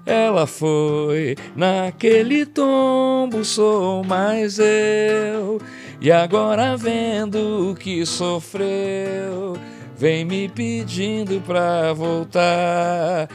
Ela 0.07 0.47
foi 0.47 1.35
naquele 1.57 2.45
tombo, 2.45 3.43
sou 3.43 4.05
mais 4.05 4.59
eu. 4.59 5.59
E 6.05 6.13
agora 6.13 6.77
vendo 6.77 7.71
o 7.71 7.75
que 7.75 8.05
sofreu, 8.05 9.57
vem 9.97 10.23
me 10.23 10.51
pedindo 10.51 11.41
pra 11.41 11.95
voltar. 11.95 13.27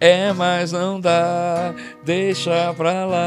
É, 0.00 0.32
mas 0.32 0.72
não 0.72 1.00
dá, 1.00 1.72
deixa 2.04 2.74
pra 2.74 3.06
lá. 3.06 3.20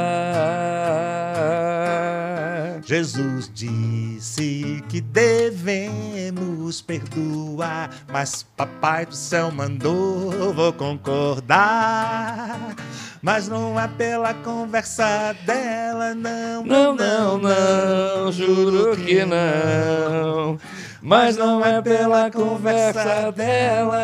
Jesus 2.83 3.49
disse 3.53 4.83
que 4.89 4.99
devemos 4.99 6.81
perdoar, 6.81 7.91
mas 8.11 8.43
Papai 8.57 9.05
do 9.05 9.15
céu 9.15 9.49
mandou, 9.49 10.53
vou 10.53 10.73
concordar. 10.73 12.75
Mas 13.21 13.49
não 13.49 13.77
é 13.77 13.85
pela 13.85 14.33
conversa 14.33 15.35
dela, 15.45 16.15
não. 16.15 16.63
Não, 16.63 16.95
não, 16.95 17.37
não, 17.37 18.31
juro 18.31 18.95
que 18.95 19.25
não. 19.25 20.57
Mas 21.01 21.35
não 21.35 21.63
é 21.63 21.81
pela 21.81 22.31
conversa 22.31 23.29
dela. 23.33 23.99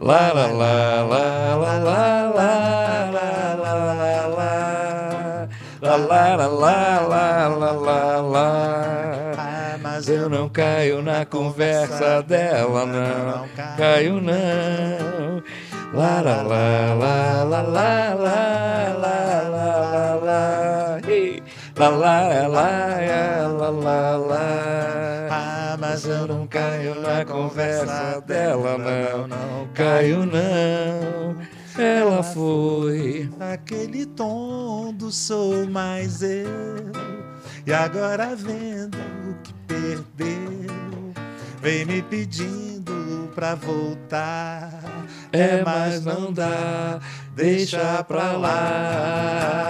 Lá, 0.00 0.32
lá, 0.32 0.46
lá, 0.46 1.02
lá, 1.02 1.56
lá, 1.56 1.78
lá, 1.78 2.30
lá, 2.30 3.10
lá, 3.10 3.54
lá, 3.54 3.74
lá, 3.74 4.26
lá. 4.26 5.48
Lá, 5.80 5.96
lá, 5.96 6.36
lá, 6.36 7.48
lá, 7.48 7.72
lá, 7.72 8.20
lá. 8.20 9.32
Ah, 9.36 9.78
mas 9.82 10.08
Eu 10.08 10.28
não 10.28 10.48
caio 10.48 11.02
na 11.02 11.26
conversa 11.26 12.22
dela, 12.22 12.86
não. 12.86 13.48
Caio 13.76 14.20
não. 14.20 15.42
Lá, 15.94 16.20
lá, 16.20 16.42
lá, 16.42 16.94
lá, 16.94 17.44
lá, 17.44 17.62
lá, 17.62 18.14
lá, 18.14 19.48
lá, 19.48 20.14
lá. 20.14 21.00
Ih. 21.08 21.42
Lá, 21.76 21.88
lá, 21.88 22.46
lá, 22.46 22.48
lá, 22.48 23.46
lá, 23.48 23.70
lá, 23.70 24.16
lá. 24.16 25.28
Ah, 25.30 25.76
mas 25.78 26.06
eu 26.06 26.26
não 26.26 26.46
Caio 26.46 27.00
na 27.00 27.24
conversa 27.24 28.20
dela, 28.26 28.76
não. 28.76 29.68
Caio 29.74 30.26
não. 30.26 31.36
Ela 31.82 32.22
foi. 32.22 33.30
Naquele 33.38 34.04
tom 34.04 34.92
do 34.92 35.10
sou 35.10 35.66
mais 35.66 36.22
eu. 36.22 36.92
E 37.66 37.72
agora 37.72 38.34
vendo 38.36 38.98
o 38.98 39.34
que 39.42 39.54
perdeu, 39.66 41.11
vem 41.62 41.84
me 41.84 42.02
pedindo 42.02 43.30
pra 43.34 43.54
voltar. 43.54 44.82
É, 45.32 45.62
mas 45.64 46.04
não 46.04 46.32
dá, 46.32 46.98
deixa 47.36 48.02
pra 48.02 48.32
lá. 48.32 49.62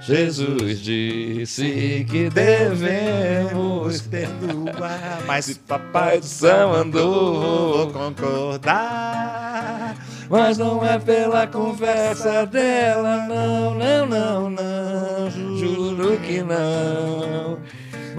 Jesus 0.00 0.80
disse 0.80 2.06
que 2.08 2.30
devemos 2.30 4.00
perdoar, 4.02 5.20
mas 5.26 5.58
Papai 5.58 6.20
do 6.20 6.26
céu 6.26 6.68
mandou. 6.70 7.40
vou 7.40 7.90
concordar. 7.92 9.96
Mas 10.30 10.58
não 10.58 10.86
é 10.86 10.96
pela 10.98 11.46
conversa 11.46 12.46
dela, 12.46 13.26
não, 13.28 13.74
não, 13.74 14.06
não, 14.06 14.50
não. 14.50 15.30
Juro 15.58 16.16
que 16.20 16.40
não. 16.40 17.58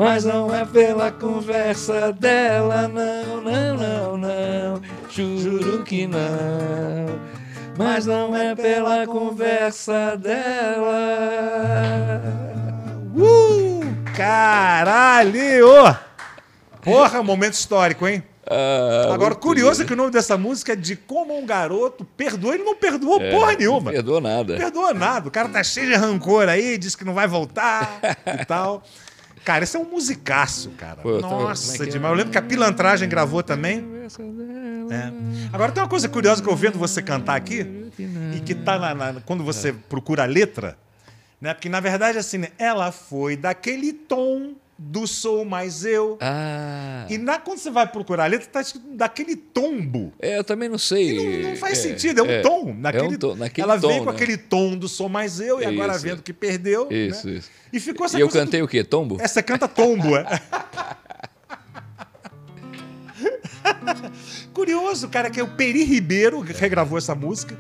Mas 0.04 0.26
não 0.26 0.54
é 0.54 0.66
pela 0.66 1.12
conversa 1.12 2.12
dela, 2.12 2.88
não, 2.88 3.40
não, 3.40 3.78
não, 3.78 4.18
não. 4.18 4.82
Juro 5.12 5.84
que 5.84 6.08
não. 6.08 6.18
Mas 7.78 8.08
não 8.08 8.36
é 8.36 8.56
pela 8.56 9.06
conversa 9.06 10.18
dela. 10.18 12.20
Uh, 13.16 13.82
caralho! 14.18 15.68
Porra, 16.84 17.22
momento 17.22 17.54
histórico, 17.54 18.08
hein? 18.08 18.24
Ah, 18.50 19.14
Agora, 19.14 19.36
curioso 19.36 19.84
é 19.84 19.86
que 19.86 19.94
o 19.94 19.96
nome 19.96 20.10
dessa 20.10 20.36
música 20.36 20.74
é 20.74 20.76
de 20.76 20.96
como 20.96 21.38
um 21.38 21.46
garoto 21.46 22.04
perdoou. 22.04 22.56
Ele 22.56 22.64
não 22.64 22.76
perdoou 22.76 23.22
É, 23.22 23.30
porra 23.30 23.52
Não 23.52 23.60
nenhuma. 23.60 23.92
perdoou 23.92 24.20
nada. 24.20 24.54
Não 24.54 24.60
perdoa 24.60 24.94
nada. 24.96 25.28
O 25.28 25.32
cara 25.32 25.48
tá 25.48 25.64
cheio 25.64 25.86
de 25.88 25.94
rancor 25.96 26.50
aí, 26.50 26.76
diz 26.80 26.96
que 26.96 27.06
não 27.06 27.14
vai 27.14 27.28
voltar 27.28 28.00
e 28.42 28.46
tal. 28.46 28.82
Cara, 29.44 29.64
esse 29.64 29.76
é 29.76 29.80
um 29.80 29.86
musicaço, 29.90 30.70
cara. 30.72 30.98
Pô, 31.02 31.18
é 31.18 31.22
Nossa, 31.22 31.84
é? 31.84 31.88
demais. 31.88 32.12
Eu 32.12 32.18
lembro 32.18 32.32
que 32.32 32.38
a 32.38 32.42
Pilantragem 32.42 33.10
gravou 33.10 33.42
também. 33.42 33.84
É. 34.92 35.12
Agora 35.54 35.72
tem 35.72 35.82
uma 35.82 35.90
coisa 35.90 36.08
curiosa 36.10 36.42
que 36.44 36.50
eu 36.50 36.56
vendo 36.56 36.78
você 36.78 37.02
cantar 37.02 37.36
aqui, 37.36 37.90
e 38.36 38.40
que 38.42 38.54
tá 38.54 38.78
na, 38.78 38.94
na- 38.94 39.22
quando 39.22 39.44
você 39.44 39.74
procura 39.74 40.24
a 40.24 40.26
letra, 40.26 40.78
né? 41.40 41.54
Porque 41.54 41.70
na 41.70 41.80
verdade, 41.80 42.18
assim, 42.18 42.38
né, 42.40 42.50
ela 42.58 42.92
foi 42.92 43.36
daquele 43.36 43.94
tom 43.94 44.54
do 44.84 45.06
sou 45.08 45.46
mais 45.46 45.86
eu. 45.86 46.18
Ah, 46.20 47.06
E 47.10 47.18
na, 47.18 47.38
quando 47.40 47.60
você 47.60 47.70
vai 47.70 47.86
procurar 47.88 48.24
a 48.24 48.28
letra, 48.28 48.48
tá 48.48 48.62
escrito 48.62 48.88
daquele 48.96 49.36
tombo. 49.36 50.12
é, 50.20 50.40
eu 50.40 50.44
também 50.44 50.68
não 50.68 50.78
sei. 50.80 51.12
E 51.12 51.42
não, 51.44 51.50
não 51.52 51.56
faz 51.56 51.78
sentido, 51.78 52.20
é 52.20 52.40
um 52.40 52.42
tom. 52.42 52.74
Naquele, 52.78 53.06
é 53.06 53.08
um 53.10 53.18
tom, 53.20 53.36
naquele 53.36 53.64
ela 53.64 53.78
veio 53.78 53.94
tom, 54.00 54.00
com 54.06 54.10
né? 54.10 54.16
aquele 54.16 54.38
tom 54.38 54.76
do 54.76 54.88
sou 54.90 55.08
mais 55.08 55.40
eu, 55.40 55.62
e 55.62 55.66
agora 55.66 55.94
Isso. 55.94 56.04
vendo 56.04 56.22
que 56.24 56.34
perdeu. 56.34 56.88
Isso, 56.92 57.28
né? 57.28 57.34
isso. 57.38 57.50
E 57.72 57.80
ficou 57.80 58.06
essa 58.06 58.18
E 58.18 58.22
eu 58.22 58.28
coisa 58.28 58.40
do- 58.40 58.46
cantei 58.48 58.62
o 58.62 58.68
quê? 58.68 58.84
Tombo? 58.84 59.18
É, 59.22 59.28
você 59.28 59.42
canta 59.44 59.68
tombo, 59.68 60.16
é. 60.18 60.26
Curioso, 64.54 65.08
cara, 65.10 65.30
que 65.30 65.40
é 65.40 65.44
o 65.44 65.48
Peri 65.48 65.84
Ribeiro 65.84 66.44
que 66.44 66.54
regravou 66.54 66.98
essa 66.98 67.16
música. 67.16 67.56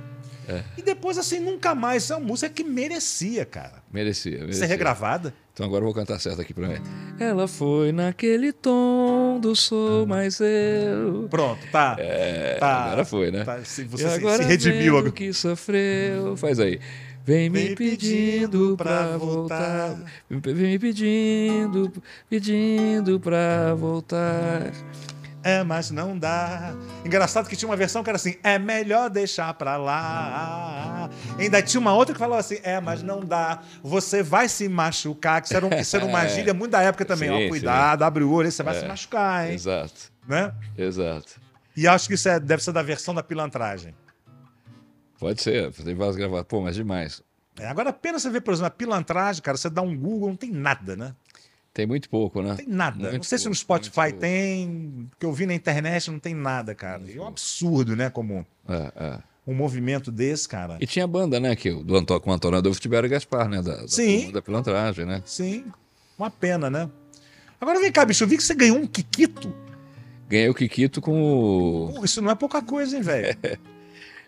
E 0.77 0.81
depois, 0.81 1.17
assim, 1.17 1.39
nunca 1.39 1.73
mais. 1.75 2.09
É 2.09 2.15
uma 2.15 2.25
música 2.25 2.49
que 2.51 2.63
merecia, 2.63 3.45
cara. 3.45 3.81
Merecia, 3.91 4.39
merecia. 4.39 4.53
Ser 4.61 4.65
regravada. 4.67 5.33
Então 5.53 5.65
agora 5.65 5.81
eu 5.81 5.85
vou 5.85 5.93
cantar 5.93 6.19
certo 6.19 6.41
aqui 6.41 6.53
pra 6.53 6.67
mim. 6.67 6.81
Ela 7.19 7.47
foi 7.47 7.91
naquele 7.91 8.53
tom 8.53 9.39
do 9.39 9.55
sou 9.55 10.07
mais 10.07 10.39
eu. 10.39 11.27
Pronto, 11.29 11.59
tá. 11.71 11.95
É, 11.99 12.55
tá 12.59 12.85
agora 12.85 13.05
foi, 13.05 13.31
né? 13.31 13.43
tá, 13.43 13.63
se- 13.63 13.83
você 13.83 14.07
se, 14.09 14.15
agora 14.15 14.41
se 14.43 14.49
redimiu 14.49 14.97
agora. 14.97 15.11
que 15.11 15.33
sofreu. 15.33 16.35
Faz 16.37 16.59
aí. 16.59 16.79
Vem 17.23 17.49
me 17.51 17.75
pedindo 17.75 18.75
pra 18.75 19.15
voltar. 19.17 19.95
Vem 20.29 20.71
me 20.71 20.79
pedindo, 20.79 21.91
pedindo 22.29 23.19
pra 23.19 23.75
voltar. 23.75 24.71
É, 25.43 25.63
mas 25.63 25.89
não 25.89 26.15
dá. 26.17 26.73
Engraçado 27.03 27.49
que 27.49 27.55
tinha 27.55 27.67
uma 27.67 27.75
versão 27.75 28.03
que 28.03 28.09
era 28.09 28.15
assim: 28.17 28.35
é 28.43 28.59
melhor 28.59 29.09
deixar 29.09 29.51
pra 29.55 29.75
lá. 29.77 31.09
Ainda 31.39 31.61
tinha 31.63 31.81
uma 31.81 31.93
outra 31.93 32.13
que 32.13 32.19
falava 32.19 32.39
assim: 32.39 32.59
é, 32.61 32.79
mas 32.79 33.01
não 33.01 33.21
dá. 33.21 33.59
Você 33.81 34.21
vai 34.21 34.47
se 34.47 34.69
machucar. 34.69 35.41
Que 35.41 35.47
isso 35.47 35.55
era, 35.57 35.65
um- 35.65 35.73
isso 35.73 35.95
era 35.95 36.05
uma 36.05 36.25
gíria 36.29 36.53
muito 36.53 36.71
da 36.71 36.81
época 36.83 37.05
também. 37.05 37.29
Sim, 37.29 37.45
Ó, 37.47 37.49
cuidado, 37.49 38.03
abre 38.03 38.23
o 38.23 38.31
olho, 38.31 38.51
você 38.51 38.61
vai 38.61 38.77
É. 38.77 38.79
se 38.81 38.85
machucar, 38.87 39.47
hein? 39.47 39.55
Exato, 39.55 40.11
Né? 40.27 40.53
exato. 40.77 41.41
E 41.75 41.87
acho 41.87 42.07
que 42.07 42.13
isso 42.13 42.29
é- 42.29 42.39
deve 42.39 42.61
ser 42.63 42.71
da 42.71 42.83
versão 42.83 43.13
da 43.13 43.23
pilantragem. 43.23 43.95
Pode 45.19 45.41
ser, 45.41 45.71
tem 45.71 45.95
várias 45.95 46.15
gravadas. 46.15 46.45
Pô, 46.47 46.61
mas 46.61 46.75
demais. 46.75 47.21
É, 47.59 47.67
agora, 47.67 47.89
apenas 47.89 48.21
você 48.21 48.29
ver, 48.29 48.41
por 48.41 48.53
exemplo, 48.53 48.67
a 48.67 48.71
pilantragem, 48.71 49.41
cara, 49.41 49.57
você 49.57 49.69
dá 49.69 49.81
um 49.81 49.95
Google, 49.97 50.29
não 50.29 50.35
tem 50.35 50.51
nada, 50.51 50.95
né? 50.95 51.13
Tem 51.73 51.85
muito 51.85 52.09
pouco, 52.09 52.41
né? 52.41 52.49
Não 52.49 52.55
tem 52.57 52.67
nada. 52.67 52.97
Muito 52.97 53.13
não 53.15 53.23
sei 53.23 53.37
se 53.37 53.45
no 53.45 53.51
pouco, 53.51 53.59
Spotify 53.85 53.99
muito 53.99 54.11
pouco. 54.13 54.21
tem. 54.21 55.09
que 55.17 55.25
eu 55.25 55.31
vi 55.31 55.45
na 55.45 55.53
internet 55.53 56.11
não 56.11 56.19
tem 56.19 56.33
nada, 56.33 56.75
cara. 56.75 57.01
E 57.07 57.17
é 57.17 57.21
um 57.21 57.27
absurdo, 57.27 57.95
né? 57.95 58.09
Como 58.09 58.45
É, 58.67 58.91
é. 58.95 59.19
um 59.47 59.53
movimento 59.53 60.11
desse, 60.11 60.47
cara. 60.49 60.77
E 60.81 60.85
tinha 60.85 61.07
banda, 61.07 61.39
né? 61.39 61.55
Que, 61.55 61.71
do 61.71 61.95
Antônio, 61.95 62.21
com 62.21 62.29
o 62.29 62.33
Antônio 62.33 62.57
Adolfo 62.57 62.81
Tibério 62.81 63.09
Gaspar, 63.09 63.47
né? 63.47 63.61
Da, 63.61 63.77
da, 63.77 63.87
Sim. 63.87 64.31
da 64.31 64.41
pilantragem, 64.41 65.05
né? 65.05 65.23
Sim, 65.25 65.65
uma 66.19 66.29
pena, 66.29 66.69
né? 66.69 66.89
Agora 67.59 67.79
vem 67.79 67.91
cá, 67.91 68.03
bicho, 68.03 68.23
eu 68.23 68.27
vi 68.27 68.35
que 68.37 68.43
você 68.43 68.53
ganhou 68.53 68.77
um 68.77 68.85
Kikito. 68.87 69.53
Ganhei 70.27 70.49
o 70.49 70.53
Kikito 70.53 70.99
com 70.99 71.21
o. 71.21 72.03
Isso 72.03 72.21
não 72.21 72.31
é 72.31 72.35
pouca 72.35 72.61
coisa, 72.61 72.97
hein, 72.97 73.01
velho? 73.03 73.37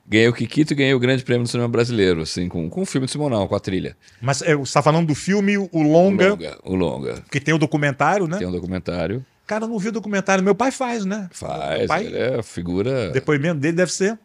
Ganhei 0.06 0.28
o 0.28 0.34
Kikito 0.34 0.74
e 0.74 0.76
ganhei 0.76 0.94
o 0.94 1.00
Grande 1.00 1.24
Prêmio 1.24 1.44
do 1.44 1.50
Cinema 1.50 1.70
Brasileiro, 1.70 2.22
assim, 2.22 2.50
com, 2.50 2.70
com 2.70 2.82
o 2.82 2.86
filme 2.86 3.06
de 3.08 3.12
Simonal, 3.14 3.48
com 3.48 3.56
a 3.56 3.60
trilha. 3.60 3.96
Mas 4.22 4.42
é, 4.42 4.54
você 4.56 4.74
tá 4.74 4.82
falando 4.84 5.08
do 5.08 5.16
filme 5.16 5.58
O 5.58 5.70
O 5.72 5.82
Longa, 5.82 6.30
longa. 6.32 6.58
O 6.64 6.76
longa. 6.76 7.24
que 7.32 7.40
tem 7.40 7.54
o 7.54 7.58
documentário, 7.58 8.28
né? 8.28 8.38
Tem 8.38 8.48
um 8.48 8.52
documentário. 8.52 9.26
Cara, 9.48 9.64
eu 9.66 9.70
não 9.70 9.80
vi 9.80 9.88
o 9.90 9.92
documentário. 9.94 10.44
Meu 10.44 10.54
pai 10.56 10.72
faz, 10.72 11.06
né? 11.06 11.30
Faz, 11.32 11.80
Meu 11.80 11.88
pai, 11.88 12.06
ele 12.06 12.18
é 12.18 12.40
a 12.40 12.44
figura. 12.44 13.10
O 13.10 13.14
depoimento 13.14 13.60
dele 13.62 13.78
deve 13.78 13.92
ser. 13.94 14.20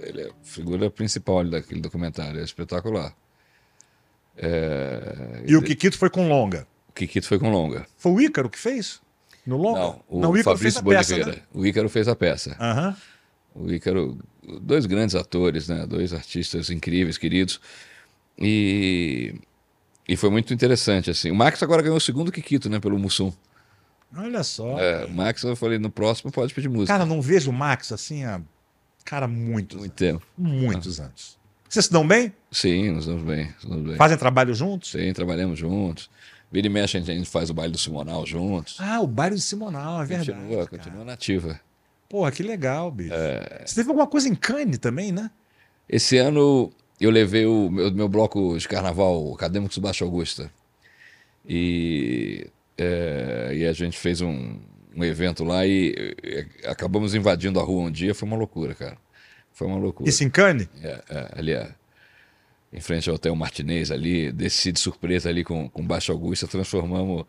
Ele 0.00 0.22
é 0.22 0.24
a 0.26 0.32
figura 0.42 0.90
principal 0.90 1.42
daquele 1.44 1.80
documentário, 1.80 2.40
é 2.40 2.44
espetacular. 2.44 3.14
É, 4.36 5.42
E 5.46 5.56
o 5.56 5.62
Kikito 5.62 5.96
foi 5.98 6.10
com 6.10 6.28
Longa. 6.28 6.66
o 6.88 6.92
Kikito 6.92 7.26
foi 7.26 7.38
com 7.38 7.50
longa. 7.50 7.86
Foi 7.96 8.12
o 8.12 8.20
Ícaro 8.20 8.48
que 8.50 8.58
fez? 8.58 9.00
No 9.46 9.56
Longa? 9.56 9.80
Não, 10.10 10.30
o, 10.30 10.36
Ícaro 10.36 10.56
Fabrício 10.56 10.60
fez 10.60 10.76
a 10.76 10.82
peça, 10.82 11.18
né? 11.30 11.36
O 11.52 11.66
Ícaro 11.66 11.88
fez 11.88 12.08
a 12.08 12.16
peça. 12.16 12.56
Aham. 12.60 12.96
O 13.54 13.70
Ícaro, 13.70 14.18
dois 14.60 14.86
grandes 14.86 15.14
atores, 15.14 15.68
né? 15.68 15.86
Dois 15.86 16.12
artistas 16.12 16.70
incríveis, 16.70 17.18
queridos. 17.18 17.60
E, 18.38 19.34
e 20.08 20.16
foi 20.16 20.30
muito 20.30 20.52
interessante, 20.54 21.10
assim. 21.10 21.30
O 21.30 21.34
Max 21.34 21.62
agora 21.62 21.82
ganhou 21.82 21.96
o 21.96 22.00
segundo 22.00 22.32
Kikito, 22.32 22.68
né? 22.70 22.80
Pelo 22.80 22.98
Mussum. 22.98 23.32
Olha 24.16 24.42
só. 24.42 24.78
É, 24.78 25.04
o 25.06 25.10
Max, 25.10 25.42
eu 25.42 25.56
falei, 25.56 25.78
no 25.78 25.90
próximo 25.90 26.30
pode 26.30 26.52
pedir 26.54 26.68
música. 26.68 26.92
Cara, 26.92 27.06
não 27.06 27.20
vejo 27.22 27.50
o 27.50 27.52
Max 27.52 27.92
assim 27.92 28.24
há. 28.24 28.40
Cara, 29.04 29.26
muitos. 29.26 29.78
Muito 29.78 29.92
tempo. 29.94 30.24
Muitos 30.36 31.00
anos. 31.00 31.38
Vocês 31.68 31.86
se 31.86 31.92
dão 31.92 32.06
bem? 32.06 32.32
Sim, 32.50 32.90
nos 32.90 33.06
damos 33.06 33.22
bem. 33.22 33.46
Nos 33.62 33.64
damos 33.64 33.86
bem. 33.86 33.96
Fazem 33.96 34.18
trabalho 34.18 34.54
juntos? 34.54 34.90
Sim, 34.90 35.12
trabalhamos 35.12 35.58
juntos. 35.58 36.10
Vira 36.50 36.66
e 36.66 36.70
mexe, 36.70 36.98
a 36.98 37.00
gente- 37.00 37.24
faz 37.24 37.48
o 37.48 37.54
baile 37.54 37.72
do 37.72 37.78
Simonal 37.78 38.26
juntos. 38.26 38.76
Ah, 38.78 39.00
o 39.00 39.06
bairro 39.06 39.34
de 39.34 39.40
Simonal, 39.40 40.02
é 40.02 40.04
verdade. 40.04 40.32
continua, 40.32 40.66
cara. 40.66 40.82
continua 40.82 41.04
nativa. 41.04 41.58
Porra, 42.12 42.30
que 42.30 42.42
legal, 42.42 42.90
bicho. 42.90 43.14
É. 43.14 43.62
Você 43.64 43.76
teve 43.76 43.88
alguma 43.88 44.06
coisa 44.06 44.28
em 44.28 44.34
Cannes 44.34 44.76
também, 44.76 45.10
né? 45.10 45.30
Esse 45.88 46.18
ano 46.18 46.70
eu 47.00 47.10
levei 47.10 47.46
o 47.46 47.70
meu, 47.70 47.90
meu 47.90 48.06
bloco 48.06 48.58
de 48.58 48.68
carnaval, 48.68 49.32
Acadêmicos 49.32 49.78
do 49.78 49.80
Baixo 49.80 50.04
Augusta. 50.04 50.52
E, 51.48 52.46
é, 52.76 53.52
e 53.54 53.64
a 53.64 53.72
gente 53.72 53.98
fez 53.98 54.20
um, 54.20 54.58
um 54.94 55.02
evento 55.02 55.42
lá 55.42 55.66
e, 55.66 56.14
e 56.22 56.66
acabamos 56.66 57.14
invadindo 57.14 57.58
a 57.58 57.62
rua 57.62 57.84
um 57.84 57.90
dia. 57.90 58.14
Foi 58.14 58.28
uma 58.28 58.36
loucura, 58.36 58.74
cara. 58.74 58.98
Foi 59.50 59.66
uma 59.66 59.78
loucura. 59.78 60.06
Isso 60.06 60.22
em 60.22 60.28
Cannes? 60.28 60.68
É, 60.82 61.02
é, 61.08 61.28
ali 61.34 61.52
é, 61.52 61.70
em 62.70 62.80
frente 62.80 63.08
ao 63.08 63.14
Hotel 63.14 63.34
Martinez 63.34 63.90
ali, 63.90 64.30
desci 64.30 64.70
de 64.70 64.80
surpresa 64.80 65.30
ali 65.30 65.44
com, 65.44 65.66
com 65.66 65.82
Baixo 65.82 66.12
Augusta, 66.12 66.46
transformamos 66.46 67.24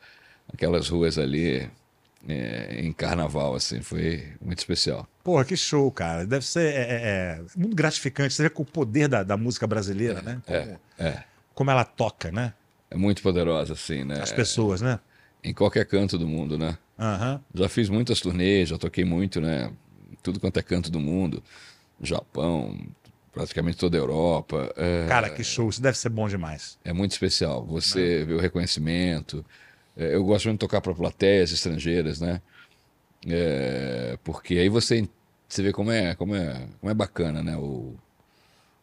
aquelas 0.54 0.90
ruas 0.90 1.18
ali 1.18 1.72
é, 2.28 2.80
em 2.80 2.92
carnaval, 2.94 3.56
assim, 3.56 3.82
foi 3.82 4.34
muito 4.42 4.60
especial. 4.60 5.08
Porra, 5.24 5.44
que 5.46 5.56
show, 5.58 5.92
cara. 5.92 6.26
Deve 6.26 6.46
ser 6.46 6.74
é, 6.74 6.80
é, 6.80 6.96
é, 7.04 7.42
muito 7.56 7.76
gratificante. 7.76 8.34
Você 8.34 8.44
vê 8.44 8.50
com 8.50 8.64
o 8.64 8.66
poder 8.66 9.08
da, 9.08 9.24
da 9.24 9.38
música 9.38 9.66
brasileira, 9.68 10.22
né? 10.22 10.42
Como, 10.46 10.58
É, 10.58 10.78
é, 11.00 11.24
como 11.54 11.72
ela 11.72 11.84
toca, 11.86 12.32
né? 12.32 12.54
é 12.90 12.96
muito 12.98 13.22
poderosa, 13.24 13.74
assim, 13.74 14.04
né? 14.04 14.22
As 14.22 14.32
pessoas, 14.32 14.80
né? 14.82 15.00
Em 15.44 15.52
qualquer 15.54 15.84
canto 15.86 16.16
do 16.18 16.28
mundo, 16.28 16.58
né? 16.60 16.78
Aham. 17.00 17.42
Já 17.54 17.68
fiz 17.68 17.90
muitas 17.90 18.22
turnês, 18.22 18.70
já 18.70 18.78
toquei 18.78 19.04
muito, 19.04 19.42
né? 19.42 19.72
Tudo 20.22 20.40
quanto 20.40 20.58
é 20.60 20.62
canto 20.62 20.92
do 20.92 21.00
mundo. 21.00 21.44
Japão, 22.00 22.78
praticamente 23.34 23.78
toda 23.78 23.98
a 23.98 24.00
Europa. 24.00 24.72
É, 24.78 25.08
Cara, 25.08 25.30
que 25.30 25.44
show. 25.44 25.70
Isso 25.70 25.82
deve 25.82 25.98
ser 25.98 26.10
bom 26.10 26.30
demais. 26.30 26.78
é 26.84 26.94
muito 26.94 27.12
especial. 27.12 27.66
Você 27.66 28.24
vê 28.26 28.34
o 28.36 28.40
reconhecimento. 28.40 29.44
É, 29.96 30.16
eu 30.16 30.24
gosto 30.24 30.46
muito 30.46 30.60
de 30.60 30.66
tocar 30.66 30.82
para 30.82 30.94
plateias 30.94 31.52
estrangeiras, 31.52 32.20
né? 32.20 32.42
É, 33.28 34.18
porque 34.24 34.56
aí 34.58 34.68
você, 34.70 35.08
você 35.48 35.62
vê 35.64 35.72
como 35.72 35.92
é, 35.92 36.16
como 36.16 36.36
é, 36.36 36.68
como 36.80 36.92
é 36.92 36.94
bacana, 36.94 37.42
né? 37.44 37.56
O, 37.58 37.94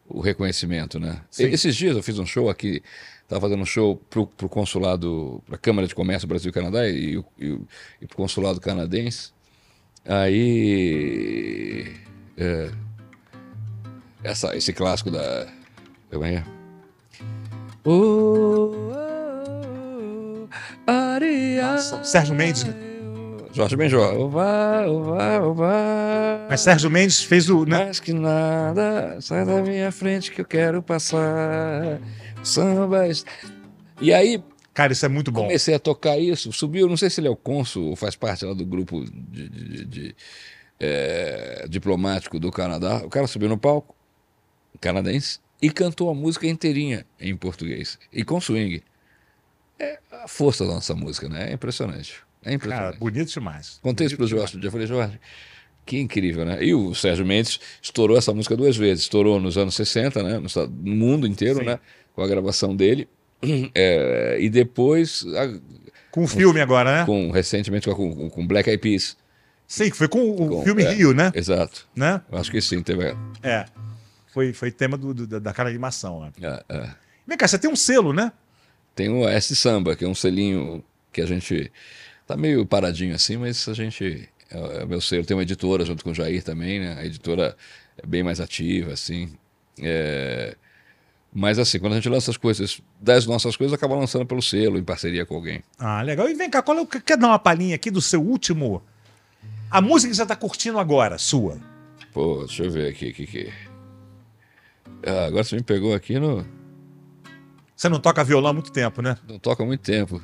o 0.07 0.19
reconhecimento, 0.19 0.99
né? 0.99 1.21
Sim. 1.29 1.45
Esses 1.45 1.75
dias 1.75 1.95
eu 1.95 2.03
fiz 2.03 2.17
um 2.19 2.25
show 2.25 2.49
aqui, 2.49 2.81
estava 3.23 3.41
fazendo 3.41 3.61
um 3.61 3.65
show 3.65 3.95
pro, 4.09 4.25
pro 4.27 4.49
consulado, 4.49 5.41
para 5.45 5.55
a 5.55 5.59
Câmara 5.59 5.87
de 5.87 5.95
Comércio 5.95 6.27
Brasil 6.27 6.51
e 6.51 6.89
e, 6.89 7.17
o- 7.17 7.25
e, 7.39 7.59
e 8.01 8.07
pro 8.07 8.17
consulado 8.17 8.59
canadense. 8.59 9.31
Aí 10.05 11.95
é, 12.37 12.71
essa, 14.23 14.55
esse 14.55 14.73
clássico 14.73 15.11
da 15.11 15.47
como 16.09 16.25
é? 16.25 16.43
Oh, 17.83 18.73
oh, 18.89 18.93
areia. 18.93 19.10
Nossa, 21.61 22.03
Sérgio 22.03 22.35
Mendes, 22.35 22.63
né? 22.65 22.73
Jorge 23.53 23.75
Benjó. 23.75 24.13
Ová, 24.13 24.85
ová, 24.87 25.39
ová. 25.41 26.47
Mas 26.49 26.61
Sérgio 26.61 26.89
Mendes 26.89 27.21
fez 27.23 27.49
o. 27.49 27.65
Né? 27.65 27.77
Mais 27.85 27.99
que 27.99 28.13
nada, 28.13 29.17
sai 29.21 29.45
da 29.45 29.61
minha 29.61 29.91
frente 29.91 30.31
que 30.31 30.39
eu 30.41 30.45
quero 30.45 30.81
passar. 30.81 31.99
Samba. 32.43 33.07
es- 33.07 33.25
E 33.99 34.13
aí 34.13 34.41
Cara, 34.73 34.93
isso 34.93 35.05
é 35.05 35.09
muito 35.09 35.31
bom. 35.31 35.41
comecei 35.43 35.73
a 35.75 35.79
tocar 35.79 36.17
isso. 36.17 36.51
Subiu, 36.53 36.87
não 36.87 36.95
sei 36.97 37.09
se 37.09 37.19
ele 37.19 37.27
é 37.27 37.31
o 37.31 37.35
cônsul 37.35 37.89
ou 37.89 37.95
faz 37.95 38.15
parte 38.15 38.45
lá 38.45 38.53
do 38.53 38.65
grupo 38.65 39.03
de, 39.03 39.49
de- 39.49 39.85
de, 39.85 40.15
é, 40.79 41.65
diplomático 41.69 42.39
do 42.39 42.51
Canadá. 42.51 43.01
O 43.03 43.09
cara 43.09 43.27
subiu 43.27 43.49
no 43.49 43.57
palco, 43.57 43.93
canadense, 44.79 45.39
e 45.61 45.69
cantou 45.69 46.09
a 46.09 46.13
música 46.15 46.47
inteirinha 46.47 47.05
em 47.19 47.35
português. 47.35 47.99
E 48.13 48.23
com 48.23 48.39
swing. 48.39 48.81
É 49.83 49.99
a 50.23 50.27
força 50.27 50.65
da 50.65 50.73
nossa 50.73 50.93
música, 50.93 51.27
né? 51.27 51.49
É 51.49 51.53
impressionante. 51.53 52.15
É 52.41 52.45
Cara, 52.45 52.55
impressionante. 52.55 52.97
bonito 52.99 53.31
demais. 53.31 53.79
Contei 53.81 54.07
isso 54.07 54.15
Bonito 54.17 54.29
pro 54.29 54.39
Jorge. 54.39 54.59
Eu 54.63 54.71
falei, 54.71 54.87
Jorge, 54.87 55.19
que 55.85 55.99
incrível, 55.99 56.45
né? 56.45 56.63
E 56.63 56.73
o 56.73 56.93
Sérgio 56.93 57.25
Mendes 57.25 57.59
estourou 57.81 58.17
essa 58.17 58.33
música 58.33 58.55
duas 58.55 58.77
vezes. 58.77 59.03
Estourou 59.03 59.39
nos 59.39 59.57
anos 59.57 59.75
60, 59.75 60.21
né? 60.23 60.39
No, 60.39 60.67
mundo 60.95 61.25
inteiro, 61.27 61.59
Sim. 61.59 61.65
né? 61.65 61.79
Com 62.13 62.21
a 62.21 62.27
gravação 62.27 62.75
dele. 62.75 63.07
É, 63.73 64.37
e 64.39 64.49
depois, 64.51 65.25
a- 65.35 65.59
Com 66.11 66.23
o 66.25 66.27
filme 66.27 66.61
agora, 66.61 66.99
né? 66.99 67.05
com, 67.07 67.31
recentemente, 67.31 67.89
com, 67.89 68.15
com, 68.15 68.29
com 68.29 68.47
Black 68.47 68.69
Eyed 68.69 68.79
Peas. 68.81 69.17
Sim, 69.67 69.89
que 69.89 69.97
foi 69.97 70.07
com 70.07 70.19
o 70.31 70.47
Com- 70.49 70.63
filme 70.63 70.83
é. 70.83 70.91
Rio, 70.93 71.11
né? 71.13 71.31
Exato. 71.33 71.87
né? 71.95 72.21
Eu 72.31 72.37
acho 72.37 72.51
que 72.51 72.61
sim, 72.61 72.83
teve. 72.83 73.15
É. 73.41 73.65
Foi, 74.31 74.53
foi 74.53 74.69
tema 74.71 74.95
do, 74.97 75.13
do- 75.13 75.39
daquela 75.39 75.69
animação, 75.69 76.21
né? 76.21 76.31
é, 76.41 76.63
é. 76.69 76.89
Vem 77.25 77.35
cá, 77.37 77.47
você 77.47 77.57
tem 77.57 77.69
um 77.71 77.75
selo, 77.75 78.13
né? 78.13 78.31
Tem 78.95 79.09
o 79.09 79.27
S 79.27 79.55
Samba, 79.55 79.95
que 79.95 80.05
é 80.05 80.07
um 80.07 80.15
selinho 80.15 80.83
que 81.11 81.21
a 81.21 81.25
gente 81.25 81.71
tá 82.27 82.35
meio 82.37 82.65
paradinho 82.65 83.15
assim, 83.15 83.37
mas 83.37 83.67
a 83.67 83.73
gente. 83.73 84.27
É, 84.49 84.81
é 84.81 84.85
meu 84.85 85.01
selo. 85.01 85.25
Tem 85.25 85.35
uma 85.35 85.43
editora 85.43 85.85
junto 85.85 86.03
com 86.03 86.11
o 86.11 86.13
Jair 86.15 86.43
também, 86.43 86.79
né? 86.79 86.97
A 86.99 87.05
editora 87.05 87.55
é 87.97 88.05
bem 88.05 88.23
mais 88.23 88.39
ativa, 88.39 88.93
assim. 88.93 89.33
É, 89.81 90.55
Mas 91.33 91.57
assim, 91.57 91.79
quando 91.79 91.93
a 91.93 91.95
gente 91.95 92.09
lança 92.09 92.29
as 92.29 92.37
coisas, 92.37 92.81
das 92.99 93.25
nossas 93.25 93.55
coisas, 93.55 93.73
acaba 93.73 93.95
lançando 93.95 94.25
pelo 94.25 94.41
selo, 94.41 94.77
em 94.77 94.83
parceria 94.83 95.25
com 95.25 95.35
alguém. 95.35 95.63
Ah, 95.79 96.01
legal. 96.01 96.29
E 96.29 96.33
vem 96.33 96.49
cá, 96.49 96.61
qual 96.61 96.77
é 96.77 96.81
o... 96.81 96.85
quer 96.85 97.17
dar 97.17 97.27
uma 97.27 97.39
palhinha 97.39 97.75
aqui 97.75 97.89
do 97.89 98.01
seu 98.01 98.21
último. 98.21 98.81
A 99.69 99.79
música 99.81 100.11
que 100.11 100.17
você 100.17 100.25
tá 100.25 100.35
curtindo 100.35 100.77
agora, 100.77 101.17
sua. 101.17 101.57
Pô, 102.11 102.39
deixa 102.45 102.63
eu 102.63 102.71
ver 102.71 102.89
aqui, 102.89 103.13
que 103.13 103.25
que. 103.25 103.53
Ah, 105.05 105.25
agora 105.25 105.43
você 105.43 105.55
me 105.55 105.63
pegou 105.63 105.93
aqui 105.93 106.19
no. 106.19 106.45
Você 107.81 107.89
não 107.89 107.99
toca 107.99 108.23
violão 108.23 108.51
há 108.51 108.53
muito 108.53 108.71
tempo, 108.71 109.01
né? 109.01 109.17
Não 109.27 109.39
toca 109.39 109.63
há 109.63 109.65
muito 109.65 109.81
tempo. 109.81 110.21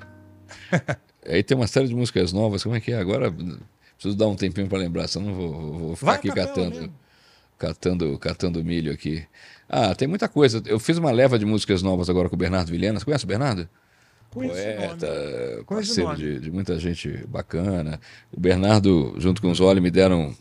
Aí 1.27 1.41
tem 1.41 1.57
uma 1.57 1.65
série 1.65 1.87
de 1.87 1.95
músicas 1.95 2.31
novas. 2.31 2.61
Como 2.61 2.75
é 2.75 2.79
que 2.79 2.91
é? 2.91 2.99
Agora 2.99 3.31
preciso 3.31 4.15
dar 4.15 4.27
um 4.27 4.35
tempinho 4.35 4.67
para 4.67 4.77
lembrar, 4.77 5.07
senão 5.07 5.33
vou, 5.33 5.73
vou 5.73 5.95
ficar 5.95 6.05
Vai 6.05 6.15
aqui 6.17 6.29
catando, 6.29 6.75
mesmo. 6.75 6.93
catando, 7.57 8.19
catando 8.19 8.63
milho 8.63 8.93
aqui. 8.93 9.25
Ah, 9.67 9.95
tem 9.95 10.07
muita 10.07 10.27
coisa. 10.27 10.61
Eu 10.67 10.79
fiz 10.79 10.99
uma 10.99 11.09
leva 11.09 11.39
de 11.39 11.47
músicas 11.47 11.81
novas 11.81 12.11
agora 12.11 12.29
com 12.29 12.35
o 12.35 12.37
Bernardo 12.37 12.69
Vilhena. 12.69 12.99
Você 12.99 13.05
conhece 13.05 13.25
o 13.25 13.27
Bernardo? 13.27 13.67
Conheço 14.29 14.53
Poeta, 14.53 15.07
nome. 15.07 15.63
Parceiro 15.63 16.15
de, 16.15 16.39
de 16.39 16.51
muita 16.51 16.77
gente 16.77 17.25
bacana. 17.27 17.99
O 18.31 18.39
Bernardo, 18.39 19.15
junto 19.17 19.41
com 19.41 19.49
os 19.49 19.59
Oli, 19.59 19.81
me 19.81 19.89
deram 19.89 20.31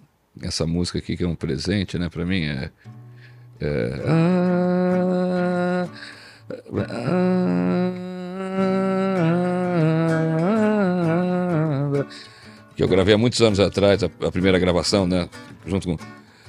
essa 0.43 0.67
música 0.67 0.99
aqui 0.99 1.17
que 1.17 1.25
é 1.25 1.27
um 1.27 1.35
presente, 1.35 1.99
né, 1.99 2.11
para 2.11 2.27
mim. 2.27 2.45
É, 2.45 2.71
é, 3.59 4.03
ah, 4.07 5.89
que 12.77 12.83
eu 12.83 12.89
gravei 12.89 13.15
há 13.15 13.19
muitos 13.19 13.41
anos 13.41 13.59
atrás, 13.59 14.03
a, 14.03 14.09
primeira 14.31 14.59
gravação, 14.59 15.07
né, 15.07 15.29
junto 15.67 15.89
com 15.89 15.97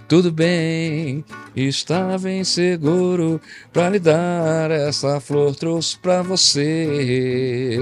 tudo 0.07 0.31
bem, 0.31 1.25
estava 1.55 2.31
inseguro 2.31 3.41
pra 3.73 3.89
lhe 3.89 3.99
dar 3.99 4.71
essa 4.71 5.19
flor, 5.19 5.53
trouxe 5.53 5.97
pra 5.97 6.21
você. 6.21 7.75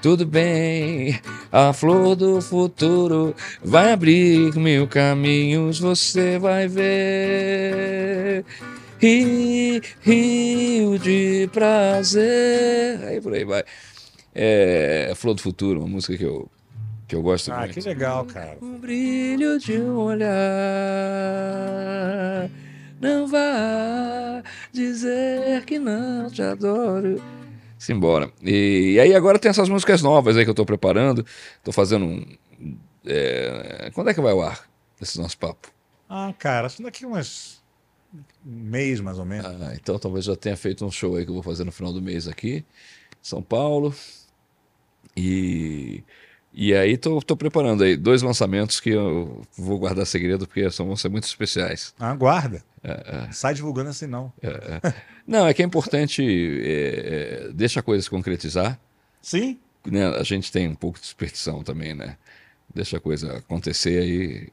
Tudo 0.00 0.24
bem, 0.24 1.20
a 1.52 1.74
flor 1.74 2.16
do 2.16 2.40
futuro 2.40 3.34
vai 3.62 3.92
abrir 3.92 4.54
mil 4.54 4.86
caminhos, 4.86 5.78
você 5.78 6.38
vai 6.38 6.68
ver. 6.68 8.44
Ri- 8.98 9.82
Rio 10.02 10.98
de 10.98 11.48
prazer. 11.52 13.04
Aí 13.04 13.20
por 13.20 13.32
aí 13.34 13.44
vai. 13.44 13.64
É 14.34 15.12
Flor 15.16 15.34
do 15.34 15.42
Futuro, 15.42 15.80
uma 15.80 15.88
música 15.88 16.16
que 16.16 16.24
eu, 16.24 16.50
que 17.06 17.14
eu 17.14 17.22
gosto 17.22 17.52
Ah, 17.52 17.60
muito. 17.60 17.74
que 17.74 17.80
legal, 17.80 18.24
cara. 18.24 18.58
O 18.60 18.78
brilho 18.78 19.58
de 19.58 19.78
um 19.78 19.96
olhar 19.98 20.34
não 23.00 23.26
vá 23.26 24.42
dizer 24.72 25.64
que 25.64 25.78
não 25.78 26.30
te 26.30 26.42
adoro. 26.42 27.22
Simbora. 27.78 28.30
E, 28.42 28.92
e 28.94 29.00
aí 29.00 29.14
agora 29.14 29.38
tem 29.38 29.50
essas 29.50 29.68
músicas 29.68 30.00
novas 30.02 30.36
aí 30.36 30.44
que 30.44 30.50
eu 30.50 30.54
tô 30.54 30.64
preparando. 30.64 31.24
Tô 31.62 31.70
fazendo 31.70 32.04
um. 32.06 32.24
é, 33.06 33.90
quando 33.94 34.10
é 34.10 34.14
que 34.14 34.20
vai 34.20 34.32
ao 34.32 34.42
ar 34.42 34.64
esse 35.00 35.20
nosso 35.20 35.36
papo? 35.38 35.68
Ah, 36.08 36.32
cara, 36.38 36.66
acho 36.66 36.82
daqui 36.82 37.04
umas 37.04 37.62
um 38.46 38.50
mês, 38.50 39.00
mais 39.00 39.18
ou 39.18 39.24
menos. 39.24 39.46
Ah, 39.46 39.72
então 39.74 39.98
talvez 39.98 40.24
já 40.24 40.36
tenha 40.36 40.56
feito 40.56 40.84
um 40.84 40.90
show 40.90 41.16
aí 41.16 41.24
que 41.24 41.30
eu 41.30 41.34
vou 41.34 41.42
fazer 41.42 41.64
no 41.64 41.72
final 41.72 41.92
do 41.92 42.00
mês 42.00 42.28
aqui, 42.28 42.56
em 42.56 42.64
São 43.22 43.42
Paulo. 43.42 43.94
E, 45.16 46.02
e 46.52 46.74
aí 46.74 46.96
tô, 46.96 47.20
tô 47.20 47.36
preparando 47.36 47.84
aí 47.84 47.96
dois 47.96 48.22
lançamentos 48.22 48.80
que 48.80 48.90
eu 48.90 49.42
vou 49.56 49.78
guardar 49.78 50.06
segredo 50.06 50.46
porque 50.46 50.70
são, 50.70 50.86
vão 50.86 50.96
ser 50.96 51.08
muito 51.08 51.24
especiais. 51.24 51.94
Ah, 51.98 52.14
guarda. 52.14 52.62
É, 52.82 53.32
Sai 53.32 53.54
divulgando 53.54 53.90
assim, 53.90 54.06
não. 54.06 54.32
Não, 55.26 55.46
é 55.46 55.54
que 55.54 55.62
é 55.62 55.64
importante, 55.64 56.22
é, 56.22 57.46
é, 57.46 57.52
deixa 57.52 57.80
a 57.80 57.82
coisa 57.82 58.02
se 58.02 58.10
concretizar. 58.10 58.78
Sim? 59.22 59.58
Né? 59.86 60.06
A 60.06 60.22
gente 60.22 60.52
tem 60.52 60.68
um 60.68 60.74
pouco 60.74 61.00
de 61.00 61.06
superstição 61.06 61.62
também, 61.62 61.94
né? 61.94 62.18
Deixa 62.74 62.98
a 62.98 63.00
coisa 63.00 63.38
acontecer 63.38 64.02
aí 64.02 64.48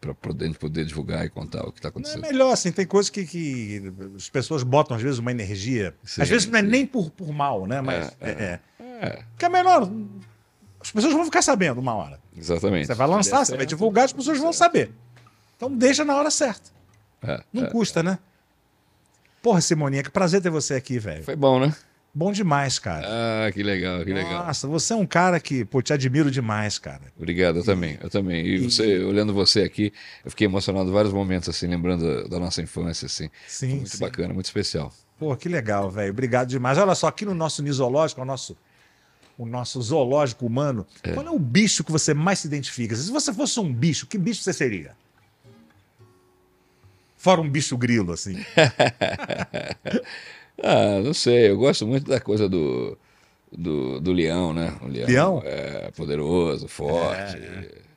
para 0.00 0.14
poder, 0.14 0.56
poder 0.56 0.84
divulgar 0.84 1.24
e 1.26 1.28
contar 1.28 1.66
o 1.66 1.72
que 1.72 1.78
está 1.78 1.88
Não 1.88 1.90
é 1.90 2.00
acontecendo. 2.00 2.22
melhor, 2.22 2.52
assim, 2.52 2.70
tem 2.70 2.86
coisas 2.86 3.10
que, 3.10 3.24
que 3.24 3.92
as 4.16 4.28
pessoas 4.28 4.62
botam, 4.62 4.96
às 4.96 5.02
vezes, 5.02 5.18
uma 5.18 5.30
energia. 5.30 5.94
Sim, 6.04 6.22
às 6.22 6.28
vezes 6.28 6.46
não 6.48 6.58
é 6.58 6.62
sim. 6.62 6.68
nem 6.68 6.86
por, 6.86 7.10
por 7.10 7.32
mal, 7.32 7.66
né? 7.66 7.80
Mas 7.80 8.16
É, 8.20 8.30
é, 8.30 8.32
é. 8.32 8.60
É, 9.00 9.22
Que 9.36 9.44
é 9.44 9.48
melhor. 9.48 9.90
As 10.80 10.90
pessoas 10.92 11.12
vão 11.12 11.24
ficar 11.24 11.42
sabendo 11.42 11.78
uma 11.80 11.94
hora. 11.94 12.20
exatamente. 12.36 12.86
Você 12.86 12.94
vai 12.94 13.06
lançar, 13.08 13.44
você 13.44 13.56
vai 13.56 13.66
divulgar, 13.66 14.04
as 14.04 14.12
pessoas 14.12 14.38
vão 14.38 14.52
saber. 14.52 14.92
Então 15.56 15.70
deixa 15.74 16.04
na 16.04 16.16
hora 16.16 16.30
certa. 16.30 16.70
É, 17.22 17.42
Não 17.52 17.64
é. 17.64 17.70
custa, 17.70 18.00
né? 18.02 18.18
Porra, 19.42 19.60
Simoninha, 19.60 20.02
que 20.04 20.10
prazer 20.10 20.40
ter 20.40 20.50
você 20.50 20.74
aqui, 20.74 20.98
velho. 20.98 21.24
Foi 21.24 21.34
bom, 21.34 21.58
né? 21.58 21.74
Bom 22.14 22.32
demais, 22.32 22.78
cara. 22.78 23.06
Ah, 23.06 23.52
que 23.52 23.62
legal, 23.62 24.04
que 24.04 24.12
legal. 24.12 24.46
Nossa, 24.46 24.66
você 24.66 24.92
é 24.92 24.96
um 24.96 25.06
cara 25.06 25.38
que, 25.38 25.64
pô, 25.64 25.80
te 25.82 25.92
admiro 25.92 26.30
demais, 26.30 26.78
cara. 26.78 27.02
Obrigado, 27.16 27.58
eu 27.58 27.64
também, 27.64 27.98
eu 28.02 28.10
também. 28.10 28.44
E 28.44 28.58
você, 28.58 28.98
olhando 29.04 29.32
você 29.32 29.62
aqui, 29.62 29.92
eu 30.24 30.30
fiquei 30.30 30.46
emocionado 30.46 30.88
em 30.88 30.92
vários 30.92 31.12
momentos, 31.12 31.48
assim, 31.48 31.66
lembrando 31.66 32.22
da, 32.22 32.28
da 32.28 32.40
nossa 32.40 32.60
infância, 32.62 33.06
assim. 33.06 33.28
Sim, 33.46 33.76
Muito 33.76 33.90
sim. 33.90 33.98
bacana, 33.98 34.34
muito 34.34 34.46
especial. 34.46 34.92
Pô, 35.18 35.36
que 35.36 35.48
legal, 35.48 35.90
velho. 35.90 36.10
Obrigado 36.10 36.48
demais. 36.48 36.78
Olha 36.78 36.94
só, 36.94 37.08
aqui 37.08 37.24
no 37.24 37.34
nosso 37.34 37.62
nisológico, 37.62 38.22
o 38.22 38.24
nosso, 38.24 38.56
o 39.36 39.44
nosso 39.44 39.80
zoológico 39.82 40.46
humano, 40.46 40.86
qual 41.14 41.26
é 41.26 41.30
o 41.30 41.38
bicho 41.38 41.84
que 41.84 41.92
você 41.92 42.14
mais 42.14 42.40
se 42.40 42.46
identifica? 42.46 42.96
Se 42.96 43.10
você 43.10 43.32
fosse 43.32 43.60
um 43.60 43.72
bicho, 43.72 44.06
que 44.06 44.16
bicho 44.16 44.42
você 44.42 44.52
seria? 44.52 44.96
Fora 47.16 47.40
um 47.40 47.50
bicho 47.50 47.76
grilo, 47.76 48.12
assim. 48.12 48.36
Ah, 50.62 51.00
não 51.02 51.14
sei, 51.14 51.50
eu 51.50 51.56
gosto 51.56 51.86
muito 51.86 52.08
da 52.08 52.20
coisa 52.20 52.48
do, 52.48 52.98
do, 53.52 54.00
do 54.00 54.12
leão, 54.12 54.52
né? 54.52 54.74
O 54.82 54.88
leão, 54.88 55.06
Leão? 55.06 55.42
É 55.44 55.90
poderoso, 55.96 56.68
forte. 56.68 57.38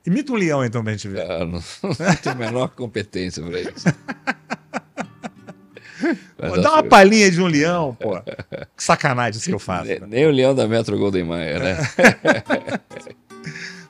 Imita 0.06 0.32
um 0.32 0.36
leão, 0.36 0.66
então, 0.66 0.84
pra 0.84 0.94
gente 0.94 1.08
ver. 1.08 1.30
Ah, 1.30 1.46
não, 1.46 1.62
não 1.84 2.16
tenho 2.22 2.36
a 2.36 2.38
menor 2.38 2.70
competência 2.70 3.44
para 3.44 3.60
isso. 3.60 3.86
Mas 6.40 6.62
dá 6.64 6.74
uma 6.74 6.84
palhinha 6.84 7.30
de 7.30 7.40
um 7.42 7.46
leão, 7.46 7.96
pô. 8.00 8.20
Que 8.76 8.84
sacanagem 8.84 9.38
isso 9.40 9.50
que 9.50 9.54
eu 9.54 9.60
faço. 9.60 9.88
nem, 9.88 10.00
né? 10.00 10.08
nem 10.10 10.26
o 10.26 10.32
leão 10.32 10.56
da 10.56 10.68
Metro 10.68 10.98
Golden 10.98 11.24
Mayer, 11.24 11.60
né? 11.60 11.78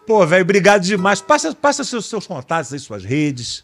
Pô, 0.05 0.25
velho, 0.25 0.41
obrigado 0.41 0.81
demais. 0.81 1.21
Passa, 1.21 1.55
passa 1.55 1.85
seus, 1.85 2.07
seus 2.07 2.27
contatos 2.27 2.73
aí, 2.73 2.79
suas 2.79 3.05
redes. 3.05 3.63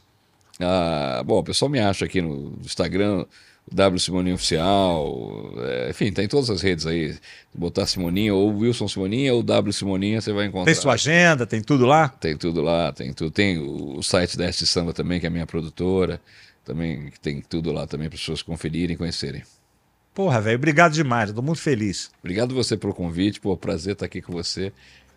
Ah, 0.59 1.21
bom, 1.25 1.39
o 1.39 1.43
pessoal 1.43 1.69
me 1.69 1.79
acha 1.79 2.05
aqui 2.05 2.21
no 2.21 2.53
Instagram, 2.61 3.25
W 3.71 3.99
Simoninho 3.99 4.35
Oficial, 4.35 5.53
é, 5.57 5.89
enfim, 5.89 6.11
tem 6.11 6.27
todas 6.27 6.49
as 6.49 6.61
redes 6.61 6.85
aí. 6.85 7.15
Botar 7.53 7.85
Simoninha 7.85 8.33
ou 8.33 8.55
Wilson 8.59 8.87
Simoninha 8.87 9.33
ou 9.33 9.43
W 9.43 9.73
Simoninha, 9.73 10.21
você 10.21 10.31
vai 10.31 10.45
encontrar. 10.45 10.71
Tem 10.71 10.81
sua 10.81 10.93
agenda, 10.93 11.45
tem 11.45 11.61
tudo 11.61 11.85
lá? 11.85 12.07
Tem 12.07 12.37
tudo 12.37 12.61
lá, 12.61 12.93
tem 12.93 13.11
tudo. 13.11 13.31
Tem 13.31 13.57
o, 13.57 14.01
site 14.01 14.37
da 14.37 14.47
Este 14.47 14.65
Samba 14.65 14.93
também, 14.93 15.19
que 15.19 15.25
é 15.25 15.29
a 15.29 15.31
minha 15.31 15.45
produtora. 15.45 16.21
Também 16.63 17.11
tem 17.21 17.41
tudo 17.41 17.71
lá 17.71 17.85
também 17.85 18.07
para 18.07 18.15
as 18.15 18.21
pessoas 18.21 18.41
conferirem 18.41 18.93
e 18.93 18.97
conhecerem. 18.97 19.43
Porra, 20.13 20.39
velho, 20.39 20.57
obrigado 20.57 20.93
demais. 20.93 21.31
Tô 21.31 21.41
muito 21.41 21.61
feliz. 21.61 22.09
Obrigado 22.19 22.55
você 22.55 22.77
pelo 22.77 22.93
convite, 22.93 23.39
pô, 23.39 23.55
prazer 23.57 23.93
estar 23.93 24.05
aqui 24.05 24.21
com 24.21 24.31
você. 24.31 24.71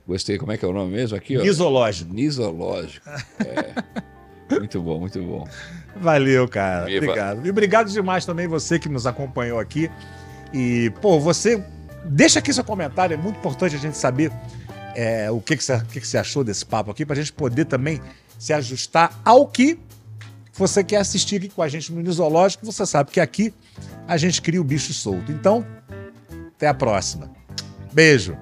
Gostei, 0.06 0.39
como 0.39 0.51
é 0.51 0.59
que 0.59 0.64
é 0.64 0.68
o 0.68 0.72
nome 0.72 0.93
mesmo 0.93 1.16
aqui? 1.16 1.39
Ó? 1.39 1.43
Nisológico. 1.43 2.12
Nisológico. 2.12 3.09
É. 3.09 4.10
muito 4.59 4.81
bom, 4.82 4.98
muito 4.98 5.22
bom. 5.22 5.48
Valeu, 5.97 6.49
cara. 6.49 6.87
Viva. 6.87 7.05
Obrigado. 7.05 7.47
E 7.47 7.51
obrigado 7.51 7.91
demais 7.91 8.25
também 8.25 8.47
você 8.47 8.79
que 8.79 8.89
nos 8.89 9.07
acompanhou 9.07 9.59
aqui. 9.59 9.91
E, 10.53 10.93
pô, 11.01 11.21
você 11.21 11.62
deixa 12.05 12.39
aqui 12.39 12.53
seu 12.53 12.65
comentário, 12.65 13.15
é 13.15 13.17
muito 13.17 13.39
importante 13.39 13.77
a 13.77 13.79
gente 13.79 13.97
saber 13.97 14.33
é, 14.95 15.31
o, 15.31 15.41
que, 15.41 15.57
que, 15.57 15.65
você, 15.65 15.75
o 15.75 15.85
que, 15.87 16.01
que 16.01 16.07
você 16.07 16.19
achou 16.19 16.43
desse 16.43 16.65
papo 16.65 16.91
aqui, 16.91 17.05
pra 17.05 17.15
gente 17.15 17.33
poder 17.33 17.67
também 17.67 18.01
se 18.39 18.53
ajustar 18.53 19.12
ao 19.25 19.47
que 19.47 19.79
você 20.55 20.83
quer 20.83 20.97
assistir 20.97 21.37
aqui 21.37 21.49
com 21.49 21.62
a 21.62 21.69
gente 21.69 21.93
no 21.93 22.01
Nisológico. 22.01 22.67
Você 22.67 22.85
sabe 22.85 23.11
que 23.11 23.21
aqui 23.21 23.55
a 24.07 24.17
gente 24.17 24.43
cria 24.43 24.61
o 24.61 24.65
bicho 24.65 24.93
solto. 24.93 25.31
Então, 25.31 25.65
até 26.55 26.69
a 26.69 26.75
próxima. 26.75 27.31
Beijo. 27.93 28.37